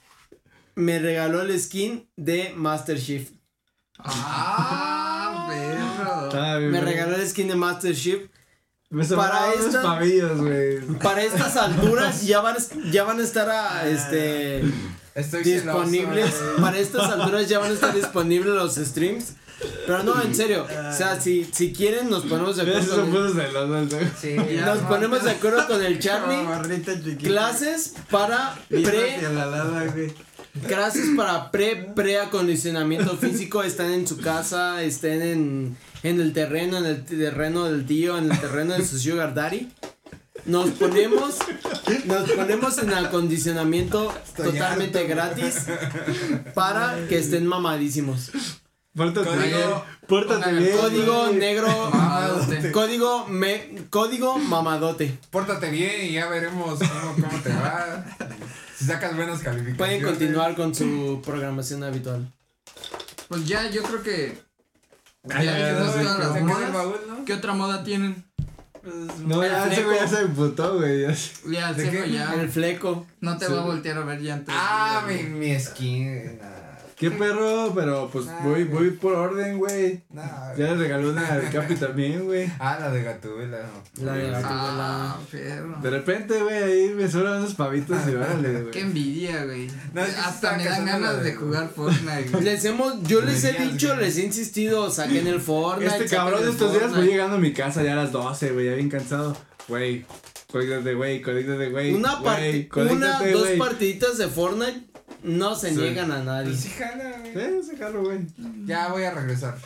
Me 0.74 0.98
regaló 0.98 1.42
el 1.42 1.58
skin 1.60 2.08
de 2.16 2.52
Master 2.56 2.98
Chief 3.00 3.28
Ah, 3.98 5.46
perro. 5.48 6.30
Ah, 6.40 6.58
me 6.60 6.80
regaló 6.80 7.16
el 7.16 7.28
skin 7.28 7.48
de 7.48 7.56
Master 7.56 7.94
Chief 7.94 8.28
Me 8.90 9.04
Para 9.04 9.52
esta- 9.52 9.82
pavillos, 9.82 10.38
güey. 10.40 10.80
Para 10.98 11.22
estas 11.22 11.56
alturas 11.56 12.22
ya 12.26 12.40
van, 12.40 12.56
a- 12.56 12.90
ya 12.90 13.04
van 13.04 13.20
a 13.20 13.22
estar 13.22 13.48
a, 13.48 13.88
este, 13.88 14.62
Estoy 15.14 15.44
disponibles. 15.44 16.34
celoso. 16.34 16.60
Para 16.62 16.78
estas 16.78 17.10
alturas 17.10 17.48
ya 17.48 17.58
van 17.60 17.70
a 17.70 17.74
estar 17.74 17.94
disponibles 17.94 18.52
los 18.54 18.74
streams. 18.76 19.34
Pero 19.86 20.02
no, 20.02 20.20
en 20.22 20.34
serio. 20.34 20.64
O 20.66 20.92
sea, 20.92 21.20
si, 21.20 21.44
si 21.52 21.72
quieren, 21.72 22.08
nos 22.10 22.24
ponemos 22.24 22.56
de 22.56 22.62
acuerdo. 22.62 22.96
con 22.96 23.10
güey. 23.90 24.10
Sí. 24.20 24.34
Ya, 24.56 24.64
Nos 24.66 24.82
no, 24.82 24.88
ponemos 24.88 25.22
de 25.22 25.30
acuerdo 25.32 25.66
con 25.68 25.84
el 25.84 25.98
Charlie. 26.00 27.16
Clases 27.18 27.94
para 28.10 28.56
pre 28.68 29.20
Clases 30.66 31.10
para 31.16 31.50
pre 31.50 31.76
pre 31.94 32.18
acondicionamiento 32.18 33.16
físico 33.16 33.62
están 33.62 33.92
en 33.92 34.06
su 34.06 34.18
casa, 34.18 34.82
estén 34.82 35.22
en, 35.22 35.76
en 36.02 36.20
el 36.20 36.32
terreno, 36.32 36.78
en 36.78 36.86
el 36.86 37.04
terreno 37.04 37.66
del 37.66 37.86
tío, 37.86 38.18
en 38.18 38.30
el 38.30 38.40
terreno 38.40 38.74
de 38.74 38.84
su 38.84 38.98
sugar 38.98 39.32
daddy. 39.32 39.68
Nos 40.46 40.70
ponemos, 40.70 41.36
nos 42.06 42.30
ponemos 42.32 42.78
en 42.78 42.94
acondicionamiento 42.94 44.12
totalmente 44.36 45.06
gratis 45.06 45.66
para 46.54 47.06
que 47.08 47.18
estén 47.18 47.46
mamadísimos. 47.46 48.32
Pórtate 48.94 49.28
Código- 49.28 49.40
bien. 49.46 49.68
Pórtate. 50.08 50.70
Código 50.72 51.30
negro, 51.30 51.90
Mamadote. 51.92 52.72
código 52.72 53.26
me, 53.28 53.84
código 53.88 54.36
mamadote. 54.38 55.16
Pórtate 55.30 55.70
bien 55.70 56.06
y 56.06 56.12
ya 56.12 56.26
veremos 56.28 56.78
cómo, 56.78 57.14
cómo 57.28 57.42
te 57.42 57.50
va. 57.50 58.04
Si 58.76 58.84
sacas 58.86 59.14
buenas 59.14 59.40
calificaciones. 59.40 59.76
Pueden 59.76 60.02
continuar 60.02 60.56
con 60.56 60.74
su 60.74 61.22
programación 61.24 61.84
habitual. 61.84 62.32
Pues 63.28 63.46
ya, 63.46 63.70
yo 63.70 63.82
creo 63.84 64.02
que. 64.02 64.38
Ay, 65.32 65.46
ya 65.46 65.76
todas 65.78 65.96
las 66.04 66.16
Saca 66.28 66.38
el 66.38 66.44
modas. 66.44 66.72
baúl, 66.72 66.96
¿no? 67.06 67.24
¿Qué 67.24 67.34
otra 67.34 67.52
moda 67.52 67.84
tienen? 67.84 68.24
No, 69.18 69.44
ya 69.44 69.68
ese 69.70 69.84
güey 69.84 69.98
ya 69.98 70.08
fleco. 70.08 70.16
se 70.16 70.22
emputó, 70.22 70.78
güey. 70.78 71.02
ya 71.02 71.68
el 71.70 71.76
¿De 71.76 71.84
cejo 71.90 72.04
qué? 72.04 72.10
ya. 72.12 72.34
El 72.34 72.48
fleco. 72.50 73.06
No 73.20 73.36
te 73.36 73.46
Sí. 73.46 73.52
va 73.52 73.60
a 73.60 73.64
voltear 73.66 73.98
a 73.98 74.04
ver 74.04 74.20
ya 74.22 74.34
antes. 74.34 74.54
Ah, 74.58 75.04
mi, 75.06 75.22
mi 75.24 75.60
skin. 75.60 76.40
Qué 77.00 77.10
perro, 77.10 77.72
pero 77.74 78.10
pues 78.12 78.26
Ah, 78.28 78.40
voy, 78.44 78.64
güey. 78.64 78.88
voy 78.88 78.90
por 78.90 79.14
orden, 79.14 79.56
güey. 79.58 80.02
nah. 80.10 80.54
Ya 80.54 80.66
le 80.72 80.76
regaló 80.76 81.10
una 81.10 81.26
al 81.26 81.50
Capi 81.50 81.74
también, 81.76 82.26
güey. 82.26 82.46
Ah, 82.60 82.76
la 82.78 82.90
de 82.90 83.02
Gatubela. 83.02 83.58
La 84.02 84.12
de 84.12 84.30
Ah, 84.34 85.18
perro. 85.30 85.78
De 85.82 85.88
repente, 85.90 86.42
güey, 86.42 86.62
ahí 86.62 86.88
me 86.94 87.08
sobran 87.10 87.38
unos 87.38 87.54
pavitos 87.54 87.96
y 88.06 88.14
órale, 88.14 88.52
güey. 88.60 88.70
Qué 88.70 88.80
envidia, 88.80 89.44
güey. 89.46 89.68
No, 89.94 90.02
Hasta 90.02 90.56
me 90.58 90.64
dan 90.66 90.84
ganas 90.84 91.16
de- 91.18 91.30
de 91.30 91.34
jugar 91.36 91.70
Fortnite, 91.74 92.28
güey. 92.32 92.44
Les 92.44 92.64
hemos, 92.66 93.02
yo 93.04 93.22
les 93.22 93.42
he 93.44 93.52
dicho, 93.52 93.88
güey. 93.94 94.00
les 94.00 94.18
he 94.18 94.24
insistido, 94.26 94.90
saquen 94.90 95.26
el 95.26 95.40
Fortnite. 95.40 96.04
Este 96.04 96.14
cabrón 96.16 96.42
el 96.42 96.50
estos 96.50 96.72
días 96.74 96.94
voy 96.94 97.06
llegando 97.06 97.36
a 97.36 97.38
mi 97.40 97.54
casa 97.54 97.82
ya 97.82 97.94
a 97.94 97.96
las 97.96 98.12
12, 98.12 98.50
güey, 98.52 98.66
ya 98.66 98.74
bien 98.74 98.90
cansado. 98.90 99.34
Güey, 99.68 100.04
conéctate, 100.52 100.94
güey, 100.94 101.22
conéctate, 101.22 101.70
güey. 101.70 101.94
Una, 101.94 102.16
güey, 102.16 102.68
una, 102.90 103.22
dos 103.22 103.48
partiditas 103.58 104.18
de 104.18 104.26
Fortnite 104.28 104.89
no 105.22 105.54
se 105.54 105.70
Sí. 105.70 105.76
niegan 105.76 106.10
a 106.12 106.22
nadie. 106.22 106.48
Pues 106.50 106.60
sí, 106.60 106.70
jala, 106.70 107.18
güey. 107.20 107.32
Eh, 107.36 107.60
se 107.64 107.76
jalo, 107.76 108.02
güey. 108.02 108.20
Ya 108.66 108.88
voy 108.88 109.04
a 109.04 109.10
regresar. 109.12 109.56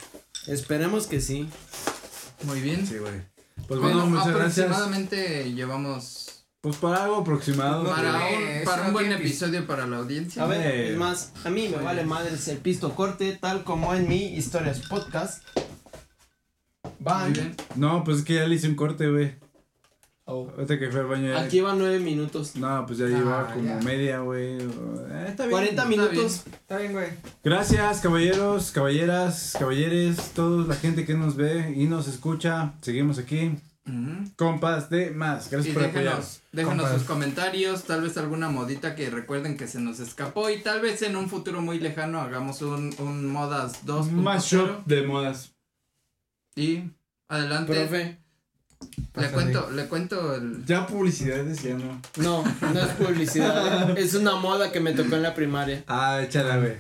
Esperemos 0.47 1.07
que 1.07 1.21
sí. 1.21 1.49
Muy 2.45 2.61
bien. 2.61 2.87
Sí, 2.87 2.99
güey. 2.99 3.13
Pues 3.69 3.81
Bueno, 3.81 4.01
bueno, 4.01 4.07
muchas 4.07 4.35
gracias. 4.35 4.67
aproximadamente 4.67 5.53
llevamos 5.55 6.21
Pues 6.61 6.77
para 6.77 7.05
algo 7.05 7.17
aproximado. 7.17 7.85
Para 7.85 8.15
un, 8.27 8.65
para 8.65 8.87
un 8.89 8.93
buen 8.95 9.07
pis- 9.09 9.17
episodio 9.21 9.67
para 9.67 9.87
la 9.87 9.99
audiencia. 9.99 10.43
A 10.43 10.47
ver, 10.47 10.61
Eh. 10.67 10.93
es 10.93 10.97
más, 10.99 11.33
a 11.45 11.51
mí 11.51 11.69
me 11.69 11.77
vale 11.83 12.05
madres 12.05 12.49
el 12.49 12.57
pisto 12.59 12.95
corte, 12.95 13.39
tal 13.41 13.65
como 13.65 13.95
en 13.95 14.09
mi 14.09 14.35
Historias 14.35 14.81
Podcast. 14.81 15.43
Bien. 16.99 17.55
No, 17.77 18.03
pues 18.03 18.19
es 18.19 18.25
que 18.25 18.35
ya 18.35 18.47
le 18.47 18.55
hice 18.55 18.67
un 18.69 18.77
corte, 18.77 19.09
güey. 19.11 19.37
Oh. 20.27 20.49
Ahorita 20.57 20.79
que 20.79 20.91
fue 20.91 21.01
al 21.01 21.07
baño 21.07 21.29
ya. 21.33 21.41
Aquí 21.43 21.61
van 21.61 21.79
nueve 21.79 21.99
minutos. 22.01 22.57
No, 22.57 22.87
pues 22.87 22.99
ya 22.99 23.05
Ah, 23.05 23.09
lleva 23.09 23.53
como 23.53 23.65
ya. 23.67 23.77
media, 23.85 24.21
güey. 24.21 24.57
Eh, 24.59 25.25
está 25.29 25.45
bien. 25.45 25.51
40 25.51 25.71
Está 25.71 25.85
minutos. 25.85 26.45
Está 26.47 26.79
bien, 26.79 26.93
güey. 26.93 27.09
Gracias, 27.43 28.01
caballeros, 28.01 28.71
caballeras, 28.71 29.55
caballeres, 29.59 30.31
toda 30.35 30.67
la 30.67 30.75
gente 30.77 31.05
que 31.05 31.13
nos 31.15 31.37
ve 31.37 31.75
y 31.77 31.87
nos 31.87 32.09
escucha. 32.09 32.73
Seguimos 32.81 33.19
aquí. 33.19 33.53
Ujú. 33.87 34.31
Compas 34.37 34.89
de 34.89 35.11
más. 35.11 35.49
Y 35.49 35.51
Gracias 35.51 35.75
por 35.75 35.85
apoyar. 35.85 36.05
déjenos, 36.05 36.41
déjenos 36.53 36.77
Compas. 36.85 36.99
sus 36.99 37.03
comentarios, 37.07 37.85
tal 37.85 38.01
vez 38.01 38.17
alguna 38.17 38.49
modita 38.49 38.95
que 38.95 39.11
recuerden 39.11 39.59
que 39.59 39.67
se 39.69 39.79
nos 39.79 40.01
escapó 40.01 40.49
y 40.49 40.63
tal 40.63 40.81
vez 40.81 41.03
en 41.03 41.17
un 41.17 41.29
futuro 41.29 41.61
muy 41.61 41.79
lejano 41.79 42.23
hagamos 42.23 42.63
un, 42.63 42.95
un 42.99 43.27
modas 43.27 43.85
2.0 43.85 44.11
Más 44.13 44.47
shop 44.47 44.87
de 44.87 45.03
modas. 45.07 45.53
y 46.57 46.85
adelante 47.29 47.75
Profe. 47.75 48.24
Le 49.17 49.29
cuento 49.31 49.71
le 49.71 49.87
cuento 49.87 50.35
el 50.35 50.65
Ya 50.67 50.87
publicidad 50.87 51.45
decía, 51.45 51.75
¿no? 51.75 52.01
No, 52.17 52.45
no 52.73 52.81
es 52.81 52.89
publicidad. 52.93 53.97
es 53.99 54.15
una 54.15 54.37
moda 54.37 54.73
que 54.73 54.81
me 54.81 54.93
tocó 54.93 55.17
en 55.17 55.23
la 55.23 55.35
primaria. 55.35 55.85
Ah, 55.87 56.21
échala, 56.23 56.57
güey. 56.59 56.73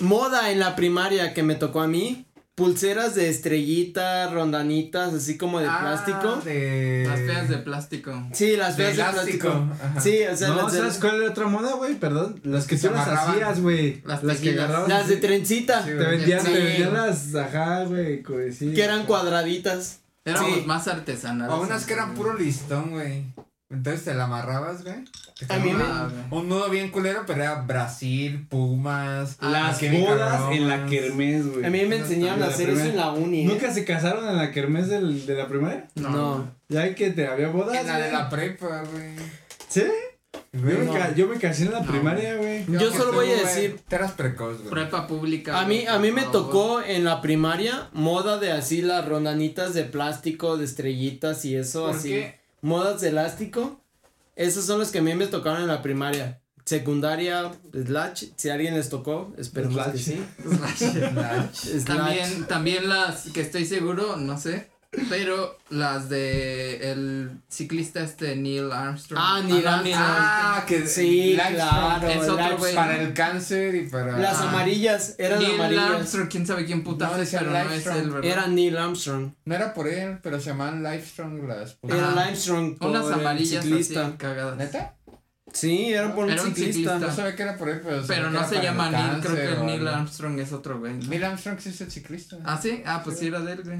Moda 0.00 0.50
en 0.50 0.60
la 0.60 0.76
primaria 0.76 1.34
que 1.34 1.42
me 1.42 1.54
tocó 1.56 1.80
a 1.80 1.86
mí. 1.88 2.26
Pulseras 2.56 3.14
de 3.14 3.30
estrellita, 3.30 4.28
rondanitas, 4.30 5.14
así 5.14 5.38
como 5.38 5.60
de 5.60 5.66
Ah, 5.66 5.78
plástico. 5.80 6.36
De... 6.44 7.04
las 7.08 7.20
feas 7.20 7.48
de 7.48 7.56
plástico 7.56 8.28
Sí, 8.34 8.54
las 8.54 8.76
feas 8.76 8.96
de 8.98 9.02
plástico. 9.04 9.48
Ajá. 9.48 9.98
Sí, 10.00 10.18
o 10.30 10.36
sea, 10.36 10.48
no, 10.48 10.56
las, 10.56 10.72
de- 10.72 10.78
¿sabes 10.80 10.98
cuál 10.98 11.22
era 11.22 11.30
otra 11.30 11.46
moda, 11.46 11.72
güey? 11.76 11.94
Perdón. 11.94 12.38
Las 12.44 12.66
que 12.66 12.76
Se 12.76 12.88
tú 12.88 12.94
las 12.94 13.08
hacías, 13.08 13.60
güey. 13.62 14.02
Las 14.04 14.22
Las 14.24 14.38
que 14.40 14.50
agarrabas. 14.50 14.88
las 14.90 15.08
de 15.08 15.16
trencita, 15.16 15.82
Sí, 15.84 15.90
Te 15.90 15.94
vendían, 15.94 16.40
Sí. 16.44 16.52
te 16.52 16.58
vendían 16.58 16.92
las, 16.92 17.34
ajá, 17.34 17.84
güey, 17.84 18.20
güey, 18.22 18.52
sí. 18.52 18.74
que 18.74 18.82
eran 18.84 19.06
cuadraditas. 19.06 19.99
Éramos 20.24 20.54
Sí. 20.54 20.62
más 20.66 20.88
artesanales 20.88 21.54
O 21.54 21.60
unas 21.62 21.84
que 21.86 21.92
eran 21.94 22.14
puro 22.14 22.34
listón, 22.34 22.90
güey. 22.90 23.24
Entonces 23.72 24.04
te 24.04 24.14
la 24.14 24.24
amarrabas, 24.24 24.82
güey. 24.82 24.96
A 25.48 25.56
mí 25.58 25.72
me- 25.72 25.84
Ah. 25.84 26.08
Un 26.30 26.48
nudo 26.48 26.68
bien 26.70 26.90
culero, 26.90 27.22
pero 27.26 27.42
era 27.42 27.62
Brasil, 27.62 28.46
Pumas. 28.50 29.36
Las 29.40 29.78
Química 29.78 30.10
bodas 30.12 30.42
en 30.52 30.68
la 30.68 30.86
kermés, 30.86 31.46
güey. 31.46 31.64
A 31.64 31.70
mí 31.70 31.86
me 31.86 31.96
enseñaron 31.96 32.42
a 32.42 32.46
hacer 32.48 32.68
eso 32.70 32.80
en 32.84 32.96
la 32.96 33.12
uni. 33.12 33.42
¿eh? 33.44 33.46
¿Nunca 33.46 33.72
se 33.72 33.84
casaron 33.84 34.28
en 34.28 34.36
la 34.36 34.50
kermés 34.50 34.88
del, 34.88 35.24
de 35.24 35.34
la 35.36 35.46
primaria? 35.46 35.88
No. 35.94 36.50
Ya 36.68 36.94
que 36.96 37.10
te 37.10 37.28
había 37.28 37.48
bodas, 37.48 37.76
En 37.76 37.86
la 37.86 37.98
de 37.98 38.10
la 38.12 38.28
prepa, 38.28 38.82
güey. 38.92 39.14
¿Sí? 39.68 39.84
Yo, 40.52 40.60
me 40.62 40.74
No. 40.84 40.92
ca- 40.92 41.14
yo 41.14 41.28
me 41.28 41.38
casé 41.38 41.64
en 41.66 41.72
la 41.72 41.80
No. 41.80 41.86
primaria, 41.86 42.34
güey. 42.36 42.64
Yo 42.66 42.90
solo 42.90 43.10
tú, 43.10 43.16
voy 43.16 43.30
a 43.30 43.36
decir- 43.36 43.78
Te 43.88 43.94
eras 43.96 44.12
precoz, 44.12 44.58
güey. 44.58 44.70
prepa 44.70 45.06
pública 45.06 45.60
A 45.60 45.64
mí, 45.64 45.76
güey, 45.82 45.86
a 45.86 45.98
mí 46.00 46.10
me 46.10 46.22
favor. 46.22 46.32
tocó 46.46 46.82
en 46.82 47.04
la 47.04 47.20
primaria 47.20 47.88
moda 47.92 48.38
de 48.38 48.50
así 48.50 48.82
las 48.82 49.06
rondanitas 49.06 49.74
de 49.74 49.84
plástico, 49.84 50.56
de 50.56 50.64
estrellitas 50.64 51.44
y 51.44 51.54
eso, 51.54 51.86
¿Por 51.86 51.96
así. 51.96 52.08
qué? 52.08 52.40
Modas 52.62 53.00
de 53.00 53.08
elástico. 53.10 53.80
Esos 54.34 54.64
son 54.64 54.80
los 54.80 54.90
que 54.90 54.98
a 54.98 55.02
mí 55.02 55.14
me 55.14 55.26
tocaron 55.28 55.62
en 55.62 55.68
la 55.68 55.82
primaria. 55.82 56.40
Secundaria, 56.64 57.52
slash, 57.72 58.24
si 58.36 58.48
a 58.48 58.54
alguien 58.54 58.74
les 58.74 58.88
tocó, 58.88 59.32
esperemos 59.38 59.74
Slash. 59.74 59.92
que 59.92 59.98
sí. 59.98 60.22
Slash. 60.42 61.84
También, 61.86 62.44
también 62.46 62.88
las 62.88 63.30
que 63.30 63.40
estoy 63.40 63.64
seguro, 63.64 64.16
no 64.16 64.38
sé, 64.38 64.68
pero 65.08 65.56
las 65.68 66.08
de 66.08 66.90
el 66.90 67.30
ciclista 67.48 68.00
este 68.02 68.34
Neil 68.34 68.72
Armstrong. 68.72 69.20
Ah, 69.22 69.40
Neil 69.44 69.66
Armstrong. 69.66 69.94
Ah, 69.96 70.64
que 70.66 70.86
Sí, 70.86 71.30
Livestrong 71.32 71.54
claro. 71.54 72.08
es 72.08 72.28
otro 72.28 72.58
güey. 72.58 72.74
Para 72.74 73.00
el 73.00 73.14
cáncer 73.14 73.74
y 73.76 73.88
para. 73.88 74.18
Las 74.18 74.38
Ah. 74.38 74.48
amarillas, 74.50 75.14
eran 75.18 75.38
Neil 75.38 75.54
amarillas. 75.54 75.90
Armstrong, 75.90 76.28
quién 76.28 76.46
sabe 76.46 76.64
quién 76.66 76.82
puta 76.82 77.06
No, 77.06 77.16
es, 77.22 77.30
pero 77.30 77.50
no 77.50 77.56
es 77.58 77.68
Livestrong. 77.68 77.98
él, 77.98 78.10
¿verdad? 78.10 78.30
Era 78.32 78.46
Neil 78.48 78.76
Armstrong. 78.78 79.32
No 79.44 79.54
era 79.54 79.74
por 79.74 79.86
él, 79.88 80.18
pero 80.22 80.40
se 80.40 80.46
llamaban 80.50 80.82
Livestrong 80.82 81.46
las. 81.48 81.78
Era 81.82 82.10
Ajá. 82.10 82.22
Armstrong 82.24 82.76
por 82.78 82.90
Unas 82.90 83.10
amarillas 83.12 83.64
ciclista. 83.64 84.06
así 84.06 84.16
cagadas. 84.16 84.56
¿Neta? 84.56 84.96
Sí, 85.52 85.92
eran 85.92 86.14
por 86.14 86.24
un 86.26 86.30
Era 86.30 86.42
un 86.44 86.54
ciclista. 86.54 86.98
No 86.98 87.12
sabía 87.12 87.34
que 87.34 87.42
era 87.42 87.56
por 87.56 87.68
él, 87.68 87.80
pero. 87.84 88.02
Pero 88.06 88.30
no 88.30 88.38
era 88.38 88.48
se 88.48 88.60
llama 88.62 88.90
Neil, 88.90 89.20
creo 89.20 89.34
que 89.56 89.64
Neil. 89.64 89.86
Armstrong 89.88 90.38
es 90.40 90.52
otro 90.52 90.78
güey. 90.80 90.94
¿no? 90.94 91.06
Neil 91.08 91.24
Armstrong 91.24 91.58
sí 91.60 91.68
es 91.70 91.80
el 91.80 91.90
ciclista. 91.90 92.38
Ah, 92.44 92.58
sí, 92.60 92.82
ah, 92.86 93.02
pues 93.04 93.18
sí 93.18 93.28
era 93.28 93.40
de 93.40 93.52
él, 93.52 93.62
güey. 93.64 93.78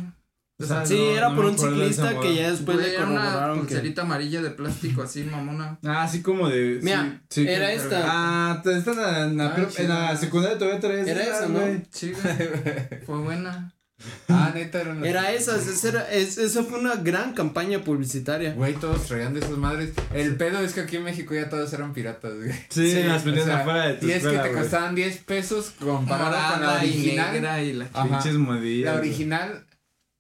O 0.60 0.66
sea, 0.66 0.84
Sí, 0.84 0.94
no- 0.98 1.16
era 1.16 1.28
no 1.30 1.36
por 1.36 1.44
un 1.46 1.54
esa 1.54 1.68
ciclista 1.68 2.20
que 2.20 2.34
ya 2.34 2.50
después 2.50 2.76
Güey, 2.76 2.90
le 2.90 2.94
era 2.96 3.06
una 3.06 3.20
corroboraron 3.22 3.56
que. 3.60 3.64
pulserita 3.66 4.02
amarilla 4.02 4.42
de 4.42 4.50
plástico 4.50 5.02
así, 5.02 5.22
mamona. 5.24 5.78
Ah, 5.84 6.02
así 6.02 6.20
como 6.22 6.48
de. 6.48 6.80
Mira, 6.82 7.20
sí, 7.30 7.42
sí, 7.44 7.48
era 7.48 7.72
esta. 7.72 8.02
Ah, 8.04 8.62
esta 8.64 8.90
en 8.92 8.96
la, 8.98 9.24
en 9.24 9.36
la, 9.38 9.46
Ah, 9.46 9.56
prep- 9.56 9.78
en 9.80 9.88
la 9.88 10.16
secundaria 10.16 10.58
todavía 10.58 10.80
traes. 10.80 11.08
Era 11.08 11.22
esa, 11.22 11.48
¿no? 11.48 11.60
güey. 11.60 11.82
Sí, 11.90 12.12
güey. 12.12 13.00
Fue 13.06 13.18
buena. 13.18 13.72
Ah, 14.28 14.50
neta, 14.54 14.80
era 14.80 14.92
una. 14.92 15.06
Era 15.06 15.30
esas, 15.32 15.66
esa 15.66 15.88
era, 15.88 16.10
es, 16.10 16.38
eso 16.38 16.64
fue 16.64 16.78
una 16.78 16.94
gran 16.96 17.34
campaña 17.34 17.80
publicitaria. 17.84 18.54
Güey, 18.54 18.72
todos 18.74 19.06
traían 19.06 19.34
de 19.34 19.40
esas 19.40 19.58
madres. 19.58 19.90
El 20.14 20.36
pedo 20.36 20.60
es 20.60 20.72
que 20.72 20.80
aquí 20.80 20.96
en 20.96 21.04
México 21.04 21.34
ya 21.34 21.50
todos 21.50 21.70
eran 21.74 21.92
piratas, 21.92 22.34
güey. 22.34 22.50
Sí, 22.70 22.92
Sí, 22.92 23.02
las 23.02 23.26
O 23.26 23.34
sea, 23.34 23.58
afuera 23.60 23.88
de 23.88 23.94
tu 23.94 24.06
y 24.08 24.12
es 24.12 24.22
que 24.22 24.30
te 24.30 24.38
güey. 24.38 24.52
costaban 24.54 24.94
10 24.94 25.18
pesos 25.18 25.72
comparado 25.78 26.54
con 26.54 26.62
la 26.66 26.74
original. 26.76 27.32
negra 27.34 27.62
y 27.62 27.72
la 27.74 27.88
Ajá. 27.92 28.08
Pinches 28.08 28.34
modillas. 28.38 28.86
La 28.86 28.98
güey. 28.98 29.10
original, 29.10 29.64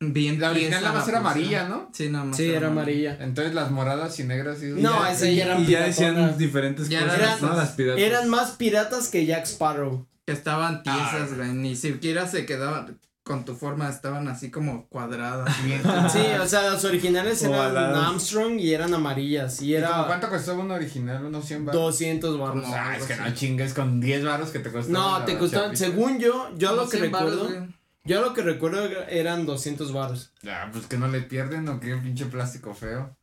bien 0.00 0.40
la 0.40 0.50
original 0.50 0.82
nada 0.82 0.94
más 0.98 1.08
era 1.08 1.18
amarilla, 1.18 1.68
¿no? 1.68 1.90
Sí, 1.92 2.08
nada 2.08 2.24
más. 2.24 2.36
Sí, 2.36 2.48
era 2.50 2.68
amarilla. 2.68 3.18
Entonces 3.20 3.54
las 3.54 3.70
moradas 3.70 4.18
y 4.18 4.24
negras 4.24 4.62
y 4.62 4.66
No, 4.66 5.02
ya- 5.04 5.12
esa 5.12 5.26
ya 5.28 5.44
eran 5.44 5.62
Y 5.62 5.66
ya 5.66 5.84
decían 5.84 6.38
diferentes 6.38 6.88
Ya 6.88 7.02
cosas, 7.02 7.18
eran- 7.18 7.40
¿no? 7.42 7.56
Las 7.56 7.70
piratas. 7.72 8.00
Eran 8.02 8.28
más 8.28 8.50
piratas 8.52 9.08
que 9.08 9.26
Jack 9.26 9.44
Sparrow. 9.44 10.06
Que 10.26 10.32
estaban 10.32 10.82
Ah, 10.86 11.10
tiesas, 11.10 11.36
güey. 11.36 11.52
Ni 11.52 11.76
siquiera 11.76 12.26
se 12.26 12.46
quedaban. 12.46 12.98
con 13.22 13.44
tu 13.44 13.54
forma 13.54 13.88
estaban 13.88 14.26
así 14.26 14.50
como 14.50 14.88
cuadradas. 14.88 15.54
Bien. 15.64 15.80
Sí, 16.10 16.18
o 16.42 16.46
sea, 16.48 16.62
las 16.62 16.84
originales 16.84 17.40
eran. 17.42 17.76
Armstrong 17.76 18.58
y 18.58 18.72
eran 18.74 18.92
amarillas. 18.92 19.60
Y 19.62 19.76
¿Y 19.76 19.80
como 19.80 19.86
era 19.94 20.06
¿Cuánto 20.06 20.28
costó 20.30 20.58
uno 20.58 20.74
original? 20.74 21.24
¿Unos 21.26 21.44
100 21.44 21.66
baros? 21.66 21.80
200 21.80 22.38
baros. 22.38 22.64
Ah, 22.66 22.96
es 22.98 23.04
que 23.04 23.14
no 23.14 23.32
chingues 23.32 23.74
con 23.74 24.00
10 24.00 24.24
baros 24.24 24.48
que 24.50 24.58
te 24.58 24.72
costaron. 24.72 24.92
No, 25.20 25.24
te 25.24 25.38
costaban, 25.38 25.76
según 25.76 26.18
yo, 26.18 26.50
yo 26.56 26.74
lo 26.74 26.88
que 26.88 26.96
100 26.98 27.12
varos, 27.12 27.32
recuerdo. 27.42 27.68
Yo 28.10 28.20
lo 28.20 28.34
que 28.34 28.42
recuerdo 28.42 28.88
eran 29.08 29.46
200 29.46 29.92
baros. 29.92 30.32
Ah, 30.44 30.68
pues 30.72 30.86
que 30.86 30.98
no 30.98 31.06
le 31.06 31.20
pierden 31.20 31.68
o 31.68 31.78
qué 31.78 31.94
pinche 31.96 32.26
plástico 32.26 32.74
feo. 32.74 33.16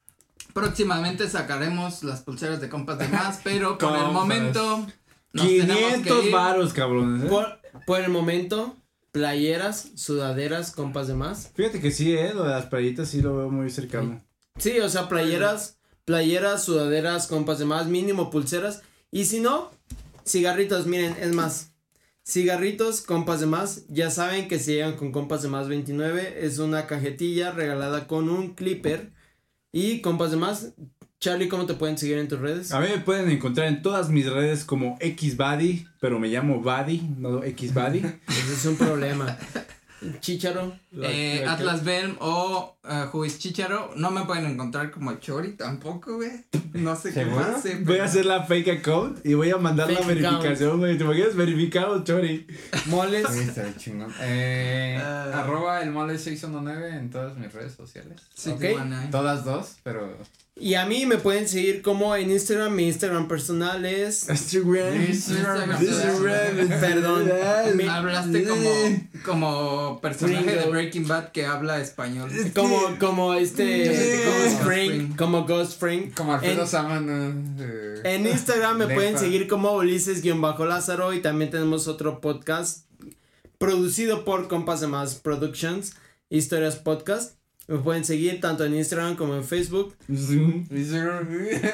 Próximamente 0.53 1.29
sacaremos 1.29 2.05
las 2.05 2.21
pulseras 2.21 2.61
de 2.61 2.69
compas 2.69 2.97
de 2.97 3.09
más, 3.09 3.41
pero 3.43 3.77
por 3.77 3.97
el 3.97 4.13
momento 4.13 4.87
nos 5.33 5.45
tenemos 5.45 5.75
que 5.75 6.03
500 6.03 6.25
ir. 6.25 6.31
varos, 6.31 6.73
cabrones. 6.73 7.25
¿eh? 7.25 7.27
Por, 7.27 7.59
por 7.85 7.99
el 7.99 8.09
momento, 8.09 8.77
playeras, 9.11 9.89
sudaderas, 9.95 10.71
compas 10.71 11.09
de 11.09 11.15
más. 11.15 11.51
Fíjate 11.53 11.81
que 11.81 11.91
sí, 11.91 12.15
eh, 12.15 12.33
lo 12.33 12.45
de 12.45 12.51
las 12.51 12.67
playitas 12.67 13.09
sí 13.09 13.21
lo 13.21 13.35
veo 13.35 13.49
muy 13.49 13.69
cercano. 13.69 14.23
Sí, 14.57 14.79
o 14.79 14.87
sea, 14.87 15.09
playeras, 15.09 15.79
playeras, 16.05 16.63
sudaderas, 16.63 17.27
compas 17.27 17.59
de 17.59 17.65
más, 17.65 17.87
mínimo 17.87 18.29
pulseras. 18.29 18.83
Y 19.11 19.25
si 19.25 19.41
no, 19.41 19.69
cigarritos, 20.25 20.87
miren, 20.87 21.17
es 21.19 21.35
más. 21.35 21.73
Cigarritos, 22.27 22.99
compas 22.99 23.39
de 23.39 23.45
más, 23.45 23.85
ya 23.87 24.11
saben 24.11 24.49
que 24.49 24.59
se 24.59 24.73
llegan 24.73 24.97
con 24.97 25.13
compas 25.13 25.43
de 25.43 25.47
más 25.47 25.69
29, 25.69 26.45
es 26.45 26.59
una 26.59 26.85
cajetilla 26.85 27.51
regalada 27.51 28.05
con 28.05 28.29
un 28.29 28.53
clipper 28.53 29.13
y 29.71 30.01
compas 30.01 30.31
de 30.31 30.37
más. 30.37 30.73
Charlie, 31.21 31.47
¿cómo 31.47 31.65
te 31.65 31.75
pueden 31.75 31.97
seguir 31.97 32.17
en 32.17 32.27
tus 32.27 32.39
redes? 32.39 32.73
A 32.73 32.81
mí 32.81 32.87
me 32.93 32.99
pueden 32.99 33.31
encontrar 33.31 33.69
en 33.69 33.81
todas 33.81 34.09
mis 34.09 34.29
redes 34.29 34.65
como 34.65 34.97
XBuddy, 34.99 35.87
pero 36.01 36.19
me 36.19 36.27
llamo 36.27 36.59
Buddy, 36.59 37.01
no 37.17 37.43
XBuddy. 37.43 37.99
Ese 38.27 38.53
es 38.53 38.65
un 38.65 38.75
problema. 38.75 39.37
Chicharo. 40.19 40.77
Eh, 41.01 41.43
Atlas 41.47 41.83
Belm 41.83 42.15
o 42.19 42.77
uh, 42.83 43.07
Juiz 43.11 43.39
Chicharo. 43.39 43.91
No 43.95 44.11
me 44.11 44.25
pueden 44.25 44.45
encontrar 44.45 44.91
como 44.91 45.13
Chori 45.15 45.53
tampoco, 45.53 46.15
güey. 46.17 46.31
No 46.73 46.95
sé 46.95 47.13
qué 47.13 47.25
pase. 47.25 47.75
Voy 47.75 47.83
pero- 47.85 48.03
a 48.03 48.05
hacer 48.05 48.25
la 48.25 48.43
fake 48.43 48.69
account 48.79 49.25
y 49.25 49.33
voy 49.33 49.49
a 49.49 49.57
mandar 49.57 49.91
la 49.91 50.01
verificación, 50.01 50.77
güey. 50.79 50.97
¿Te 50.97 51.03
imaginas 51.03 51.35
verificado, 51.35 52.03
Chori? 52.03 52.45
Moles. 52.87 53.25
Sí, 53.31 53.39
está 53.39 53.75
chingón. 53.75 54.13
Eh, 54.21 54.99
Ah. 55.01 55.41
arroba 55.43 55.81
el 55.81 55.91
mole 55.91 56.17
619 56.19 56.89
en 56.95 57.09
todas 57.09 57.37
mis 57.37 57.51
redes 57.53 57.73
sociales. 57.73 58.21
Sí, 58.35 58.51
Ok. 58.51 58.59
bueno, 58.73 58.97
ahí. 58.97 59.09
Todas 59.09 59.43
dos, 59.45 59.77
pero. 59.83 60.15
Y 60.59 60.73
a 60.73 60.85
mí 60.85 61.05
me 61.05 61.17
pueden 61.17 61.47
seguir 61.47 61.81
como 61.81 62.15
en 62.15 62.31
Instagram. 62.31 62.73
Mi 62.73 62.87
Instagram 62.87 63.27
personal 63.27 63.85
es. 63.85 64.27
Instagram. 64.29 65.05
Instagram. 65.07 65.79
Perdón. 66.79 67.21
Instagram. 67.23 67.77
Mi- 67.77 67.83
Hablaste 67.87 68.43
como, 68.45 68.69
como 69.25 70.01
personaje 70.01 70.55
de 70.55 70.65
Breaking 70.65 71.07
Bad 71.07 71.31
que 71.31 71.45
habla 71.45 71.79
español. 71.79 72.31
Como, 72.55 72.97
como 72.99 73.33
este. 73.35 74.23
Como 74.25 74.39
Ghost 74.39 74.63
Frank. 74.63 74.87
Fring. 74.87 75.15
Como 75.15 75.45
Ghost 75.45 75.79
Frank. 75.79 76.13
Como 76.15 76.33
Alfredo 76.33 76.65
En-. 76.65 77.55
Eh, 77.59 78.01
En 78.03 78.25
Instagram 78.27 78.77
me 78.77 78.87
pueden 78.87 79.17
seguir 79.17 79.47
como 79.47 79.73
Ulises-Lázaro 79.75 81.13
y 81.13 81.21
también 81.21 81.51
tenemos 81.51 81.87
otro 81.87 82.19
podcast 82.19 82.87
producido 83.57 84.25
por 84.25 84.47
Compas 84.47 84.81
de 84.81 84.87
Más 84.87 85.15
Productions, 85.15 85.93
Historias 86.29 86.75
Podcast. 86.75 87.37
Me 87.67 87.77
pueden 87.79 88.05
seguir 88.05 88.39
tanto 88.39 88.63
en 88.63 88.75
Instagram 88.75 89.15
como 89.17 89.35
en 89.35 89.43
Facebook. 89.43 89.93
Instagram. 90.09 91.27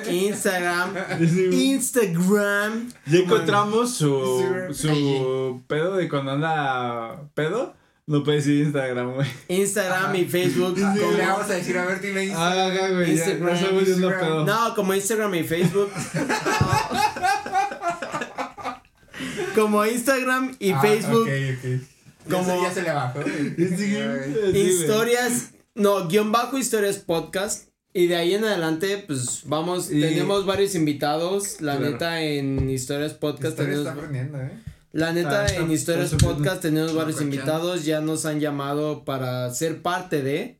Instagram. 1.53 2.91
Ya 3.05 3.19
encontramos 3.19 3.93
su, 3.93 4.41
su 4.73 5.61
pedo 5.67 5.95
de 5.97 6.09
cuando 6.09 6.31
anda 6.31 7.21
pedo. 7.35 7.75
No 8.05 8.21
puedes 8.23 8.45
ir 8.47 8.63
a 8.63 8.65
Instagram, 8.65 9.13
güey. 9.13 9.27
Instagram 9.47 10.13
y 10.15 10.25
Facebook. 10.25 10.75
Ah, 10.83 10.93
como- 10.99 11.11
Le 11.13 11.25
vamos 11.27 11.49
a 11.49 11.53
decir, 11.53 11.77
a 11.77 11.85
ver, 11.85 12.01
dime 12.01 12.25
Instagram. 12.25 12.59
Ah, 12.59 12.65
acá, 12.73 12.89
güey. 12.89 13.05
Ya, 13.05 13.11
Instagram, 13.13 13.61
no 13.75 13.79
Instagram. 13.81 14.19
pedo. 14.19 14.45
No, 14.45 14.75
como 14.75 14.93
Instagram 14.93 15.35
y 15.35 15.43
Facebook. 15.43 15.89
como 19.55 19.85
Instagram 19.85 20.55
y 20.59 20.71
Ah, 20.71 20.81
Facebook. 20.81 21.21
ok, 21.21 21.29
ok. 21.53 21.65
Como- 22.29 22.47
Ya 22.47 22.55
se, 22.55 22.61
ya 22.63 22.71
se 22.73 22.81
le 22.81 22.91
bajó. 22.91 23.19
Historias, 24.53 25.51
no, 25.75 26.07
guion 26.07 26.31
bajo 26.31 26.57
historias 26.57 26.97
podcast. 26.97 27.69
Y 27.95 28.07
de 28.07 28.15
ahí 28.15 28.33
en 28.33 28.43
adelante, 28.43 29.03
pues 29.05 29.41
vamos, 29.45 29.91
Y- 29.91 30.01
tenemos 30.01 30.47
varios 30.47 30.73
invitados. 30.73 31.61
La 31.61 31.77
Claro. 31.77 31.91
neta, 31.91 32.21
en 32.23 32.67
historias 32.69 33.13
podcast 33.13 33.51
Historia 33.59 33.73
tenemos. 33.75 33.87
está 33.87 33.99
aprendiendo, 33.99 34.41
¿eh? 34.41 34.59
La 34.93 35.13
neta, 35.13 35.41
Ah, 35.41 35.45
está- 35.45 35.61
en 35.61 35.71
historias 35.71 36.11
está 36.13 36.25
podcast 36.27 36.61
tenemos 36.61 36.95
varios 36.95 37.21
invitados. 37.21 37.85
Ya 37.85 38.01
nos 38.01 38.25
han 38.25 38.39
llamado 38.39 39.05
para 39.05 39.51
ser 39.53 39.81
parte 39.83 40.23
de. 40.23 40.59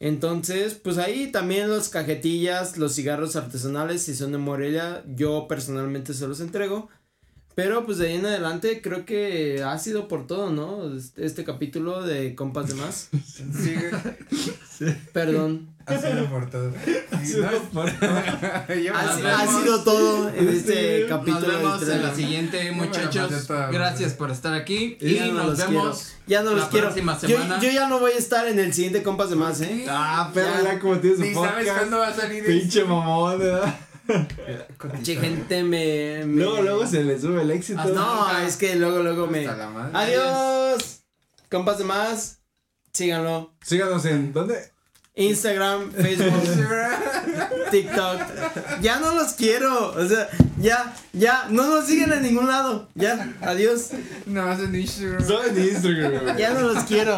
Entonces, 0.00 0.74
pues 0.74 0.98
ahí 0.98 1.28
también 1.30 1.68
los 1.68 1.88
cajetillas, 1.88 2.76
los 2.78 2.94
cigarros 2.94 3.36
artesanales, 3.36 4.02
si 4.02 4.14
son 4.14 4.32
de 4.32 4.38
Morelia, 4.38 5.02
yo 5.06 5.46
personalmente 5.48 6.14
se 6.14 6.26
los 6.26 6.40
entrego. 6.40 6.88
Pero 7.54 7.86
pues 7.86 7.98
de 7.98 8.08
ahí 8.08 8.14
en 8.16 8.26
adelante 8.26 8.80
creo 8.82 9.04
que 9.04 9.62
ha 9.64 9.78
sido 9.78 10.08
por 10.08 10.26
todo, 10.26 10.50
¿no? 10.50 10.92
Este, 10.96 11.24
este 11.24 11.44
capítulo 11.44 12.02
de 12.02 12.34
Compas 12.34 12.66
de 12.68 12.74
Más. 12.74 13.08
Perdón. 15.12 15.68
por 16.30 16.50
todo. 16.50 16.72
Sí, 17.24 17.36
No, 17.40 17.50
por- 17.72 17.90
yo- 17.90 18.94
Ha, 18.94 19.02
Nos 19.04 19.16
si- 19.16 19.22
vemos. 19.22 19.40
ha 19.40 19.46
sido 19.62 19.84
todo 19.84 20.28
en 20.30 20.48
este 20.48 21.00
Nos 21.00 21.08
capítulo. 21.10 21.40
Nos 21.40 21.62
vemos 21.80 21.88
en 21.88 22.02
la 22.02 22.14
siguiente, 22.14 22.72
muchachos. 22.72 23.48
Gracias 23.70 24.14
por 24.14 24.30
estar 24.30 24.54
aquí. 24.54 24.96
Y 25.00 25.30
nos 25.32 25.58
vemos. 25.58 26.12
Ya 26.26 26.42
no 26.42 26.52
la 26.52 26.60
los 26.60 26.68
quiero. 26.70 26.86
próxima 26.86 27.18
Yo, 27.20 27.28
semana. 27.28 27.60
yo 27.60 27.70
ya 27.70 27.86
no 27.88 28.00
voy 28.00 28.12
a 28.12 28.16
estar 28.18 28.48
en 28.48 28.58
el 28.58 28.72
siguiente 28.72 29.02
Compas 29.02 29.28
de 29.30 29.36
Más, 29.36 29.60
¿eh? 29.60 29.84
Ah, 29.88 30.30
pero 30.32 30.46
Ya. 30.48 30.62
ya 30.72 30.78
como 30.80 30.98
tienes 30.98 31.18
Ni 31.18 31.34
sabes 31.34 31.50
podcast. 31.50 31.78
cuándo 31.78 31.98
va 31.98 32.08
a 32.08 32.14
salir 32.14 32.44
Pinche 32.46 32.84
mamón, 32.84 33.38
¿verdad? 33.38 33.74
Che, 35.02 35.16
gente 35.16 35.62
me, 35.62 36.24
me- 36.26 36.42
Luego, 36.44 36.62
luego 36.62 36.86
se 36.86 37.02
le 37.04 37.18
sube 37.20 37.42
el 37.42 37.50
éxito. 37.50 37.80
Hasta 37.80 37.92
No, 37.94 38.38
es 38.38 38.56
que 38.56 38.76
luego, 38.76 39.02
luego 39.02 39.26
me. 39.26 39.46
Hasta 39.46 39.56
la 39.56 39.70
madre. 39.70 39.90
Adiós. 39.98 41.00
Compas 41.50 41.78
de 41.78 41.84
Más. 41.84 42.38
Síganlo. 42.92 43.52
Síganos 43.64 44.04
en. 44.04 44.32
¿Dónde? 44.32 44.72
Instagram, 45.16 45.92
Facebook, 45.92 46.42
TikTok. 47.70 48.20
Ya 48.82 48.98
no 48.98 49.14
los 49.14 49.32
quiero. 49.34 49.92
O 49.92 50.06
sea, 50.08 50.28
ya, 50.58 50.92
ya. 51.12 51.46
No 51.50 51.68
nos 51.68 51.86
siguen 51.86 52.12
en 52.12 52.22
ningún 52.22 52.48
lado. 52.48 52.88
Ya. 52.96 53.32
Adiós. 53.40 53.90
No, 54.26 54.44
más 54.46 54.58
en 54.60 54.74
Instagram. 54.74 55.24
Solo 55.24 55.44
en 55.44 55.58
Instagram. 55.68 56.36
Ya 56.36 56.50
no 56.54 56.60
los 56.72 56.82
quiero. 56.84 57.16